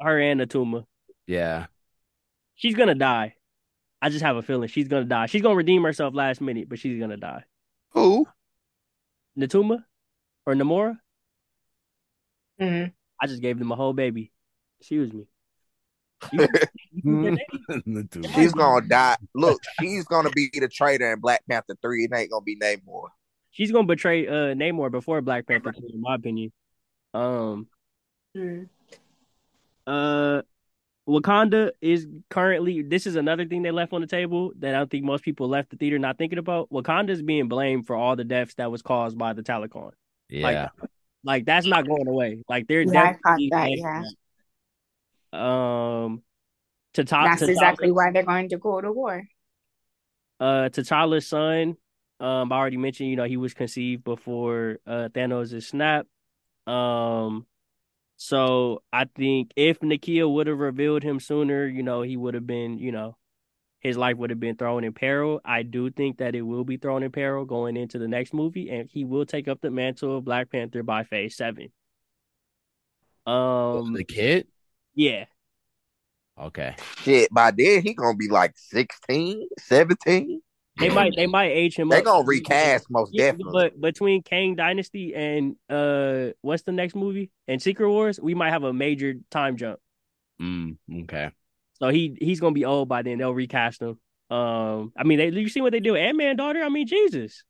Her 0.00 0.18
and 0.20 0.40
Natuma. 0.40 0.84
Yeah. 1.26 1.66
She's 2.54 2.74
gonna 2.74 2.94
die. 2.94 3.34
I 4.00 4.08
just 4.08 4.24
have 4.24 4.36
a 4.36 4.42
feeling 4.42 4.68
she's 4.68 4.88
gonna 4.88 5.04
die. 5.04 5.26
She's 5.26 5.42
gonna 5.42 5.54
redeem 5.54 5.82
herself 5.84 6.14
last 6.14 6.40
minute, 6.40 6.68
but 6.68 6.78
she's 6.78 6.98
gonna 6.98 7.16
die. 7.16 7.44
Who? 7.90 8.26
Natuma 9.38 9.84
or 10.46 10.54
Namora? 10.54 10.98
Mm-hmm. 12.60 12.90
I 13.20 13.26
just 13.26 13.42
gave 13.42 13.58
them 13.58 13.72
a 13.72 13.76
whole 13.76 13.92
baby. 13.92 14.32
Excuse 14.80 15.12
me. 15.12 15.26
she's 18.34 18.52
gonna 18.52 18.86
die. 18.86 19.16
Look, 19.34 19.60
she's 19.80 20.04
gonna 20.04 20.30
be 20.30 20.50
the 20.52 20.68
traitor 20.68 21.12
in 21.12 21.20
Black 21.20 21.42
Panther 21.48 21.76
three. 21.80 22.04
It 22.04 22.14
ain't 22.14 22.30
gonna 22.30 22.42
be 22.42 22.56
Namor. 22.56 23.08
She's 23.50 23.70
gonna 23.70 23.86
betray 23.86 24.26
uh 24.26 24.54
Namor 24.54 24.90
before 24.90 25.20
Black 25.20 25.46
Panther 25.46 25.72
3, 25.72 25.90
in 25.94 26.00
my 26.00 26.14
opinion. 26.14 26.52
Um. 27.14 27.68
Mm. 28.36 28.68
Uh. 29.86 30.42
Wakanda 31.08 31.72
is 31.80 32.06
currently. 32.30 32.82
This 32.82 33.06
is 33.06 33.16
another 33.16 33.44
thing 33.44 33.62
they 33.62 33.72
left 33.72 33.92
on 33.92 34.00
the 34.00 34.06
table 34.06 34.52
that 34.60 34.74
I 34.74 34.78
don't 34.78 34.90
think 34.90 35.04
most 35.04 35.24
people 35.24 35.48
left 35.48 35.70
the 35.70 35.76
theater 35.76 35.98
not 35.98 36.16
thinking 36.16 36.38
about. 36.38 36.70
Wakanda 36.70 37.10
is 37.10 37.22
being 37.22 37.48
blamed 37.48 37.86
for 37.86 37.96
all 37.96 38.14
the 38.14 38.24
deaths 38.24 38.54
that 38.54 38.70
was 38.70 38.82
caused 38.82 39.18
by 39.18 39.32
the 39.32 39.42
Talokan. 39.42 39.92
Yeah. 40.28 40.42
Like, 40.42 40.70
like 41.24 41.44
that's 41.44 41.66
not 41.66 41.86
going 41.86 42.06
away. 42.06 42.42
Like 42.48 42.68
they're 42.68 42.82
yeah, 42.82 43.14
definitely 43.14 43.48
that, 43.50 43.70
yeah. 43.72 44.02
Um, 45.32 46.22
to 46.94 47.04
top. 47.04 47.26
That's 47.26 47.42
exactly 47.42 47.90
why 47.90 48.10
they're 48.12 48.22
going 48.24 48.48
to 48.50 48.58
go 48.58 48.80
to 48.80 48.92
war. 48.92 49.22
Uh, 50.40 50.68
T'Challa's 50.68 51.26
son. 51.26 51.76
Um, 52.20 52.52
I 52.52 52.56
already 52.56 52.76
mentioned. 52.76 53.10
You 53.10 53.16
know, 53.16 53.24
he 53.24 53.36
was 53.36 53.54
conceived 53.54 54.04
before 54.04 54.78
uh 54.86 55.08
Thanos' 55.12 55.64
snap. 55.64 56.06
Um, 56.66 57.46
so 58.16 58.82
I 58.92 59.06
think 59.06 59.52
if 59.56 59.80
Nakia 59.80 60.32
would 60.32 60.46
have 60.46 60.58
revealed 60.58 61.02
him 61.02 61.18
sooner, 61.18 61.66
you 61.66 61.82
know, 61.82 62.02
he 62.02 62.16
would 62.16 62.34
have 62.34 62.46
been, 62.46 62.78
you 62.78 62.92
know, 62.92 63.16
his 63.80 63.96
life 63.96 64.16
would 64.16 64.30
have 64.30 64.38
been 64.38 64.56
thrown 64.56 64.84
in 64.84 64.92
peril. 64.92 65.40
I 65.44 65.64
do 65.64 65.90
think 65.90 66.18
that 66.18 66.36
it 66.36 66.42
will 66.42 66.64
be 66.64 66.76
thrown 66.76 67.02
in 67.02 67.10
peril 67.10 67.44
going 67.44 67.76
into 67.76 67.98
the 67.98 68.06
next 68.06 68.32
movie, 68.32 68.70
and 68.70 68.88
he 68.88 69.04
will 69.04 69.26
take 69.26 69.48
up 69.48 69.60
the 69.60 69.72
mantle 69.72 70.18
of 70.18 70.24
Black 70.24 70.50
Panther 70.52 70.84
by 70.84 71.02
Phase 71.02 71.36
Seven. 71.36 71.72
Um, 73.26 73.92
the 73.92 74.04
kid. 74.04 74.46
Yeah. 74.94 75.24
Okay. 76.42 76.74
Shit, 76.98 77.32
by 77.32 77.52
then 77.52 77.82
he 77.82 77.94
gonna 77.94 78.16
be 78.16 78.28
like 78.28 78.52
16, 78.56 79.48
17. 79.58 80.42
They 80.78 80.88
might 80.88 81.12
they 81.14 81.26
might 81.26 81.50
age 81.50 81.76
him 81.76 81.90
they 81.90 81.98
up. 81.98 82.04
gonna 82.04 82.24
recast 82.26 82.86
most 82.90 83.10
yeah, 83.12 83.30
definitely. 83.32 83.52
But 83.52 83.80
between 83.80 84.22
Kang 84.22 84.56
Dynasty 84.56 85.14
and 85.14 85.56
uh 85.68 86.32
what's 86.40 86.62
the 86.62 86.72
next 86.72 86.96
movie? 86.96 87.30
And 87.46 87.60
Secret 87.60 87.88
Wars, 87.88 88.18
we 88.18 88.34
might 88.34 88.50
have 88.50 88.64
a 88.64 88.72
major 88.72 89.14
time 89.30 89.56
jump. 89.56 89.78
Mm, 90.40 90.76
okay. 91.02 91.30
So 91.74 91.88
he 91.90 92.16
he's 92.18 92.40
gonna 92.40 92.54
be 92.54 92.64
old 92.64 92.88
by 92.88 93.02
then. 93.02 93.18
They'll 93.18 93.34
recast 93.34 93.82
him. 93.82 94.00
Um 94.30 94.92
I 94.96 95.04
mean 95.04 95.18
they 95.18 95.28
you 95.28 95.48
see 95.48 95.60
what 95.60 95.72
they 95.72 95.80
do? 95.80 95.94
Ant 95.94 96.16
Man 96.16 96.36
daughter? 96.36 96.62
I 96.62 96.70
mean 96.70 96.86
Jesus. 96.86 97.44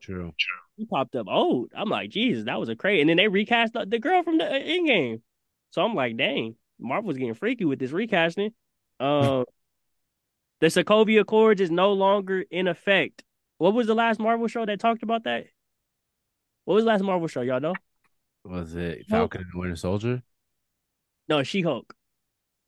True. 0.00 0.32
True. 0.38 0.58
He 0.76 0.84
popped 0.84 1.16
up 1.16 1.26
old. 1.28 1.72
I'm 1.74 1.88
like, 1.88 2.10
Jesus, 2.10 2.44
that 2.44 2.60
was 2.60 2.68
a 2.68 2.76
crazy. 2.76 3.00
And 3.00 3.10
then 3.10 3.16
they 3.16 3.26
recast 3.26 3.72
the, 3.72 3.84
the 3.84 3.98
girl 3.98 4.22
from 4.22 4.38
the 4.38 4.74
in 4.74 4.86
game. 4.86 5.22
So 5.70 5.82
I'm 5.82 5.94
like, 5.94 6.16
dang, 6.16 6.54
Marvel's 6.78 7.16
getting 7.16 7.34
freaky 7.34 7.64
with 7.64 7.78
this 7.78 7.92
recasting. 7.92 8.52
Uh, 9.00 9.44
the 10.60 10.66
Sokovia 10.66 11.20
Accords 11.20 11.60
is 11.60 11.70
no 11.70 11.92
longer 11.92 12.44
in 12.50 12.68
effect. 12.68 13.24
What 13.58 13.74
was 13.74 13.86
the 13.86 13.94
last 13.94 14.20
Marvel 14.20 14.48
show 14.48 14.64
that 14.64 14.80
talked 14.80 15.02
about 15.02 15.24
that? 15.24 15.46
What 16.64 16.74
was 16.74 16.84
the 16.84 16.90
last 16.90 17.02
Marvel 17.02 17.28
show? 17.28 17.40
Y'all 17.40 17.60
know? 17.60 17.74
Was 18.44 18.74
it 18.74 19.06
Falcon 19.08 19.44
and 19.52 19.60
Winter 19.60 19.76
Soldier? 19.76 20.22
No, 21.28 21.42
She 21.42 21.62
Hulk. 21.62 21.94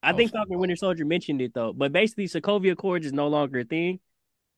I 0.02 0.12
oh, 0.12 0.16
think 0.16 0.32
Falcon 0.32 0.52
and 0.52 0.60
Winter 0.60 0.76
Soldier 0.76 1.04
mentioned 1.04 1.40
it 1.40 1.54
though. 1.54 1.72
But 1.72 1.92
basically, 1.92 2.26
Sokovia 2.26 2.72
Accords 2.72 3.06
is 3.06 3.12
no 3.12 3.28
longer 3.28 3.60
a 3.60 3.64
thing. 3.64 4.00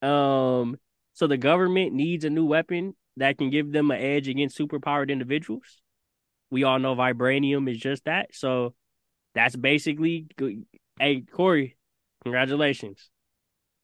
Um, 0.01 0.79
so 1.13 1.27
the 1.27 1.37
government 1.37 1.93
needs 1.93 2.25
a 2.25 2.31
new 2.31 2.47
weapon 2.47 2.95
that 3.19 3.39
can 3.39 3.51
give 3.51 3.73
them 3.73 3.91
an 3.91 4.01
edge 4.01 4.29
against 4.29 4.59
superpowered 4.59 5.11
individuals 5.11 5.83
we 6.53 6.65
all 6.65 6.79
know 6.79 6.95
vibranium 6.95 7.69
is 7.69 7.79
just 7.79 8.05
that. 8.05 8.35
So 8.35 8.75
that's 9.35 9.57
basically, 9.57 10.27
hey 10.99 11.23
Corey, 11.23 11.77
congratulations. 12.23 13.11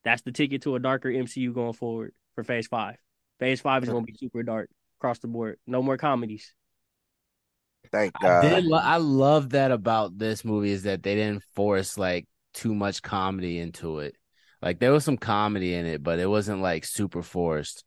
That's 0.05 0.23
the 0.23 0.33
ticket 0.33 0.63
to 0.63 0.77
a 0.77 0.81
darker 0.81 1.09
MCU 1.09 1.53
going 1.53 1.73
forward 1.73 2.13
for 2.35 2.45
Phase 2.45 2.67
Five. 2.67 2.97
Phase 3.39 3.61
Five 3.61 3.83
is 3.83 3.89
going 3.89 4.05
to 4.07 4.13
be 4.13 4.17
super 4.17 4.43
dark 4.43 4.71
across 4.99 5.19
the 5.19 5.29
board. 5.29 5.59
No 5.67 5.83
more 5.83 5.97
comedies. 5.97 6.55
Thank 7.91 8.15
God. 8.21 8.45
I, 8.45 8.61
did, 8.61 8.73
I 8.73 8.97
love 8.97 9.51
that 9.51 9.71
about 9.71 10.19
this 10.19 10.45
movie 10.45 10.73
is 10.73 10.83
that 10.85 11.03
they 11.03 11.15
didn't 11.15 11.43
force 11.55 11.97
like 11.97 12.27
too 12.55 12.75
much 12.75 13.03
comedy 13.03 13.59
into 13.59 14.01
it. 14.01 14.17
Like 14.61 14.79
there 14.79 14.93
was 14.93 15.05
some 15.05 15.17
comedy 15.17 15.75
in 15.75 15.87
it, 15.87 16.03
but 16.03 16.19
it 16.19 16.29
wasn't 16.29 16.61
like 16.61 16.85
super 16.85 17.23
forced. 17.23 17.85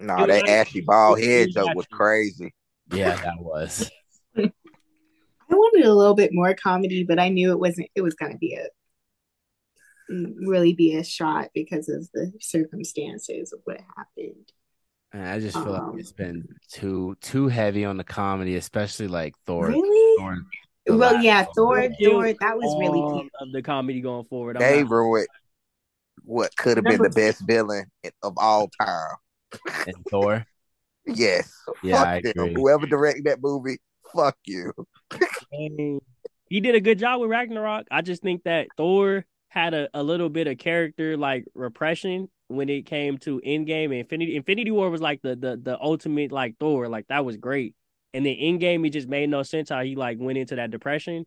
No, 0.00 0.16
nah, 0.16 0.26
that 0.26 0.48
Ashy 0.48 0.80
bald 0.80 1.20
head 1.20 1.48
joke 1.52 1.74
was 1.74 1.86
crazy. 1.86 2.54
Yeah, 2.92 3.16
that 3.16 3.38
was. 3.38 3.90
I 5.58 5.60
wanted 5.60 5.86
a 5.86 5.94
little 5.94 6.14
bit 6.14 6.30
more 6.32 6.54
comedy, 6.54 7.04
but 7.04 7.18
I 7.18 7.28
knew 7.28 7.50
it 7.50 7.58
wasn't. 7.58 7.88
It 7.94 8.02
was 8.02 8.14
going 8.14 8.32
to 8.32 8.38
be 8.38 8.54
a 8.54 8.66
really 10.10 10.72
be 10.72 10.96
a 10.96 11.04
shot 11.04 11.50
because 11.54 11.88
of 11.88 12.08
the 12.14 12.32
circumstances 12.40 13.52
of 13.52 13.60
what 13.64 13.80
happened. 13.96 14.52
I 15.12 15.38
just 15.40 15.56
feel 15.56 15.74
Um, 15.74 15.92
like 15.92 16.00
it's 16.00 16.12
been 16.12 16.46
too 16.70 17.16
too 17.20 17.48
heavy 17.48 17.84
on 17.84 17.96
the 17.96 18.04
comedy, 18.04 18.56
especially 18.56 19.08
like 19.08 19.34
Thor. 19.46 19.68
Really? 19.68 20.16
Thor 20.18 20.36
Well, 20.86 21.12
last 21.14 21.24
yeah, 21.24 21.44
one. 21.44 21.54
Thor. 21.56 21.88
Thor. 22.02 22.24
That 22.40 22.56
was 22.56 22.76
really 22.80 23.00
all 23.00 23.20
cute. 23.20 23.32
of 23.40 23.52
the 23.52 23.62
comedy 23.62 24.00
going 24.00 24.24
forward. 24.26 24.56
I'm 24.56 24.62
They 24.62 24.82
not- 24.82 24.90
ruined 24.90 25.28
what 26.24 26.54
could 26.56 26.76
have 26.76 26.84
been 26.84 27.02
the 27.02 27.08
best 27.10 27.42
villain 27.46 27.86
of 28.22 28.34
all 28.36 28.68
time. 28.80 29.16
and 29.86 29.96
Thor. 30.10 30.46
Yes. 31.10 31.50
Yeah, 31.82 31.96
fuck 32.00 32.06
I 32.06 32.16
agree. 32.16 32.52
Whoever 32.52 32.84
directed 32.84 33.24
that 33.24 33.40
movie, 33.40 33.78
fuck 34.14 34.36
you. 34.44 34.72
He 36.48 36.60
did 36.60 36.74
a 36.74 36.80
good 36.80 36.98
job 36.98 37.20
with 37.20 37.30
Ragnarok. 37.30 37.86
I 37.90 38.02
just 38.02 38.22
think 38.22 38.44
that 38.44 38.68
Thor 38.76 39.24
had 39.48 39.74
a, 39.74 39.88
a 39.94 40.02
little 40.02 40.28
bit 40.28 40.46
of 40.46 40.58
character 40.58 41.16
like 41.16 41.44
repression 41.54 42.28
when 42.48 42.68
it 42.68 42.86
came 42.86 43.18
to 43.18 43.40
Endgame 43.40 43.86
and 43.86 43.94
Infinity. 43.94 44.36
Infinity 44.36 44.70
War 44.70 44.90
was 44.90 45.00
like 45.00 45.22
the 45.22 45.36
the 45.36 45.56
the 45.62 45.78
ultimate 45.80 46.32
like 46.32 46.56
Thor, 46.58 46.88
like 46.88 47.06
that 47.08 47.24
was 47.24 47.36
great. 47.36 47.74
And 48.14 48.24
then 48.24 48.36
Endgame, 48.36 48.86
it 48.86 48.90
just 48.90 49.08
made 49.08 49.28
no 49.28 49.42
sense 49.42 49.68
how 49.68 49.82
he 49.82 49.94
like 49.94 50.18
went 50.18 50.38
into 50.38 50.56
that 50.56 50.70
depression, 50.70 51.26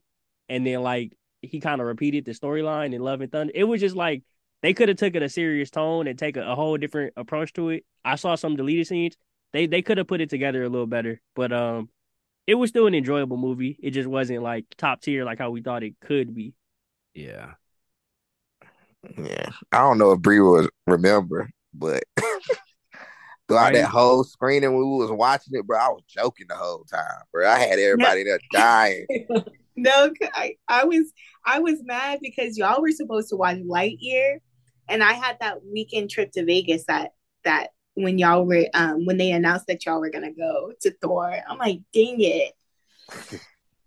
and 0.49 0.65
then 0.65 0.81
like 0.81 1.15
he 1.41 1.59
kind 1.59 1.81
of 1.81 1.87
repeated 1.87 2.25
the 2.25 2.31
storyline 2.31 2.93
in 2.93 3.01
Love 3.01 3.21
and 3.21 3.31
Thunder. 3.31 3.53
It 3.55 3.63
was 3.63 3.81
just 3.81 3.95
like 3.95 4.23
they 4.61 4.73
could 4.73 4.89
have 4.89 4.97
took 4.97 5.15
it 5.15 5.23
a 5.23 5.29
serious 5.29 5.69
tone 5.69 6.07
and 6.07 6.17
take 6.17 6.37
a, 6.37 6.43
a 6.43 6.55
whole 6.55 6.77
different 6.77 7.13
approach 7.17 7.53
to 7.53 7.69
it. 7.69 7.85
I 8.03 8.15
saw 8.15 8.35
some 8.35 8.55
deleted 8.55 8.87
scenes. 8.87 9.15
They 9.53 9.67
they 9.67 9.81
could 9.81 9.97
have 9.97 10.07
put 10.07 10.21
it 10.21 10.29
together 10.29 10.63
a 10.63 10.69
little 10.69 10.87
better, 10.87 11.21
but 11.35 11.51
um, 11.51 11.89
it 12.51 12.55
was 12.55 12.69
still 12.69 12.85
an 12.85 12.93
enjoyable 12.93 13.37
movie. 13.37 13.77
It 13.81 13.91
just 13.91 14.09
wasn't 14.09 14.43
like 14.43 14.65
top 14.77 15.01
tier 15.01 15.23
like 15.23 15.39
how 15.39 15.51
we 15.51 15.61
thought 15.61 15.83
it 15.83 15.93
could 16.01 16.35
be. 16.35 16.53
Yeah. 17.13 17.53
Yeah. 19.17 19.49
I 19.71 19.77
don't 19.77 19.97
know 19.97 20.11
if 20.11 20.19
Bree 20.19 20.41
was 20.41 20.67
remember, 20.85 21.49
but 21.73 22.03
throughout 23.47 23.67
Right. 23.67 23.73
that 23.75 23.87
whole 23.89 24.25
screening 24.25 24.73
when 24.73 24.81
we 24.81 24.97
was 24.97 25.11
watching 25.11 25.53
it, 25.57 25.65
bro, 25.65 25.79
I 25.79 25.87
was 25.87 26.03
joking 26.09 26.47
the 26.49 26.55
whole 26.55 26.83
time, 26.83 27.21
bro. 27.31 27.47
I 27.49 27.57
had 27.59 27.79
everybody 27.79 28.25
there 28.25 28.39
dying. 28.51 29.05
No, 29.77 30.11
I, 30.33 30.55
I 30.67 30.83
was 30.83 31.09
I 31.45 31.59
was 31.59 31.81
mad 31.85 32.19
because 32.21 32.57
y'all 32.57 32.81
were 32.81 32.91
supposed 32.91 33.29
to 33.29 33.37
watch 33.37 33.59
Lightyear, 33.59 34.39
and 34.89 35.01
I 35.01 35.13
had 35.13 35.37
that 35.39 35.63
weekend 35.65 36.09
trip 36.09 36.33
to 36.33 36.43
Vegas 36.43 36.83
that 36.89 37.11
that 37.45 37.69
when 37.95 38.17
y'all 38.17 38.45
were 38.45 38.67
um 38.73 39.05
when 39.05 39.17
they 39.17 39.31
announced 39.31 39.67
that 39.67 39.85
y'all 39.85 39.99
were 39.99 40.09
gonna 40.09 40.33
go 40.33 40.73
to 40.81 40.91
Thor. 41.01 41.35
I'm 41.47 41.57
like, 41.57 41.79
dang 41.93 42.19
it. 42.19 42.53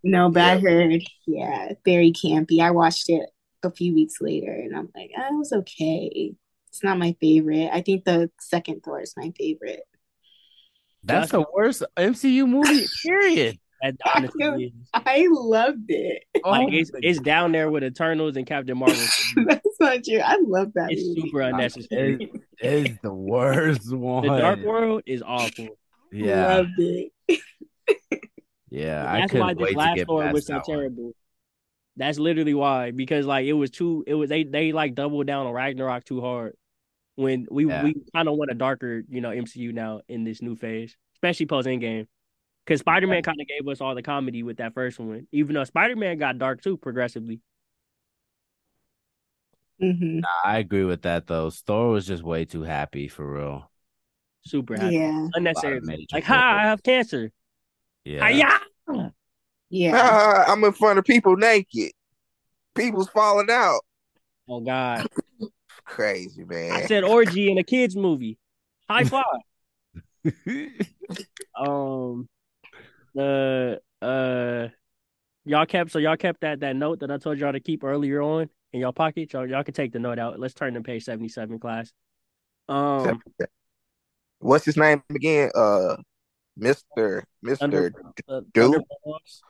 No, 0.06 0.28
but 0.28 0.42
I 0.42 0.58
heard, 0.58 1.02
yeah, 1.26 1.72
very 1.82 2.12
campy. 2.12 2.60
I 2.60 2.72
watched 2.72 3.08
it 3.08 3.26
a 3.62 3.70
few 3.70 3.94
weeks 3.94 4.20
later, 4.20 4.52
and 4.52 4.76
I'm 4.76 4.90
like, 4.94 5.10
oh, 5.16 5.34
it 5.34 5.38
was 5.38 5.52
okay. 5.52 6.34
It's 6.68 6.84
not 6.84 6.98
my 6.98 7.16
favorite. 7.22 7.70
I 7.72 7.80
think 7.80 8.04
the 8.04 8.30
second 8.38 8.82
Thor 8.82 9.00
is 9.00 9.14
my 9.16 9.32
favorite. 9.38 9.80
That's 11.04 11.30
the 11.30 11.46
worst 11.54 11.82
MCU 11.96 12.46
movie, 12.46 12.84
period. 13.02 13.58
That 13.84 13.96
I 14.04 14.10
honestly 14.18 14.38
know. 14.44 14.58
is. 14.58 14.72
I 14.94 15.26
loved 15.30 15.84
it. 15.90 16.22
Like 16.44 16.68
Oh 16.68 16.72
it's 16.72 16.90
it's 16.94 17.20
down 17.20 17.52
there 17.52 17.70
with 17.70 17.84
Eternals 17.84 18.36
and 18.36 18.46
Captain 18.46 18.76
Marvel. 18.78 18.96
That's 19.46 19.66
not 19.80 20.02
true. 20.04 20.20
I 20.20 20.38
love 20.42 20.72
that 20.74 20.90
It's 20.90 21.06
movie. 21.06 21.20
super 21.22 21.40
unnecessary. 21.42 22.30
It 22.60 22.72
is 22.90 22.96
the 23.02 23.12
worst 23.12 23.92
one. 23.94 24.22
The 24.28 24.38
Dark 24.38 24.60
World 24.60 25.02
is 25.06 25.22
awful. 25.24 25.68
Yeah. 26.12 26.54
Loved 26.56 26.70
it. 26.78 27.12
Yeah. 28.70 29.04
I 29.10 29.20
That's 29.20 29.32
couldn't 29.32 29.46
why 29.46 29.52
wait 29.54 29.58
this 29.58 29.72
to 29.72 29.78
last 29.78 29.96
get 29.96 30.08
was 30.08 30.46
so 30.46 30.52
that 30.54 30.66
one. 30.68 30.76
terrible. 30.78 31.12
That's 31.96 32.18
literally 32.18 32.54
why. 32.54 32.90
Because 32.90 33.26
like 33.26 33.46
it 33.46 33.52
was 33.52 33.70
too 33.70 34.02
it 34.06 34.14
was 34.14 34.28
they 34.28 34.44
they 34.44 34.72
like 34.72 34.94
doubled 34.94 35.26
down 35.26 35.46
on 35.46 35.52
Ragnarok 35.52 36.04
too 36.04 36.20
hard. 36.20 36.54
When 37.16 37.46
we 37.50 37.66
Yeah. 37.66 37.84
we 37.84 37.94
kind 38.14 38.28
of 38.28 38.36
want 38.36 38.50
a 38.50 38.54
darker, 38.54 39.02
you 39.08 39.20
know, 39.20 39.30
MCU 39.30 39.72
now 39.72 40.00
in 40.08 40.24
this 40.24 40.42
new 40.42 40.56
phase, 40.56 40.96
especially 41.14 41.46
post 41.46 41.68
Endgame. 41.68 42.06
Because 42.64 42.80
Spider 42.80 43.06
Man 43.06 43.22
kind 43.22 43.40
of 43.40 43.46
gave 43.46 43.68
us 43.68 43.80
all 43.80 43.94
the 43.94 44.02
comedy 44.02 44.42
with 44.42 44.56
that 44.56 44.72
first 44.74 44.98
one, 44.98 45.26
even 45.32 45.54
though 45.54 45.64
Spider 45.64 45.96
Man 45.96 46.18
got 46.18 46.38
dark 46.38 46.62
too 46.62 46.76
progressively. 46.76 47.40
hmm 49.80 50.20
Nah, 50.20 50.28
I 50.44 50.58
agree 50.58 50.84
with 50.84 51.02
that 51.02 51.26
though. 51.26 51.50
Thor 51.50 51.90
was 51.90 52.06
just 52.06 52.22
way 52.22 52.44
too 52.44 52.62
happy 52.62 53.08
for 53.08 53.30
real. 53.30 53.70
Super 54.46 54.76
happy, 54.76 54.94
Yeah. 54.94 55.28
unnecessary. 55.34 55.80
Like, 56.12 56.24
ha, 56.24 56.56
I 56.58 56.62
have 56.68 56.82
cancer. 56.82 57.30
Yeah. 58.04 58.20
Hi-ya! 58.22 59.10
Yeah. 59.70 59.92
Ah, 59.96 60.44
I'm 60.48 60.62
in 60.64 60.72
front 60.72 60.98
of 60.98 61.04
people 61.04 61.36
naked. 61.36 61.92
People's 62.74 63.08
falling 63.08 63.50
out. 63.50 63.80
Oh 64.48 64.60
God, 64.60 65.06
Crazy, 65.84 66.44
man. 66.44 66.72
I 66.72 66.86
said 66.86 67.04
orgy 67.04 67.50
in 67.50 67.58
a 67.58 67.62
kids 67.64 67.96
movie. 67.96 68.38
High 68.88 69.04
five. 69.04 69.24
um 71.58 72.28
the 73.14 73.80
uh 74.02 74.68
y'all 75.44 75.66
kept 75.66 75.90
so 75.90 75.98
y'all 75.98 76.16
kept 76.16 76.40
that 76.40 76.60
that 76.60 76.76
note 76.76 77.00
that 77.00 77.10
I 77.10 77.18
told 77.18 77.38
y'all 77.38 77.52
to 77.52 77.60
keep 77.60 77.84
earlier 77.84 78.22
on 78.22 78.48
in 78.72 78.80
y'all 78.80 78.92
pocket. 78.92 79.32
Y'all 79.32 79.48
y'all 79.48 79.64
can 79.64 79.74
take 79.74 79.92
the 79.92 79.98
note 79.98 80.18
out. 80.18 80.38
Let's 80.38 80.54
turn 80.54 80.74
to 80.74 80.82
page 80.82 81.04
seventy 81.04 81.28
seven 81.28 81.58
class. 81.58 81.92
Um 82.68 83.22
What's 84.38 84.66
his 84.66 84.76
name 84.76 85.02
again? 85.08 85.50
Uh, 85.54 85.96
Mister 86.56 87.24
Mister. 87.42 87.64
Thunder, 87.64 87.92
uh, 88.28 88.40
Dude. 88.52 88.54
Thunderbolts. 88.54 89.42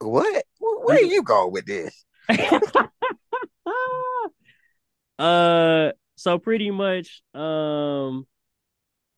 What? 0.00 0.44
Where 0.58 0.98
are 0.98 1.00
you 1.00 1.22
going 1.22 1.52
with 1.52 1.64
this? 1.64 2.04
uh 5.18 5.92
so 6.16 6.38
pretty 6.38 6.70
much 6.70 7.22
um 7.34 8.26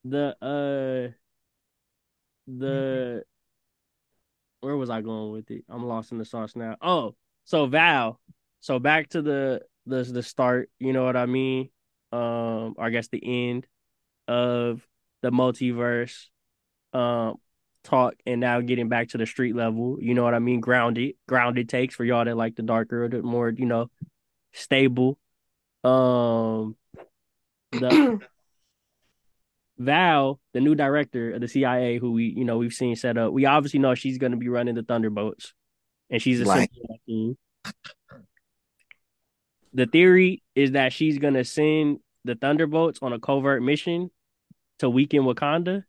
the 0.04 0.36
uh 0.40 1.12
the 2.46 3.24
where 4.64 4.76
was 4.76 4.90
I 4.90 5.02
going 5.02 5.30
with 5.30 5.50
it? 5.50 5.64
I'm 5.68 5.86
lost 5.86 6.10
in 6.10 6.18
the 6.18 6.24
sauce 6.24 6.56
now. 6.56 6.76
Oh, 6.80 7.14
so 7.44 7.66
Val. 7.66 8.18
So 8.60 8.78
back 8.78 9.10
to 9.10 9.20
the 9.20 9.60
the 9.86 10.02
the 10.02 10.22
start, 10.22 10.70
you 10.78 10.92
know 10.92 11.04
what 11.04 11.16
I 11.16 11.26
mean? 11.26 11.68
Um 12.12 12.74
or 12.76 12.84
I 12.84 12.90
guess 12.90 13.08
the 13.08 13.50
end 13.50 13.66
of 14.26 14.86
the 15.20 15.30
multiverse 15.30 16.26
um 16.94 17.36
talk 17.82 18.14
and 18.24 18.40
now 18.40 18.60
getting 18.62 18.88
back 18.88 19.08
to 19.10 19.18
the 19.18 19.26
street 19.26 19.54
level, 19.54 19.98
you 20.00 20.14
know 20.14 20.24
what 20.24 20.32
I 20.34 20.38
mean? 20.38 20.60
Grounded, 20.60 21.16
grounded 21.28 21.68
takes 21.68 21.94
for 21.94 22.04
y'all 22.04 22.24
that 22.24 22.36
like 22.36 22.56
the 22.56 22.62
darker, 22.62 23.06
the 23.08 23.20
more, 23.22 23.50
you 23.50 23.66
know, 23.66 23.90
stable. 24.52 25.18
Um 25.82 26.76
the 27.70 28.18
Val, 29.78 30.40
the 30.52 30.60
new 30.60 30.74
director 30.74 31.32
of 31.32 31.40
the 31.40 31.48
CIA, 31.48 31.98
who 31.98 32.12
we 32.12 32.26
you 32.26 32.44
know 32.44 32.58
we've 32.58 32.72
seen 32.72 32.96
set 32.96 33.18
up, 33.18 33.32
we 33.32 33.46
obviously 33.46 33.80
know 33.80 33.94
she's 33.94 34.18
going 34.18 34.32
to 34.32 34.38
be 34.38 34.48
running 34.48 34.74
the 34.74 34.82
Thunderbolts, 34.82 35.52
and 36.10 36.22
she's 36.22 36.40
a 36.40 36.44
Right. 36.44 36.70
symbol 36.70 36.82
of 36.82 36.88
that 36.88 37.06
team. 37.06 37.38
The 39.72 39.86
theory 39.86 40.42
is 40.54 40.72
that 40.72 40.92
she's 40.92 41.18
going 41.18 41.34
to 41.34 41.44
send 41.44 41.98
the 42.24 42.36
Thunderbolts 42.36 43.00
on 43.02 43.12
a 43.12 43.18
covert 43.18 43.62
mission 43.62 44.10
to 44.78 44.88
weaken 44.88 45.22
Wakanda, 45.22 45.84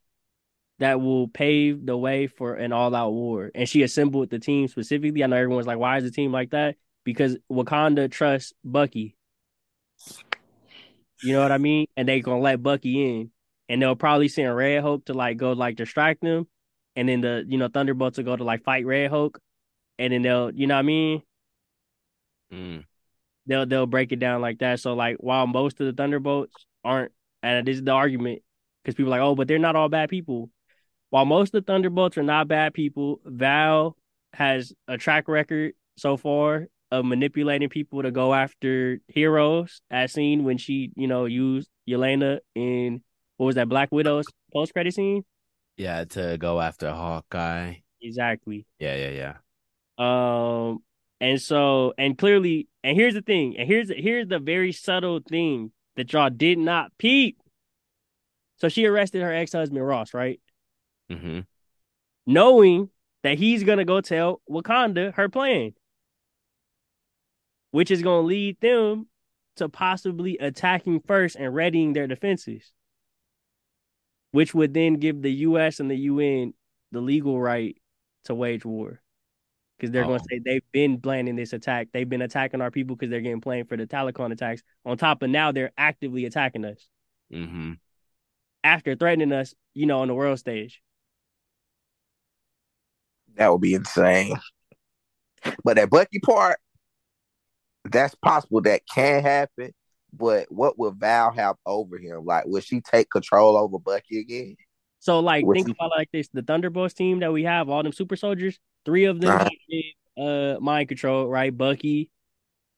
that 0.80 1.00
will 1.00 1.28
pave 1.28 1.86
the 1.86 1.96
way 1.96 2.28
for 2.28 2.56
an 2.56 2.74
all-out 2.74 3.12
war. 3.14 3.52
And 3.56 3.68
she 3.70 3.82
assembled 3.84 4.30
the 4.30 4.40
team 4.40 4.68
specifically. 4.68 5.24
I 5.24 5.28
know 5.28 5.38
everyone's 5.38 5.68
like, 5.68 5.78
"Why 5.78 5.98
is 5.98 6.04
the 6.04 6.12
team 6.12 6.32
like 6.32 6.50
that?" 6.52 6.76
Because 7.04 7.38
Wakanda 7.50 8.12
trusts 8.12 8.54
Bucky. 8.64 9.16
You 11.24 11.34
know 11.34 11.42
what 11.42 11.52
I 11.52 11.58
mean? 11.58 11.88
And 11.96 12.08
they 12.08 12.20
gonna 12.20 12.42
let 12.42 12.62
Bucky 12.62 13.20
in, 13.20 13.32
and 13.70 13.82
they'll 13.82 13.96
probably 13.96 14.28
send 14.28 14.56
Red 14.56 14.82
Hulk 14.82 15.06
to 15.06 15.14
like 15.14 15.38
go 15.38 15.54
like 15.54 15.76
distract 15.76 16.22
them, 16.22 16.48
and 16.96 17.10
then 17.10 17.22
the 17.22 17.46
you 17.48 17.58
know 17.58 17.68
Thunderbolts 17.68 18.18
will 18.18 18.26
go 18.26 18.36
to 18.36 18.44
like 18.44 18.64
fight 18.64 18.86
Red 18.86 19.10
Hulk, 19.10 19.40
and 20.00 20.14
then 20.14 20.22
they'll 20.22 20.52
you 20.54 20.68
know 20.68 20.76
what 20.76 20.80
I 20.80 20.84
mean 20.84 21.22
Mm. 22.52 22.86
they'll 23.48 23.66
they'll 23.66 23.88
break 23.88 24.12
it 24.12 24.20
down 24.20 24.42
like 24.42 24.60
that. 24.60 24.80
So 24.80 24.94
like 24.94 25.18
while 25.20 25.48
most 25.48 25.80
of 25.80 25.88
the 25.88 25.94
Thunderbolts 25.94 26.66
aren't, 26.84 27.12
and 27.44 27.68
this 27.68 27.78
is 27.78 27.84
the 27.84 27.92
argument 27.92 28.42
because 28.84 28.96
people 28.96 29.14
are 29.14 29.18
like, 29.20 29.26
oh, 29.26 29.36
but 29.36 29.48
they're 29.48 29.60
not 29.60 29.76
all 29.76 29.90
bad 29.90 30.10
people. 30.10 30.50
While 31.10 31.26
most 31.26 31.54
of 31.56 31.66
the 31.66 31.72
Thunderbolts 31.72 32.18
are 32.18 32.24
not 32.24 32.48
bad 32.48 32.74
people, 32.74 33.22
Val 33.26 33.96
has 34.34 34.74
a 34.88 34.98
track 34.98 35.28
record 35.28 35.74
so 35.98 36.18
far 36.18 36.68
of 36.92 37.06
manipulating 37.06 37.70
people 37.70 38.04
to 38.04 38.12
go 38.12 38.34
after 38.34 39.00
heroes, 39.08 39.82
as 39.90 40.14
seen 40.14 40.44
when 40.44 40.58
she, 40.58 40.92
you 40.96 41.08
know, 41.08 41.26
used 41.26 41.70
Yelena 41.90 42.40
in 42.54 43.02
what 43.38 43.48
was 43.48 43.56
that 43.56 43.70
Black 43.70 43.92
Widow's 43.92 44.26
post 44.54 44.74
credit 44.74 44.94
scene? 44.94 45.24
Yeah, 45.78 46.06
to 46.06 46.38
go 46.38 46.62
after 46.62 46.92
Hawkeye. 46.92 47.76
Exactly. 48.02 48.66
Yeah, 48.80 48.96
yeah, 48.96 49.10
yeah. 49.10 49.38
Um, 49.98 50.80
and 51.20 51.42
so, 51.42 51.94
and 51.98 52.18
clearly, 52.18 52.68
and 52.84 52.96
here's 52.98 53.14
the 53.14 53.22
thing, 53.22 53.58
and 53.58 53.68
here's 53.68 53.90
here's 53.90 54.28
the 54.28 54.40
very 54.40 54.72
subtle 54.72 55.20
thing 55.20 55.72
that 55.96 56.12
y'all 56.14 56.30
did 56.30 56.58
not 56.58 56.92
peep. 56.98 57.38
So 58.58 58.70
she 58.70 58.86
arrested 58.86 59.22
her 59.22 59.34
ex 59.34 59.54
husband 59.54 59.86
Ross, 59.86 60.14
right? 60.14 60.40
Mm-hmm. 61.12 61.42
Knowing 62.26 62.90
that 63.24 63.38
he's 63.38 63.64
gonna 63.64 63.86
go 63.86 64.02
tell 64.02 64.42
Wakanda 64.50 65.14
her 65.16 65.30
plan, 65.30 65.74
which 67.72 67.92
is 67.92 68.02
gonna 68.02 68.26
lead 68.28 68.60
them 68.62 69.08
to 69.58 69.70
possibly 69.70 70.38
attacking 70.38 71.02
first 71.02 71.36
and 71.36 71.54
readying 71.54 71.94
their 71.94 72.08
defenses. 72.08 72.72
Which 74.36 74.54
would 74.54 74.74
then 74.74 74.96
give 74.96 75.22
the 75.22 75.32
U.S. 75.32 75.80
and 75.80 75.90
the 75.90 75.96
UN 75.96 76.54
the 76.92 77.00
legal 77.00 77.40
right 77.40 77.78
to 78.26 78.36
wage 78.36 78.66
war. 78.66 79.00
Because 79.78 79.92
they're 79.92 80.04
going 80.04 80.16
Oh. 80.16 80.24
to 80.24 80.26
say 80.30 80.40
they've 80.44 80.72
been 80.74 81.00
planning 81.00 81.38
this 81.38 81.54
attack. 81.54 81.88
They've 81.94 82.08
been 82.08 82.22
attacking 82.22 82.60
our 82.60 82.70
people 82.70 82.98
because 82.98 83.10
they're 83.10 83.22
getting 83.22 83.40
blamed 83.40 83.70
for 83.70 83.78
the 83.78 83.88
Talokan 83.88 84.34
attacks. 84.34 84.62
On 84.86 84.98
top 84.98 85.22
of 85.22 85.30
now, 85.30 85.54
they're 85.54 85.72
actively 85.78 86.26
attacking 86.26 86.66
us 86.66 86.88
Mm-hmm. 87.34 87.74
after 88.64 88.96
threatening 88.96 89.32
us, 89.32 89.54
you 89.74 89.86
know, 89.86 90.02
on 90.02 90.10
the 90.10 90.14
world 90.14 90.38
stage. 90.38 90.82
That 93.36 93.52
would 93.52 93.62
be 93.62 93.74
insane. 93.74 94.36
But 95.64 95.76
that 95.78 95.90
Bucky 95.90 96.20
part, 96.20 96.60
that's 97.86 98.16
possible. 98.16 98.62
That 98.62 98.82
can 98.94 99.22
happen. 99.24 99.72
But 100.18 100.52
what 100.52 100.78
would 100.80 100.96
Val 100.96 101.32
have 101.32 101.58
over 101.66 101.98
him? 101.98 102.26
Like, 102.26 102.46
would 102.46 102.64
she 102.64 102.82
take 102.82 103.10
control 103.10 103.58
over 103.58 103.80
Bucky 103.80 104.20
again? 104.20 104.56
So, 105.00 105.20
like, 105.20 105.46
think 105.54 105.68
he- 105.68 105.74
about 105.80 105.92
like 105.92 106.10
this: 106.12 106.28
the 106.34 106.42
Thunderbolts 106.42 106.94
team 106.94 107.20
that 107.20 107.32
we 107.34 107.44
have, 107.44 107.70
all 107.70 107.84
them 107.84 107.92
super 107.94 108.16
soldiers, 108.16 108.60
three 108.86 109.06
of 109.06 109.20
them 109.20 109.32
Uh-huh. 109.32 109.50
uh 110.18 110.60
mind 110.60 110.88
control, 110.90 111.28
right? 111.28 111.56
Bucky, 111.56 112.10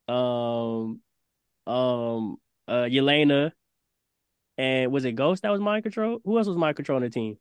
um, 0.08 1.02
um, 1.68 2.38
uh, 2.68 2.86
Yelena, 2.90 3.52
and 4.58 4.92
was 4.92 5.06
it 5.06 5.14
Ghost 5.14 5.44
that 5.44 5.52
was 5.52 5.62
mind 5.62 5.84
control? 5.84 6.20
Who 6.26 6.38
else 6.38 6.48
was 6.48 6.58
mind 6.58 6.76
control 6.76 6.98
on 6.98 7.04
the 7.04 7.10
team? 7.10 7.38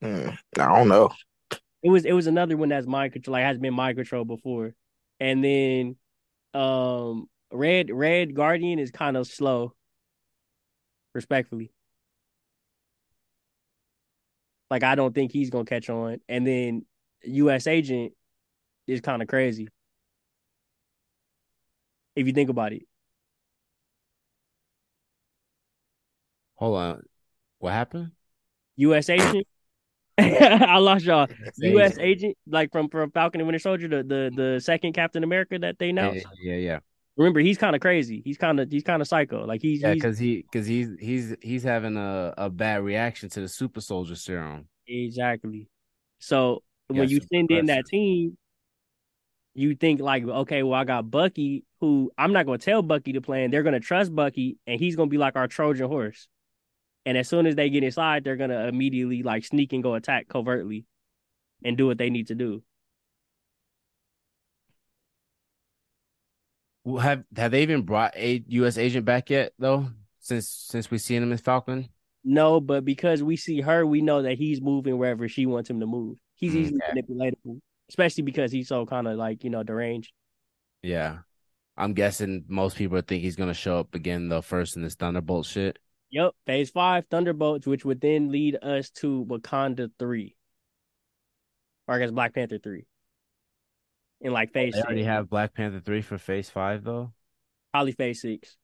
Hmm, 0.00 0.28
I 0.58 0.78
don't 0.78 0.88
know. 0.88 1.12
It 1.82 1.90
was 1.90 2.04
it 2.04 2.12
was 2.12 2.26
another 2.26 2.56
one 2.56 2.68
that's 2.68 2.86
mind 2.86 3.12
control, 3.12 3.32
like 3.32 3.44
has 3.44 3.58
been 3.58 3.74
mind 3.74 3.96
control 3.96 4.24
before, 4.24 4.74
and 5.18 5.42
then, 5.44 5.96
um, 6.54 7.28
Red 7.52 7.90
Red 7.90 8.34
Guardian 8.34 8.78
is 8.78 8.90
kind 8.90 9.16
of 9.16 9.26
slow, 9.26 9.74
respectfully. 11.14 11.72
Like 14.70 14.82
I 14.82 14.94
don't 14.94 15.14
think 15.14 15.32
he's 15.32 15.50
gonna 15.50 15.64
catch 15.64 15.90
on, 15.90 16.18
and 16.28 16.46
then 16.46 16.86
U.S. 17.24 17.66
Agent 17.66 18.12
is 18.86 19.00
kind 19.00 19.22
of 19.22 19.28
crazy. 19.28 19.68
If 22.16 22.26
you 22.26 22.32
think 22.32 22.50
about 22.50 22.72
it, 22.72 22.82
Hold 26.62 26.76
on. 26.76 27.02
What 27.58 27.72
happened? 27.72 28.12
U.S. 28.76 29.08
Agent. 29.10 29.48
I 30.18 30.78
lost 30.78 31.04
y'all. 31.04 31.28
U.S. 31.60 31.98
Agent, 31.98 32.36
like 32.46 32.70
from 32.72 32.88
from 32.88 33.10
Falcon 33.10 33.40
and 33.40 33.48
Winter 33.48 33.58
Soldier, 33.58 33.88
the 33.88 34.02
the 34.02 34.32
the 34.34 34.60
second 34.60 34.92
Captain 34.92 35.24
America 35.24 35.58
that 35.58 35.78
they 35.78 35.90
Yeah, 35.98 36.12
announced. 36.14 36.26
yeah, 36.40 36.56
yeah. 36.56 36.80
Remember, 37.16 37.40
he's 37.40 37.58
kind 37.58 37.76
of 37.76 37.82
crazy. 37.82 38.22
He's 38.24 38.38
kind 38.38 38.60
of 38.60 38.70
he's 38.70 38.84
kind 38.84 39.02
of 39.02 39.08
psycho. 39.08 39.46
Like 39.46 39.62
he's, 39.62 39.82
Yeah, 39.82 39.90
because 39.94 40.18
he 40.18 40.42
because 40.42 40.66
he's 40.66 40.88
he's 41.00 41.34
he's 41.42 41.62
having 41.64 41.96
a, 41.96 42.32
a 42.38 42.50
bad 42.50 42.82
reaction 42.84 43.28
to 43.30 43.40
the 43.40 43.48
super 43.48 43.80
soldier 43.80 44.14
serum. 44.14 44.68
exactly. 44.86 45.68
So 46.18 46.62
Yeah, 46.92 46.94
when 46.94 47.08
you 47.08 47.20
send 47.20 47.50
in 47.50 47.66
that 47.66 47.86
team, 47.86 48.36
you 49.54 49.74
think 49.74 50.00
like, 50.00 50.24
okay, 50.24 50.62
well, 50.62 50.80
I 50.80 50.84
got 50.84 51.10
Bucky, 51.10 51.64
who 51.80 52.10
I'm 52.16 52.32
not 52.32 52.46
gonna 52.46 52.58
tell 52.58 52.82
Bucky 52.82 53.12
to 53.14 53.20
plan. 53.20 53.50
They're 53.50 53.62
gonna 53.62 53.80
trust 53.80 54.14
Bucky, 54.14 54.58
and 54.66 54.80
he's 54.80 54.96
gonna 54.96 55.10
be 55.10 55.18
like 55.18 55.36
our 55.36 55.48
Trojan 55.48 55.88
horse. 55.88 56.28
And 57.06 57.18
as 57.18 57.28
soon 57.28 57.46
as 57.46 57.56
they 57.56 57.70
get 57.70 57.84
inside, 57.84 58.24
they're 58.24 58.36
gonna 58.36 58.66
immediately 58.68 59.22
like 59.22 59.44
sneak 59.44 59.72
and 59.72 59.82
go 59.82 59.94
attack 59.94 60.28
covertly, 60.28 60.86
and 61.64 61.76
do 61.78 61.86
what 61.88 61.98
they 61.98 62.10
need 62.10 62.28
to 62.28 62.34
do. 62.36 62.62
Well, 66.84 66.98
Have 67.02 67.24
have 67.36 67.50
they 67.52 67.62
even 67.62 67.82
brought 67.82 68.16
a 68.16 68.42
U.S. 68.48 68.76
agent 68.78 69.04
back 69.06 69.30
yet 69.30 69.52
though? 69.58 69.88
Since 70.20 70.48
since 70.48 70.90
we 70.90 70.98
seen 70.98 71.22
him 71.22 71.32
in 71.32 71.38
Falcon. 71.38 71.88
No, 72.24 72.60
but 72.60 72.84
because 72.84 73.22
we 73.22 73.36
see 73.36 73.60
her, 73.62 73.84
we 73.84 74.00
know 74.00 74.22
that 74.22 74.38
he's 74.38 74.60
moving 74.60 74.96
wherever 74.98 75.28
she 75.28 75.46
wants 75.46 75.68
him 75.70 75.80
to 75.80 75.86
move. 75.86 76.18
He's 76.36 76.54
mm, 76.54 76.56
easily 76.56 76.80
Okay. 76.80 76.94
manipulatable, 76.94 77.60
especially 77.88 78.22
because 78.22 78.52
he's 78.52 78.68
so 78.68 78.86
kind 78.86 79.08
of 79.08 79.16
like 79.16 79.42
you 79.44 79.50
know 79.50 79.62
deranged. 79.62 80.12
Yeah, 80.82 81.20
I'm 81.76 81.94
guessing 81.94 82.44
most 82.48 82.76
people 82.76 83.00
think 83.02 83.22
he's 83.22 83.36
gonna 83.36 83.54
show 83.54 83.78
up 83.80 83.94
again 83.94 84.28
though 84.28 84.42
first 84.42 84.76
in 84.76 84.82
this 84.82 84.94
Thunderbolt 84.96 85.46
shit. 85.46 85.78
Yep, 86.12 86.34
Phase 86.46 86.70
Five 86.70 87.06
Thunderbolts, 87.10 87.66
which 87.66 87.84
would 87.84 88.00
then 88.00 88.30
lead 88.30 88.56
us 88.62 88.90
to 88.96 89.24
Wakanda 89.28 89.90
Three, 89.98 90.36
or 91.88 91.94
I 91.94 91.98
guess 91.98 92.10
Black 92.10 92.34
Panther 92.34 92.58
Three. 92.58 92.86
In 94.20 94.32
like 94.32 94.52
Phase 94.52 94.74
They 94.74 94.78
Six, 94.78 94.86
already 94.86 95.02
have 95.04 95.28
Black 95.28 95.52
Panther 95.52 95.80
three 95.80 96.00
for 96.02 96.16
Phase 96.16 96.48
five 96.48 96.84
though. 96.84 97.12
probably 97.72 97.90
Phase 97.92 98.20
Six. 98.20 98.56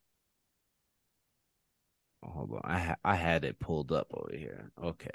Oh, 2.24 2.30
hold 2.30 2.52
on, 2.52 2.60
I 2.64 2.78
ha- 2.78 2.96
I 3.04 3.14
had 3.16 3.44
it 3.44 3.58
pulled 3.58 3.90
up 3.92 4.06
over 4.12 4.36
here. 4.36 4.70
Okay, 4.80 5.08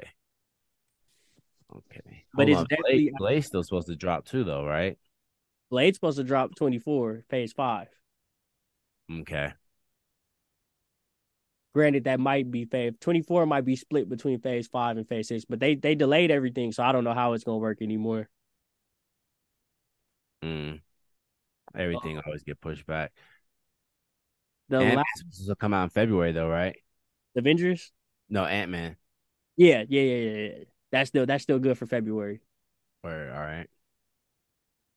okay. 1.78 2.26
But 2.34 2.48
Hold 2.48 2.50
it's 2.50 2.60
on. 2.60 2.66
definitely- 2.70 3.04
Blade, 3.06 3.14
Blade's 3.20 3.46
still 3.48 3.64
supposed 3.64 3.88
to 3.88 3.96
drop 3.96 4.26
too 4.26 4.44
though, 4.44 4.66
right? 4.66 4.98
Blade's 5.70 5.98
supposed 5.98 6.18
to 6.18 6.24
drop 6.24 6.56
twenty 6.56 6.80
four, 6.80 7.24
Phase 7.30 7.54
Five. 7.54 7.88
Okay. 9.12 9.54
Granted, 11.74 12.04
that 12.04 12.20
might 12.20 12.52
be 12.52 12.66
Phase 12.66 12.94
twenty 13.00 13.22
four 13.22 13.46
might 13.46 13.66
be 13.66 13.76
split 13.76 14.08
between 14.08 14.40
Phase 14.40 14.68
Five 14.68 14.98
and 14.98 15.08
Phase 15.08 15.30
Six, 15.30 15.46
but 15.46 15.60
they 15.60 15.76
they 15.76 15.96
delayed 15.96 16.30
everything, 16.30 16.72
so 16.72 16.84
I 16.84 16.92
don't 16.92 17.04
know 17.04 17.14
how 17.14 17.34
it's 17.34 17.44
gonna 17.44 17.58
work 17.58 17.82
anymore. 17.82 18.30
Mm. 20.44 20.82
Everything 21.76 22.20
always 22.26 22.44
get 22.44 22.62
pushed 22.62 22.86
back. 22.86 23.12
The 24.70 24.78
Ant 24.80 24.98
last 24.98 25.08
supposed 25.32 25.60
come 25.60 25.74
out 25.74 25.86
in 25.86 25.90
February 25.90 26.32
though, 26.32 26.50
right? 26.50 26.76
Avengers, 27.36 27.92
No, 28.30 28.46
Ant 28.46 28.70
Man. 28.72 28.98
yeah, 29.56 29.84
yeah, 29.88 30.02
yeah, 30.02 30.18
yeah, 30.18 30.50
yeah. 30.58 30.64
That's 30.92 31.10
still 31.10 31.26
that's 31.26 31.44
still 31.44 31.60
good 31.60 31.78
for 31.78 31.86
February. 31.88 32.42
Or 33.04 33.12
all 33.12 33.42
right. 33.42 33.68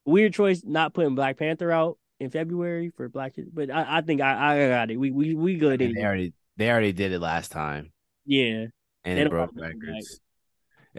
Weird 0.04 0.34
choice 0.34 0.62
not 0.64 0.94
putting 0.94 1.14
Black 1.14 1.38
Panther 1.38 1.72
out 1.72 1.98
in 2.20 2.30
February 2.30 2.90
for 2.90 3.08
Black, 3.08 3.34
but 3.52 3.70
I, 3.70 3.98
I 3.98 4.00
think 4.02 4.20
I, 4.20 4.64
I 4.64 4.68
got 4.68 4.90
it. 4.90 4.96
We 4.98 5.10
we 5.10 5.34
we 5.34 5.56
good. 5.56 5.80
And 5.80 5.96
they 5.96 6.00
anyway. 6.00 6.04
already 6.04 6.32
they 6.56 6.70
already 6.70 6.92
did 6.92 7.12
it 7.12 7.20
last 7.20 7.52
time, 7.52 7.92
Yeah, 8.24 8.66
and 9.04 9.18
it 9.18 9.30
broke 9.30 9.50
have 9.50 9.54
to 9.56 9.60
come 9.60 9.70
back. 9.70 9.88
records. 9.88 10.20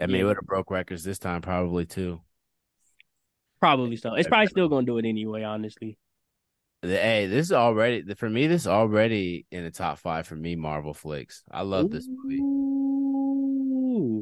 I 0.00 0.06
mean, 0.06 0.20
it 0.20 0.24
would 0.24 0.36
have 0.36 0.46
broke 0.46 0.70
records 0.70 1.02
this 1.04 1.18
time 1.18 1.42
probably 1.42 1.84
too. 1.86 2.20
probably 3.60 3.96
so. 3.96 4.14
It's 4.14 4.28
probably 4.28 4.46
still 4.46 4.68
gonna 4.68 4.86
do 4.86 4.98
it 4.98 5.04
anyway. 5.06 5.42
Honestly, 5.42 5.98
Hey, 6.82 7.26
this 7.26 7.46
is 7.46 7.52
already 7.52 8.14
for 8.14 8.30
me. 8.30 8.46
This 8.46 8.62
is 8.62 8.66
already 8.68 9.46
in 9.50 9.64
the 9.64 9.70
top 9.72 9.98
five 9.98 10.28
for 10.28 10.36
me. 10.36 10.54
Marvel 10.54 10.94
flicks. 10.94 11.42
I 11.50 11.62
love 11.62 11.90
this 11.90 12.06
movie. 12.08 12.40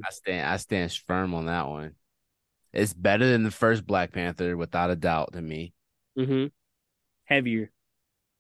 I 0.03 0.11
stand. 0.11 0.49
I 0.49 0.57
stand 0.57 0.91
firm 1.07 1.35
on 1.35 1.47
that 1.47 1.69
one. 1.69 1.97
It's 2.73 2.95
better 2.95 3.27
than 3.31 3.43
the 3.43 3.51
first 3.51 3.87
Black 3.87 4.13
Panther, 4.13 4.57
without 4.57 4.91
a 4.91 4.97
doubt, 4.97 5.35
to 5.35 5.43
me. 5.43 5.75
Mm-hmm. 6.19 6.47
Heavier, 7.25 7.71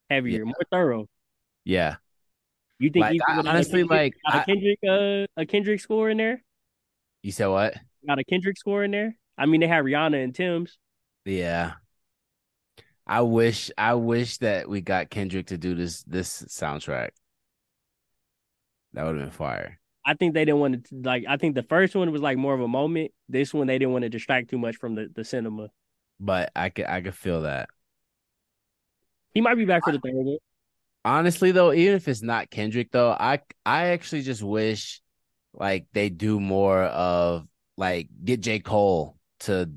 heavier, 0.09 0.39
Yeah. 0.39 0.44
more 0.44 0.55
thorough. 0.70 1.09
Yeah, 1.64 1.97
You 2.78 2.90
think 2.90 3.03
Like, 3.05 3.20
I- 3.27 3.36
a 3.36 3.39
honestly, 3.39 3.81
Kendrick- 3.86 3.90
like, 3.90 4.15
a 4.27 4.36
I- 4.36 4.44
Kendrick, 4.44 4.78
uh, 4.89 5.27
a 5.40 5.47
Kendrick 5.47 5.81
score 5.81 6.11
in 6.11 6.19
there? 6.19 6.43
you 7.23 7.32
said 7.32 7.47
what? 7.48 7.74
Got 8.07 8.19
a 8.19 8.24
Kendrick 8.24 8.57
score 8.59 8.85
in 8.85 8.90
there? 8.90 9.16
I 9.39 9.47
mean, 9.47 9.61
they 9.61 9.66
had 9.66 9.85
Rihanna 9.85 10.23
and 10.23 10.35
Tems. 10.35 10.78
Yeah. 11.24 11.74
I 13.07 13.20
wish 13.23 13.70
I 13.78 13.94
wish 13.94 14.39
that 14.39 14.69
we 14.69 14.81
got 14.81 15.11
Kendrick 15.11 15.47
to 15.48 15.59
do 15.59 15.74
this 15.74 16.03
this 16.05 16.43
soundtrack. 16.44 17.11
That 18.93 19.05
would 19.05 19.16
have 19.16 19.24
been 19.24 19.31
fire. 19.31 19.78
I 20.05 20.15
think 20.15 20.35
they 20.35 20.44
didn't 20.44 20.61
want 20.61 20.86
to 20.86 20.94
like. 21.03 21.24
I 21.28 21.36
think 21.36 21.55
the 21.55 21.62
first 21.62 21.94
one 21.94 22.11
was 22.12 22.20
like 22.23 22.36
more 22.39 22.55
of 22.55 22.61
a 22.61 22.69
moment. 22.69 23.12
This 23.28 23.53
one 23.55 23.66
they 23.69 23.78
didn't 23.78 23.93
want 23.93 24.03
to 24.03 24.09
distract 24.09 24.51
too 24.51 24.59
much 24.59 24.77
from 24.77 24.94
the 24.97 25.09
the 25.15 25.24
cinema. 25.24 25.69
But 26.19 26.51
I 26.57 26.69
could 26.69 26.86
I 26.86 27.01
could 27.01 27.15
feel 27.15 27.43
that. 27.43 27.69
He 29.35 29.40
might 29.40 29.57
be 29.57 29.65
back 29.66 29.85
for 29.85 29.93
the 29.93 29.98
third 30.01 30.15
one. 30.15 30.39
Honestly 31.07 31.53
though, 31.53 31.73
even 31.73 31.95
if 31.95 32.09
it's 32.09 32.20
not 32.20 32.51
Kendrick 32.51 32.91
though, 32.91 33.12
I 33.12 33.39
I 33.65 33.87
actually 33.91 34.23
just 34.23 34.43
wish 34.43 35.01
like 35.55 35.87
they 35.93 36.09
do 36.09 36.41
more 36.41 36.83
of 36.83 37.47
like 37.77 38.09
get 38.24 38.41
J. 38.41 38.59
Cole 38.59 39.16
to 39.41 39.70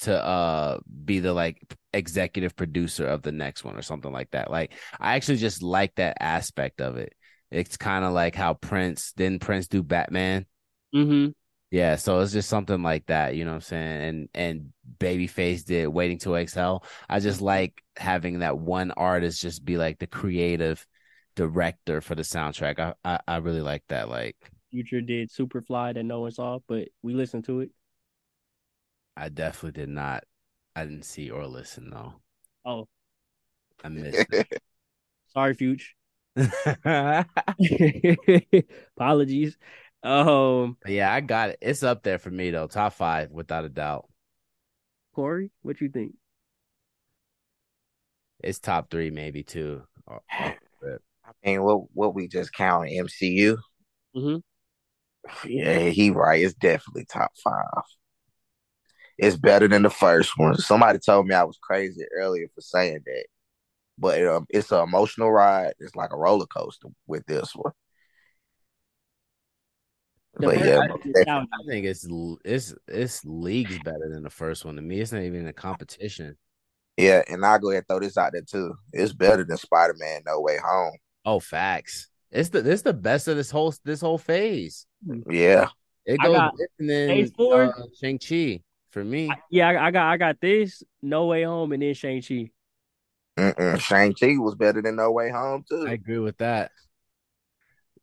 to 0.00 0.24
uh 0.24 0.80
be 1.04 1.20
the 1.20 1.32
like 1.32 1.62
executive 1.92 2.56
producer 2.56 3.06
of 3.06 3.22
the 3.22 3.30
next 3.30 3.62
one 3.62 3.76
or 3.76 3.82
something 3.82 4.10
like 4.10 4.32
that. 4.32 4.50
Like 4.50 4.72
I 4.98 5.14
actually 5.14 5.36
just 5.36 5.62
like 5.62 5.94
that 5.94 6.16
aspect 6.18 6.80
of 6.80 6.96
it. 6.96 7.14
It's 7.52 7.76
kind 7.76 8.04
of 8.04 8.12
like 8.12 8.34
how 8.34 8.54
Prince 8.54 9.12
didn't 9.12 9.42
Prince 9.42 9.68
do 9.68 9.84
Batman? 9.84 10.46
Mm-hmm. 10.92 11.30
Yeah, 11.70 11.94
so 11.94 12.18
it's 12.18 12.32
just 12.32 12.48
something 12.48 12.82
like 12.82 13.06
that, 13.06 13.36
you 13.36 13.44
know 13.44 13.52
what 13.52 13.56
I'm 13.56 13.60
saying? 13.60 14.02
And 14.02 14.28
and 14.34 14.71
Babyface 14.98 15.64
did 15.64 15.88
Waiting 15.88 16.18
to 16.20 16.34
Exhale. 16.36 16.84
I 17.08 17.20
just 17.20 17.40
like 17.40 17.82
having 17.96 18.40
that 18.40 18.58
one 18.58 18.90
artist 18.92 19.40
just 19.40 19.64
be 19.64 19.76
like 19.76 19.98
the 19.98 20.06
creative 20.06 20.86
director 21.36 22.00
for 22.00 22.14
the 22.14 22.22
soundtrack. 22.22 22.78
I 22.78 22.94
I, 23.04 23.20
I 23.26 23.36
really 23.38 23.62
like 23.62 23.84
that. 23.88 24.08
Like 24.08 24.36
Future 24.70 25.00
did 25.00 25.30
Superfly 25.30 25.94
that 25.94 26.02
no 26.04 26.20
one 26.20 26.30
saw, 26.30 26.58
but 26.66 26.88
we 27.02 27.14
listened 27.14 27.44
to 27.44 27.60
it. 27.60 27.70
I 29.16 29.28
definitely 29.28 29.80
did 29.80 29.90
not 29.90 30.24
I 30.74 30.84
didn't 30.84 31.04
see 31.04 31.30
or 31.30 31.46
listen 31.46 31.90
though. 31.90 32.14
Oh, 32.64 32.88
I 33.84 33.88
missed 33.88 34.26
it. 34.32 34.62
sorry, 35.28 35.54
Future. 35.54 35.92
Apologies. 38.96 39.56
Um, 40.02 40.76
yeah, 40.86 41.12
I 41.12 41.20
got 41.20 41.50
it. 41.50 41.58
It's 41.60 41.82
up 41.82 42.02
there 42.02 42.18
for 42.18 42.30
me 42.30 42.50
though. 42.50 42.66
Top 42.66 42.94
five, 42.94 43.30
without 43.30 43.64
a 43.64 43.68
doubt. 43.68 44.08
Corey, 45.14 45.50
what 45.62 45.80
you 45.80 45.88
think? 45.88 46.14
It's 48.42 48.58
top 48.58 48.90
three, 48.90 49.10
maybe 49.10 49.42
two. 49.42 49.82
I 50.30 50.56
mean, 51.44 51.62
what 51.62 51.84
what 51.94 52.14
we 52.14 52.28
just 52.28 52.52
count 52.52 52.88
MCU? 52.88 53.56
Mm-hmm. 54.16 55.48
Yeah, 55.48 55.88
he 55.88 56.10
right. 56.10 56.42
It's 56.42 56.54
definitely 56.54 57.04
top 57.04 57.32
five. 57.42 57.84
It's 59.18 59.36
better 59.36 59.68
than 59.68 59.82
the 59.82 59.90
first 59.90 60.32
one. 60.36 60.56
Somebody 60.56 60.98
told 60.98 61.26
me 61.26 61.34
I 61.34 61.44
was 61.44 61.58
crazy 61.62 62.04
earlier 62.16 62.48
for 62.54 62.60
saying 62.60 63.00
that, 63.06 63.24
but 63.98 64.24
um, 64.26 64.46
it's 64.48 64.72
an 64.72 64.82
emotional 64.82 65.30
ride. 65.30 65.74
It's 65.78 65.94
like 65.94 66.12
a 66.12 66.16
roller 66.18 66.46
coaster 66.46 66.88
with 67.06 67.24
this 67.26 67.54
one. 67.54 67.72
The 70.38 70.46
but 70.46 70.58
yeah, 70.64 70.78
one 70.78 70.88
most 70.88 71.06
is 71.06 71.12
definitely. 71.14 71.48
nostalgia. 71.48 71.48
I 71.52 71.66
think 71.68 71.86
it's 71.86 72.06
it's 72.44 72.74
it's 72.88 73.24
leagues 73.24 73.78
better 73.78 74.08
than 74.10 74.22
the 74.22 74.30
first 74.30 74.64
one 74.64 74.76
to 74.76 74.82
me. 74.82 75.00
It's 75.00 75.12
not 75.12 75.22
even 75.22 75.46
a 75.46 75.52
competition. 75.52 76.36
yeah, 76.96 77.22
and 77.28 77.44
I'll 77.44 77.58
go 77.58 77.70
ahead 77.70 77.80
and 77.80 77.88
throw 77.88 78.00
this 78.00 78.16
out 78.16 78.32
there 78.32 78.42
too. 78.42 78.74
It's 78.92 79.12
better 79.12 79.44
than 79.44 79.56
Spider 79.56 79.94
Man 79.98 80.22
No 80.26 80.40
Way 80.40 80.58
Home. 80.64 80.96
Oh, 81.24 81.38
facts. 81.40 82.08
It's 82.30 82.48
the 82.48 82.62
this 82.62 82.82
the 82.82 82.94
best 82.94 83.28
of 83.28 83.36
this 83.36 83.50
whole 83.50 83.74
this 83.84 84.00
whole 84.00 84.18
phase. 84.18 84.86
Yeah, 85.28 85.68
It 86.06 86.18
goes 86.18 86.50
and 86.78 86.88
then 86.88 87.08
phase 87.08 87.32
four. 87.36 87.64
uh, 87.64 87.82
Shang 88.00 88.18
Chi 88.18 88.62
for 88.90 89.04
me. 89.04 89.30
Yeah, 89.50 89.68
I, 89.68 89.86
I 89.86 89.90
got 89.90 90.06
I 90.12 90.16
got 90.16 90.40
this 90.40 90.82
No 91.02 91.26
Way 91.26 91.42
Home 91.44 91.72
and 91.72 91.82
then 91.82 91.94
Shang 91.94 92.22
Chi. 92.22 92.50
Shang 93.78 94.14
Chi 94.14 94.36
was 94.38 94.54
better 94.54 94.80
than 94.80 94.96
No 94.96 95.10
Way 95.12 95.30
Home 95.30 95.64
too. 95.68 95.86
I 95.86 95.92
agree 95.92 96.18
with 96.18 96.38
that. 96.38 96.70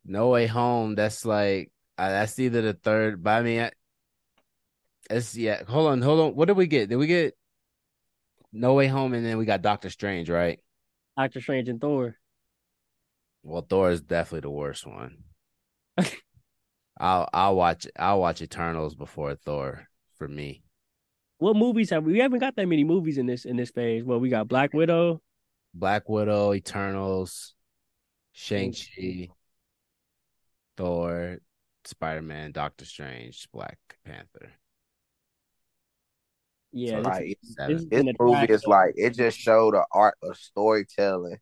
No 0.06 0.30
Way 0.30 0.47
Home. 0.47 0.95
That's 0.95 1.26
like 1.26 1.72
uh, 1.99 2.09
that's 2.09 2.39
either 2.39 2.61
the 2.61 2.73
third. 2.73 3.21
But 3.21 3.31
I 3.31 3.41
mean, 3.43 3.59
I- 3.61 3.71
it's 5.09 5.35
yeah. 5.35 5.63
Hold 5.65 5.91
on, 5.91 6.01
hold 6.01 6.19
on. 6.19 6.35
What 6.35 6.45
did 6.47 6.57
we 6.57 6.67
get? 6.67 6.89
Did 6.89 6.97
we 6.97 7.07
get 7.07 7.35
No 8.53 8.73
Way 8.76 8.88
Home 8.88 9.13
and 9.13 9.26
then 9.26 9.38
we 9.38 9.45
got 9.45 9.61
Doctor 9.61 9.89
Strange, 9.89 10.30
right? 10.30 10.59
Doctor 11.17 11.41
Strange 11.41 11.67
and 11.67 11.81
Thor. 11.81 12.15
Well, 13.43 13.65
Thor 13.67 13.91
is 13.91 14.01
definitely 14.01 14.41
the 14.41 14.49
worst 14.51 14.85
one. 14.85 15.23
I'll 16.99 17.30
I'll 17.34 17.55
watch 17.55 17.88
I'll 17.97 18.19
watch 18.19 18.41
Eternals 18.41 18.95
before 18.95 19.35
Thor 19.35 19.88
for 20.17 20.27
me. 20.27 20.63
What 21.39 21.55
movies 21.55 21.89
have 21.89 22.03
we? 22.03 22.13
We 22.13 22.19
haven't 22.19 22.39
got 22.39 22.55
that 22.57 22.67
many 22.67 22.84
movies 22.84 23.17
in 23.17 23.26
this 23.26 23.45
in 23.45 23.55
this 23.55 23.71
phase. 23.71 24.03
Well, 24.03 24.19
we 24.19 24.30
got 24.30 24.47
Black 24.47 24.73
Widow. 24.73 25.21
Black 25.73 26.09
Widow, 26.09 26.53
Eternals, 26.53 27.53
Shang 28.34 28.73
Chi, 28.73 29.30
Thor, 30.77 31.38
Spider 31.89 32.21
Man, 32.21 32.51
Doctor 32.51 32.85
Strange, 32.85 33.47
Black 33.51 33.77
Panther. 34.05 34.51
Yeah, 36.71 36.91
So, 36.91 36.97
this, 36.97 37.05
like, 37.05 37.37
Seven. 37.41 37.75
this 37.75 37.85
This 38.03 38.15
movie 38.19 38.53
is 38.53 38.67
like 38.67 38.93
it 38.95 39.11
just 39.11 39.37
showed 39.37 39.73
the 39.73 39.85
art 39.91 40.15
of 40.23 40.37
storytelling. 40.37 41.37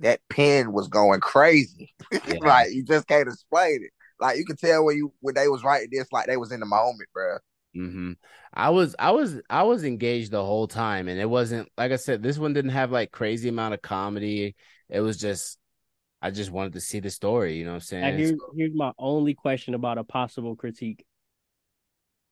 That 0.00 0.20
pen 0.28 0.72
was 0.72 0.88
going 0.88 1.20
crazy. 1.20 1.94
Yeah. 2.28 2.38
like 2.42 2.72
you 2.72 2.84
just 2.84 3.06
can't 3.06 3.28
explain 3.28 3.82
it. 3.84 3.90
Like 4.20 4.38
you 4.38 4.44
can 4.44 4.56
tell 4.56 4.84
when 4.84 4.96
you 4.96 5.12
when 5.20 5.34
they 5.34 5.48
was 5.48 5.64
writing 5.64 5.88
this, 5.90 6.12
like 6.12 6.26
they 6.26 6.36
was 6.36 6.52
in 6.52 6.60
the 6.60 6.66
moment, 6.66 7.08
bro. 7.12 7.36
Mm-hmm. 7.76 8.12
I 8.52 8.70
was 8.70 8.94
I 8.98 9.10
was 9.10 9.40
I 9.50 9.64
was 9.64 9.84
engaged 9.84 10.30
the 10.30 10.44
whole 10.44 10.68
time, 10.68 11.08
and 11.08 11.18
it 11.20 11.28
wasn't 11.28 11.68
like 11.76 11.92
I 11.92 11.96
said. 11.96 12.22
This 12.22 12.38
one 12.38 12.52
didn't 12.52 12.70
have 12.70 12.92
like 12.92 13.10
crazy 13.10 13.48
amount 13.48 13.74
of 13.74 13.82
comedy. 13.82 14.54
It 14.88 15.00
was 15.00 15.16
just 15.16 15.58
I 16.24 16.30
just 16.30 16.50
wanted 16.50 16.72
to 16.72 16.80
see 16.80 17.00
the 17.00 17.10
story. 17.10 17.58
You 17.58 17.66
know 17.66 17.72
what 17.72 17.74
I'm 17.74 17.80
saying? 17.80 18.04
And 18.04 18.18
here's 18.18 18.30
So- 18.30 18.54
here's 18.56 18.74
my 18.74 18.92
only 18.96 19.34
question 19.34 19.74
about 19.74 19.98
a 19.98 20.04
possible 20.04 20.56
critique. 20.56 21.04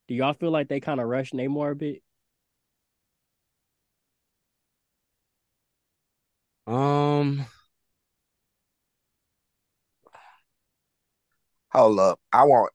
Do 0.09 0.15
y'all 0.15 0.33
feel 0.33 0.51
like 0.51 0.69
they 0.69 0.81
kind 0.81 0.99
of 0.99 1.09
rushed 1.09 1.35
Namor 1.35 1.73
a 1.73 1.77
bit? 1.77 2.03
um, 6.67 7.45
Hold 11.73 12.01
up. 12.01 12.19
I 12.33 12.45
want 12.45 12.73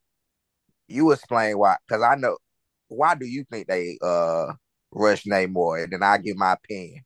you 0.88 1.11
explain 1.11 1.57
why 1.57 1.77
because 1.88 2.03
I 2.03 2.14
know 2.14 2.38
why 2.89 3.15
do 3.15 3.26
you 3.26 3.44
think 3.44 3.68
they 3.68 3.98
uh 4.03 4.53
rush 4.91 5.23
Namor 5.23 5.84
and 5.84 5.94
then 5.94 6.03
I 6.03 6.19
give 6.19 6.38
my 6.38 6.53
opinion. 6.53 7.03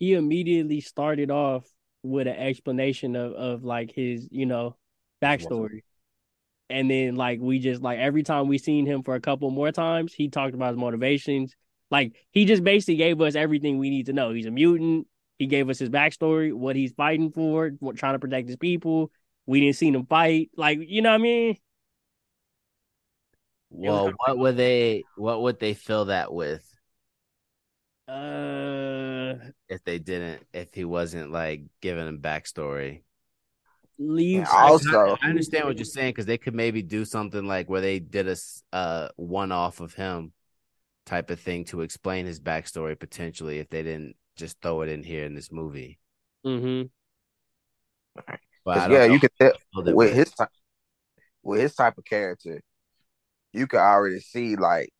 He 0.00 0.14
immediately 0.14 0.80
started 0.80 1.30
off 1.30 1.64
with 2.02 2.26
an 2.26 2.36
explanation 2.36 3.16
of 3.16 3.32
of 3.32 3.64
like 3.64 3.92
his 3.92 4.28
you 4.30 4.46
know 4.46 4.76
backstory, 5.22 5.80
and 6.70 6.90
then 6.90 7.16
like 7.16 7.40
we 7.40 7.58
just 7.58 7.82
like 7.82 7.98
every 7.98 8.22
time 8.22 8.48
we 8.48 8.58
seen 8.58 8.86
him 8.86 9.02
for 9.02 9.14
a 9.14 9.20
couple 9.20 9.50
more 9.50 9.72
times, 9.72 10.12
he 10.12 10.28
talked 10.28 10.54
about 10.54 10.70
his 10.70 10.78
motivations. 10.78 11.54
Like 11.90 12.14
he 12.32 12.44
just 12.44 12.64
basically 12.64 12.96
gave 12.96 13.20
us 13.20 13.34
everything 13.34 13.78
we 13.78 13.90
need 13.90 14.06
to 14.06 14.12
know. 14.12 14.32
He's 14.32 14.46
a 14.46 14.50
mutant. 14.50 15.06
He 15.38 15.46
gave 15.46 15.70
us 15.70 15.78
his 15.78 15.88
backstory, 15.88 16.52
what 16.52 16.76
he's 16.76 16.92
fighting 16.92 17.30
for, 17.30 17.70
what 17.80 17.96
trying 17.96 18.14
to 18.14 18.18
protect 18.18 18.48
his 18.48 18.56
people. 18.56 19.10
We 19.46 19.60
didn't 19.60 19.76
see 19.76 19.88
him 19.88 20.04
fight. 20.06 20.50
Like 20.56 20.78
you 20.86 21.02
know 21.02 21.10
what 21.10 21.20
I 21.20 21.22
mean? 21.22 21.56
well, 23.70 24.12
what 24.26 24.38
would 24.38 24.56
they 24.56 25.04
what 25.14 25.42
would 25.42 25.58
they 25.58 25.74
fill 25.74 26.06
that 26.06 26.32
with 26.32 26.64
Uh, 28.08 29.34
if 29.68 29.84
they 29.84 29.98
didn't 29.98 30.46
if 30.52 30.74
he 30.74 30.84
wasn't 30.84 31.30
like 31.30 31.62
giving 31.80 32.06
them 32.06 32.18
backstory? 32.20 33.02
leave. 33.98 34.38
And 34.38 34.46
also, 34.46 35.16
I 35.22 35.28
understand 35.28 35.64
what 35.66 35.76
you're 35.76 35.84
saying 35.84 36.10
because 36.10 36.26
they 36.26 36.38
could 36.38 36.54
maybe 36.54 36.82
do 36.82 37.04
something 37.04 37.46
like 37.46 37.68
where 37.68 37.80
they 37.80 37.98
did 37.98 38.28
a 38.28 38.36
uh 38.72 39.08
one 39.16 39.52
off 39.52 39.80
of 39.80 39.94
him 39.94 40.32
type 41.06 41.30
of 41.30 41.40
thing 41.40 41.64
to 41.64 41.80
explain 41.80 42.26
his 42.26 42.40
backstory 42.40 42.98
potentially 42.98 43.58
if 43.58 43.68
they 43.70 43.82
didn't 43.82 44.16
just 44.36 44.60
throw 44.60 44.82
it 44.82 44.88
in 44.88 45.02
here 45.02 45.24
in 45.24 45.34
this 45.34 45.50
movie. 45.50 45.98
Mm-hmm. 46.46 46.86
But 48.64 48.78
I 48.78 48.80
'cause, 48.80 48.88
don't 48.88 48.92
yeah, 48.92 49.04
you 49.12 49.18
can 49.20 49.30
tell 49.40 49.52
with 49.74 49.94
would. 49.94 50.12
his 50.12 50.30
type 50.32 50.48
with 51.42 51.60
his 51.60 51.74
type 51.74 51.96
of 51.98 52.04
character, 52.04 52.60
you 53.52 53.66
can 53.66 53.80
already 53.80 54.20
see 54.20 54.56
like 54.56 54.90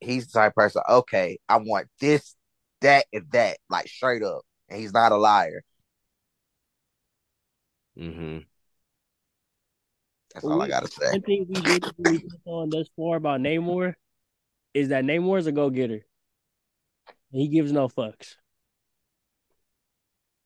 he's 0.00 0.26
the 0.28 0.38
type 0.38 0.52
of 0.52 0.56
person. 0.56 0.82
Okay, 0.88 1.38
I 1.48 1.56
want 1.58 1.88
this, 2.00 2.36
that, 2.82 3.06
and 3.12 3.26
that, 3.32 3.58
like 3.68 3.88
straight 3.88 4.22
up, 4.22 4.42
and 4.68 4.80
he's 4.80 4.92
not 4.92 5.12
a 5.12 5.16
liar. 5.16 5.62
Mm-hmm. 7.98 8.38
That's 10.34 10.44
all 10.44 10.62
I 10.62 10.68
gotta 10.68 10.88
say. 10.88 11.10
One 11.10 11.22
thing 11.22 11.46
we 11.48 11.60
didn't 11.60 11.94
really 11.98 12.18
touch 12.20 12.40
on 12.46 12.70
thus 12.70 12.88
far 12.96 13.16
about 13.16 13.40
Namor 13.40 13.94
is 14.72 14.88
that 14.88 15.04
Namor 15.04 15.38
is 15.38 15.46
a 15.46 15.52
go 15.52 15.68
getter. 15.68 16.06
He 17.30 17.48
gives 17.48 17.72
no 17.72 17.88
fucks. 17.88 18.36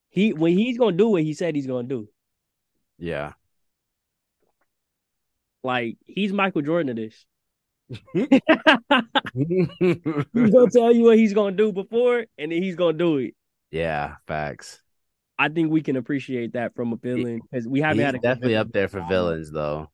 He 0.09 0.33
when 0.33 0.53
he's 0.53 0.79
gonna 0.79 0.97
do 0.97 1.09
what 1.09 1.23
he 1.23 1.35
said 1.35 1.55
he's 1.55 1.67
gonna 1.67 1.87
do. 1.87 2.09
Yeah. 2.99 3.35
Like 5.63 5.99
he's 6.07 6.33
Michael 6.33 6.63
Jordan 6.63 6.91
of 6.91 6.97
this. 6.97 7.27
Yeah, 8.15 8.41
He's 9.35 10.51
gonna 10.51 10.71
tell 10.71 10.93
you 10.93 11.05
what 11.05 11.19
he's 11.19 11.35
gonna 11.35 11.57
do 11.57 11.73
before, 11.73 12.27
and 12.39 12.53
then 12.53 12.63
he's 12.63 12.77
gonna 12.77 12.99
do 12.99 13.19
it. 13.19 13.35
Yeah, 13.71 14.17
facts. 14.27 14.83
I 15.39 15.49
think 15.49 15.71
we 15.71 15.83
can 15.83 15.97
appreciate 15.97 16.55
that 16.55 16.75
from 16.75 16.93
a 16.93 16.97
villain 16.97 17.41
because 17.51 17.69
we 17.69 17.81
haven't 17.81 17.99
He's 17.99 18.07
had 18.07 18.15
a 18.15 18.19
definitely 18.19 18.57
up 18.57 18.73
there 18.73 18.89
for 18.89 19.05
villains 19.09 19.51
though. 19.51 19.91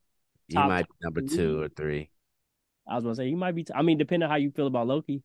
He 0.47 0.55
Top 0.55 0.69
might 0.69 0.87
be 0.87 0.95
number 1.03 1.23
two 1.23 1.61
or 1.61 1.69
three. 1.69 2.11
I 2.89 2.95
was 2.95 3.05
gonna 3.05 3.17
say 3.17 3.29
he 3.29 3.35
might 3.35 3.55
be. 3.55 3.65
T- 3.65 3.75
I 3.75 3.83
mean, 3.83 3.99
depending 3.99 4.25
on 4.25 4.31
how 4.31 4.37
you 4.37 4.51
feel 4.51 4.67
about 4.67 4.87
Loki, 4.87 5.23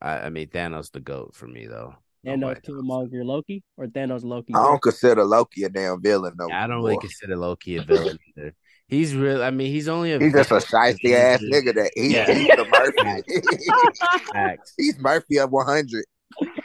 I, 0.00 0.20
I 0.20 0.30
mean 0.30 0.48
Thanos 0.48 0.90
the 0.90 1.00
goat 1.00 1.34
for 1.34 1.46
me 1.46 1.66
though. 1.66 1.94
Thanos 2.24 2.38
Nobody 2.38 2.60
knows. 2.68 2.82
Killmonger 2.82 3.24
Loki 3.24 3.62
or 3.76 3.86
Thanos 3.86 4.24
Loki. 4.24 4.54
I 4.54 4.62
don't 4.62 4.82
consider 4.82 5.24
Loki 5.24 5.64
a 5.64 5.68
damn 5.68 6.02
villain 6.02 6.34
no 6.38 6.48
I 6.50 6.66
don't 6.66 6.82
really 6.82 6.98
consider 6.98 7.36
Loki 7.36 7.76
a 7.76 7.82
villain 7.82 8.18
either. 8.36 8.54
He's 8.88 9.14
real. 9.16 9.42
I 9.42 9.50
mean, 9.50 9.72
he's 9.72 9.88
only 9.88 10.12
a. 10.12 10.18
He's 10.18 10.32
just 10.34 10.52
a 10.52 10.54
villain 10.54 10.60
shiesty 10.60 11.12
ass 11.12 11.40
because 11.40 11.42
nigga 11.42 11.74
that 11.74 11.90
he, 11.96 12.14
Yeah. 12.14 12.26
he's 12.26 12.54
the 12.54 12.64
Murphy. 12.64 13.22
Facts, 14.32 14.74
he's 14.76 14.98
Murphy 14.98 15.38
of 15.38 15.50
100. 15.50 16.04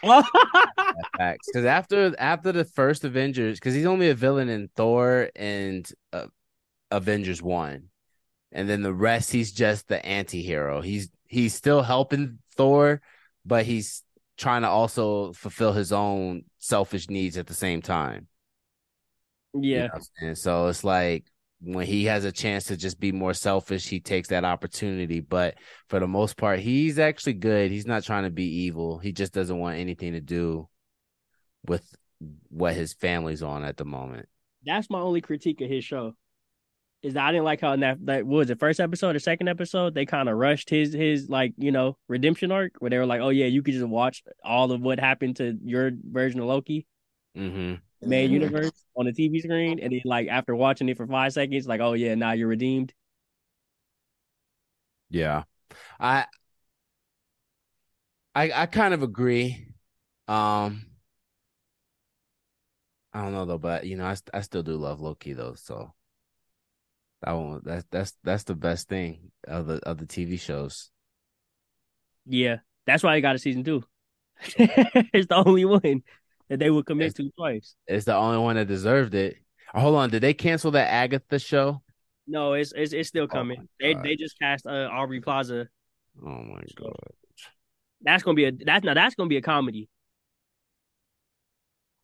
facts. 1.18 1.50
Because 1.52 1.66
after 1.66 2.14
after 2.20 2.52
the 2.52 2.66
first 2.66 3.04
Avengers, 3.04 3.60
because 3.60 3.74
he's 3.74 3.86
only 3.86 4.10
a 4.10 4.16
villain 4.16 4.50
in 4.50 4.70
Thor 4.76 5.30
and 5.36 5.90
uh, 6.14 6.28
Avengers 6.92 7.42
one, 7.42 7.90
and 8.52 8.70
then 8.70 8.82
the 8.82 8.94
rest 8.94 9.32
he's 9.32 9.52
just 9.52 9.88
the 9.88 10.06
anti-hero. 10.06 10.82
He's 10.82 11.10
he's 11.28 11.56
still 11.56 11.84
helping 11.84 12.40
Thor, 12.56 13.02
but 13.46 13.66
he's 13.66 14.04
trying 14.38 14.64
to 14.64 14.70
also 14.70 15.34
fulfill 15.34 15.74
his 15.74 15.92
own 15.94 16.44
selfish 16.60 17.10
needs 17.10 17.38
at 17.38 17.48
the 17.48 17.54
same 17.54 17.82
time. 17.82 18.28
You 19.54 19.62
yeah, 19.76 19.88
know 19.88 20.00
what 20.28 20.38
so 20.38 20.68
it's 20.68 20.84
like 20.84 21.26
when 21.62 21.86
he 21.86 22.06
has 22.06 22.26
a 22.26 22.32
chance 22.32 22.66
to 22.66 22.78
just 22.78 23.00
be 23.00 23.12
more 23.12 23.34
selfish, 23.34 23.88
he 23.88 24.00
takes 24.00 24.30
that 24.30 24.44
opportunity. 24.44 25.20
But 25.20 25.56
for 25.88 26.00
the 26.00 26.08
most 26.08 26.38
part, 26.38 26.60
he's 26.60 27.00
actually 27.00 27.34
good. 27.34 27.72
He's 27.72 27.86
not 27.86 28.04
trying 28.04 28.24
to 28.24 28.30
be 28.32 28.64
evil. 28.64 28.98
He 28.98 29.12
just 29.12 29.34
doesn't 29.34 29.58
want 29.58 29.78
anything 29.78 30.14
to 30.14 30.22
do 30.22 30.68
with 31.66 31.86
what 32.50 32.74
his 32.74 32.94
family's 32.94 33.44
on 33.44 33.64
at 33.64 33.78
the 33.78 33.86
moment. 33.86 34.28
That's 34.66 34.90
my 34.90 35.00
only 35.00 35.22
critique 35.22 35.62
of 35.62 35.70
his 35.70 35.84
show. 35.84 36.16
Is 37.04 37.16
that 37.16 37.26
I 37.26 37.32
didn't 37.32 37.46
like 37.46 37.62
how 37.62 37.74
in 37.74 37.80
that 37.80 38.06
that 38.06 38.28
was 38.28 38.52
it 38.52 38.60
first 38.60 38.80
episode 38.80 39.16
or 39.16 39.20
second 39.20 39.48
episode 39.48 39.96
they 39.96 40.06
kind 40.06 40.30
of 40.30 40.38
rushed 40.38 40.70
his 40.70 40.94
his 40.94 41.30
like 41.30 41.52
you 41.58 41.72
know 41.72 41.98
redemption 42.08 42.52
arc 42.52 42.74
where 42.78 42.92
they 42.92 42.98
were 43.00 43.08
like 43.08 43.22
oh 43.22 43.30
yeah 43.30 43.48
you 43.48 43.64
could 43.64 43.74
just 43.74 43.88
watch 43.88 44.22
all 44.44 44.72
of 44.72 44.82
what 44.82 45.00
happened 45.00 45.38
to 45.38 45.58
your 45.64 45.90
version 46.12 46.40
of 46.40 46.46
Loki 46.46 46.86
Mm-hmm. 47.38 47.76
Main 48.04 48.32
Mhm. 48.32 48.32
universe 48.32 48.72
on 48.96 49.06
the 49.06 49.14
TV 49.14 49.40
screen 49.42 49.80
and 49.80 49.94
then 49.94 50.02
like 50.06 50.28
after 50.28 50.56
watching 50.56 50.90
it 50.90 50.98
for 50.98 51.08
five 51.08 51.34
seconds 51.34 51.68
like 51.68 51.82
oh 51.82 51.94
yeah 51.94 52.16
now 52.16 52.32
you're 52.34 52.48
redeemed 52.48 52.94
Yeah. 55.10 55.44
I 56.00 56.26
I 58.36 58.52
I 58.52 58.66
kind 58.66 58.94
of 58.94 59.04
agree. 59.04 59.68
Um 60.28 60.86
I 63.14 63.22
don't 63.24 63.32
know 63.34 63.46
though, 63.46 63.58
but 63.58 63.86
you 63.86 63.96
know, 63.98 64.06
I 64.06 64.18
I 64.34 64.42
still 64.42 64.64
do 64.64 64.76
love 64.76 65.00
Loki 65.02 65.32
though, 65.34 65.54
so 65.56 65.94
that 67.22 67.32
one 67.34 67.62
that's 67.64 67.86
that's 67.92 68.14
that's 68.24 68.44
the 68.44 68.56
best 68.56 68.88
thing 68.88 69.32
of 69.48 69.68
the 69.68 69.76
of 69.88 69.98
the 69.98 70.06
TV 70.06 70.38
shows. 70.38 70.92
yeah 72.26 72.58
that's 72.86 73.04
why 73.04 73.16
he 73.16 73.22
got 73.22 73.36
a 73.36 73.40
season 73.40 73.64
two 73.64 73.84
it's 74.58 75.28
the 75.28 75.44
only 75.46 75.66
one 75.66 76.04
that 76.52 76.60
they 76.60 76.72
would 76.72 76.86
commit 76.88 77.16
to 77.16 77.32
twice 77.38 77.76
It's 77.88 78.06
the 78.06 78.16
only 78.16 78.40
one 78.40 78.56
that 78.56 78.68
deserved 78.68 79.14
it. 79.16 79.38
Hold 79.74 79.96
on, 79.96 80.10
did 80.10 80.22
they 80.24 80.34
cancel 80.34 80.72
that 80.72 80.90
Agatha 80.90 81.40
show? 81.40 81.82
no 82.28 82.54
it's 82.54 82.72
it's, 82.76 82.94
it's 82.94 83.10
still 83.10 83.28
Oh 83.32 83.38
coming 83.38 83.58
my 83.58 83.66
they 83.80 83.94
they 83.96 84.16
just 84.16 84.38
cast 84.40 84.66
uh, 84.66 84.90
Aubrey 84.92 85.22
Plaza 85.22 85.68
Oh 86.24 86.44
my 86.44 86.64
god. 86.76 87.14
that's 88.02 88.24
gonna 88.24 88.36
be 88.36 88.46
a 88.46 88.52
that's 88.52 88.84
now 88.84 88.94
that's 88.94 89.16
gonna 89.16 89.30
be 89.30 89.38
a 89.38 89.42
comedy 89.42 89.90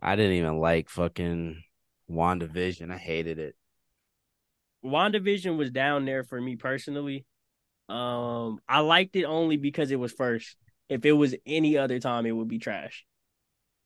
I 0.02 0.16
didn't 0.16 0.34
even 0.38 0.58
like 0.58 0.90
fucking 0.90 1.64
WandaVision. 2.10 2.92
I 2.92 2.98
hated 2.98 3.38
it. 3.40 3.56
WandaVision 4.86 5.58
was 5.58 5.72
down 5.72 6.06
there 6.06 6.24
for 6.24 6.40
me 6.40 6.56
personally. 6.56 7.26
Um, 7.90 8.60
I 8.68 8.80
liked 8.80 9.16
it 9.16 9.26
only 9.26 9.58
because 9.58 9.92
it 9.92 10.00
was 10.00 10.14
first. 10.14 10.58
If 10.90 11.06
it 11.06 11.14
was 11.14 11.36
any 11.46 11.78
other 11.78 12.00
time, 12.00 12.26
it 12.26 12.32
would 12.32 12.48
be 12.48 12.60
trash. 12.60 13.06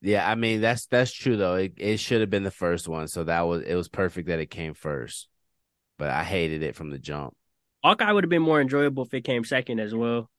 Yeah, 0.02 0.30
I 0.30 0.36
mean 0.36 0.62
that's 0.62 0.88
that's 0.88 1.14
true 1.14 1.38
though. 1.38 1.56
It 1.56 1.74
it 1.78 1.98
should 1.98 2.22
have 2.22 2.30
been 2.30 2.44
the 2.44 2.52
first 2.52 2.88
one, 2.88 3.08
so 3.08 3.24
that 3.24 3.42
was 3.42 3.62
it 3.62 3.76
was 3.76 3.88
perfect 3.88 4.28
that 4.28 4.40
it 4.40 4.48
came 4.50 4.74
first. 4.74 5.28
But 5.98 6.10
I 6.10 6.24
hated 6.24 6.64
it 6.64 6.76
from 6.76 6.90
the 6.90 6.98
jump. 6.98 7.36
Hawkeye 7.84 8.12
would 8.12 8.24
have 8.24 8.30
been 8.30 8.42
more 8.42 8.60
enjoyable 8.60 9.04
if 9.04 9.14
it 9.14 9.24
came 9.24 9.44
second 9.44 9.80
as 9.80 9.94
well. 9.94 10.30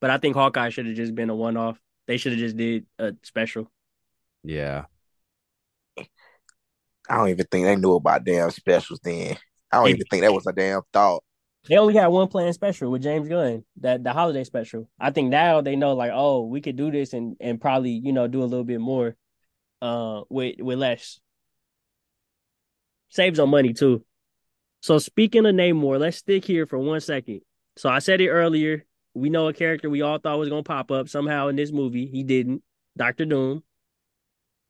But 0.00 0.10
I 0.10 0.18
think 0.18 0.34
Hawkeye 0.34 0.70
should 0.70 0.86
have 0.86 0.96
just 0.96 1.14
been 1.14 1.30
a 1.30 1.34
one 1.34 1.56
off. 1.56 1.78
They 2.06 2.16
should 2.16 2.32
have 2.32 2.40
just 2.40 2.56
did 2.56 2.86
a 2.98 3.14
special. 3.22 3.70
Yeah. 4.42 4.86
I 7.08 7.16
don't 7.16 7.28
even 7.28 7.46
think 7.50 7.64
they 7.64 7.76
knew 7.76 7.94
about 7.94 8.24
damn 8.24 8.50
specials 8.50 9.00
then. 9.02 9.36
I 9.70 9.76
don't 9.76 9.88
even 9.88 10.06
think 10.10 10.22
that 10.22 10.32
was 10.32 10.46
a 10.46 10.52
damn 10.52 10.82
thought. 10.92 11.22
They 11.68 11.76
only 11.76 11.94
had 11.94 12.08
one 12.08 12.28
planned 12.28 12.54
special 12.54 12.90
with 12.90 13.02
James 13.02 13.28
Gunn, 13.28 13.64
that 13.80 14.02
the 14.02 14.12
holiday 14.12 14.42
special. 14.42 14.88
I 14.98 15.10
think 15.10 15.30
now 15.30 15.60
they 15.60 15.76
know 15.76 15.94
like, 15.94 16.10
oh, 16.12 16.46
we 16.46 16.60
could 16.60 16.76
do 16.76 16.90
this 16.90 17.12
and 17.12 17.36
and 17.40 17.60
probably 17.60 17.90
you 17.90 18.12
know 18.12 18.26
do 18.26 18.42
a 18.42 18.44
little 18.44 18.64
bit 18.64 18.80
more, 18.80 19.16
uh, 19.80 20.22
with 20.28 20.56
with 20.60 20.78
less. 20.78 21.20
Saves 23.10 23.38
on 23.38 23.50
money 23.50 23.74
too. 23.74 24.04
So 24.80 24.98
speaking 24.98 25.46
of 25.46 25.54
Namor, 25.54 26.00
let's 26.00 26.16
stick 26.16 26.44
here 26.44 26.66
for 26.66 26.78
one 26.78 27.00
second. 27.00 27.42
So 27.76 27.88
I 27.88 28.00
said 28.00 28.20
it 28.20 28.30
earlier. 28.30 28.84
We 29.14 29.30
know 29.30 29.46
a 29.48 29.52
character 29.52 29.88
we 29.88 30.02
all 30.02 30.18
thought 30.18 30.38
was 30.38 30.48
gonna 30.48 30.62
pop 30.62 30.90
up 30.90 31.08
somehow 31.08 31.48
in 31.48 31.56
this 31.56 31.70
movie. 31.70 32.06
He 32.06 32.24
didn't. 32.24 32.62
Doctor 32.96 33.24
Doom. 33.24 33.62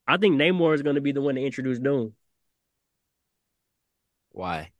I 0.06 0.16
think 0.18 0.36
Namor 0.36 0.74
is 0.74 0.82
gonna 0.82 1.00
be 1.00 1.12
the 1.12 1.22
one 1.22 1.36
to 1.36 1.40
introduce 1.40 1.78
Doom. 1.78 2.14
Why? 4.32 4.72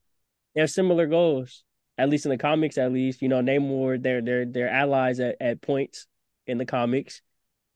They 0.54 0.60
have 0.60 0.70
similar 0.70 1.06
goals, 1.06 1.64
at 2.02 2.08
least 2.08 2.26
in 2.26 2.30
the 2.30 2.38
comics. 2.38 2.78
At 2.78 2.92
least 2.92 3.22
you 3.22 3.28
know 3.28 3.40
Namor, 3.40 4.02
they're 4.02 4.20
they're 4.20 4.44
they're 4.44 4.68
allies 4.68 5.20
at, 5.20 5.36
at 5.40 5.62
points 5.62 6.08
in 6.48 6.58
the 6.58 6.66
comics. 6.66 7.22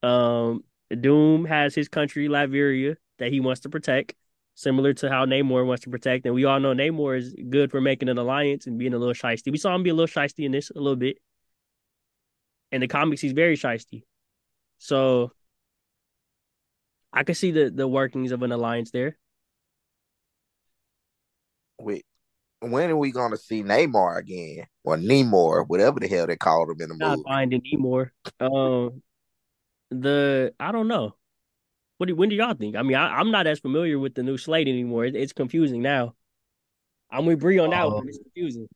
Um, 0.03 0.65
Doom 0.99 1.45
has 1.45 1.73
his 1.73 1.87
country 1.87 2.27
Latveria 2.27 2.97
that 3.19 3.31
he 3.31 3.39
wants 3.39 3.61
to 3.61 3.69
protect, 3.69 4.15
similar 4.53 4.93
to 4.95 5.09
how 5.09 5.25
Namor 5.25 5.65
wants 5.65 5.85
to 5.85 5.89
protect. 5.89 6.25
And 6.25 6.35
we 6.35 6.43
all 6.43 6.59
know 6.59 6.73
Namor 6.73 7.17
is 7.17 7.33
good 7.49 7.71
for 7.71 7.79
making 7.79 8.09
an 8.09 8.17
alliance 8.17 8.67
and 8.67 8.77
being 8.77 8.93
a 8.93 8.97
little 8.97 9.13
shisty. 9.13 9.49
We 9.49 9.57
saw 9.57 9.73
him 9.73 9.83
be 9.83 9.91
a 9.91 9.93
little 9.93 10.13
shisty 10.13 10.45
in 10.45 10.51
this 10.51 10.71
a 10.71 10.77
little 10.77 10.97
bit. 10.97 11.19
In 12.73 12.81
the 12.81 12.87
comics, 12.89 13.21
he's 13.21 13.31
very 13.31 13.55
shisty. 13.55 14.03
So 14.77 15.31
I 17.13 17.23
could 17.23 17.37
see 17.37 17.51
the 17.51 17.69
the 17.69 17.87
workings 17.87 18.33
of 18.33 18.43
an 18.43 18.51
alliance 18.51 18.91
there. 18.91 19.17
Wait, 21.79 22.05
when 22.59 22.89
are 22.89 22.97
we 22.97 23.11
gonna 23.11 23.37
see 23.37 23.63
Neymar 23.63 24.17
again 24.17 24.65
or 24.83 24.97
Nemor, 24.97 25.65
whatever 25.67 25.99
the 25.99 26.07
hell 26.07 26.27
they 26.27 26.35
called 26.35 26.69
him 26.69 26.81
in 26.81 26.89
the 26.89 26.95
movie? 26.95 26.99
not 26.99 27.17
movie? 27.17 27.23
finding 27.27 27.61
Nemor. 27.61 28.09
Um, 28.39 29.01
the 29.91 30.53
I 30.59 30.71
don't 30.71 30.87
know. 30.87 31.15
What 31.97 32.07
do 32.07 32.15
when 32.15 32.29
do 32.29 32.35
y'all 32.35 32.53
think? 32.53 32.75
I 32.75 32.83
mean, 32.83 32.95
I, 32.95 33.17
I'm 33.19 33.31
not 33.31 33.47
as 33.47 33.59
familiar 33.59 33.97
with 33.97 34.13
the 34.15 34.23
new 34.23 34.37
slate 34.37 34.67
anymore. 34.67 35.05
It, 35.05 35.15
it's 35.15 35.33
confusing 35.33 35.81
now. 35.81 36.13
I'm 37.09 37.25
with 37.25 37.39
Bree 37.39 37.57
on 37.59 37.69
that 37.71 37.85
Oh. 37.85 37.95
one. 37.95 38.09
It's 38.09 38.17
confusing. 38.19 38.67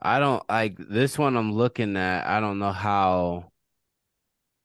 I 0.00 0.20
don't 0.20 0.48
like 0.48 0.76
this 0.78 1.18
one 1.18 1.36
I'm 1.36 1.52
looking 1.52 1.96
at. 1.96 2.26
I 2.26 2.40
don't 2.40 2.58
know 2.58 2.72
how 2.72 3.50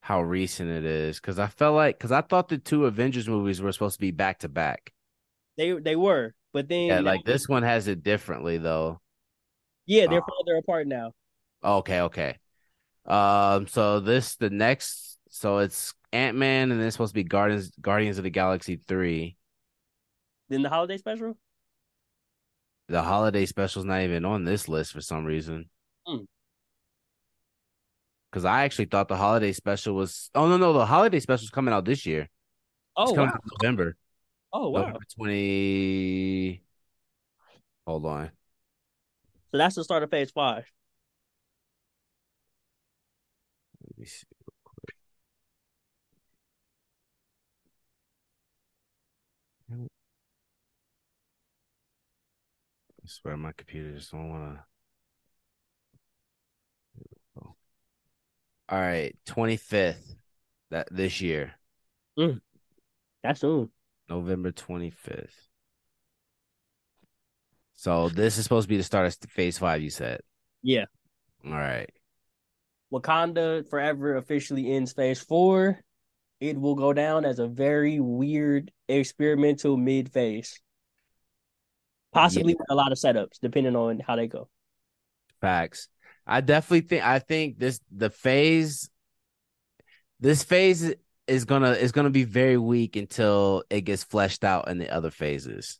how 0.01 0.21
recent 0.21 0.69
it 0.69 0.83
is 0.85 1.19
cuz 1.19 1.39
I 1.39 1.47
felt 1.47 1.75
like 1.75 1.97
cuz 1.97 2.11
I 2.11 2.21
thought 2.21 2.49
the 2.49 2.57
two 2.57 2.85
Avengers 2.85 3.27
movies 3.27 3.61
were 3.61 3.71
supposed 3.71 3.95
to 3.95 4.01
be 4.01 4.11
back 4.11 4.39
to 4.39 4.49
back. 4.49 4.93
They 5.57 5.71
they 5.71 5.95
were, 5.95 6.35
but 6.53 6.69
then 6.69 6.87
Yeah, 6.87 6.99
like 7.01 7.23
this 7.25 7.47
one 7.49 7.63
has 7.63 7.87
it 7.87 8.03
differently 8.03 8.57
though. 8.57 9.01
Yeah, 9.85 10.07
they're 10.07 10.21
Oh. 10.21 10.25
farther 10.27 10.57
apart 10.57 10.87
now. 10.87 11.11
Okay, 11.63 12.01
okay. 12.01 12.37
Um, 13.05 13.67
so 13.67 13.99
this 13.99 14.35
the 14.37 14.49
next, 14.49 15.19
so 15.29 15.57
it's 15.59 15.93
Ant 16.13 16.37
Man, 16.37 16.71
and 16.71 16.79
then 16.79 16.87
it's 16.87 16.95
supposed 16.95 17.11
to 17.11 17.15
be 17.15 17.23
Guardians 17.23 17.71
Guardians 17.81 18.17
of 18.17 18.23
the 18.23 18.29
Galaxy 18.29 18.77
three. 18.77 19.35
Then 20.49 20.61
the 20.61 20.69
holiday 20.69 20.97
special. 20.97 21.37
The 22.87 23.01
holiday 23.01 23.45
special's 23.45 23.85
not 23.85 24.01
even 24.01 24.25
on 24.25 24.43
this 24.45 24.67
list 24.67 24.93
for 24.93 25.01
some 25.01 25.25
reason. 25.25 25.69
Hmm. 26.05 26.25
Because 28.29 28.45
I 28.45 28.63
actually 28.63 28.85
thought 28.85 29.07
the 29.07 29.17
holiday 29.17 29.51
special 29.53 29.95
was. 29.95 30.29
Oh 30.35 30.47
no, 30.47 30.57
no, 30.57 30.73
the 30.73 30.85
holiday 30.85 31.19
special's 31.19 31.49
coming 31.49 31.73
out 31.73 31.85
this 31.85 32.05
year. 32.05 32.29
Oh 32.95 33.03
it's 33.03 33.13
coming 33.13 33.31
wow! 33.31 33.39
November. 33.61 33.95
Oh 34.53 34.69
wow! 34.69 34.81
November 34.81 34.99
twenty. 35.15 36.63
Hold 37.87 38.05
on. 38.05 38.31
So 39.51 39.57
that's 39.57 39.75
the 39.75 39.83
start 39.83 40.03
of 40.03 40.11
Phase 40.11 40.31
Five. 40.31 40.71
Let 43.81 43.97
me 43.97 44.05
see. 44.05 44.23
real 44.47 44.53
quick. 44.63 44.95
I 53.03 53.07
swear 53.07 53.35
my 53.37 53.51
computer 53.57 53.91
just 53.97 54.11
don't 54.11 54.29
want 54.29 54.55
to. 54.55 54.63
All 58.69 58.79
right, 58.79 59.15
twenty 59.25 59.57
fifth 59.57 60.15
that 60.71 60.87
this 60.89 61.21
year, 61.21 61.53
mm. 62.17 62.39
That's 63.21 63.41
soon. 63.41 63.69
November 64.09 64.51
twenty 64.51 64.89
fifth. 64.89 65.47
So 67.75 68.09
this 68.09 68.37
is 68.37 68.43
supposed 68.43 68.65
to 68.65 68.69
be 68.69 68.77
the 68.77 68.83
start 68.83 69.07
of 69.07 69.29
Phase 69.29 69.57
Five. 69.57 69.81
You 69.81 69.89
said, 69.89 70.21
Yeah. 70.61 70.85
all 71.45 71.51
right. 71.51 71.89
Wakanda 72.93 73.67
Forever 73.69 74.15
officially 74.17 74.71
ends 74.71 74.93
Phase 74.93 75.19
Four. 75.19 75.81
It 76.39 76.59
will 76.59 76.75
go 76.75 76.93
down 76.93 77.25
as 77.25 77.39
a 77.39 77.47
very 77.47 77.99
weird 77.99 78.71
experimental 78.87 79.77
mid 79.77 80.11
phase. 80.11 80.59
Possibly 82.13 82.53
with 82.53 82.67
a 82.69 82.75
lot 82.75 82.91
of 82.91 82.97
setups, 82.97 83.39
depending 83.41 83.75
on 83.75 83.99
how 83.99 84.15
they 84.15 84.27
go. 84.27 84.47
Facts. 85.41 85.87
I 86.27 86.41
definitely 86.41 86.81
think 86.81 87.03
I 87.03 87.19
think 87.19 87.57
this 87.57 87.79
the 87.91 88.09
phase 88.09 88.89
this 90.19 90.43
phase 90.43 90.93
is 91.27 91.45
gonna 91.45 91.71
is 91.71 91.91
gonna 91.91 92.09
be 92.09 92.23
very 92.23 92.57
weak 92.57 92.95
until 92.95 93.63
it 93.69 93.81
gets 93.81 94.03
fleshed 94.03 94.43
out 94.43 94.67
in 94.67 94.77
the 94.77 94.89
other 94.89 95.11
phases. 95.11 95.79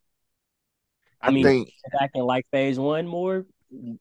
I 1.22 1.32
mean, 1.32 1.44
think 1.44 1.68
go 1.92 2.00
back 2.00 2.12
and 2.16 2.26
like 2.26 2.46
phase 2.52 2.78
one 2.78 3.08
more, 3.08 3.46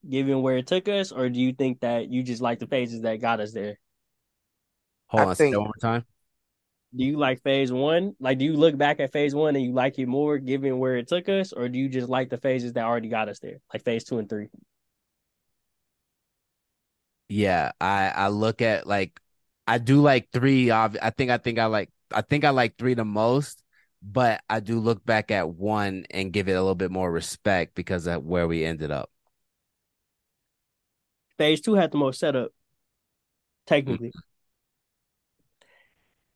given 0.08 0.42
where 0.42 0.56
it 0.56 0.66
took 0.66 0.88
us, 0.88 1.12
or 1.12 1.28
do 1.28 1.40
you 1.40 1.52
think 1.52 1.80
that 1.80 2.10
you 2.10 2.22
just 2.22 2.42
like 2.42 2.58
the 2.58 2.66
phases 2.66 3.02
that 3.02 3.20
got 3.20 3.40
us 3.40 3.52
there? 3.52 3.78
Hold 5.08 5.22
I 5.22 5.26
on, 5.26 5.36
say 5.36 5.44
think- 5.44 5.54
that 5.54 5.60
one 5.60 5.68
more 5.68 5.80
time. 5.92 6.04
Do 6.94 7.04
you 7.04 7.16
like 7.16 7.42
phase 7.42 7.72
one? 7.72 8.14
Like, 8.20 8.36
do 8.36 8.44
you 8.44 8.52
look 8.52 8.76
back 8.76 9.00
at 9.00 9.12
phase 9.12 9.34
one 9.34 9.56
and 9.56 9.64
you 9.64 9.72
like 9.72 9.98
it 9.98 10.04
more 10.06 10.36
given 10.36 10.78
where 10.78 10.98
it 10.98 11.08
took 11.08 11.26
us, 11.30 11.54
or 11.54 11.70
do 11.70 11.78
you 11.78 11.88
just 11.88 12.06
like 12.10 12.28
the 12.28 12.36
phases 12.36 12.74
that 12.74 12.84
already 12.84 13.08
got 13.08 13.30
us 13.30 13.38
there, 13.38 13.60
like 13.72 13.82
phase 13.82 14.04
two 14.04 14.18
and 14.18 14.28
three? 14.28 14.48
Yeah, 17.30 17.72
I 17.80 18.08
I 18.08 18.28
look 18.28 18.60
at 18.60 18.86
like 18.86 19.18
I 19.66 19.78
do 19.78 20.00
like 20.00 20.30
three. 20.32 20.70
Of 20.70 20.96
I 21.00 21.10
think 21.10 21.30
I 21.30 21.38
think 21.38 21.58
I 21.58 21.66
like 21.66 21.90
I 22.12 22.22
think 22.22 22.44
I 22.44 22.50
like 22.50 22.76
three 22.76 22.94
the 22.94 23.04
most, 23.04 23.62
but 24.02 24.42
I 24.48 24.60
do 24.60 24.78
look 24.78 25.04
back 25.04 25.30
at 25.30 25.48
one 25.48 26.04
and 26.10 26.32
give 26.32 26.48
it 26.48 26.52
a 26.52 26.60
little 26.60 26.74
bit 26.74 26.90
more 26.90 27.10
respect 27.10 27.74
because 27.74 28.06
of 28.06 28.24
where 28.24 28.48
we 28.48 28.64
ended 28.64 28.90
up. 28.90 29.10
Phase 31.38 31.60
two 31.60 31.74
had 31.74 31.92
the 31.92 31.98
most 31.98 32.20
setup, 32.20 32.52
technically. 33.66 34.12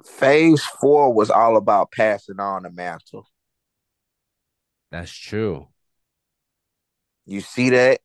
Phase 0.04 0.62
four 0.64 1.12
was 1.12 1.30
all 1.30 1.56
about 1.56 1.90
passing 1.90 2.40
on 2.40 2.62
the 2.62 2.70
mantle. 2.70 3.26
That's 4.90 5.12
true. 5.12 5.68
You 7.24 7.40
see 7.40 7.70
that 7.70 8.00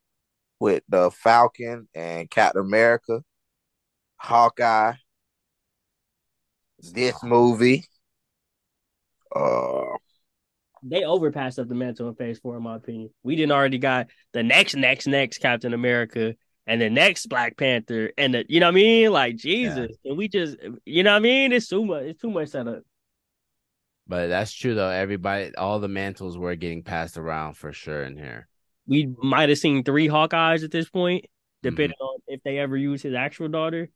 with 0.60 0.84
the 0.90 1.12
Falcon 1.12 1.88
and 1.94 2.30
Captain 2.30 2.62
America, 2.62 3.24
Hawkeye, 4.18 4.94
this 6.82 7.22
movie. 7.24 7.86
Uh, 9.36 9.98
They 10.84 11.04
overpassed 11.04 11.60
up 11.60 11.68
the 11.68 11.76
mantle 11.76 12.10
in 12.10 12.16
phase 12.16 12.40
four, 12.40 12.58
in 12.58 12.64
my 12.64 12.76
opinion. 12.76 13.12
We 13.24 13.36
didn't 13.36 13.52
already 13.52 13.78
got 13.78 14.08
the 14.34 14.44
next, 14.44 14.76
next, 14.76 15.08
next 15.08 15.38
Captain 15.38 15.74
America 15.74 16.36
and 16.66 16.82
the 16.82 16.90
next 16.90 17.28
Black 17.28 17.58
Panther 17.58 18.12
and 18.18 18.34
the 18.34 18.46
you 18.50 18.60
know 18.60 18.68
what 18.68 18.72
I 18.74 18.76
mean? 18.76 19.12
Like 19.12 19.36
Jesus. 19.36 19.92
And 20.06 20.18
we 20.18 20.28
just 20.28 20.58
you 20.86 21.04
know 21.04 21.12
what 21.12 21.18
I 21.18 21.20
mean? 21.22 21.52
It's 21.54 21.68
too 21.68 21.86
much, 21.86 22.04
it's 22.04 22.22
too 22.22 22.32
much 22.32 22.50
setup. 22.50 22.84
But 24.08 24.28
that's 24.28 24.52
true 24.54 24.74
though. 24.76 24.90
Everybody, 24.90 25.56
all 25.56 25.80
the 25.80 25.88
mantles 25.88 26.38
were 26.38 26.56
getting 26.56 26.84
passed 26.84 27.18
around 27.18 27.54
for 27.56 27.72
sure 27.72 28.04
in 28.04 28.18
here. 28.18 28.48
We 28.88 29.14
might 29.22 29.50
have 29.50 29.60
seen 29.60 29.84
three 29.84 30.08
Hawkeyes 30.08 30.64
at 30.64 30.72
this 30.72 30.90
point, 30.90 31.26
depending 31.62 31.98
on 32.02 32.20
if 32.28 32.42
they 32.44 32.58
ever 32.58 32.76
use 32.76 33.02
his 33.02 33.14
actual 33.14 33.48
daughter. 33.48 33.90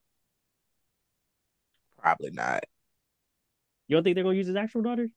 probably 1.97 2.31
not. 2.31 2.63
You 3.87 3.95
don't 3.95 4.03
think 4.03 4.15
they're 4.15 4.23
gonna 4.23 4.35
use 4.35 4.47
his 4.47 4.55
actual 4.55 4.81
daughter? 4.81 5.09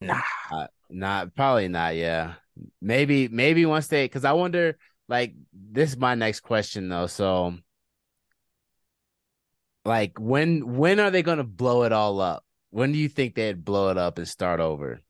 Nah. 0.00 0.22
Uh, 0.50 0.66
not 0.88 1.34
probably 1.34 1.68
not. 1.68 1.94
Yeah, 1.94 2.34
maybe 2.80 3.28
maybe 3.28 3.66
once 3.66 3.88
they 3.88 4.04
because 4.04 4.24
I 4.24 4.32
wonder. 4.32 4.78
Like 5.08 5.34
this 5.52 5.90
is 5.90 5.96
my 5.96 6.14
next 6.14 6.40
question 6.40 6.88
though. 6.88 7.08
So, 7.08 7.56
like 9.84 10.12
when 10.18 10.76
when 10.76 11.00
are 11.00 11.10
they 11.10 11.22
gonna 11.22 11.44
blow 11.44 11.82
it 11.82 11.92
all 11.92 12.20
up? 12.20 12.44
When 12.70 12.92
do 12.92 12.98
you 12.98 13.08
think 13.08 13.34
they'd 13.34 13.64
blow 13.64 13.90
it 13.90 13.98
up 13.98 14.18
and 14.18 14.28
start 14.28 14.60
over? 14.60 15.00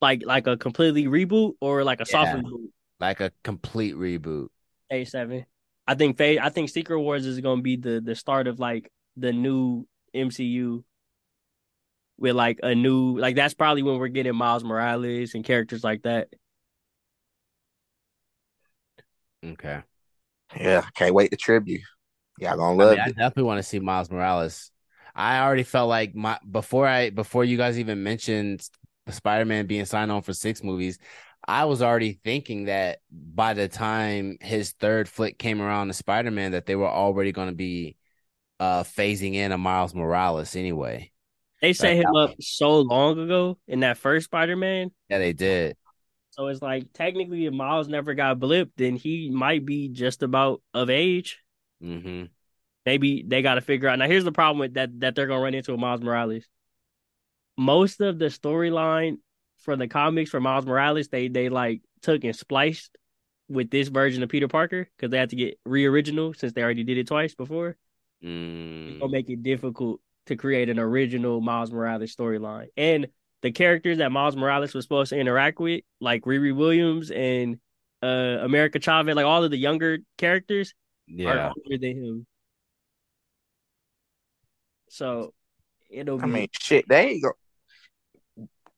Like 0.00 0.22
like 0.24 0.48
a 0.48 0.56
completely 0.56 1.04
reboot 1.04 1.52
or 1.60 1.84
like 1.84 2.00
a 2.00 2.06
soft 2.06 2.32
reboot? 2.32 2.70
Like 2.98 3.20
a 3.20 3.30
complete 3.44 3.94
reboot? 3.94 4.48
A 4.90 5.04
seven. 5.04 5.46
I 5.86 5.94
think 5.94 6.16
Fa- 6.16 6.44
I 6.44 6.48
think 6.48 6.70
Secret 6.70 7.00
Wars 7.00 7.24
is 7.24 7.38
gonna 7.40 7.62
be 7.62 7.76
the 7.76 8.00
the 8.04 8.16
start 8.16 8.48
of 8.48 8.58
like 8.58 8.90
the 9.16 9.32
new 9.32 9.86
MCU 10.12 10.82
with 12.18 12.36
like 12.36 12.60
a 12.62 12.74
new 12.74 13.18
like 13.18 13.36
that's 13.36 13.54
probably 13.54 13.82
when 13.82 13.98
we're 13.98 14.08
getting 14.08 14.34
Miles 14.34 14.64
Morales 14.64 15.34
and 15.34 15.44
characters 15.44 15.84
like 15.84 16.02
that. 16.02 16.28
Okay. 19.44 19.82
Yeah, 20.58 20.82
can't 20.94 21.14
wait 21.14 21.30
to 21.30 21.36
tribute. 21.36 21.82
Y'all 22.38 22.56
gonna 22.56 22.82
I, 22.82 22.84
love 22.84 22.90
mean, 22.90 23.00
I 23.00 23.08
definitely 23.08 23.44
want 23.44 23.58
to 23.58 23.62
see 23.62 23.78
Miles 23.78 24.10
Morales. 24.10 24.70
I 25.14 25.40
already 25.40 25.62
felt 25.62 25.88
like 25.88 26.14
my 26.14 26.38
before 26.50 26.86
I 26.86 27.10
before 27.10 27.44
you 27.44 27.56
guys 27.56 27.78
even 27.78 28.02
mentioned 28.02 28.68
Spider 29.08 29.44
Man 29.44 29.66
being 29.66 29.84
signed 29.84 30.10
on 30.10 30.22
for 30.22 30.32
six 30.32 30.62
movies, 30.62 30.98
I 31.46 31.66
was 31.66 31.82
already 31.82 32.20
thinking 32.24 32.64
that 32.64 32.98
by 33.10 33.54
the 33.54 33.68
time 33.68 34.38
his 34.40 34.72
third 34.72 35.08
flick 35.08 35.38
came 35.38 35.60
around 35.60 35.88
to 35.88 35.94
Spider 35.94 36.30
Man, 36.30 36.52
that 36.52 36.66
they 36.66 36.76
were 36.76 36.88
already 36.88 37.32
going 37.32 37.48
to 37.48 37.54
be 37.54 37.96
uh 38.60 38.82
phasing 38.82 39.34
in 39.34 39.52
a 39.52 39.58
Miles 39.58 39.94
Morales 39.94 40.56
anyway. 40.56 41.12
They 41.60 41.72
set 41.72 41.96
Like, 41.96 42.06
him 42.06 42.16
up 42.16 42.34
so 42.40 42.80
long 42.80 43.18
ago 43.18 43.58
in 43.66 43.80
that 43.80 43.96
first 43.96 44.26
Spider 44.26 44.56
Man. 44.56 44.90
Yeah, 45.08 45.18
they 45.18 45.32
did. 45.32 45.76
So 46.30 46.48
it's 46.48 46.60
like 46.60 46.92
technically 46.92 47.46
if 47.46 47.54
Miles 47.54 47.88
never 47.88 48.12
got 48.14 48.38
blipped, 48.40 48.72
then 48.76 48.96
he 48.96 49.30
might 49.30 49.64
be 49.64 49.88
just 49.88 50.22
about 50.22 50.62
of 50.74 50.90
age. 50.90 51.38
Mm-hmm. 51.82 52.24
maybe 52.86 53.22
they 53.26 53.42
got 53.42 53.54
to 53.54 53.60
figure 53.60 53.88
out. 53.88 53.98
Now, 53.98 54.06
here's 54.06 54.24
the 54.24 54.32
problem 54.32 54.58
with 54.58 54.74
that 54.74 55.00
that 55.00 55.14
they're 55.14 55.26
gonna 55.26 55.40
run 55.42 55.54
into 55.54 55.72
with 55.72 55.80
Miles 55.80 56.00
Morales. 56.00 56.44
Most 57.56 58.00
of 58.00 58.18
the 58.18 58.26
storyline 58.26 59.18
for 59.58 59.76
the 59.76 59.86
comics 59.88 60.30
for 60.30 60.40
Miles 60.40 60.66
Morales, 60.66 61.08
they 61.08 61.28
they 61.28 61.48
like 61.48 61.82
took 62.02 62.24
and 62.24 62.34
spliced 62.34 62.96
with 63.48 63.70
this 63.70 63.88
version 63.88 64.22
of 64.22 64.28
Peter 64.28 64.48
Parker 64.48 64.88
because 64.96 65.10
they 65.10 65.18
had 65.18 65.30
to 65.30 65.36
get 65.36 65.58
re-original 65.64 66.34
since 66.34 66.52
they 66.52 66.62
already 66.62 66.84
did 66.84 66.98
it 66.98 67.06
twice 67.06 67.34
before. 67.34 67.76
It's 68.86 68.96
Mm. 68.96 68.98
gonna 68.98 69.12
make 69.12 69.28
it 69.30 69.42
difficult 69.42 70.00
to 70.26 70.36
create 70.36 70.68
an 70.68 70.78
original 70.78 71.40
Miles 71.40 71.70
Morales 71.70 72.14
storyline. 72.14 72.68
And 72.76 73.08
the 73.42 73.52
characters 73.52 73.98
that 73.98 74.10
Miles 74.10 74.36
Morales 74.36 74.72
was 74.74 74.84
supposed 74.84 75.10
to 75.10 75.18
interact 75.18 75.58
with, 75.60 75.82
like 76.00 76.22
Riri 76.24 76.54
Williams 76.54 77.10
and 77.10 77.58
uh 78.02 78.38
America 78.42 78.78
Chavez, 78.78 79.14
like 79.16 79.26
all 79.26 79.44
of 79.44 79.50
the 79.50 79.56
younger 79.58 79.98
characters, 80.18 80.74
Yeah. 81.06 81.30
are 81.30 81.52
older 81.56 81.78
than 81.78 82.04
him. 82.04 82.26
So 84.88 85.34
it'll 85.90 86.18
be 86.18 86.22
I 86.22 86.26
mean, 86.26 86.48
shit, 86.52 86.88
they 86.88 87.08
ain't 87.10 87.22
go. 87.22 87.32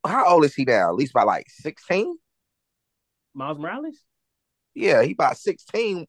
How 0.05 0.29
old 0.29 0.45
is 0.45 0.55
he 0.55 0.65
now? 0.65 0.89
At 0.89 0.95
least 0.95 1.13
by 1.13 1.25
like 1.25 1.47
16? 1.49 2.17
Miles 3.35 3.59
Morales. 3.59 3.99
Yeah, 4.75 5.03
he 5.03 5.13
about 5.13 5.37
16, 5.37 6.07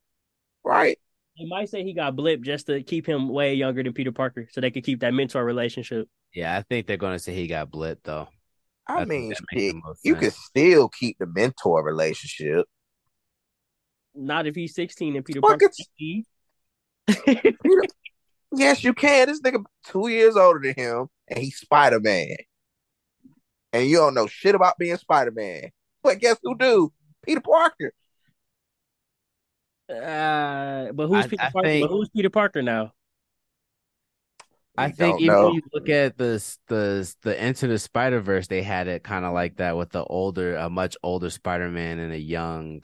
right? 0.64 0.98
They 1.38 1.46
might 1.46 1.70
say 1.70 1.84
he 1.84 1.94
got 1.94 2.16
blipped 2.16 2.42
just 2.42 2.68
to 2.68 2.82
keep 2.82 3.06
him 3.08 3.30
way 3.30 3.54
younger 3.54 3.84
than 3.84 3.94
Peter 3.94 4.12
Parker, 4.12 4.48
so 4.52 4.60
they 4.62 4.72
could 4.72 4.84
keep 4.84 5.02
that 5.02 5.14
mentor 5.14 5.44
relationship. 5.46 6.08
Yeah, 6.34 6.58
I 6.58 6.64
think 6.64 6.88
they're 6.88 6.98
gonna 6.98 7.20
say 7.20 7.36
he 7.36 7.48
got 7.48 7.72
blipped 7.72 8.04
though. 8.04 8.28
I, 8.88 9.00
think 9.06 9.10
mean, 9.10 9.34
shit, 9.54 9.76
you 10.04 10.14
sense. 10.14 10.20
can 10.20 10.32
still 10.32 10.90
keep 10.90 11.18
the 11.20 11.28
mentor 11.28 11.84
relationship. 11.84 12.66
Not 14.16 14.48
if 14.48 14.56
he's 14.56 14.74
sixteen 14.74 15.16
and 15.16 15.24
Peter 15.26 15.42
Fuck 15.42 15.60
Parker. 15.60 15.72
it's- 17.28 17.88
Yes, 18.56 18.84
you 18.84 18.94
can. 18.94 19.28
This 19.28 19.42
nigga 19.42 19.64
two 19.86 20.08
years 20.08 20.36
older 20.38 20.60
than 20.64 20.74
him, 20.74 21.08
and 21.28 21.38
he's 21.40 21.58
Spider 21.58 22.00
Man. 22.00 22.36
And 23.74 23.88
you 23.88 23.98
don't 23.98 24.14
know 24.14 24.28
shit 24.28 24.56
about 24.56 24.78
being 24.78 24.96
Spider 24.98 25.32
Man. 25.32 25.70
But 26.02 26.20
guess 26.20 26.38
who 26.42 26.58
do? 26.58 26.94
Peter 27.26 27.42
Parker. 27.42 27.92
Uh, 29.90 30.92
but 30.94 31.08
who's 31.08 31.26
I- 31.26 31.28
Peter 31.28 31.44
I 31.44 31.50
Parker? 31.52 31.68
think- 31.68 31.88
But 31.90 31.96
who's 31.96 32.10
Peter 32.10 32.30
Parker 32.30 32.62
now? 32.62 32.94
I 34.80 34.88
We 34.88 34.94
think 34.94 35.14
don't 35.14 35.22
even 35.24 35.36
know. 35.36 35.46
when 35.46 35.54
you 35.56 35.62
look 35.74 35.90
at 35.90 36.18
the 36.18 36.58
the 36.68 37.16
the 37.24 37.44
Into 37.46 37.66
the 37.68 37.80
Spider 37.80 38.20
Verse, 38.20 38.48
they 38.48 38.62
had 38.62 38.88
it 38.88 39.04
kind 39.04 39.26
of 39.26 39.34
like 39.34 39.56
that 39.58 39.76
with 39.76 39.90
the 39.90 40.04
older, 40.04 40.56
a 40.56 40.70
much 40.70 40.96
older 41.02 41.32
Spider 41.32 41.70
Man 41.70 41.98
and 41.98 42.14
a 42.14 42.20
young 42.20 42.84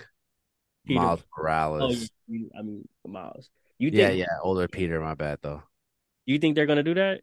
Peter. 0.87 0.99
Miles 0.99 1.21
Oh, 1.21 1.41
Morales. 1.41 2.01
yeah. 2.01 2.07
you- 2.39 2.51
I 2.57 2.61
mean 2.63 2.87
Miles. 3.05 3.49
You 3.77 3.89
think, 3.91 3.99
yeah, 3.99 4.09
yeah, 4.09 4.25
older 4.41 4.67
Peter. 4.67 4.99
My 5.01 5.13
bad 5.13 5.39
though. 5.43 5.61
You 6.25 6.39
think 6.39 6.55
they're 6.55 6.65
gonna 6.65 6.83
do 6.83 6.95
that? 6.95 7.21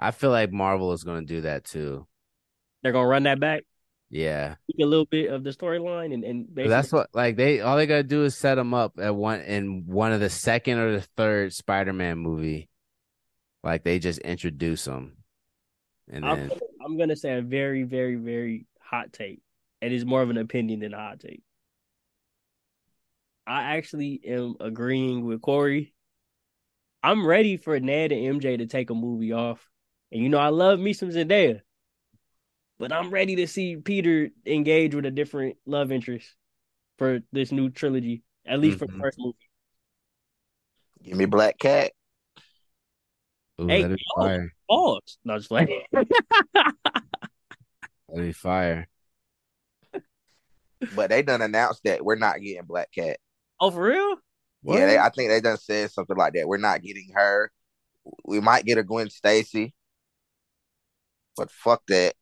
I 0.00 0.10
feel 0.10 0.30
like 0.30 0.50
Marvel 0.50 0.92
is 0.92 1.04
gonna 1.04 1.22
do 1.22 1.42
that 1.42 1.64
too. 1.64 2.06
They're 2.82 2.92
gonna 2.92 3.06
run 3.06 3.22
that 3.24 3.38
back, 3.38 3.62
Yeah, 4.14 4.56
a 4.78 4.84
little 4.84 5.06
bit 5.06 5.32
of 5.32 5.42
the 5.42 5.50
storyline, 5.50 6.12
and 6.12 6.22
and 6.22 6.46
basically, 6.54 6.68
that's 6.68 6.92
what 6.92 7.08
like 7.14 7.36
they 7.36 7.60
all 7.60 7.78
they 7.78 7.86
gotta 7.86 8.02
do 8.02 8.24
is 8.24 8.36
set 8.36 8.56
them 8.56 8.74
up 8.74 8.98
at 9.00 9.16
one 9.16 9.40
in 9.40 9.84
one 9.86 10.12
of 10.12 10.20
the 10.20 10.28
second 10.28 10.78
or 10.78 10.92
the 10.92 11.00
third 11.16 11.54
Spider 11.54 11.94
Man 11.94 12.18
movie. 12.18 12.68
Like 13.64 13.84
they 13.84 13.98
just 13.98 14.18
introduce 14.18 14.84
them 14.84 15.22
and 16.12 16.24
I'm, 16.24 16.36
then 16.36 16.48
gonna, 16.48 16.60
I'm 16.84 16.98
gonna 16.98 17.16
say 17.16 17.38
a 17.38 17.42
very, 17.42 17.82
very, 17.84 18.16
very 18.16 18.66
hot 18.80 19.12
take, 19.12 19.40
and 19.80 19.92
it's 19.92 20.04
more 20.04 20.22
of 20.22 20.30
an 20.30 20.38
opinion 20.38 20.80
than 20.80 20.94
a 20.94 20.98
hot 20.98 21.20
take. 21.20 21.42
I 23.46 23.76
actually 23.76 24.20
am 24.26 24.54
agreeing 24.60 25.24
with 25.24 25.42
Corey. 25.42 25.94
I'm 27.02 27.26
ready 27.26 27.56
for 27.56 27.78
Ned 27.80 28.12
and 28.12 28.40
MJ 28.40 28.58
to 28.58 28.66
take 28.66 28.90
a 28.90 28.94
movie 28.94 29.32
off, 29.32 29.68
and 30.10 30.22
you 30.22 30.28
know 30.28 30.38
I 30.38 30.48
love 30.48 30.78
me 30.78 30.92
some 30.92 31.10
Zendaya, 31.10 31.60
but 32.82 32.92
I'm 32.92 33.10
ready 33.10 33.36
to 33.36 33.46
see 33.46 33.76
Peter 33.76 34.30
engage 34.44 34.92
with 34.92 35.06
a 35.06 35.10
different 35.12 35.56
love 35.66 35.92
interest 35.92 36.34
for 36.98 37.20
this 37.30 37.52
new 37.52 37.70
trilogy, 37.70 38.24
at 38.44 38.58
least 38.58 38.80
for 38.80 38.88
the 38.88 38.92
Mhm. 38.94 39.00
first 39.00 39.20
movie. 39.20 39.38
Give 41.00 41.16
me 41.16 41.26
Black 41.26 41.60
Cat. 41.60 41.92
ooh, 43.60 43.68
Hey, 43.68 43.82
that'd 43.82 44.00
yo. 44.00 44.20
fire. 44.20 44.52
Pause. 44.68 45.18
No, 45.24 45.38
just 45.38 45.52
like 45.52 45.70
That'd 45.92 46.76
be 48.16 48.32
fire. 48.32 48.88
But 50.96 51.10
they 51.10 51.22
done 51.22 51.40
announced 51.40 51.84
that 51.84 52.04
we're 52.04 52.16
not 52.16 52.40
getting 52.40 52.64
Black 52.64 52.90
Cat. 52.90 53.20
oh, 53.60 53.70
for 53.70 53.84
real? 53.84 54.16
Yeah, 54.64 54.86
they, 54.86 54.98
I 54.98 55.08
think 55.10 55.30
they 55.30 55.40
done 55.40 55.56
said 55.56 55.92
something 55.92 56.16
like 56.16 56.32
that. 56.32 56.48
We're 56.48 56.56
not 56.56 56.82
getting 56.82 57.10
her. 57.14 57.52
We 58.24 58.40
might 58.40 58.64
get 58.64 58.78
a 58.78 58.82
Gwen 58.82 59.08
Stacy. 59.08 59.72
But 61.36 61.48
fuck 61.52 61.86
that. 61.86 62.16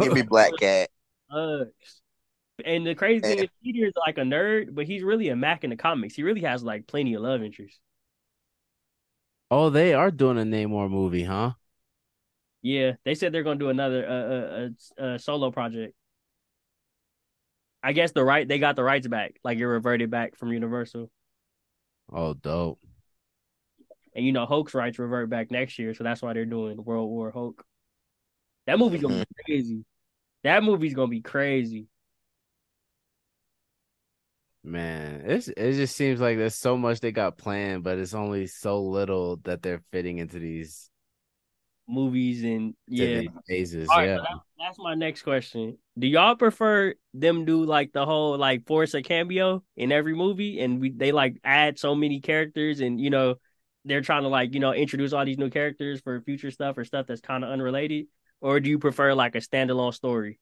Give 0.00 0.12
me 0.12 0.22
Black 0.22 0.52
Cat. 0.60 0.90
Uh, 1.30 1.64
and 2.64 2.86
the 2.86 2.94
crazy 2.94 3.20
thing 3.20 3.38
is, 3.40 3.48
Peter 3.62 3.86
is 3.86 3.92
like 4.06 4.18
a 4.18 4.22
nerd, 4.22 4.74
but 4.74 4.86
he's 4.86 5.02
really 5.02 5.28
a 5.28 5.36
Mac 5.36 5.64
in 5.64 5.70
the 5.70 5.76
comics. 5.76 6.14
He 6.14 6.22
really 6.22 6.42
has 6.42 6.62
like 6.62 6.86
plenty 6.86 7.14
of 7.14 7.22
love 7.22 7.42
interests. 7.42 7.80
Oh, 9.50 9.70
they 9.70 9.94
are 9.94 10.10
doing 10.10 10.38
a 10.38 10.42
Namor 10.42 10.90
movie, 10.90 11.24
huh? 11.24 11.52
Yeah, 12.62 12.92
they 13.04 13.14
said 13.14 13.32
they're 13.32 13.42
gonna 13.42 13.58
do 13.58 13.68
another 13.68 14.08
uh, 14.08 15.02
uh, 15.02 15.04
uh, 15.04 15.18
solo 15.18 15.50
project. 15.50 15.94
I 17.82 17.92
guess 17.92 18.12
the 18.12 18.24
right 18.24 18.48
they 18.48 18.58
got 18.58 18.76
the 18.76 18.82
rights 18.82 19.06
back, 19.06 19.34
like 19.44 19.58
it 19.58 19.66
reverted 19.66 20.10
back 20.10 20.36
from 20.36 20.52
Universal. 20.52 21.10
Oh, 22.10 22.34
dope. 22.34 22.78
And 24.14 24.24
you 24.24 24.32
know, 24.32 24.46
Hulk's 24.46 24.74
rights 24.74 24.98
revert 24.98 25.28
back 25.28 25.50
next 25.50 25.78
year, 25.78 25.92
so 25.92 26.04
that's 26.04 26.22
why 26.22 26.32
they're 26.32 26.46
doing 26.46 26.82
World 26.82 27.10
War 27.10 27.30
Hulk. 27.30 27.64
That 28.66 28.78
movie's 28.78 29.02
gonna 29.02 29.14
be 29.14 29.20
mm-hmm. 29.20 29.44
crazy. 29.44 29.84
That 30.42 30.62
movie's 30.62 30.94
gonna 30.94 31.08
be 31.08 31.20
crazy. 31.20 31.86
Man, 34.62 35.22
it's 35.26 35.48
it 35.48 35.72
just 35.72 35.94
seems 35.94 36.20
like 36.20 36.38
there's 36.38 36.54
so 36.54 36.78
much 36.78 37.00
they 37.00 37.12
got 37.12 37.36
planned, 37.36 37.84
but 37.84 37.98
it's 37.98 38.14
only 38.14 38.46
so 38.46 38.82
little 38.82 39.36
that 39.44 39.60
they're 39.60 39.82
fitting 39.92 40.18
into 40.18 40.38
these 40.38 40.90
movies 41.86 42.42
and 42.44 42.74
yeah 42.88 43.22
phases. 43.46 43.88
Right, 43.88 44.06
yeah, 44.06 44.16
that- 44.16 44.40
that's 44.58 44.78
my 44.78 44.94
next 44.94 45.22
question. 45.22 45.76
Do 45.98 46.06
y'all 46.06 46.36
prefer 46.36 46.94
them 47.12 47.44
do 47.44 47.64
like 47.64 47.92
the 47.92 48.06
whole 48.06 48.38
like 48.38 48.66
force 48.66 48.94
a 48.94 49.02
cameo 49.02 49.62
in 49.76 49.92
every 49.92 50.14
movie, 50.14 50.60
and 50.60 50.80
we 50.80 50.90
they 50.90 51.12
like 51.12 51.38
add 51.44 51.78
so 51.78 51.94
many 51.94 52.20
characters, 52.20 52.80
and 52.80 52.98
you 52.98 53.10
know 53.10 53.34
they're 53.84 54.00
trying 54.00 54.22
to 54.22 54.28
like 54.28 54.54
you 54.54 54.60
know 54.60 54.72
introduce 54.72 55.12
all 55.12 55.26
these 55.26 55.36
new 55.36 55.50
characters 55.50 56.00
for 56.00 56.22
future 56.22 56.50
stuff 56.50 56.78
or 56.78 56.84
stuff 56.86 57.06
that's 57.06 57.20
kind 57.20 57.44
of 57.44 57.50
unrelated, 57.50 58.06
or 58.44 58.60
do 58.60 58.70
you 58.70 58.78
prefer 58.78 59.14
like 59.14 59.34
a 59.34 59.40
standalone 59.40 59.94
story? 59.94 60.38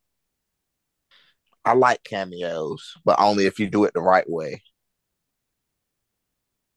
I 1.64 1.74
like 1.74 2.04
cameos, 2.04 2.94
but 3.04 3.18
only 3.20 3.46
if 3.46 3.58
you 3.58 3.68
do 3.68 3.84
it 3.84 3.94
the 3.94 4.00
right 4.00 4.28
way. 4.28 4.62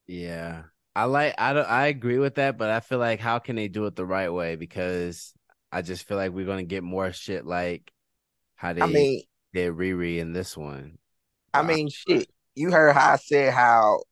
yeah. 0.07 0.63
I 0.95 1.05
like 1.05 1.35
I 1.37 1.53
don't 1.53 1.67
I 1.69 1.87
agree 1.87 2.19
with 2.19 2.35
that, 2.35 2.57
but 2.57 2.69
I 2.69 2.79
feel 2.79 2.99
like 2.99 3.19
how 3.19 3.39
can 3.39 3.55
they 3.57 3.67
do 3.67 3.85
it 3.85 3.95
the 3.95 4.05
right 4.05 4.29
way? 4.29 4.55
Because 4.55 5.33
I 5.71 5.81
just 5.81 6.07
feel 6.07 6.17
like 6.17 6.31
we're 6.31 6.45
gonna 6.45 6.63
get 6.63 6.83
more 6.83 7.11
shit 7.11 7.45
like 7.45 7.91
how 8.55 8.73
they 8.73 8.85
I 8.85 8.87
mean, 8.87 9.23
did 9.53 9.73
Riri 9.73 10.19
in 10.19 10.33
this 10.33 10.57
one. 10.57 10.99
I 11.53 11.61
Wow. 11.61 11.63
mean, 11.63 11.89
shit. 11.89 12.29
You 12.55 12.71
heard 12.71 12.93
how 12.95 13.13
I 13.13 13.15
said 13.17 13.53
how 13.53 14.03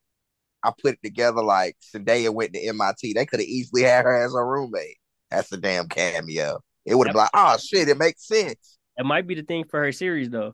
I 0.64 0.72
put 0.82 0.96
it 0.96 1.00
together. 1.04 1.44
Like 1.44 1.78
Zendaya 1.96 2.34
went 2.34 2.54
to 2.54 2.62
MIT. 2.62 3.14
They 3.14 3.26
could 3.28 3.42
have 3.42 3.50
easily 3.50 3.84
had 3.84 4.06
her 4.06 4.26
as 4.26 4.36
a 4.36 4.44
roommate. 4.44 4.98
That's 5.32 5.52
a 5.54 5.58
damn 5.58 5.90
cameo. 5.90 6.62
It 6.86 6.96
would 6.96 7.08
have 7.08 7.16
Yep. 7.16 7.32
been 7.32 7.40
like, 7.42 7.54
oh 7.54 7.58
shit, 7.58 7.88
it 7.90 7.98
makes 7.98 8.28
sense. 8.28 8.78
It 8.98 9.06
might 9.06 9.26
be 9.28 9.36
the 9.36 9.44
thing 9.44 9.64
for 9.66 9.82
her 9.84 9.92
series 9.92 10.30
though. 10.30 10.54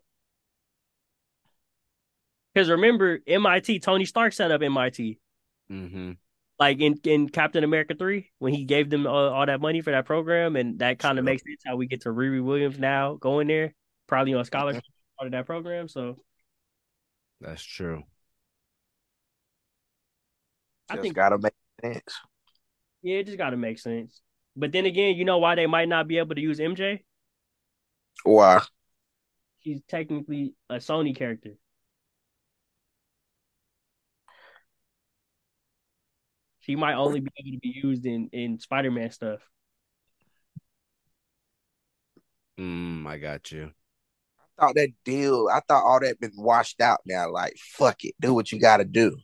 Because 2.54 2.70
remember, 2.70 3.20
MIT, 3.28 3.80
Tony 3.80 4.06
Stark 4.06 4.34
set 4.34 4.52
up 4.52 4.62
MIT. 4.62 5.20
Mm-hmm. 5.72 6.14
like 6.60 6.80
in, 6.82 7.00
in 7.04 7.30
Captain 7.30 7.64
America 7.64 7.94
three 7.94 8.32
when 8.40 8.54
he 8.56 8.66
gave 8.66 8.90
them 8.90 9.06
all, 9.06 9.30
all 9.30 9.46
that 9.46 9.62
money 9.62 9.82
for 9.82 9.92
that 9.92 10.06
program, 10.06 10.56
and 10.56 10.80
that 10.80 10.98
kind 11.00 11.18
of 11.20 11.24
Sure. 11.24 11.32
makes 11.32 11.44
sense 11.44 11.62
how 11.66 11.76
we 11.76 11.86
get 11.88 12.02
to 12.02 12.10
Riri 12.10 12.44
Williams 12.44 12.80
now 12.80 13.16
going 13.16 13.48
there, 13.48 13.74
probably 14.08 14.34
on 14.34 14.44
scholarship 14.46 14.84
part 15.18 15.28
of 15.28 15.32
that 15.34 15.46
program. 15.46 15.88
So 15.88 16.18
That's 17.40 17.64
true. 17.64 18.04
I 20.90 20.96
Just 20.96 21.04
think- 21.04 21.16
gotta 21.16 21.38
make 21.38 21.54
sense. 21.82 22.20
yeah, 23.04 23.18
it 23.20 23.26
just 23.28 23.38
got 23.38 23.52
to 23.52 23.58
make 23.58 23.78
sense. 23.80 24.20
But 24.60 24.74
then 24.74 24.86
again, 24.86 25.16
you 25.16 25.24
know 25.24 25.38
why 25.38 25.56
they 25.56 25.68
might 25.68 25.88
not 25.88 26.10
be 26.10 26.18
able 26.18 26.36
to 26.36 26.42
use 26.42 26.60
MJ? 26.60 27.00
Why? 28.24 28.62
She's 29.64 29.80
technically 29.88 30.54
a 30.70 30.76
Sony 30.76 31.16
character. 31.16 31.56
She 36.60 36.76
might 36.76 36.96
only 36.96 37.22
be 37.22 37.32
able 37.40 37.56
to 37.56 37.60
be 37.62 37.82
used 37.84 38.06
in 38.06 38.30
in 38.34 38.60
Spider 38.60 38.92
Man 38.92 39.10
stuff. 39.12 39.40
Mm, 42.60 43.08
I 43.08 43.18
got 43.18 43.50
you. 43.54 43.72
I 44.38 44.62
thought 44.62 44.76
that 44.76 44.90
deal. 45.06 45.48
I 45.50 45.62
thought 45.62 45.86
all 45.86 46.02
that 46.02 46.20
been 46.20 46.34
washed 46.36 46.82
out 46.82 47.00
now. 47.06 47.32
Like, 47.32 47.56
fuck 47.58 48.04
it, 48.04 48.14
do 48.20 48.34
what 48.34 48.52
you 48.52 48.60
gotta 48.60 48.84
do. 48.84 49.16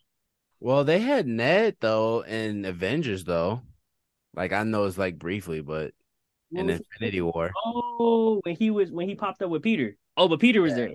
Well, 0.61 0.85
they 0.85 0.99
had 0.99 1.27
Ned 1.27 1.75
though 1.81 2.21
in 2.21 2.63
Avengers 2.63 3.25
though. 3.25 3.63
Like 4.35 4.51
I 4.53 4.63
know 4.63 4.85
it's 4.85 4.97
like 4.97 5.17
briefly, 5.17 5.61
but 5.61 5.93
in 6.51 6.65
What 6.65 6.65
was- 6.67 6.81
Infinity 6.93 7.21
War. 7.21 7.51
Oh, 7.65 8.39
when 8.43 8.55
he 8.55 8.69
was 8.71 8.91
when 8.91 9.07
he 9.09 9.15
popped 9.15 9.41
up 9.41 9.49
with 9.49 9.63
Peter. 9.63 9.95
Oh, 10.17 10.27
but 10.27 10.39
Peter 10.39 10.61
was 10.61 10.71
Yeah. 10.71 10.77
there. 10.77 10.89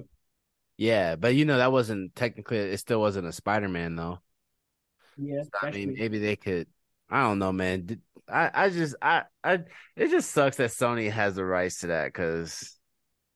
Yeah, 0.77 1.17
but 1.17 1.35
you 1.35 1.45
know 1.45 1.59
that 1.59 1.73
wasn't 1.73 2.15
technically 2.15 2.59
it 2.59 2.79
still 2.79 3.01
wasn't 3.01 3.27
a 3.27 3.33
Spider-Man 3.33 3.97
though. 3.97 4.21
Yeah, 5.19 5.43
I 5.63 5.71
mean, 5.71 5.89
true. 5.89 5.97
maybe 5.99 6.19
they 6.19 6.37
could. 6.37 6.67
I 7.11 7.23
don't 7.25 7.39
know, 7.39 7.53
man. 7.53 8.01
I, 8.27 8.51
I 8.55 8.71
just, 8.71 8.95
I, 9.03 9.25
I, 9.43 9.55
it 9.97 10.09
just 10.11 10.31
sucks 10.31 10.57
that 10.59 10.71
Sony 10.71 11.11
has 11.11 11.35
the 11.35 11.45
rights 11.45 11.81
to 11.81 11.89
that 11.89 12.07
because, 12.07 12.79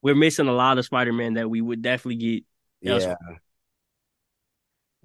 we're 0.01 0.15
missing 0.15 0.47
a 0.49 0.53
lot 0.53 0.79
of 0.79 0.85
Spider 0.85 1.13
Man 1.13 1.35
that 1.35 1.51
we 1.51 1.61
would 1.61 1.83
definitely 1.83 2.17
get. 2.17 2.45
yeah. 2.81 3.15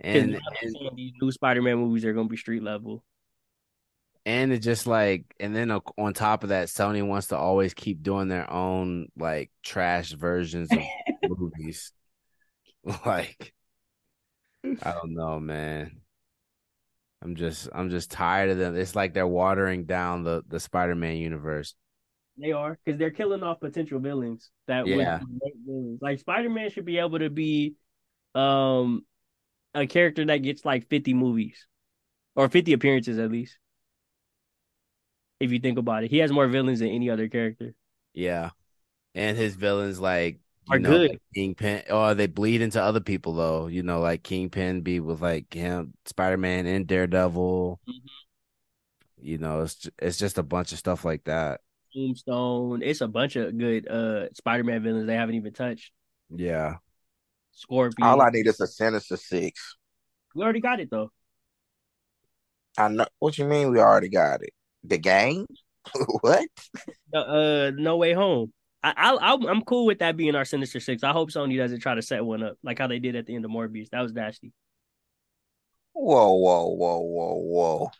And, 0.02 0.36
and 0.62 0.76
these 0.96 1.14
new 1.22 1.32
Spider 1.32 1.62
Man 1.62 1.78
movies 1.78 2.06
are 2.06 2.14
going 2.14 2.28
to 2.28 2.32
be 2.32 2.38
street 2.38 2.64
level. 2.64 3.04
And 4.30 4.54
it 4.54 4.60
just 4.60 4.86
like, 4.86 5.26
and 5.40 5.56
then 5.56 5.72
on 5.72 6.14
top 6.14 6.44
of 6.44 6.50
that, 6.50 6.68
Sony 6.68 7.06
wants 7.06 7.28
to 7.28 7.38
always 7.38 7.74
keep 7.74 8.04
doing 8.04 8.28
their 8.28 8.52
own 8.52 9.08
like 9.18 9.52
trash 9.64 10.12
versions 10.12 10.74
of 10.74 10.84
movies. 11.24 11.92
Like, 13.06 13.54
I 14.82 14.92
don't 14.94 15.14
know, 15.14 15.40
man. 15.40 16.02
I'm 17.22 17.36
just, 17.36 17.68
I'm 17.74 17.90
just 17.90 18.12
tired 18.12 18.50
of 18.50 18.58
them. 18.58 18.76
It's 18.78 18.96
like 18.96 19.14
they're 19.14 19.28
watering 19.28 19.86
down 19.86 20.24
the 20.24 20.44
the 20.48 20.60
Spider-Man 20.60 21.18
universe. 21.18 21.76
They 22.38 22.54
are 22.54 22.80
because 22.84 22.98
they're 22.98 23.12
killing 23.12 23.44
off 23.44 23.60
potential 23.60 24.00
villains 24.00 24.50
that 24.68 24.88
would 24.88 25.06
Yeah. 25.06 25.20
villains. 25.66 26.00
Like 26.02 26.20
Spider 26.20 26.50
Man 26.50 26.70
should 26.70 26.86
be 26.86 27.00
able 27.00 27.20
to 27.20 27.30
be, 27.30 27.76
um, 28.36 29.06
a 29.76 29.88
character 29.88 30.26
that 30.26 30.38
gets 30.38 30.66
like 30.66 30.88
fifty 30.90 31.14
movies 31.14 31.68
or 32.36 32.50
fifty 32.50 32.74
appearances 32.74 33.20
at 33.20 33.32
least. 33.32 33.58
If 35.40 35.52
you 35.52 35.60
think 35.60 35.78
about 35.78 36.04
it, 36.04 36.12
he 36.12 36.18
has 36.20 36.32
more 36.32 36.48
villains 36.48 36.80
than 36.80 36.90
any 36.90 37.10
other 37.10 37.28
character. 37.30 37.74
Yeah. 38.14 38.52
And 39.16 39.38
his 39.38 39.56
villains 39.56 40.00
like 40.00 40.40
you 40.68 40.76
Are 40.76 40.80
know, 40.80 40.90
good. 40.90 41.12
like 41.12 41.22
Kingpin 41.34 41.84
or 41.90 42.14
they 42.14 42.28
bleed 42.28 42.62
into 42.62 42.82
other 42.82 43.00
people 43.00 43.34
though. 43.34 43.68
You 43.68 43.84
know, 43.84 44.00
like 44.02 44.24
Kingpin 44.24 44.82
be 44.82 45.00
with 45.00 45.22
like 45.22 45.54
him, 45.54 45.94
Spider 46.06 46.38
Man 46.38 46.66
and 46.68 46.86
Daredevil. 46.88 47.80
Mhm. 47.88 47.94
You 49.22 49.38
know, 49.38 49.62
it's 49.62 49.90
it's 50.00 50.18
just 50.18 50.38
a 50.38 50.44
bunch 50.44 50.72
of 50.72 50.78
stuff 50.80 51.04
like 51.06 51.24
that. 51.26 51.62
Tombstone. 51.94 52.82
It's 52.84 53.02
a 53.02 53.08
bunch 53.08 53.36
of 53.36 53.58
good 53.58 53.88
uh 53.88 54.32
Spider 54.34 54.64
Man 54.64 54.84
villains 54.84 55.08
they 55.08 55.16
haven't 55.16 55.36
even 55.36 55.54
touched. 55.54 55.92
Yeah. 56.30 56.78
Scorpion. 57.52 58.08
All 58.08 58.22
I 58.22 58.30
need 58.30 58.48
is 58.48 58.60
a 58.62 58.68
Sinister 58.68 59.18
Six. 59.18 59.78
we 60.36 60.44
already 60.44 60.62
got 60.62 60.80
it 60.80 60.90
though. 60.92 61.12
I 62.78 62.88
know 62.88 63.08
what 63.20 63.38
you 63.38 63.46
mean. 63.46 63.72
We 63.72 63.80
already 63.80 64.10
got 64.10 64.42
it. 64.44 64.54
The 64.84 64.98
game. 64.98 65.46
what? 66.22 66.48
The, 67.12 67.20
uh, 67.20 67.72
No 67.76 67.98
Way 67.98 68.14
Home. 68.14 68.54
I, 68.84 68.94
I 68.96 69.14
I'm- 69.16 69.46
I'm 69.46 69.62
cool 69.64 69.86
with 69.86 70.00
that 70.00 70.16
being 70.16 70.36
our 70.36 70.46
Sinister 70.46 70.80
Six. 70.80 71.04
I 71.04 71.12
hope 71.12 71.32
Sony 71.32 71.58
doesn't 71.58 71.82
try 71.82 71.96
to 71.96 72.02
set 72.02 72.24
one 72.24 72.44
up 72.44 72.58
like 72.64 72.80
how 72.80 72.88
they 72.88 73.00
did 73.00 73.16
at 73.16 73.26
the 73.26 73.36
end 73.36 73.44
of 73.46 73.52
Morbius. 73.52 73.90
That 73.90 74.02
was 74.02 74.14
nasty. 74.14 74.54
Whoa, 75.94 76.34
whoa, 76.34 76.68
whoa, 76.68 77.00
whoa, 77.00 77.36
whoa. 77.36 77.92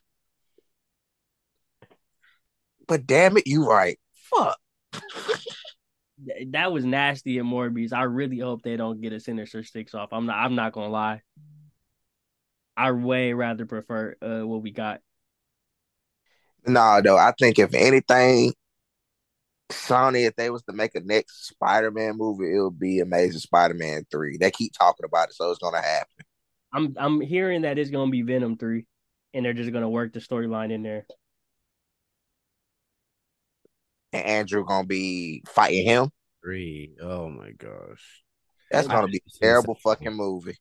But 2.88 3.06
damn 3.06 3.38
it, 3.38 3.46
you 3.46 3.68
right. 3.70 4.00
Fuck. 4.16 4.58
That 6.50 6.74
was 6.74 6.84
nasty 6.84 7.38
in 7.38 7.46
Morbius. 7.46 7.94
I 7.94 8.04
really 8.04 8.40
hope 8.40 8.62
they 8.62 8.76
don't 8.76 9.00
get 9.00 9.14
a 9.14 9.22
Sinister 9.22 9.64
Six 9.64 9.96
off. 9.96 10.10
I'm 10.12 10.26
not. 10.26 10.36
I'm 10.36 10.54
not 10.54 10.74
gonna 10.74 10.90
lie. 10.90 11.22
I 12.76 12.92
way 12.92 13.32
rather 13.32 13.66
prefer 13.66 14.16
uh 14.22 14.46
what 14.46 14.62
we 14.62 14.72
got. 14.72 15.00
No, 16.66 17.02
though. 17.04 17.18
I 17.18 17.34
think 17.38 17.60
if 17.60 17.74
anything, 17.74 18.54
Sony, 19.70 20.28
if 20.28 20.36
they 20.36 20.50
was 20.50 20.64
to 20.64 20.74
make 20.74 20.96
a 20.96 21.00
next 21.02 21.48
Spider-Man 21.48 22.18
movie, 22.18 22.56
it 22.56 22.62
would 22.62 22.80
be 22.80 23.00
Amazing 23.00 23.40
Spider-Man 23.40 24.06
3. 24.12 24.38
They 24.38 24.52
keep 24.52 24.74
talking 24.74 25.06
about 25.06 25.30
it, 25.30 25.36
so 25.36 25.50
it's 25.50 25.60
gonna 25.60 25.82
happen. 25.82 26.26
I'm 26.74 26.96
I'm 26.98 27.22
hearing 27.22 27.64
that 27.64 27.78
it's 27.78 27.90
gonna 27.90 28.12
be 28.12 28.22
Venom 28.22 28.58
three, 28.58 28.86
and 29.34 29.44
they're 29.44 29.54
just 29.54 29.72
gonna 29.72 29.90
work 29.90 30.14
the 30.14 30.20
storyline 30.20 30.72
in 30.72 30.84
there. 30.84 31.06
And 34.14 34.26
Andrew 34.26 34.66
gonna 34.66 34.88
be 34.88 35.44
fighting 35.48 35.86
him. 35.86 36.10
Three. 36.44 36.96
Oh 37.02 37.30
my 37.30 37.52
gosh. 37.52 38.24
That's 38.72 38.88
I 38.88 38.94
gonna 38.94 39.08
be 39.08 39.22
a 39.26 39.40
terrible 39.40 39.78
fucking 39.84 40.14
movie. 40.14 40.58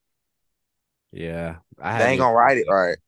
Yeah. 1.12 1.56
I 1.80 1.98
They 1.98 2.04
ain't 2.12 2.20
gonna 2.20 2.34
write 2.34 2.58
it 2.58 2.66
right. 2.68 2.98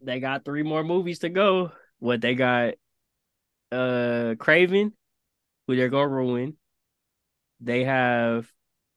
They 0.00 0.20
got 0.20 0.44
three 0.44 0.62
more 0.62 0.84
movies 0.84 1.20
to 1.20 1.28
go. 1.28 1.72
What 1.98 2.20
they 2.20 2.34
got? 2.34 2.74
Uh, 3.72 4.34
Kraven, 4.36 4.92
who 5.66 5.76
they're 5.76 5.88
gonna 5.88 6.08
ruin. 6.08 6.56
They 7.60 7.84
have, 7.84 8.50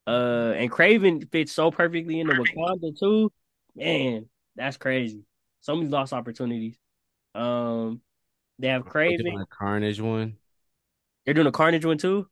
uh, 0.05 0.53
and 0.55 0.71
Kraven 0.71 1.31
fits 1.31 1.51
so 1.51 1.71
perfectly 1.71 2.19
into 2.19 2.33
Wakanda 2.33 2.97
too. 2.99 3.31
Man, 3.75 4.29
that's 4.55 4.77
crazy. 4.77 5.23
So 5.61 5.75
many 5.75 5.89
lost 5.89 6.13
opportunities. 6.13 6.77
Um, 7.33 8.01
They 8.59 8.67
have 8.67 8.85
Kraven. 8.85 9.45
Carnage 9.49 10.01
one. 10.01 10.37
They're 11.25 11.33
doing 11.33 11.47
a 11.47 11.51
Carnage 11.51 11.85
one 11.85 11.97
too. 11.97 12.27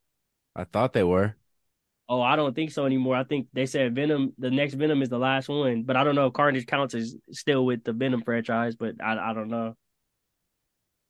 I 0.56 0.65
thought 0.65 0.94
they 0.94 1.03
were. 1.03 1.35
Oh, 2.09 2.21
I 2.21 2.38
don't 2.38 2.55
think 2.55 2.71
so 2.71 2.85
anymore. 2.85 3.17
I 3.17 3.25
think 3.25 3.47
they 3.51 3.65
said 3.65 3.93
Venom. 3.93 4.34
The 4.38 4.49
next 4.49 4.75
Venom 4.75 5.01
is 5.01 5.09
the 5.09 5.17
last 5.19 5.49
one, 5.49 5.84
but 5.84 5.97
I 5.97 6.03
don't 6.05 6.15
know 6.15 6.27
if 6.27 6.34
Carnage 6.34 6.65
counts 6.65 6.95
as 6.95 7.17
still 7.31 7.65
with 7.65 7.84
the 7.84 7.91
Venom 7.91 8.23
franchise. 8.23 8.75
But 8.75 8.95
I, 9.03 9.31
I 9.31 9.34
don't 9.34 9.49
know. 9.49 9.75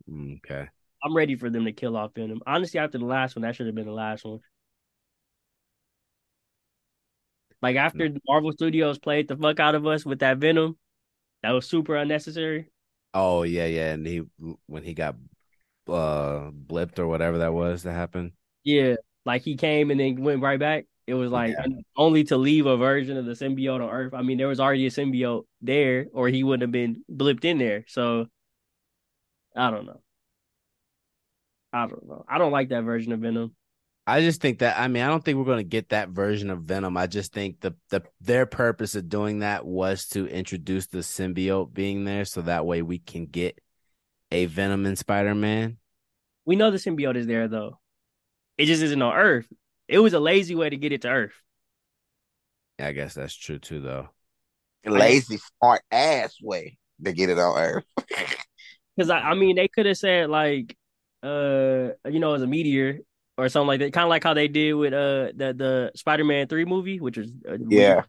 Mm, 0.09 0.37
Okay. 0.37 0.69
I'm 1.03 1.15
ready 1.15 1.35
for 1.35 1.49
them 1.49 1.65
to 1.65 1.71
kill 1.71 1.95
off 1.95 2.13
Venom. 2.15 2.41
Honestly, 2.45 2.79
after 2.79 2.97
the 2.97 3.05
last 3.05 3.35
one, 3.35 3.43
that 3.43 3.55
should 3.55 3.67
have 3.67 3.75
been 3.75 3.85
the 3.85 3.91
last 3.91 4.25
one. 4.25 4.39
Like 7.61 7.75
after 7.75 8.09
the 8.09 8.21
Marvel 8.27 8.51
Studios 8.51 8.99
played 8.99 9.27
the 9.27 9.35
fuck 9.35 9.59
out 9.59 9.75
of 9.75 9.85
us 9.87 10.05
with 10.05 10.19
that 10.19 10.37
Venom, 10.37 10.77
that 11.43 11.51
was 11.51 11.67
super 11.67 11.95
unnecessary. 11.97 12.71
Oh 13.13 13.43
yeah, 13.43 13.65
yeah. 13.65 13.93
And 13.93 14.05
he 14.05 14.19
when 14.67 14.83
he 14.83 14.93
got 14.93 15.15
uh 15.87 16.51
blipped 16.51 16.99
or 16.99 17.07
whatever 17.07 17.39
that 17.39 17.53
was 17.53 17.83
that 17.83 17.93
happened. 17.93 18.33
Yeah, 18.63 18.95
like 19.27 19.43
he 19.43 19.55
came 19.55 19.91
and 19.91 19.99
then 19.99 20.21
went 20.23 20.41
right 20.41 20.59
back. 20.59 20.85
It 21.05 21.13
was 21.13 21.31
like 21.31 21.51
Yeah. 21.51 21.67
only 21.95 22.23
to 22.25 22.37
leave 22.37 22.65
a 22.65 22.75
version 22.75 23.15
of 23.17 23.25
the 23.25 23.33
symbiote 23.33 23.75
on 23.81 23.89
Earth. 23.89 24.13
I 24.13 24.23
mean, 24.23 24.37
there 24.37 24.47
was 24.47 24.59
already 24.59 24.87
a 24.87 24.89
symbiote 24.89 25.45
there, 25.61 26.07
or 26.11 26.27
he 26.27 26.43
wouldn't 26.43 26.61
have 26.63 26.71
been 26.71 27.03
blipped 27.11 27.45
in 27.45 27.59
there. 27.59 27.85
So 27.87 28.27
I 29.55 29.69
don't 29.71 29.85
know. 29.85 30.01
I 31.71 31.87
don't 31.87 32.07
know. 32.07 32.25
I 32.27 32.37
don't 32.37 32.51
like 32.51 32.69
that 32.69 32.83
version 32.83 33.11
of 33.11 33.19
Venom. 33.19 33.55
I 34.09 34.21
just 34.21 34.39
think 34.39 34.59
that 34.59 34.79
I 34.79 34.87
mean 34.87 35.03
I 35.03 35.07
don't 35.07 35.23
think 35.23 35.37
we're 35.37 35.43
gonna 35.45 35.63
get 35.63 35.89
that 35.89 36.09
version 36.09 36.49
of 36.49 36.63
Venom. 36.63 36.95
I 36.95 37.07
just 37.07 37.33
think 37.33 37.59
the 37.59 37.75
the 37.89 38.03
their 38.21 38.45
purpose 38.45 38.95
of 38.95 39.09
doing 39.09 39.39
that 39.39 39.65
was 39.65 40.07
to 40.09 40.27
introduce 40.27 40.87
the 40.87 40.99
symbiote 40.99 41.73
being 41.73 42.05
there, 42.05 42.23
so 42.23 42.41
that 42.43 42.65
way 42.65 42.81
we 42.81 42.99
can 42.99 43.25
get 43.25 43.59
a 44.31 44.45
Venom 44.45 44.85
in 44.85 44.95
Spider 44.95 45.35
Man. 45.35 45.77
We 46.45 46.55
know 46.55 46.71
the 46.71 46.77
symbiote 46.77 47.17
is 47.17 47.27
there 47.27 47.49
though. 47.49 47.79
It 48.57 48.65
just 48.65 48.81
isn't 48.81 49.01
on 49.01 49.15
Earth. 49.15 49.47
It 49.87 49.99
was 49.99 50.13
a 50.13 50.19
lazy 50.19 50.55
way 50.55 50.69
to 50.69 50.77
get 50.77 50.91
it 50.91 51.01
to 51.03 51.09
Earth. 51.09 51.33
I 52.79 52.91
guess 52.91 53.13
that's 53.13 53.35
true 53.35 53.59
too, 53.59 53.79
though. 53.79 54.09
Lazy, 54.85 55.39
smart 55.59 55.81
ass 55.91 56.37
way 56.41 56.77
to 57.03 57.11
get 57.11 57.29
it 57.29 57.39
on 57.39 57.57
Earth. 57.57 57.85
Because 58.95 59.11
I, 59.11 59.19
I 59.19 59.33
mean, 59.35 59.57
they 59.57 59.67
could 59.67 59.85
have 59.85 59.97
said 59.97 60.27
like, 60.27 60.75
uh, 61.21 61.89
you 62.05 62.19
know, 62.19 62.33
as 62.33 62.41
a 62.41 62.47
meteor 62.47 63.01
or 63.37 63.47
something 63.47 63.67
like 63.67 63.79
that. 63.81 63.93
Kind 63.93 64.05
of 64.05 64.09
like 64.09 64.23
how 64.23 64.33
they 64.33 64.47
did 64.47 64.73
with 64.73 64.91
uh 64.91 65.31
the 65.35 65.53
the 65.55 65.91
Spider 65.95 66.23
Man 66.23 66.47
three 66.47 66.65
movie, 66.65 66.99
which 66.99 67.17
was 67.17 67.31
uh, 67.47 67.57
Yeah. 67.69 68.05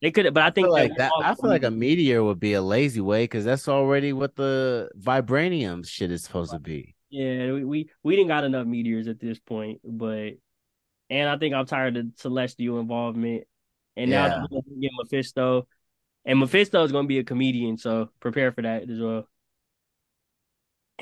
They 0.00 0.10
could, 0.10 0.24
have, 0.24 0.34
but 0.34 0.42
I 0.42 0.48
I 0.48 0.50
think 0.50 0.66
feel 0.66 0.72
like 0.72 0.96
that. 0.96 1.12
I 1.22 1.34
feel 1.36 1.48
like 1.48 1.62
a 1.62 1.70
meteor 1.70 2.24
would 2.24 2.40
be 2.40 2.54
a 2.54 2.62
lazy 2.62 3.00
way 3.00 3.22
because 3.22 3.44
that's 3.44 3.68
already 3.68 4.12
what 4.12 4.34
the 4.34 4.90
vibranium 4.98 5.86
shit 5.86 6.10
is 6.10 6.24
supposed 6.24 6.50
to 6.50 6.58
be. 6.58 6.96
Yeah, 7.12 7.52
we, 7.52 7.64
we 7.64 7.90
we 8.02 8.16
didn't 8.16 8.28
got 8.28 8.44
enough 8.44 8.66
meteors 8.66 9.06
at 9.06 9.20
this 9.20 9.38
point, 9.38 9.80
but 9.84 10.32
and 11.10 11.28
I 11.28 11.36
think 11.36 11.54
I'm 11.54 11.66
tired 11.66 11.98
of 11.98 12.06
celestial 12.16 12.80
involvement. 12.80 13.44
And 13.98 14.10
now 14.10 14.24
Yeah. 14.24 14.46
they're 14.50 14.62
gonna 14.62 14.80
get 14.80 14.90
Mephisto, 14.98 15.68
and 16.24 16.38
Mephisto 16.38 16.82
is 16.84 16.90
going 16.90 17.04
to 17.04 17.08
be 17.08 17.18
a 17.18 17.24
comedian, 17.24 17.76
so 17.76 18.08
prepare 18.18 18.50
for 18.50 18.62
that 18.62 18.88
as 18.88 18.98
well. 18.98 19.28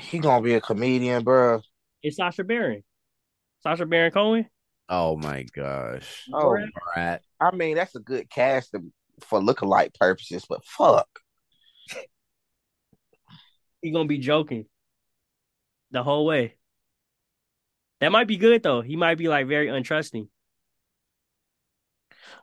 He 0.01 0.19
gonna 0.19 0.43
be 0.43 0.55
a 0.55 0.61
comedian, 0.61 1.23
bro. 1.23 1.63
It's 2.03 2.17
Sacha 2.17 2.43
Baron, 2.43 2.83
Sacha 3.63 3.87
Baron 3.87 4.11
Cohen. 4.11 4.47
Oh 4.89 5.17
my 5.17 5.45
gosh! 5.55 6.29
Oh, 6.33 6.59
Rat. 6.97 7.23
I 7.39 7.55
mean 7.55 7.77
that's 7.77 7.95
a 7.95 8.01
good 8.01 8.29
cast 8.29 8.75
for 9.21 9.41
lookalike 9.41 9.95
purposes, 9.95 10.45
but 10.49 10.65
fuck. 10.65 11.09
He's 13.81 13.93
gonna 13.93 14.09
be 14.09 14.19
joking 14.19 14.67
the 15.91 16.03
whole 16.03 16.27
way. 16.27 16.55
That 18.01 18.13
might 18.13 18.27
be 18.27 18.37
good 18.37 18.63
though. 18.63 18.81
He 18.81 18.97
might 18.97 19.17
be 19.19 19.29
like 19.29 19.47
very 19.47 19.67
untrusting. 19.69 20.29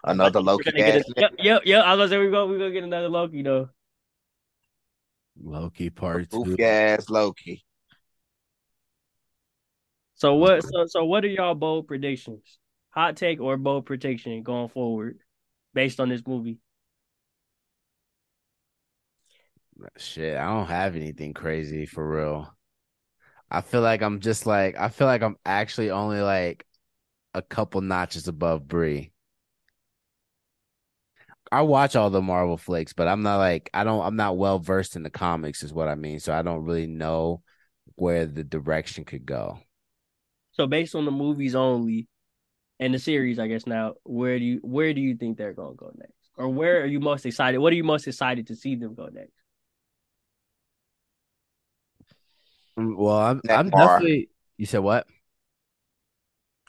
Another 0.03 0.39
We're 0.39 0.45
Loki 0.45 0.71
gonna 0.71 0.83
get 0.83 0.95
ass. 0.97 1.09
a- 1.09 1.21
Yep, 1.21 1.31
yep, 1.39 1.61
yep. 1.65 1.83
I 1.83 1.95
was 1.95 1.97
gonna 1.97 2.09
say 2.09 2.17
we're 2.17 2.31
gonna 2.31 2.51
we're 2.51 2.59
gonna 2.59 2.71
get 2.71 2.83
another 2.83 3.09
Loki 3.09 3.41
though. 3.41 3.69
Loki 5.41 5.89
part 5.89 6.29
two. 6.29 6.43
Goofy 6.43 6.63
ass 6.63 7.09
Loki. 7.09 7.63
So 10.15 10.35
what? 10.35 10.63
So 10.63 10.85
so 10.87 11.05
what 11.05 11.23
are 11.25 11.29
y'all 11.29 11.55
bold 11.55 11.87
predictions? 11.87 12.59
Hot 12.89 13.15
take 13.15 13.39
or 13.39 13.57
bold 13.57 13.85
prediction 13.85 14.41
going 14.43 14.69
forward, 14.69 15.19
based 15.73 15.99
on 15.99 16.09
this 16.09 16.25
movie? 16.25 16.59
Shit, 19.97 20.37
I 20.37 20.45
don't 20.45 20.65
have 20.65 20.95
anything 20.95 21.33
crazy 21.33 21.85
for 21.85 22.07
real. 22.07 22.56
I 23.49 23.61
feel 23.61 23.81
like 23.81 24.01
I'm 24.01 24.19
just 24.19 24.45
like 24.45 24.77
I 24.77 24.89
feel 24.89 25.07
like 25.07 25.21
I'm 25.21 25.37
actually 25.45 25.91
only 25.91 26.21
like 26.21 26.65
a 27.33 27.41
couple 27.41 27.81
notches 27.81 28.27
above 28.27 28.67
Bree. 28.67 29.11
I 31.51 31.61
watch 31.61 31.95
all 31.95 32.09
the 32.09 32.21
Marvel 32.21 32.57
flicks, 32.57 32.93
but 32.93 33.07
I'm 33.07 33.21
not 33.23 33.37
like 33.37 33.69
I 33.73 33.83
don't 33.83 34.05
I'm 34.05 34.15
not 34.15 34.37
well 34.37 34.59
versed 34.59 34.95
in 34.95 35.03
the 35.03 35.09
comics 35.09 35.63
is 35.63 35.73
what 35.73 35.87
I 35.87 35.95
mean. 35.95 36.19
So 36.19 36.33
I 36.33 36.41
don't 36.41 36.63
really 36.65 36.87
know 36.87 37.41
where 37.95 38.25
the 38.25 38.43
direction 38.43 39.05
could 39.05 39.25
go. 39.25 39.59
So 40.51 40.67
based 40.67 40.95
on 40.95 41.05
the 41.05 41.11
movies 41.11 41.55
only, 41.55 42.07
and 42.79 42.93
the 42.93 42.99
series, 42.99 43.39
I 43.39 43.47
guess 43.47 43.67
now, 43.67 43.95
where 44.03 44.39
do 44.39 44.45
you 44.45 44.59
where 44.63 44.93
do 44.93 45.01
you 45.01 45.15
think 45.15 45.37
they're 45.37 45.53
gonna 45.53 45.75
go 45.75 45.91
next, 45.97 46.13
or 46.37 46.49
where 46.49 46.81
are 46.81 46.85
you 46.85 46.99
most 46.99 47.25
excited? 47.25 47.59
What 47.59 47.73
are 47.73 47.75
you 47.77 47.83
most 47.83 48.07
excited 48.07 48.47
to 48.47 48.55
see 48.55 48.75
them 48.75 48.95
go 48.95 49.07
next? 49.07 49.33
Mm, 52.03 52.57
Well, 52.77 53.17
I'm 53.17 53.41
I'm 53.49 53.71
Namor. 53.71 53.71
definitely 53.71 54.29
you 54.57 54.65
said 54.65 54.79
what? 54.79 55.07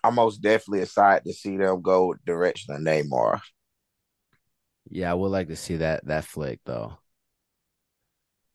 I'm 0.03 0.15
most 0.17 0.39
definitely 0.43 0.83
excited 0.83 1.25
to 1.25 1.33
see 1.33 1.57
them 1.57 1.83
go 1.83 2.15
direction 2.27 2.75
of 2.75 2.81
Namor. 2.81 3.41
Yeah, 4.91 5.11
I 5.11 5.15
would 5.15 5.29
like 5.31 5.49
to 5.49 5.57
see 5.57 5.77
that 5.77 6.05
that 6.07 6.25
flick 6.25 6.61
though. 6.65 6.99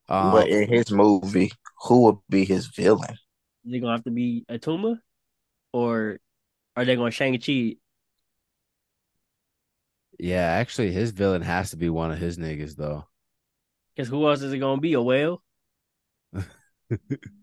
Um, 0.10 0.32
but 0.32 0.48
in 0.48 0.68
his 0.70 0.92
movie, 0.92 1.52
who 1.84 2.02
would 2.04 2.18
be 2.30 2.46
his 2.46 2.68
villain? 2.68 3.18
Is 3.66 3.74
it 3.74 3.80
gonna 3.80 3.94
have 3.94 4.04
to 4.06 4.12
be 4.12 4.46
Atuma, 4.50 5.00
or 5.74 6.20
are 6.76 6.86
they 6.86 6.96
gonna 6.96 7.12
Shang 7.12 7.40
Chi? 7.40 7.78
yeah, 10.20 10.42
actually 10.46 10.92
his 10.92 11.12
villain 11.12 11.42
has 11.42 11.72
to 11.72 11.78
be 11.78 11.90
one 11.90 12.12
of 12.12 12.18
his 12.20 12.38
niggas 12.38 12.76
though. 12.76 13.06
Because 13.96 14.08
who 14.10 14.28
else 14.28 14.42
is 14.44 14.54
it 14.54 14.60
gonna 14.60 14.80
be? 14.82 14.94
A 14.94 15.02
whale? 15.02 15.42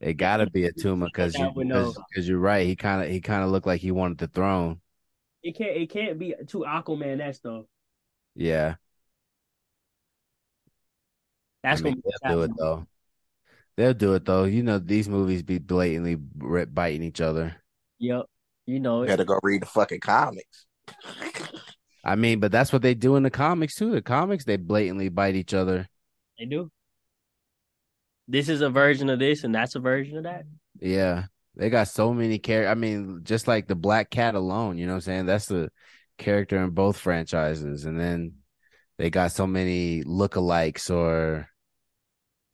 It 0.00 0.14
gotta 0.14 0.46
be 0.46 0.62
Atuma 0.62 1.06
because 1.06 1.36
you 1.38 1.46
I 1.46 1.50
would 1.54 1.66
know. 1.66 1.92
because 2.08 2.28
you're 2.28 2.38
right. 2.38 2.66
He 2.66 2.76
kind 2.76 3.02
of 3.02 3.10
he 3.10 3.20
kind 3.20 3.44
of 3.44 3.50
looked 3.50 3.66
like 3.66 3.80
he 3.80 3.90
wanted 3.90 4.18
the 4.18 4.28
throne. 4.28 4.80
It 5.42 5.56
can't. 5.56 5.76
It 5.76 5.90
can't 5.90 6.18
be 6.18 6.34
too 6.46 6.60
Aquaman. 6.66 7.18
That's 7.18 7.40
though. 7.40 7.66
Yeah, 8.34 8.76
That's 11.62 11.80
I 11.80 11.84
mean, 11.84 11.94
gonna 11.94 12.02
they'll 12.02 12.36
do 12.38 12.42
it 12.42 12.50
though. 12.56 12.86
They'll 13.76 13.94
do 13.94 14.14
it 14.14 14.24
though. 14.24 14.44
You 14.44 14.62
know 14.62 14.78
these 14.78 15.08
movies 15.08 15.42
be 15.42 15.58
blatantly 15.58 16.16
ri- 16.38 16.66
biting 16.66 17.02
each 17.02 17.20
other. 17.20 17.56
Yep. 17.98 18.26
You 18.66 18.80
know 18.80 18.98
You 18.98 19.04
it. 19.04 19.08
gotta 19.08 19.24
go 19.24 19.38
read 19.42 19.62
the 19.62 19.66
fucking 19.66 20.00
comics. 20.00 20.66
I 22.04 22.14
mean, 22.16 22.40
but 22.40 22.50
that's 22.52 22.72
what 22.72 22.82
they 22.82 22.94
do 22.94 23.16
in 23.16 23.22
the 23.22 23.30
comics 23.30 23.74
too. 23.76 23.90
The 23.90 24.02
comics 24.02 24.44
they 24.44 24.56
blatantly 24.56 25.08
bite 25.08 25.34
each 25.36 25.54
other. 25.54 25.88
They 26.38 26.46
do. 26.46 26.70
This 28.30 28.48
is 28.48 28.60
a 28.60 28.70
version 28.70 29.10
of 29.10 29.18
this, 29.18 29.42
and 29.42 29.52
that's 29.52 29.74
a 29.74 29.80
version 29.80 30.18
of 30.18 30.22
that. 30.22 30.44
Yeah, 30.78 31.24
they 31.56 31.68
got 31.68 31.88
so 31.88 32.14
many 32.14 32.38
characters. 32.38 32.70
I 32.70 32.74
mean, 32.74 33.22
just 33.24 33.48
like 33.48 33.66
the 33.66 33.74
Black 33.74 34.08
Cat 34.08 34.36
alone, 34.36 34.78
you 34.78 34.86
know 34.86 34.92
what 34.92 34.98
I'm 34.98 35.00
saying? 35.00 35.26
That's 35.26 35.46
the 35.46 35.70
character 36.16 36.62
in 36.62 36.70
both 36.70 36.96
franchises, 36.96 37.86
and 37.86 37.98
then 37.98 38.34
they 38.98 39.10
got 39.10 39.32
so 39.32 39.48
many 39.48 40.04
lookalikes 40.04 40.94
or 40.94 41.48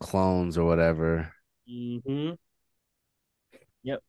clones 0.00 0.56
or 0.56 0.64
whatever. 0.64 1.30
Mm-hmm. 1.70 2.34
Yep. 3.82 4.02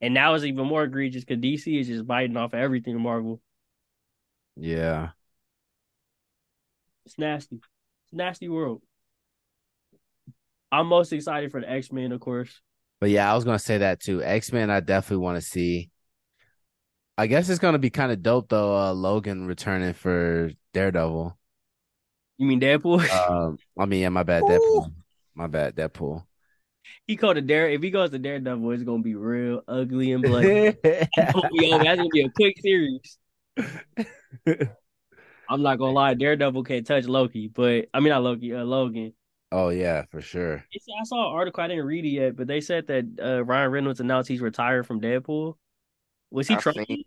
And 0.00 0.14
now 0.14 0.34
it's 0.34 0.44
even 0.44 0.66
more 0.66 0.82
egregious 0.82 1.24
because 1.24 1.40
DC 1.40 1.80
is 1.80 1.86
just 1.86 2.06
biting 2.06 2.36
off 2.36 2.52
everything 2.52 2.96
in 2.96 3.02
Marvel. 3.02 3.40
Yeah. 4.56 5.10
It's 7.06 7.16
nasty. 7.16 7.56
It's 7.56 8.12
a 8.12 8.16
nasty 8.16 8.48
world. 8.48 8.82
I'm 10.72 10.86
most 10.86 11.12
excited 11.12 11.50
for 11.50 11.60
the 11.60 11.70
X 11.70 11.90
Men, 11.92 12.12
of 12.12 12.20
course. 12.20 12.60
But 13.00 13.10
yeah, 13.10 13.30
I 13.30 13.34
was 13.34 13.44
gonna 13.44 13.58
say 13.58 13.78
that 13.78 14.00
too. 14.00 14.22
X 14.22 14.52
Men, 14.52 14.70
I 14.70 14.80
definitely 14.80 15.24
want 15.24 15.36
to 15.36 15.42
see. 15.42 15.90
I 17.16 17.26
guess 17.26 17.48
it's 17.48 17.58
gonna 17.58 17.78
be 17.78 17.90
kind 17.90 18.12
of 18.12 18.22
dope 18.22 18.48
though. 18.48 18.76
Uh, 18.76 18.92
Logan 18.92 19.46
returning 19.46 19.94
for 19.94 20.50
Daredevil. 20.72 21.36
You 22.38 22.46
mean 22.46 22.60
Deadpool? 22.60 23.06
Um, 23.30 23.58
I 23.78 23.84
mean, 23.86 24.00
yeah, 24.00 24.08
my 24.08 24.22
bad, 24.22 24.42
Deadpool. 24.44 24.92
My 25.34 25.46
bad, 25.46 25.76
Deadpool. 25.76 26.24
he 27.06 27.16
called 27.16 27.36
it 27.36 27.46
Dare. 27.46 27.68
If 27.70 27.82
he 27.82 27.90
goes 27.90 28.10
to 28.10 28.18
Daredevil, 28.18 28.70
it's 28.70 28.82
gonna 28.82 29.02
be 29.02 29.14
real 29.14 29.62
ugly 29.68 30.12
and 30.12 30.22
bloody. 30.22 30.76
That's 30.82 31.32
gonna 31.32 31.48
be. 31.50 31.70
That's 31.70 31.96
gonna 31.96 32.08
be 32.08 32.22
a 32.22 32.30
quick 32.30 32.56
series. 32.60 33.18
I'm 35.48 35.62
not 35.62 35.78
gonna 35.78 35.92
lie, 35.92 36.14
Daredevil 36.14 36.64
can't 36.64 36.86
touch 36.86 37.04
Loki, 37.06 37.48
but 37.48 37.86
I 37.92 38.00
mean 38.00 38.10
not 38.10 38.22
Loki, 38.22 38.54
uh, 38.54 38.64
Logan. 38.64 39.12
Oh 39.52 39.70
yeah, 39.70 40.04
for 40.10 40.20
sure. 40.20 40.64
I 40.72 41.04
saw 41.04 41.28
an 41.28 41.34
article. 41.34 41.62
I 41.62 41.68
didn't 41.68 41.86
read 41.86 42.04
it 42.04 42.10
yet, 42.10 42.36
but 42.36 42.46
they 42.46 42.60
said 42.60 42.86
that 42.86 43.04
uh, 43.22 43.44
Ryan 43.44 43.70
Reynolds 43.70 44.00
announced 44.00 44.28
he's 44.28 44.40
retired 44.40 44.86
from 44.86 45.00
Deadpool. 45.00 45.54
Was 46.30 46.46
he 46.46 46.54
I 46.54 46.58
trolling? 46.58 47.04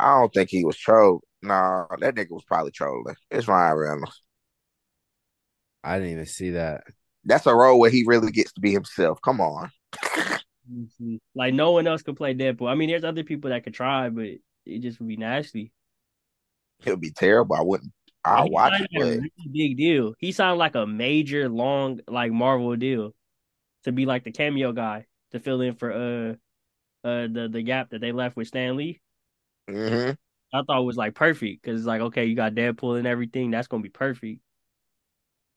I 0.00 0.18
don't 0.18 0.34
think 0.34 0.50
he 0.50 0.64
was 0.64 0.76
trolled. 0.76 1.22
No, 1.42 1.86
that 2.00 2.14
nigga 2.14 2.30
was 2.30 2.44
probably 2.44 2.72
trolling. 2.72 3.14
It's 3.30 3.46
Ryan 3.46 3.76
Reynolds. 3.76 4.22
I 5.84 5.98
didn't 5.98 6.12
even 6.12 6.26
see 6.26 6.50
that. 6.50 6.84
That's 7.24 7.46
a 7.46 7.54
role 7.54 7.78
where 7.78 7.90
he 7.90 8.04
really 8.06 8.32
gets 8.32 8.52
to 8.54 8.60
be 8.60 8.72
himself. 8.72 9.20
Come 9.22 9.40
on. 9.40 9.70
Like 11.34 11.54
no 11.54 11.72
one 11.72 11.86
else 11.86 12.02
could 12.02 12.16
play 12.16 12.34
Deadpool. 12.34 12.68
I 12.68 12.74
mean, 12.74 12.88
there's 12.88 13.04
other 13.04 13.22
people 13.22 13.50
that 13.50 13.64
could 13.64 13.74
try, 13.74 14.08
but 14.08 14.24
it 14.66 14.80
just 14.80 14.98
would 14.98 15.08
be 15.08 15.16
nasty. 15.16 15.72
It 16.84 16.90
would 16.90 17.00
be 17.00 17.12
terrible. 17.12 17.56
I 17.56 17.62
wouldn't. 17.62 17.92
I'll 18.24 18.50
He 18.50 18.50
watch 18.50 18.80
it, 18.80 18.90
a 18.96 18.98
but 18.98 19.20
really 19.20 19.48
big 19.52 19.76
deal. 19.76 20.14
He 20.18 20.32
signed 20.32 20.58
like 20.58 20.74
a 20.74 20.86
major, 20.86 21.48
long, 21.48 22.00
like 22.08 22.32
Marvel 22.32 22.74
deal 22.76 23.14
to 23.84 23.92
be 23.92 24.06
like 24.06 24.24
the 24.24 24.32
cameo 24.32 24.72
guy 24.72 25.06
to 25.32 25.40
fill 25.40 25.60
in 25.62 25.76
for 25.76 25.92
uh 25.92 26.32
uh 27.08 27.28
the 27.28 27.48
the 27.52 27.62
gap 27.62 27.90
that 27.90 28.00
they 28.00 28.12
left 28.12 28.36
with 28.36 28.48
Stan 28.48 28.76
Lee. 28.76 29.00
hmm 29.68 30.16
I 30.54 30.62
thought 30.62 30.80
it 30.80 30.84
was 30.84 30.96
like 30.96 31.14
perfect 31.14 31.62
because 31.62 31.80
it's 31.80 31.86
like 31.86 32.00
okay, 32.00 32.24
you 32.26 32.34
got 32.36 32.54
Deadpool 32.54 32.96
and 32.98 33.06
everything. 33.06 33.50
That's 33.50 33.68
gonna 33.68 33.82
be 33.82 33.88
perfect 33.90 34.40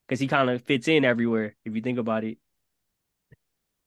because 0.07 0.19
he 0.19 0.27
kind 0.27 0.49
of 0.49 0.61
fits 0.63 0.87
in 0.87 1.05
everywhere 1.05 1.55
if 1.65 1.75
you 1.75 1.81
think 1.81 1.99
about 1.99 2.23
it. 2.23 2.37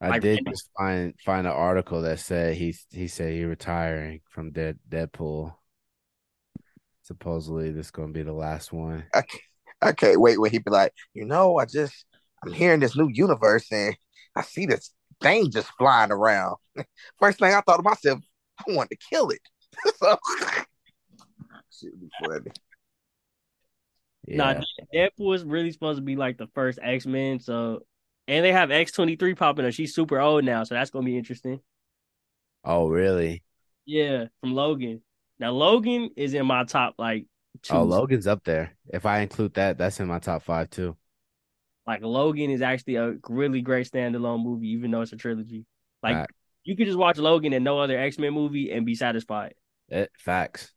I 0.01 0.13
Like, 0.13 0.25
did 0.25 0.47
just 0.47 0.71
find 0.77 1.15
find 1.21 1.47
an 1.47 1.53
article 1.53 2.03
that 2.03 2.19
said 2.21 2.57
he 2.57 2.75
he 2.91 3.09
said 3.09 3.33
he 3.35 3.45
retiring 3.45 4.21
from 4.31 4.51
Dead 4.53 4.79
Deadpool. 4.89 5.57
Supposedly 7.11 7.73
this 7.73 7.91
gonna 7.91 8.13
be 8.13 8.23
the 8.23 8.33
last 8.33 8.73
one. 8.73 9.03
I 9.13 9.23
can't, 9.23 9.43
I 9.83 9.91
can't 9.91 10.21
wait 10.21 10.41
when 10.41 10.53
he 10.53 10.59
be 10.59 10.71
like, 10.71 10.93
you 11.13 11.25
know, 11.25 11.59
I 11.59 11.65
just 11.65 12.07
I'm 12.45 12.53
hearing 12.53 12.79
this 12.79 12.97
new 12.97 13.09
universe 13.13 13.67
and 13.73 13.97
I 14.37 14.43
see 14.43 14.65
this 14.65 14.93
thing 15.21 15.51
just 15.51 15.73
flying 15.77 16.13
around. 16.13 16.55
First 17.19 17.41
thing 17.41 17.53
I 17.53 17.63
thought 17.63 17.79
to 17.79 17.83
myself, 17.83 18.21
I 18.61 18.63
wanted 18.69 18.91
to 18.91 19.07
kill 19.13 19.31
it. 19.31 19.41
so 19.97 20.17
shit 21.77 22.01
be 22.01 22.09
funny. 22.25 22.53
Yeah. 24.29 24.37
Nah, 24.37 24.61
Deadpool 24.95 25.35
is 25.35 25.43
really 25.43 25.73
supposed 25.73 25.97
to 25.97 26.03
be 26.03 26.15
like 26.15 26.39
the 26.39 26.47
first 26.55 26.79
X 26.81 27.07
Men. 27.07 27.41
So, 27.41 27.81
and 28.29 28.45
they 28.45 28.53
have 28.53 28.71
X 28.71 28.93
twenty 28.93 29.17
three 29.17 29.35
popping 29.35 29.67
up. 29.67 29.73
She's 29.73 29.97
super 29.97 30.21
old 30.21 30.45
now, 30.45 30.63
so 30.63 30.77
that's 30.77 30.91
gonna 30.91 31.07
be 31.07 31.19
interesting. 31.19 31.59
oh 32.65 32.87
really? 32.87 33.43
Yeah, 33.85 34.27
from 34.41 34.55
Logan. 34.55 35.03
Now 35.41 35.53
Logan 35.53 36.11
is 36.17 36.35
in 36.35 36.47
my 36.47 36.65
top 36.65 36.95
like 36.99 37.27
two. 37.63 37.75
Oh 37.75 37.83
Logan's 37.83 38.27
up 38.27 38.45
there. 38.45 38.77
If 38.89 39.07
I 39.07 39.21
include 39.21 39.55
that, 39.55 39.79
that's 39.79 39.99
in 39.99 40.07
my 40.07 40.19
top 40.19 40.43
five 40.43 40.69
too. 40.69 40.97
Like 41.87 42.03
Logan 42.03 42.51
is 42.51 42.61
actually 42.61 42.97
a 42.97 43.15
really 43.29 43.63
great 43.63 43.91
standalone 43.91 44.45
movie, 44.45 44.69
even 44.69 44.91
though 44.91 45.01
it's 45.01 45.15
a 45.15 45.17
trilogy. 45.17 45.65
Like 46.03 46.15
Fact. 46.15 46.33
you 46.63 46.77
could 46.77 46.87
just 46.87 46.99
watch 46.99 47.17
Logan 47.17 47.55
and 47.55 47.65
no 47.65 47.81
other 47.81 47.99
X 47.99 48.19
Men 48.19 48.35
movie 48.35 48.71
and 48.71 48.85
be 48.85 48.95
satisfied. 48.95 49.55
It, 49.89 50.13
facts. 50.19 50.73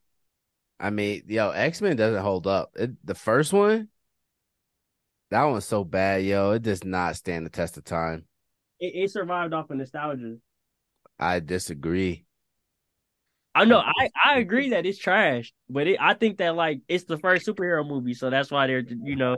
I 0.80 0.90
mean, 0.90 1.23
yo, 1.27 1.52
X 1.52 1.81
Men 1.81 1.98
doesn't 1.98 2.23
hold 2.23 2.48
up. 2.48 2.72
It, 2.76 2.91
the 3.06 3.15
first 3.15 3.52
one, 3.52 3.90
that 5.30 5.44
one's 5.44 5.65
so 5.65 5.84
bad, 5.84 6.23
yo. 6.23 6.52
It 6.52 6.61
does 6.61 6.85
not 6.85 7.18
stand 7.18 7.45
the 7.45 7.49
test 7.49 7.76
of 7.77 7.84
time. 7.84 8.26
It, 8.80 8.94
it 8.95 9.11
survived 9.11 9.53
off 9.53 9.69
of 9.69 9.77
nostalgia. 9.77 10.38
I 11.19 11.41
disagree. 11.41 12.22
I 13.55 13.65
know. 13.65 13.80
I 13.80 14.09
I 14.25 14.39
agree 14.39 14.69
that 14.69 14.85
it's 14.85 14.97
trash, 14.97 15.53
but 15.69 15.88
it, 15.88 15.97
I 16.01 16.15
think 16.15 16.38
that 16.39 16.55
like 16.55 16.81
it's 16.88 17.03
the 17.05 17.17
first 17.17 17.45
superhero 17.47 17.88
movie, 17.88 18.13
so 18.15 18.30
that's 18.30 18.49
why 18.51 18.67
they're 18.67 18.80
you 18.88 19.15
know 19.15 19.38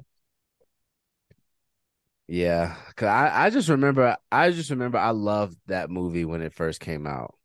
Yeah, 2.28 2.76
cause 2.96 3.08
I, 3.08 3.46
I 3.46 3.50
just 3.52 3.70
remember 3.70 4.18
I 4.32 4.50
just 4.52 4.72
remember 4.72 4.98
I 4.98 5.12
loved 5.12 5.58
that 5.68 5.90
movie 5.92 6.26
when 6.26 6.42
it 6.42 6.54
first 6.54 6.80
came 6.80 7.06
out, 7.06 7.36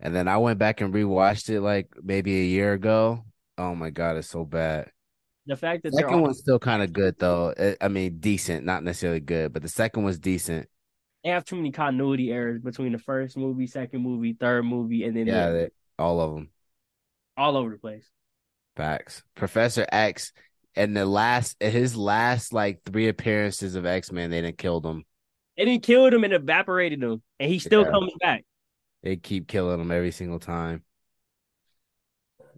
and 0.00 0.14
then 0.14 0.28
I 0.28 0.38
went 0.38 0.58
back 0.60 0.80
and 0.82 0.94
rewatched 0.94 1.50
it 1.50 1.60
like 1.62 1.88
maybe 2.02 2.40
a 2.40 2.44
year 2.46 2.74
ago. 2.74 3.24
Oh 3.58 3.74
my 3.74 3.90
god, 3.90 4.16
it's 4.18 4.28
so 4.30 4.44
bad. 4.44 4.92
the 5.46 5.56
fact 5.56 5.82
that 5.84 5.94
they're 5.94 6.08
Second 6.08 6.20
one's 6.20 6.38
still 6.38 6.58
kind 6.58 6.82
of 6.82 6.92
good 6.92 7.16
though. 7.18 7.48
It- 7.56 7.78
I 7.80 7.88
mean, 7.88 8.18
decent, 8.18 8.64
not 8.66 8.82
necessarily 8.84 9.20
good, 9.20 9.52
but 9.52 9.62
the 9.62 9.68
second 9.68 10.04
was 10.04 10.18
decent. 10.18 10.68
they 11.24 11.30
have 11.30 11.44
too 11.44 11.56
many 11.56 11.72
continuity 11.72 12.30
errors 12.32 12.60
between 12.62 12.92
the 12.92 12.98
first 12.98 13.36
movie, 13.36 13.66
second 13.66 14.02
movie, 14.02 14.32
third 14.34 14.64
movie, 14.64 15.04
and 15.04 15.16
then 15.16 15.26
Yeah, 15.26 15.50
they, 15.52 15.70
all 15.98 16.20
of 16.20 16.34
them. 16.34 16.50
all 17.36 17.56
over 17.56 17.70
the 17.70 17.78
place. 17.78 18.08
Facts. 18.76 19.22
Professor 19.34 19.86
X 19.90 20.32
and 20.74 20.96
the 20.96 21.06
last 21.06 21.56
his 21.62 21.96
last 21.96 22.52
like 22.52 22.80
three 22.84 23.08
appearances 23.08 23.74
of 23.74 23.86
X 23.86 24.12
Men, 24.12 24.30
they 24.30 24.40
didn't 24.42 24.58
kill 24.58 24.80
him. 24.80 25.04
They 25.56 25.64
didn't 25.64 25.82
kill 25.84 26.06
him 26.06 26.24
and 26.24 26.34
evaporated 26.34 27.02
him, 27.02 27.22
and 27.40 27.50
he 27.50 27.58
still 27.58 27.84
Yeah. 27.84 27.90
comes 27.90 28.12
back. 28.20 28.44
They 29.02 29.16
keep 29.16 29.48
killing 29.48 29.80
him 29.80 29.90
every 29.90 30.10
single 30.10 30.38
time. 30.38 30.84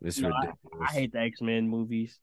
It's 0.02 0.18
No, 0.18 0.30
I- 0.30 0.40
ridiculous. 0.46 0.88
I 0.90 0.92
hate 0.92 1.12
the 1.12 1.20
X 1.20 1.40
Men 1.40 1.68
movies. 1.68 2.18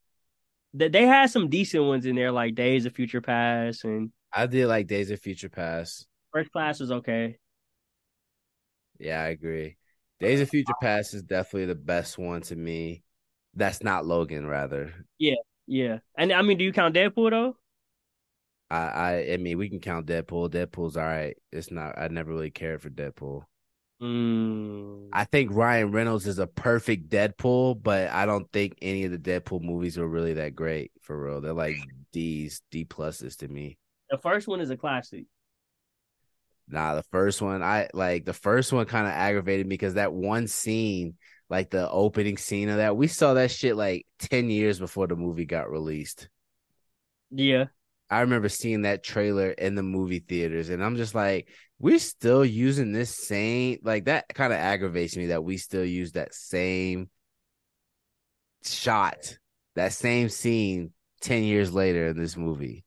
They 0.73 0.89
they 0.89 1.05
had 1.05 1.27
some 1.29 1.49
decent 1.49 1.83
ones 1.85 2.05
in 2.05 2.15
there, 2.15 2.31
like 2.31 2.55
Days 2.55 2.85
of 2.85 2.93
Future 2.93 3.21
Past 3.21 3.85
and 3.85 4.11
I 4.33 4.47
did 4.47 4.67
like 4.67 4.87
Days 4.87 5.11
of 5.11 5.21
Future 5.21 5.47
Past. 5.49 6.07
First 6.33 6.51
Class 6.51 6.81
was 6.81 6.91
okay. 6.91 7.37
Yeah, 8.99 9.21
I 9.21 9.27
agree. 9.27 9.77
Days 10.19 10.41
of 10.41 10.49
Future 10.49 10.73
Past 10.81 11.13
is 11.13 11.23
definitely 11.23 11.65
the 11.65 11.75
best 11.75 12.17
one 12.17 12.41
to 12.43 12.55
me. 12.55 13.03
That's 13.53 13.83
not 13.83 14.05
Logan, 14.05 14.47
rather. 14.47 14.93
Yeah, 15.17 15.35
yeah. 15.67 15.99
and 16.17 16.31
I 16.31 16.41
mean, 16.41 16.57
do 16.57 16.63
you 16.63 16.73
count 16.73 16.95
Deadpool 16.95 17.31
though? 17.31 17.57
I, 18.69 18.77
I, 18.77 19.33
I 19.33 19.37
mean, 19.37 19.57
we 19.57 19.69
can 19.69 19.79
count 19.79 20.07
Deadpool. 20.07 20.49
Deadpool's 20.49 20.97
all 20.97 21.03
right. 21.03 21.37
It's 21.51 21.71
not. 21.71 21.97
I 21.97 22.07
never 22.07 22.31
really 22.31 22.51
cared 22.51 22.81
for 22.81 22.89
Deadpool. 22.89 23.43
Mm. 24.01 25.09
I 25.13 25.23
think 25.23 25.51
Ryan 25.53 25.91
Reynolds 25.91 26.27
is 26.27 26.39
a 26.39 26.47
perfect 26.47 27.09
Deadpool, 27.09 27.81
but 27.81 28.09
I 28.09 28.25
don't 28.25 28.51
think 28.51 28.77
any 28.81 29.05
of 29.05 29.11
the 29.11 29.17
Deadpool 29.17 29.61
movies 29.61 29.97
were 29.97 30.07
really 30.07 30.33
that 30.33 30.55
great 30.55 30.91
for 31.01 31.21
real. 31.21 31.41
They're 31.41 31.53
like 31.53 31.77
D's, 32.11 32.61
D 32.71 32.85
pluses 32.85 33.37
to 33.37 33.47
me. 33.47 33.77
The 34.09 34.17
first 34.17 34.47
one 34.47 34.59
is 34.59 34.69
a 34.69 34.77
classic. 34.77 35.25
Nah, 36.67 36.95
the 36.95 37.03
first 37.03 37.41
one, 37.41 37.61
I 37.61 37.89
like 37.93 38.25
the 38.25 38.33
first 38.33 38.73
one 38.73 38.85
kind 38.85 39.05
of 39.05 39.13
aggravated 39.13 39.67
me 39.67 39.73
because 39.75 39.95
that 39.95 40.13
one 40.13 40.47
scene, 40.47 41.15
like 41.49 41.69
the 41.69 41.89
opening 41.89 42.37
scene 42.37 42.69
of 42.69 42.77
that, 42.77 42.97
we 42.97 43.07
saw 43.07 43.35
that 43.35 43.51
shit 43.51 43.75
like 43.75 44.07
10 44.19 44.49
years 44.49 44.79
before 44.79 45.07
the 45.07 45.15
movie 45.15 45.45
got 45.45 45.69
released. 45.69 46.27
Yeah, 47.29 47.65
I 48.09 48.21
remember 48.21 48.49
seeing 48.49 48.83
that 48.83 49.03
trailer 49.03 49.51
in 49.51 49.75
the 49.75 49.83
movie 49.83 50.19
theaters, 50.19 50.69
and 50.69 50.83
I'm 50.83 50.95
just 50.95 51.15
like, 51.15 51.49
we're 51.79 51.99
still 51.99 52.45
using 52.45 52.91
this 52.91 53.15
same, 53.15 53.79
like 53.83 54.05
that 54.05 54.27
kind 54.33 54.53
of 54.53 54.59
aggravates 54.59 55.17
me 55.17 55.27
that 55.27 55.43
we 55.43 55.57
still 55.57 55.85
use 55.85 56.13
that 56.13 56.33
same 56.33 57.09
shot, 58.63 59.37
that 59.75 59.93
same 59.93 60.29
scene 60.29 60.91
10 61.21 61.43
years 61.43 61.73
later 61.73 62.07
in 62.07 62.17
this 62.17 62.37
movie. 62.37 62.83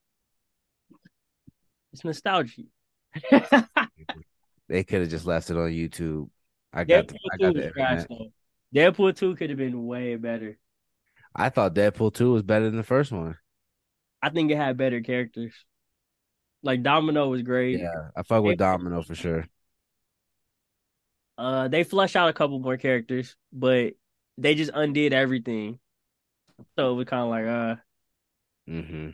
it's 1.93 2.05
nostalgia. 2.05 2.63
They 4.69 4.85
could 4.85 5.01
have 5.01 5.11
just 5.11 5.27
left 5.27 5.51
it 5.51 5.57
on 5.57 5.71
YouTube. 5.71 6.29
I 6.73 6.85
got, 6.85 7.09
the, 7.09 7.15
Deadpool 7.15 7.31
I 7.33 7.37
two 7.39 7.45
got 7.45 7.55
the 7.55 7.71
trash 7.71 8.07
Deadpool 8.75 9.17
two 9.17 9.35
could 9.35 9.51
have 9.51 9.59
been 9.59 9.87
way 9.87 10.17
better. 10.17 10.59
I 11.35 11.49
thought 11.51 11.75
Deadpool 11.75 12.15
2 12.15 12.33
was 12.33 12.43
better 12.43 12.67
than 12.67 12.77
the 12.77 12.83
first 12.83 13.13
one. 13.13 13.39
I 14.23 14.31
think 14.31 14.51
it 14.51 14.57
had 14.57 14.77
better 14.77 15.01
characters. 15.01 15.55
Like 16.63 16.83
Domino 16.83 17.29
was 17.29 17.43
great. 17.43 17.79
Yeah, 17.79 18.11
I 18.17 18.23
fuck 18.23 18.43
with 18.43 18.59
Domino 18.59 19.03
for 19.03 19.15
sure. 19.15 19.47
Uh, 21.37 21.69
they 21.69 21.85
flush 21.85 22.17
out 22.17 22.29
a 22.29 22.33
couple 22.33 22.59
more 22.59 22.77
characters, 22.77 23.37
but 23.53 23.93
they 24.37 24.57
just 24.57 24.73
undid 24.75 25.13
everything. 25.13 25.79
So 26.77 26.93
it 26.93 26.95
was 26.97 27.07
kind 27.07 27.23
of 27.23 27.29
like 27.29 27.47
uh. 27.47 27.77
hmm 28.67 29.11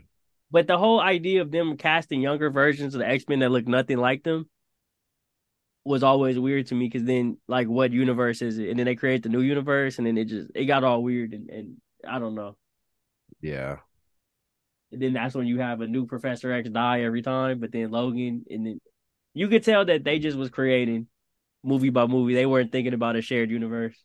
But 0.55 0.69
the 0.69 0.79
whole 0.79 1.01
idea 1.01 1.43
of 1.43 1.51
them 1.51 1.77
casting 1.77 2.21
younger 2.21 2.49
versions 2.49 2.95
of 2.95 3.01
the 3.01 3.09
X 3.09 3.25
Men 3.29 3.41
that 3.41 3.51
look 3.51 3.67
nothing 3.67 3.99
like 3.99 4.23
them 4.23 4.49
was 5.85 6.05
always 6.05 6.39
weird 6.39 6.69
to 6.69 6.77
me. 6.77 6.87
Because 6.87 7.03
then, 7.03 7.39
like, 7.49 7.67
what 7.67 7.91
universe 7.91 8.41
is 8.41 8.59
it? 8.59 8.69
And 8.69 8.79
then 8.79 8.87
they 8.87 8.95
create 8.95 9.25
the 9.25 9.31
new 9.31 9.41
universe, 9.41 9.99
and 9.99 10.07
then 10.07 10.17
it 10.17 10.27
just 10.27 10.53
it 10.55 10.67
got 10.67 10.85
all 10.85 11.03
weird, 11.03 11.33
and, 11.33 11.51
and 11.51 11.77
I 12.09 12.21
don't 12.21 12.37
know. 12.37 12.57
Yeah. 13.41 13.79
And 14.93 15.03
then 15.03 15.13
that's 15.15 15.35
when 15.35 15.49
you 15.49 15.59
have 15.59 15.81
a 15.81 15.89
new 15.89 16.07
Professor 16.07 16.53
X 16.53 16.69
die 16.69 17.01
every 17.01 17.23
time. 17.23 17.59
But 17.59 17.73
then 17.73 17.91
Logan, 17.91 18.45
and 18.49 18.65
then 18.65 18.81
you 19.33 19.49
could 19.49 19.65
tell 19.65 19.85
that 19.87 20.05
they 20.05 20.21
just 20.21 20.39
was 20.39 20.51
creating 20.51 21.09
movie 21.65 21.91
by 21.91 22.07
movie. 22.07 22.35
They 22.35 22.47
weren't 22.47 22.71
thinking 22.71 22.95
about 22.95 23.17
a 23.17 23.23
shared 23.23 23.51
universe. 23.51 23.97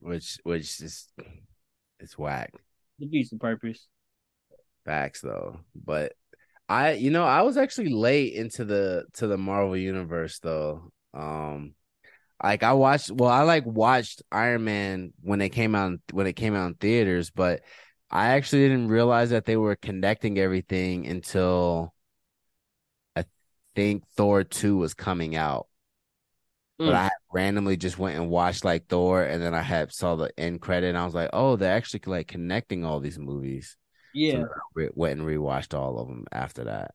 Which 0.00 0.38
which 0.42 0.82
is 0.82 1.08
it's 1.98 2.18
whack. 2.18 2.52
Defeats 3.00 3.30
the 3.30 3.38
purpose. 3.38 3.88
Facts 4.84 5.20
though. 5.20 5.60
But 5.74 6.12
I 6.68 6.92
you 6.94 7.10
know, 7.10 7.24
I 7.24 7.42
was 7.42 7.56
actually 7.56 7.90
late 7.90 8.34
into 8.34 8.64
the 8.64 9.06
to 9.14 9.26
the 9.26 9.38
Marvel 9.38 9.76
universe 9.76 10.38
though. 10.40 10.92
Um 11.14 11.74
like 12.42 12.62
I 12.64 12.74
watched 12.74 13.10
well, 13.12 13.30
I 13.30 13.42
like 13.42 13.66
watched 13.66 14.22
Iron 14.32 14.64
Man 14.64 15.12
when 15.22 15.40
it 15.42 15.50
came 15.50 15.74
out 15.74 16.00
when 16.12 16.26
it 16.28 16.34
came 16.34 16.54
out 16.56 16.68
in 16.68 16.74
theaters, 16.76 17.30
but 17.30 17.62
I 18.10 18.28
actually 18.30 18.68
didn't 18.68 18.88
realize 18.88 19.30
that 19.30 19.46
they 19.46 19.56
were 19.56 19.76
connecting 19.76 20.38
everything 20.38 21.06
until 21.06 21.94
I 23.16 23.24
think 23.74 24.06
Thor 24.16 24.44
2 24.44 24.76
was 24.76 24.94
coming 24.94 25.34
out. 25.36 25.66
But 26.84 26.94
Mm. 26.94 26.94
I 26.94 27.10
randomly 27.32 27.76
just 27.76 27.98
went 27.98 28.16
and 28.16 28.30
watched 28.30 28.64
like 28.64 28.86
Thor, 28.88 29.22
and 29.24 29.42
then 29.42 29.54
I 29.54 29.62
had 29.62 29.92
saw 29.92 30.16
the 30.16 30.32
end 30.38 30.60
credit, 30.60 30.88
and 30.88 30.98
I 30.98 31.04
was 31.04 31.14
like, 31.14 31.30
"Oh, 31.32 31.56
they're 31.56 31.74
actually 31.74 32.02
like 32.06 32.28
connecting 32.28 32.84
all 32.84 33.00
these 33.00 33.18
movies." 33.18 33.76
Yeah, 34.14 34.32
So 34.32 34.38
then 34.38 34.48
I 34.48 34.60
re- 34.74 34.90
went 34.94 35.20
and 35.20 35.28
rewatched 35.28 35.74
all 35.78 35.98
of 35.98 36.08
them 36.08 36.26
after 36.32 36.64
that. 36.64 36.94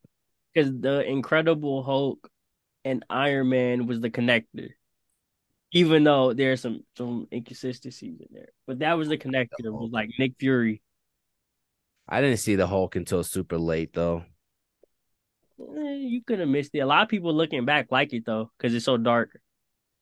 because 0.53 0.71
the 0.79 1.03
Incredible 1.03 1.83
Hulk 1.83 2.29
and 2.85 3.05
Iron 3.09 3.49
Man 3.49 3.87
was 3.87 3.99
the 3.99 4.09
connector. 4.09 4.69
Even 5.71 6.03
though 6.03 6.33
there's 6.33 6.61
some 6.61 6.83
some 6.97 7.27
inconsistencies 7.31 8.19
in 8.19 8.27
there, 8.31 8.49
but 8.65 8.79
that 8.79 8.93
was 8.93 9.07
the 9.07 9.17
connector. 9.17 9.59
It 9.59 9.69
was 9.71 9.91
like 9.91 10.09
Nick 10.17 10.33
Fury. 10.39 10.81
I 12.07 12.21
didn't 12.21 12.37
see 12.39 12.55
the 12.55 12.65
Hulk 12.65 12.95
until 12.95 13.23
super 13.23 13.57
late 13.59 13.93
though. 13.93 14.25
Eh, 15.59 15.93
you 15.99 16.23
could 16.23 16.39
have 16.39 16.49
missed 16.49 16.71
it. 16.73 16.79
A 16.79 16.85
lot 16.85 17.03
of 17.03 17.09
people 17.09 17.33
looking 17.33 17.65
back 17.65 17.87
like 17.91 18.13
it 18.13 18.25
though, 18.25 18.51
because 18.57 18.73
it's 18.73 18.85
so 18.85 18.97
dark. 18.97 19.39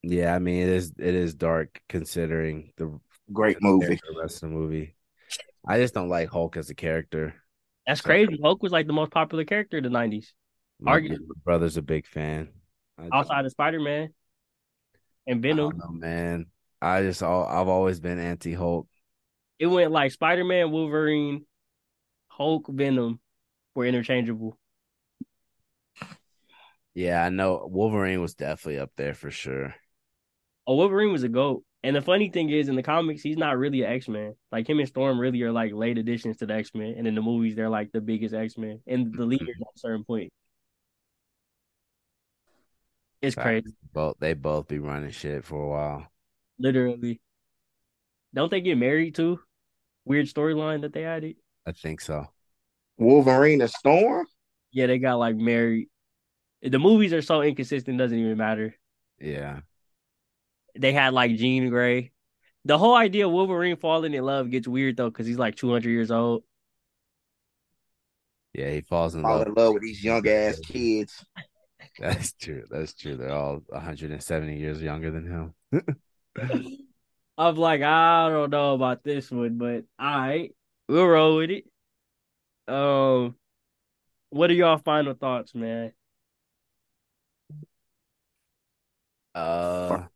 Yeah, 0.03 0.33
I 0.33 0.39
mean 0.39 0.61
it 0.63 0.69
is 0.69 0.93
it 0.97 1.15
is 1.15 1.33
dark 1.35 1.81
considering 1.89 2.71
the 2.77 2.99
Great 3.33 3.61
movie. 3.61 3.99
the 4.07 4.19
rest 4.21 4.43
of 4.43 4.49
the 4.49 4.55
movie. 4.55 4.95
I 5.67 5.77
just 5.79 5.93
don't 5.93 6.09
like 6.09 6.29
Hulk 6.29 6.57
as 6.57 6.69
a 6.69 6.75
character. 6.75 7.35
That's 7.85 8.01
So- 8.01 8.07
crazy. 8.07 8.39
Hulk 8.41 8.61
was 8.63 8.71
like 8.71 8.87
the 8.87 8.93
most 8.93 9.11
popular 9.11 9.43
character 9.45 9.77
in 9.77 9.83
the 9.83 9.89
nineties, 9.89 10.33
My, 10.79 11.07
brother's 11.43 11.77
a 11.77 11.81
big 11.81 12.05
fan. 12.07 12.49
Outside 13.13 13.45
of 13.45 13.51
Spider 13.51 13.79
Man 13.79 14.13
and 15.27 15.41
Venom. 15.41 15.77
know, 15.77 15.89
man. 15.91 16.47
I 16.81 17.01
just 17.01 17.21
all 17.23 17.45
I've 17.45 17.67
always 17.67 17.99
been 17.99 18.19
anti 18.19 18.53
Hulk. 18.53 18.87
It 19.59 19.67
went 19.67 19.91
like 19.91 20.11
Spider 20.11 20.43
Man, 20.43 20.71
Wolverine, 20.71 21.45
Hulk, 22.29 22.67
Venom 22.69 23.19
were 23.75 23.85
interchangeable. 23.85 24.57
Yeah, 26.93 27.23
I 27.23 27.29
know 27.29 27.67
Wolverine 27.71 28.21
was 28.21 28.33
definitely 28.33 28.79
up 28.79 28.91
there 28.97 29.13
for 29.13 29.29
sure. 29.29 29.75
Oh, 30.65 30.75
Wolverine 30.75 31.11
was 31.11 31.23
a 31.23 31.29
goat. 31.29 31.63
And 31.87 31.95
the 31.95 32.01
funny 32.01 32.27
thing 32.29 32.49
is, 32.49 32.67
in 32.67 32.75
the 32.75 32.83
comics, 32.83 33.21
he's 33.21 33.37
not 33.37 33.57
really 33.57 33.81
an 33.83 33.93
X 33.93 34.09
Man. 34.09 34.35
Like 34.51 34.67
him 34.67 34.79
and 34.79 34.87
Storm 34.89 35.17
really 35.17 35.41
are 35.43 35.53
like 35.53 35.71
late 35.71 35.97
additions 35.97 36.35
to 36.37 36.45
the 36.45 36.53
X 36.53 36.71
Men, 36.75 36.95
and 36.97 37.07
in 37.07 37.15
the 37.15 37.21
movies, 37.21 37.55
they're 37.55 37.69
like 37.69 37.93
the 37.93 38.01
biggest 38.01 38.35
X 38.35 38.57
Men 38.57 38.81
and 38.85 39.05
the 39.05 39.19
mm-hmm. 39.19 39.29
leaders 39.29 39.55
at 39.61 39.67
a 39.73 39.79
certain 39.79 40.03
point. 40.03 40.29
It's 43.21 43.37
crazy, 43.37 43.73
Both 43.93 44.17
they 44.19 44.33
both 44.33 44.67
be 44.67 44.79
running 44.79 45.11
shit 45.11 45.45
for 45.45 45.63
a 45.63 45.69
while. 45.69 46.11
literally. 46.59 47.21
Don't 48.33 48.51
they 48.51 48.59
get 48.59 48.77
married 48.77 49.15
too? 49.15 49.39
Weird 50.03 50.25
storyline 50.25 50.81
that 50.81 50.91
they 50.91 51.05
added. 51.05 51.37
I 51.65 51.71
think 51.71 52.01
so. 52.01 52.27
Wolverine 52.97 53.61
and 53.61 53.71
Storm. 53.71 54.27
Yeah, 54.73 54.87
they 54.87 54.99
got 54.99 55.19
like 55.19 55.37
married. 55.37 55.87
The 56.61 56.79
movies 56.79 57.13
are 57.13 57.21
so 57.21 57.43
inconsistent, 57.43 57.97
doesn't 57.97 58.19
even 58.19 58.37
matter. 58.37 58.75
Yeah. 59.21 59.61
They 60.79 60.93
had 60.93 61.13
like 61.13 61.35
Jean 61.35 61.69
Grey. 61.69 62.11
The 62.65 62.77
whole 62.77 62.95
idea 62.95 63.25
of 63.27 63.33
Wolverine 63.33 63.77
falling 63.77 64.13
in 64.13 64.23
love 64.23 64.49
gets 64.49 64.67
weird 64.67 64.97
though, 64.97 65.09
because 65.09 65.25
he's 65.27 65.37
like 65.37 65.55
200 65.55 65.89
years 65.89 66.11
old. 66.11 66.43
Yeah, 68.53 68.71
he 68.71 68.81
falls 68.81 69.15
in 69.15 69.21
Fall 69.21 69.39
love. 69.39 69.47
in 69.47 69.53
love 69.53 69.73
with 69.73 69.83
these 69.83 70.03
young 70.03 70.27
ass 70.27 70.59
kids. 70.59 71.23
That's 71.99 72.33
true. 72.33 72.63
That's 72.69 72.93
true. 72.93 73.15
They're 73.15 73.31
all 73.31 73.61
170 73.67 74.57
years 74.57 74.81
younger 74.81 75.11
than 75.11 75.25
him. 75.27 75.53
I'm 77.37 77.55
like, 77.55 77.81
I 77.81 78.29
don't 78.29 78.49
know 78.49 78.73
about 78.73 79.03
this 79.03 79.29
one, 79.29 79.57
but 79.57 79.85
all 79.99 80.19
right, 80.19 80.55
we'll 80.87 81.07
roll 81.07 81.37
with 81.37 81.51
it. 81.51 81.65
Um, 82.67 83.35
what 84.29 84.49
are 84.49 84.53
y'all 84.53 84.77
final 84.79 85.13
thoughts, 85.13 85.55
man? 85.55 85.93
Uh 89.35 90.07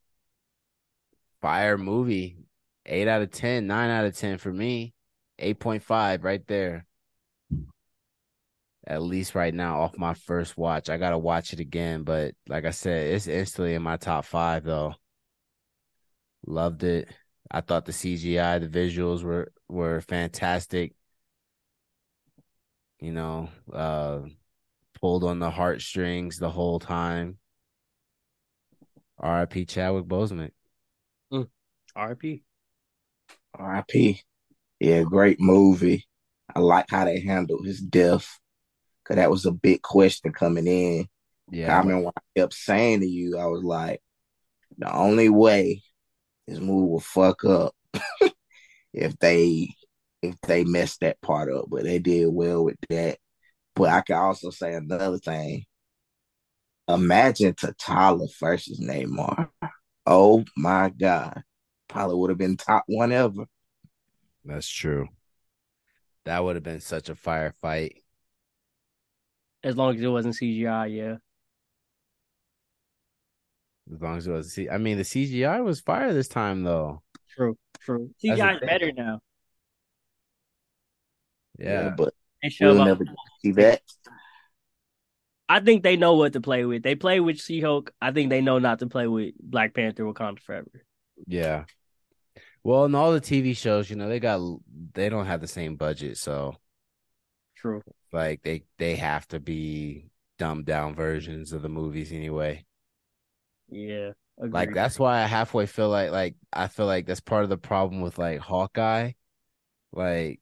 fire 1.42 1.78
movie. 1.78 2.38
Eight 2.86 3.08
out 3.08 3.22
of 3.22 3.32
ten, 3.32 3.68
nine 3.68 3.90
out 3.90 4.06
of 4.06 4.18
ten 4.18 4.38
for 4.38 4.52
me. 4.52 4.94
Eight 5.40 5.60
point 5.60 5.84
five 5.84 6.24
right 6.24 6.46
there. 6.48 6.86
At 8.88 9.04
least 9.04 9.36
right 9.36 9.54
now, 9.54 9.82
off 9.82 9.98
my 9.98 10.16
first 10.16 10.58
watch. 10.58 10.90
I 10.90 10.98
gotta 10.98 11.18
watch 11.18 11.54
it 11.54 11.60
again, 11.60 12.04
but 12.04 12.34
like 12.48 12.66
I 12.66 12.72
said, 12.72 13.14
it's 13.14 13.28
instantly 13.28 13.76
in 13.76 13.84
my 13.84 13.98
top 13.98 14.26
five 14.26 14.64
though. 14.64 14.96
Loved 16.46 16.84
it. 16.84 17.08
I 17.50 17.62
thought 17.62 17.86
the 17.86 17.92
CGI, 17.92 18.60
the 18.60 18.68
visuals 18.68 19.24
were 19.24 19.52
were 19.68 20.02
fantastic. 20.02 20.94
You 23.00 23.12
know, 23.12 23.50
uh 23.72 24.22
pulled 25.00 25.24
on 25.24 25.40
the 25.40 25.50
heartstrings 25.50 26.38
the 26.38 26.50
whole 26.50 26.80
time. 26.80 27.38
R.I.P. 29.20 29.66
Chadwick 29.66 30.06
Boseman. 30.06 30.52
RP. 31.98 32.44
R.I.P. 33.54 34.22
Yeah, 34.80 35.04
great 35.04 35.40
movie. 35.40 36.08
I 36.56 36.60
like 36.60 36.86
how 36.90 37.06
they 37.06 37.20
handled 37.22 37.66
his 37.66 37.80
death. 37.80 38.40
Cause 39.06 39.16
that 39.16 39.32
was 39.32 39.46
a 39.46 39.52
big 39.52 39.82
question 39.82 40.32
coming 40.32 40.68
in. 40.68 41.08
Yeah, 41.50 41.76
I 41.76 41.80
remember 41.80 42.06
when 42.06 42.14
I 42.18 42.40
kept 42.40 42.54
saying 42.54 43.02
to 43.02 43.08
you, 43.08 43.38
I 43.38 43.46
was 43.46 43.64
like, 43.64 44.02
the 44.78 44.94
only 44.94 45.30
way 45.30 45.82
this 46.48 46.60
movie 46.60 46.90
will 46.92 47.00
fuck 47.00 47.44
up 47.44 47.74
if 48.94 49.18
they 49.20 49.70
if 50.22 50.36
they 50.42 50.64
mess 50.64 50.98
that 50.98 51.20
part 51.22 51.52
up, 51.52 51.66
but 51.68 51.84
they 51.84 52.00
did 52.00 52.28
well 52.28 52.64
with 52.64 52.78
that. 52.90 53.18
But 53.76 53.90
I 53.90 54.02
can 54.02 54.18
also 54.18 54.50
say 54.50 54.74
another 54.74 55.18
thing. 55.18 55.66
Imagine 56.88 57.54
T'Challa 57.54 58.28
versus 58.40 58.80
Namor. 58.80 59.50
Oh 60.06 60.44
my 60.56 60.90
God. 60.90 61.44
Probably 61.92 62.16
would 62.16 62.30
have 62.30 62.38
been 62.40 62.56
top 62.56 62.84
one 62.88 63.12
ever. 63.12 63.46
that's 64.46 64.70
true. 64.70 65.08
That 66.24 66.42
would 66.44 66.56
have 66.56 66.64
been 66.64 66.80
such 66.80 67.10
a 67.10 67.16
firefight. 67.16 67.96
As 69.64 69.76
long 69.76 69.96
as 69.96 70.02
it 70.02 70.08
wasn't 70.08 70.36
CGI, 70.36 70.96
yeah. 70.96 71.16
As 73.94 74.02
long 74.02 74.18
as 74.18 74.28
it 74.28 74.32
was, 74.32 74.54
see, 74.54 74.70
I 74.70 74.78
mean, 74.78 74.98
the 74.98 75.04
CGI 75.04 75.64
was 75.64 75.82
fire 75.82 76.14
this 76.14 76.30
time 76.30 76.64
though. 76.64 77.02
True, 77.30 77.58
true. 77.82 78.10
That's 78.24 78.38
the 78.38 78.44
CGI 78.44 78.54
is 78.56 78.60
better 78.62 78.92
now. 78.94 79.20
Yeah, 81.60 81.90
but 81.90 82.14
They 82.42 82.50
show 82.50 82.74
we'll 82.74 82.86
never 82.86 83.04
see 83.42 83.52
that. 83.52 83.82
I 85.50 85.60
think 85.60 85.84
they 85.84 85.98
know 85.98 86.14
what 86.16 86.34
to 86.34 86.42
play 86.42 86.64
with. 86.64 86.84
They 86.84 86.96
play 86.96 87.20
with 87.20 87.42
She 87.42 87.60
Hulk. 87.60 87.92
I 88.02 88.12
think 88.12 88.30
they 88.30 88.40
know 88.40 88.60
not 88.60 88.80
to 88.80 88.88
play 88.88 89.08
with 89.08 89.34
Black 89.42 89.74
Panther 89.74 90.06
Wakanda 90.06 90.40
Forever. 90.40 90.72
yeah. 91.28 91.66
Well, 92.64 92.86
in 92.86 92.96
all 92.96 93.12
the 93.12 93.22
TV 93.22 93.54
shows, 93.56 93.90
you 93.90 93.96
know, 93.96 94.08
they 94.08 94.20
got 94.20 94.40
they 94.94 95.10
don't 95.10 95.26
have 95.26 95.42
the 95.42 95.48
same 95.48 95.76
budget, 95.76 96.18
so 96.18 96.56
True. 97.56 97.82
like 98.12 98.42
they 98.44 98.64
they 98.78 98.96
have 98.96 99.28
to 99.30 99.40
be 99.40 100.10
dumbed 100.38 100.66
down 100.66 100.96
versions 100.96 101.54
of 101.54 101.62
the 101.62 101.70
movies 101.70 102.12
anyway. 102.12 102.66
Yeah. 103.70 104.12
Like 104.38 104.74
that's 104.74 104.98
why 105.00 105.22
I 105.22 105.28
halfway 105.28 105.66
feel 105.66 105.90
like 105.90 106.12
like 106.12 106.36
I 106.52 106.68
feel 106.68 106.86
like 106.88 107.06
that's 107.06 107.20
part 107.20 107.44
of 107.44 107.50
the 107.50 107.58
problem 107.58 108.02
with 108.02 108.18
like 108.18 108.40
Hawkeye. 108.40 109.12
Like 109.92 110.42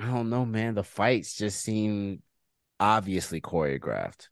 I 0.00 0.06
don't 0.06 0.30
know, 0.30 0.44
man. 0.44 0.74
The 0.74 0.84
fights 0.84 1.34
just 1.36 1.60
seem 1.62 2.22
obviously 2.78 3.40
choreographed. 3.40 4.28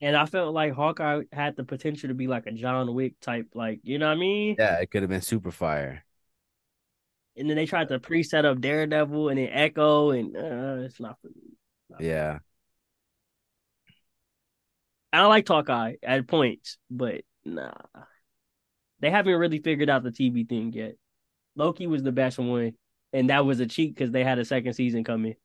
And 0.00 0.16
I 0.16 0.26
felt 0.26 0.54
like 0.54 0.72
Hawkeye 0.74 1.22
had 1.32 1.56
the 1.56 1.64
potential 1.64 2.08
to 2.08 2.14
be 2.14 2.28
like 2.28 2.46
a 2.46 2.52
John 2.52 2.94
Wick 2.94 3.18
type, 3.20 3.48
like 3.54 3.80
you 3.82 3.98
know 3.98 4.06
what 4.08 4.16
I 4.16 4.20
mean. 4.20 4.56
Yeah, 4.58 4.78
it 4.80 4.90
could 4.90 5.02
have 5.02 5.10
been 5.10 5.20
super 5.22 5.50
fire. 5.50 6.04
And 7.36 7.48
then 7.48 7.56
they 7.56 7.66
tried 7.66 7.88
to 7.88 8.00
pre-set 8.00 8.44
up 8.44 8.60
Daredevil 8.60 9.28
and 9.28 9.38
then 9.38 9.48
Echo, 9.52 10.10
and 10.10 10.36
uh, 10.36 10.84
it's 10.84 10.98
not 10.98 11.18
for 11.20 11.28
me. 11.28 11.56
Yeah. 11.98 12.38
I 15.12 15.24
like 15.26 15.48
Hawkeye 15.48 15.94
at 16.02 16.26
points, 16.26 16.78
but 16.90 17.22
nah, 17.44 17.72
they 19.00 19.10
haven't 19.10 19.34
really 19.38 19.60
figured 19.60 19.88
out 19.90 20.02
the 20.02 20.10
TV 20.10 20.44
thing 20.44 20.72
yet. 20.72 20.96
Loki 21.56 21.86
was 21.86 22.02
the 22.04 22.12
best 22.12 22.38
one, 22.38 22.74
and 23.12 23.30
that 23.30 23.46
was 23.46 23.60
a 23.60 23.66
cheat 23.66 23.94
because 23.94 24.10
they 24.12 24.24
had 24.24 24.38
a 24.38 24.44
second 24.44 24.74
season 24.74 25.04
coming. 25.04 25.36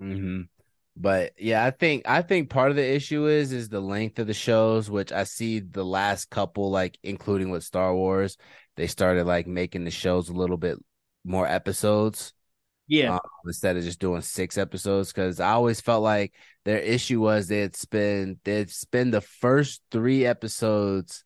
hmm 0.00 0.48
But 0.96 1.32
yeah, 1.38 1.64
I 1.64 1.70
think 1.70 2.02
I 2.06 2.22
think 2.22 2.50
part 2.50 2.70
of 2.70 2.76
the 2.76 2.94
issue 2.94 3.26
is 3.26 3.52
is 3.52 3.68
the 3.68 3.80
length 3.80 4.18
of 4.18 4.26
the 4.26 4.34
shows, 4.34 4.90
which 4.90 5.12
I 5.12 5.24
see 5.24 5.60
the 5.60 5.84
last 5.84 6.30
couple, 6.30 6.70
like 6.70 6.98
including 7.02 7.50
with 7.50 7.64
Star 7.64 7.94
Wars, 7.94 8.36
they 8.76 8.86
started 8.86 9.24
like 9.26 9.46
making 9.46 9.84
the 9.84 9.90
shows 9.90 10.28
a 10.28 10.34
little 10.34 10.56
bit 10.56 10.78
more 11.24 11.46
episodes. 11.46 12.32
Yeah, 12.88 13.14
um, 13.14 13.20
instead 13.46 13.76
of 13.76 13.84
just 13.84 14.00
doing 14.00 14.20
six 14.20 14.58
episodes 14.58 15.12
because 15.12 15.38
I 15.38 15.52
always 15.52 15.80
felt 15.80 16.02
like 16.02 16.34
their 16.64 16.78
issue 16.80 17.20
was 17.20 17.46
they'd 17.46 17.76
spend 17.76 18.38
they'd 18.44 18.70
spend 18.70 19.14
the 19.14 19.20
first 19.20 19.82
three 19.92 20.26
episodes 20.26 21.24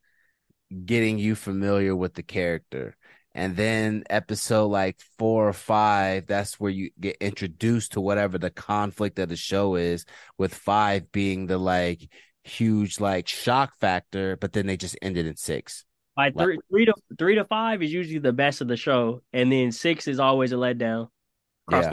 getting 0.85 1.17
you 1.19 1.35
familiar 1.35 1.95
with 1.95 2.13
the 2.13 2.23
character 2.23 2.95
And 3.35 3.55
then 3.57 4.05
episode 4.09 4.67
like 4.67 4.99
four 5.19 5.47
or 5.47 5.53
five, 5.53 6.25
that's 6.25 6.59
where 6.59 6.71
you 6.71 6.89
get 6.99 7.17
introduced 7.19 7.91
to 7.91 8.01
whatever 8.01 8.37
the 8.37 8.49
conflict 8.49 9.19
of 9.19 9.29
the 9.29 9.35
show 9.35 9.75
is, 9.75 10.05
with 10.37 10.55
five 10.55 11.11
being 11.11 11.45
the 11.47 11.57
like 11.57 12.09
huge 12.45 12.99
like 12.99 13.27
shock 13.27 13.77
factor, 13.79 14.37
but 14.37 14.53
then 14.53 14.67
they 14.67 14.77
just 14.77 14.97
ended 15.01 15.27
in 15.27 15.35
six. 15.35 15.83
Like 16.17 16.37
three, 16.37 16.57
three 16.71 16.85
to 16.85 16.93
three 17.19 17.35
to 17.35 17.43
five 17.45 17.83
is 17.83 17.91
usually 17.91 18.19
the 18.19 18.31
best 18.31 18.61
of 18.61 18.69
the 18.69 18.77
show, 18.77 19.21
and 19.33 19.51
then 19.51 19.71
six 19.73 20.07
is 20.07 20.19
always 20.19 20.53
a 20.53 20.55
letdown. 20.55 21.09
Yeah. 21.69 21.91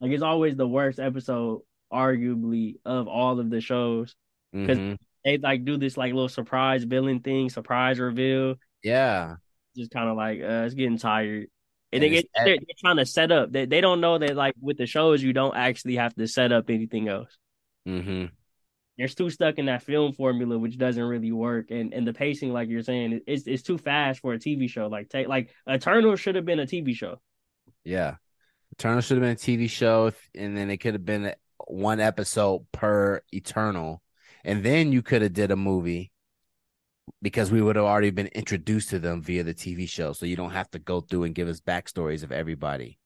Like 0.00 0.10
it's 0.10 0.22
always 0.22 0.56
the 0.56 0.66
worst 0.66 0.98
episode, 0.98 1.62
arguably, 1.92 2.76
of 2.84 3.06
all 3.06 3.38
of 3.38 3.48
the 3.50 3.60
shows 3.60 4.16
because 4.52 4.78
Mhm. 4.78 4.98
they 5.24 5.38
like 5.38 5.64
do 5.64 5.76
this 5.76 5.96
like 5.96 6.12
little 6.12 6.28
surprise 6.28 6.82
villain 6.84 7.20
thing, 7.20 7.48
surprise 7.48 8.00
reveal. 8.00 8.56
Yeah. 8.82 9.36
Just 9.76 9.90
kind 9.90 10.08
of 10.08 10.16
like 10.16 10.40
uh, 10.40 10.64
it's 10.64 10.74
getting 10.74 10.98
tired. 10.98 11.48
And 11.92 12.02
And, 12.02 12.02
they 12.02 12.08
get, 12.10 12.26
they're, 12.34 12.56
they're 12.56 12.76
trying 12.78 12.96
to 12.98 13.06
set 13.06 13.32
up. 13.32 13.52
They 13.52 13.66
they 13.66 13.80
don't 13.80 14.00
know 14.00 14.18
that 14.18 14.36
like 14.36 14.54
with 14.60 14.76
the 14.76 14.86
shows 14.86 15.22
you 15.22 15.32
don't 15.32 15.56
actually 15.56 15.96
have 15.96 16.14
to 16.16 16.26
set 16.26 16.52
up 16.52 16.68
anything 16.68 17.08
else. 17.08 17.36
Mm-hmm. 17.86 18.26
They're 18.98 19.08
too 19.08 19.30
stuck 19.30 19.58
in 19.58 19.66
that 19.66 19.84
film 19.84 20.12
formula, 20.12 20.58
which 20.58 20.76
doesn't 20.76 21.02
really 21.02 21.32
work. 21.32 21.70
And 21.70 21.94
and 21.94 22.06
the 22.06 22.12
pacing, 22.12 22.52
like 22.52 22.68
you're 22.68 22.82
saying, 22.82 23.20
it's 23.26 23.46
it's 23.46 23.62
too 23.62 23.78
fast 23.78 24.20
for 24.20 24.34
a 24.34 24.38
TV 24.38 24.68
show. 24.68 24.88
Like 24.88 25.08
take 25.08 25.28
like 25.28 25.50
Eternal 25.66 26.16
should 26.16 26.34
have 26.34 26.44
been 26.44 26.60
a 26.60 26.66
TV 26.66 26.94
show. 26.94 27.20
Yeah. 27.84 28.16
Eternal 28.72 29.00
should 29.00 29.16
have 29.16 29.22
been 29.22 29.32
a 29.32 29.58
TV 29.58 29.70
show, 29.70 30.12
and 30.34 30.56
then 30.56 30.70
it 30.70 30.78
could 30.78 30.94
have 30.94 31.04
been 31.04 31.32
one 31.66 32.00
episode 32.00 32.66
per 32.72 33.22
Eternal, 33.32 34.02
and 34.44 34.62
then 34.62 34.92
you 34.92 35.02
could 35.02 35.22
have 35.22 35.32
did 35.32 35.50
a 35.50 35.56
movie 35.56 36.12
because 37.22 37.50
we 37.50 37.62
would 37.62 37.76
have 37.76 37.84
already 37.84 38.10
been 38.10 38.28
introduced 38.28 38.90
to 38.90 38.98
them 38.98 39.22
via 39.22 39.44
the 39.44 39.54
TV 39.54 39.86
show, 39.88 40.12
so 40.12 40.26
you 40.26 40.36
don't 40.36 40.50
have 40.52 40.70
to 40.72 40.78
go 40.78 41.00
through 41.00 41.24
and 41.24 41.34
give 41.34 41.48
us 41.48 41.60
backstories 41.60 42.22
of 42.22 42.32
everybody. 42.32 42.98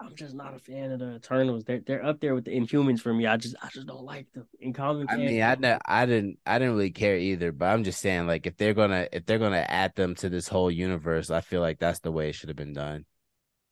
I'm 0.00 0.16
just 0.16 0.34
not 0.34 0.54
a 0.54 0.58
fan 0.58 0.90
of 0.90 0.98
the 0.98 1.14
Eternals. 1.14 1.64
They're 1.64 1.80
they're 1.80 2.04
up 2.04 2.20
there 2.20 2.34
with 2.34 2.44
the 2.44 2.50
Inhumans 2.50 3.00
for 3.00 3.14
me. 3.14 3.26
I 3.26 3.36
just 3.36 3.54
I 3.62 3.68
just 3.68 3.86
don't 3.86 4.04
like 4.04 4.26
them. 4.32 4.48
In 4.58 4.72
common, 4.72 5.06
I 5.08 5.16
mean, 5.16 5.42
I 5.42 5.54
ne- 5.54 5.78
I 5.86 6.06
didn't 6.06 6.38
I 6.44 6.58
didn't 6.58 6.74
really 6.74 6.90
care 6.90 7.16
either, 7.16 7.52
but 7.52 7.66
I'm 7.66 7.84
just 7.84 8.00
saying, 8.00 8.26
like, 8.26 8.46
if 8.46 8.56
they're 8.56 8.74
gonna 8.74 9.06
if 9.12 9.26
they're 9.26 9.38
gonna 9.38 9.64
add 9.68 9.94
them 9.94 10.14
to 10.16 10.28
this 10.28 10.48
whole 10.48 10.70
universe, 10.70 11.30
I 11.30 11.40
feel 11.40 11.60
like 11.60 11.78
that's 11.78 12.00
the 12.00 12.10
way 12.12 12.28
it 12.30 12.34
should 12.34 12.48
have 12.48 12.56
been 12.56 12.72
done. 12.72 13.04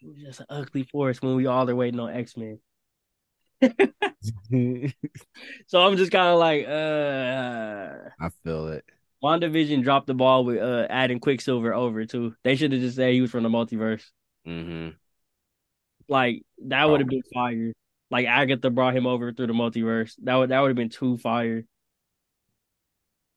it 0.01 0.09
was 0.09 0.19
just 0.19 0.41
an 0.41 0.47
ugly 0.51 0.85
force 0.85 1.21
when 1.23 1.37
we 1.37 1.47
all 1.47 1.69
are 1.69 1.75
waiting 1.75 2.01
on 2.01 2.11
X 2.13 2.37
Men. 2.37 2.61
So 5.67 5.81
I'm 5.81 5.97
just 5.97 6.13
kind 6.13 6.29
of 6.29 6.39
like, 6.39 6.67
uh, 6.67 8.11
I 8.21 8.29
feel 8.45 8.69
it. 8.69 8.85
WandaVision 9.23 9.83
dropped 9.83 10.07
the 10.07 10.15
ball 10.15 10.45
with 10.45 10.59
uh 10.59 10.87
adding 10.91 11.21
Quicksilver 11.21 11.75
over 11.75 12.07
too. 12.07 12.35
They 12.43 12.57
should 12.57 12.73
have 12.73 12.81
just 12.81 12.97
said 12.97 13.13
he 13.13 13.21
was 13.21 13.31
from 13.31 13.43
the 13.43 13.49
multiverse. 13.51 14.05
hmm 14.45 14.91
Like 16.09 16.43
that 16.67 16.85
would 16.85 17.01
have 17.01 17.09
been 17.09 17.23
fire. 17.33 17.73
Like 18.11 18.27
Agatha 18.27 18.71
brought 18.71 18.97
him 18.97 19.07
over 19.07 19.33
through 19.33 19.47
the 19.49 19.53
multiverse. 19.53 20.15
That 20.23 20.37
would 20.37 20.51
that 20.51 20.61
would 20.61 20.69
have 20.69 20.77
been 20.77 20.89
too 20.91 21.17
fire. 21.19 21.65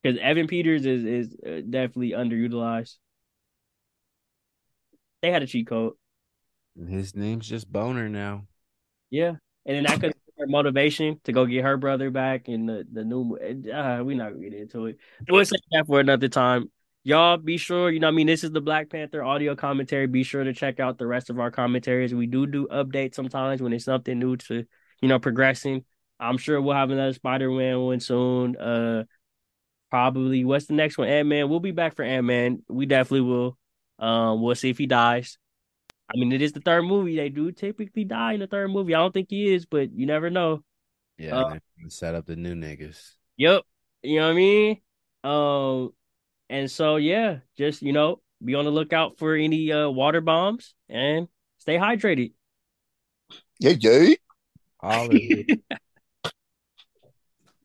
Because 0.01 0.19
Evan 0.22 0.47
Peters 0.47 0.85
is 0.85 1.03
is 1.05 1.35
uh, 1.45 1.61
definitely 1.69 2.11
underutilized. 2.11 2.97
They 5.22 5.31
had 5.31 5.41
a 5.43 5.47
cheat 5.47 5.68
code, 5.68 5.93
His 6.88 7.15
name's 7.15 7.47
just 7.49 7.72
Bohner 7.73 8.11
now. 8.11 8.45
yeah, 9.10 9.35
and 9.65 9.76
then 9.76 9.84
that 9.84 9.99
could 9.99 10.14
be 10.14 10.19
her 10.22 10.22
motivation 10.39 11.19
to 11.23 11.31
go 11.31 11.45
get 11.45 11.64
her 11.64 11.77
brother 11.77 12.11
back 12.11 12.49
in 12.49 12.65
the 12.65 12.85
the 12.91 13.03
new. 13.03 13.38
Uh, 13.38 14.03
we 14.03 14.15
not 14.15 14.34
gonna 14.34 14.49
get 14.49 14.53
into 14.53 14.88
it. 14.88 14.97
We'll 15.30 15.45
save 15.45 15.60
that 15.72 15.88
for 15.88 15.99
another 15.99 16.27
time. 16.27 16.72
Y'all 17.05 17.38
be 17.38 17.57
sure, 17.57 17.91
you 17.91 17.99
know, 17.99 18.07
I 18.07 18.11
mean, 18.11 18.27
this 18.27 18.45
is 18.45 18.51
the 18.51 18.61
Black 18.61 18.89
Panther 18.89 19.23
audio 19.23 19.55
commentary. 19.55 20.07
Be 20.07 20.23
sure 20.23 20.43
to 20.43 20.53
check 20.53 20.80
out 20.80 20.97
the 20.97 21.05
rest 21.05 21.30
of 21.30 21.38
our 21.38 21.51
commentaries. 21.51 22.14
We 22.14 22.27
do 22.27 22.47
do 22.47 22.68
updates 22.68 23.15
sometimes 23.15 23.61
when 23.61 23.73
it's 23.73 23.85
something 23.85 24.18
new 24.18 24.38
to, 24.38 24.65
you 25.01 25.07
know, 25.10 25.19
progressing. 25.19 25.84
I'm 26.19 26.38
sure 26.38 26.61
we'll 26.61 26.76
have 26.76 26.91
another 26.91 27.14
Spider 27.14 27.51
Man 27.51 27.81
one 27.81 27.99
soon. 27.99 28.55
Uh, 28.55 29.03
probably 29.89 30.45
what's 30.45 30.68
the 30.68 30.73
next 30.73 30.97
one? 30.97 31.10
Ant 31.10 31.27
Man. 31.27 31.49
We'll 31.49 31.60
be 31.60 31.72
back 31.72 31.95
for 31.95 32.03
Ant 32.03 32.26
Man. 32.26 32.64
We 32.69 32.85
definitely 32.85 33.22
will. 33.22 33.57
Um, 33.99 34.41
we'll 34.41 34.55
see 34.55 34.69
if 34.69 34.77
he 34.77 34.85
dies. 34.88 35.38
I 36.14 36.18
mean, 36.18 36.31
it 36.31 36.41
is 36.41 36.53
the 36.53 36.61
third 36.61 36.84
movie. 36.84 37.15
They 37.15 37.30
do 37.30 37.52
typically 37.52 38.03
die 38.03 38.34
in 38.34 38.40
the 38.40 38.48
third 38.48 38.69
movie. 38.69 38.94
I 38.94 38.99
don't 38.99 39.14
think 39.14 39.30
he 39.30 39.53
is, 39.53 39.65
but 39.65 39.91
you 39.94 40.06
never 40.06 40.30
know. 40.30 40.64
Yeah, 41.18 41.38
Uh, 41.38 41.49
they're 41.77 41.90
set 41.90 42.15
up 42.15 42.26
the 42.26 42.35
new 42.35 42.53
niggas. 42.56 43.14
Yep. 43.38 43.64
You 44.03 44.19
know 44.19 44.27
what 44.27 44.31
I 44.31 44.35
mean? 44.35 44.81
Um, 45.23 45.94
and 46.49 46.69
so 46.69 46.98
yeah, 46.98 47.40
just 47.57 47.81
you 47.81 47.94
know, 47.94 48.22
be 48.44 48.56
on 48.56 48.65
the 48.65 48.72
lookout 48.72 49.18
for 49.18 49.35
any 49.35 49.72
uh 49.72 49.90
water 49.90 50.22
bombs 50.22 50.76
and 50.90 51.27
stay 51.57 51.77
hydrated. 51.77 52.34
Yeah, 53.60 53.73
yeah. 53.80 54.15
All 54.81 55.06
of 55.06 55.11
it. 55.14 55.61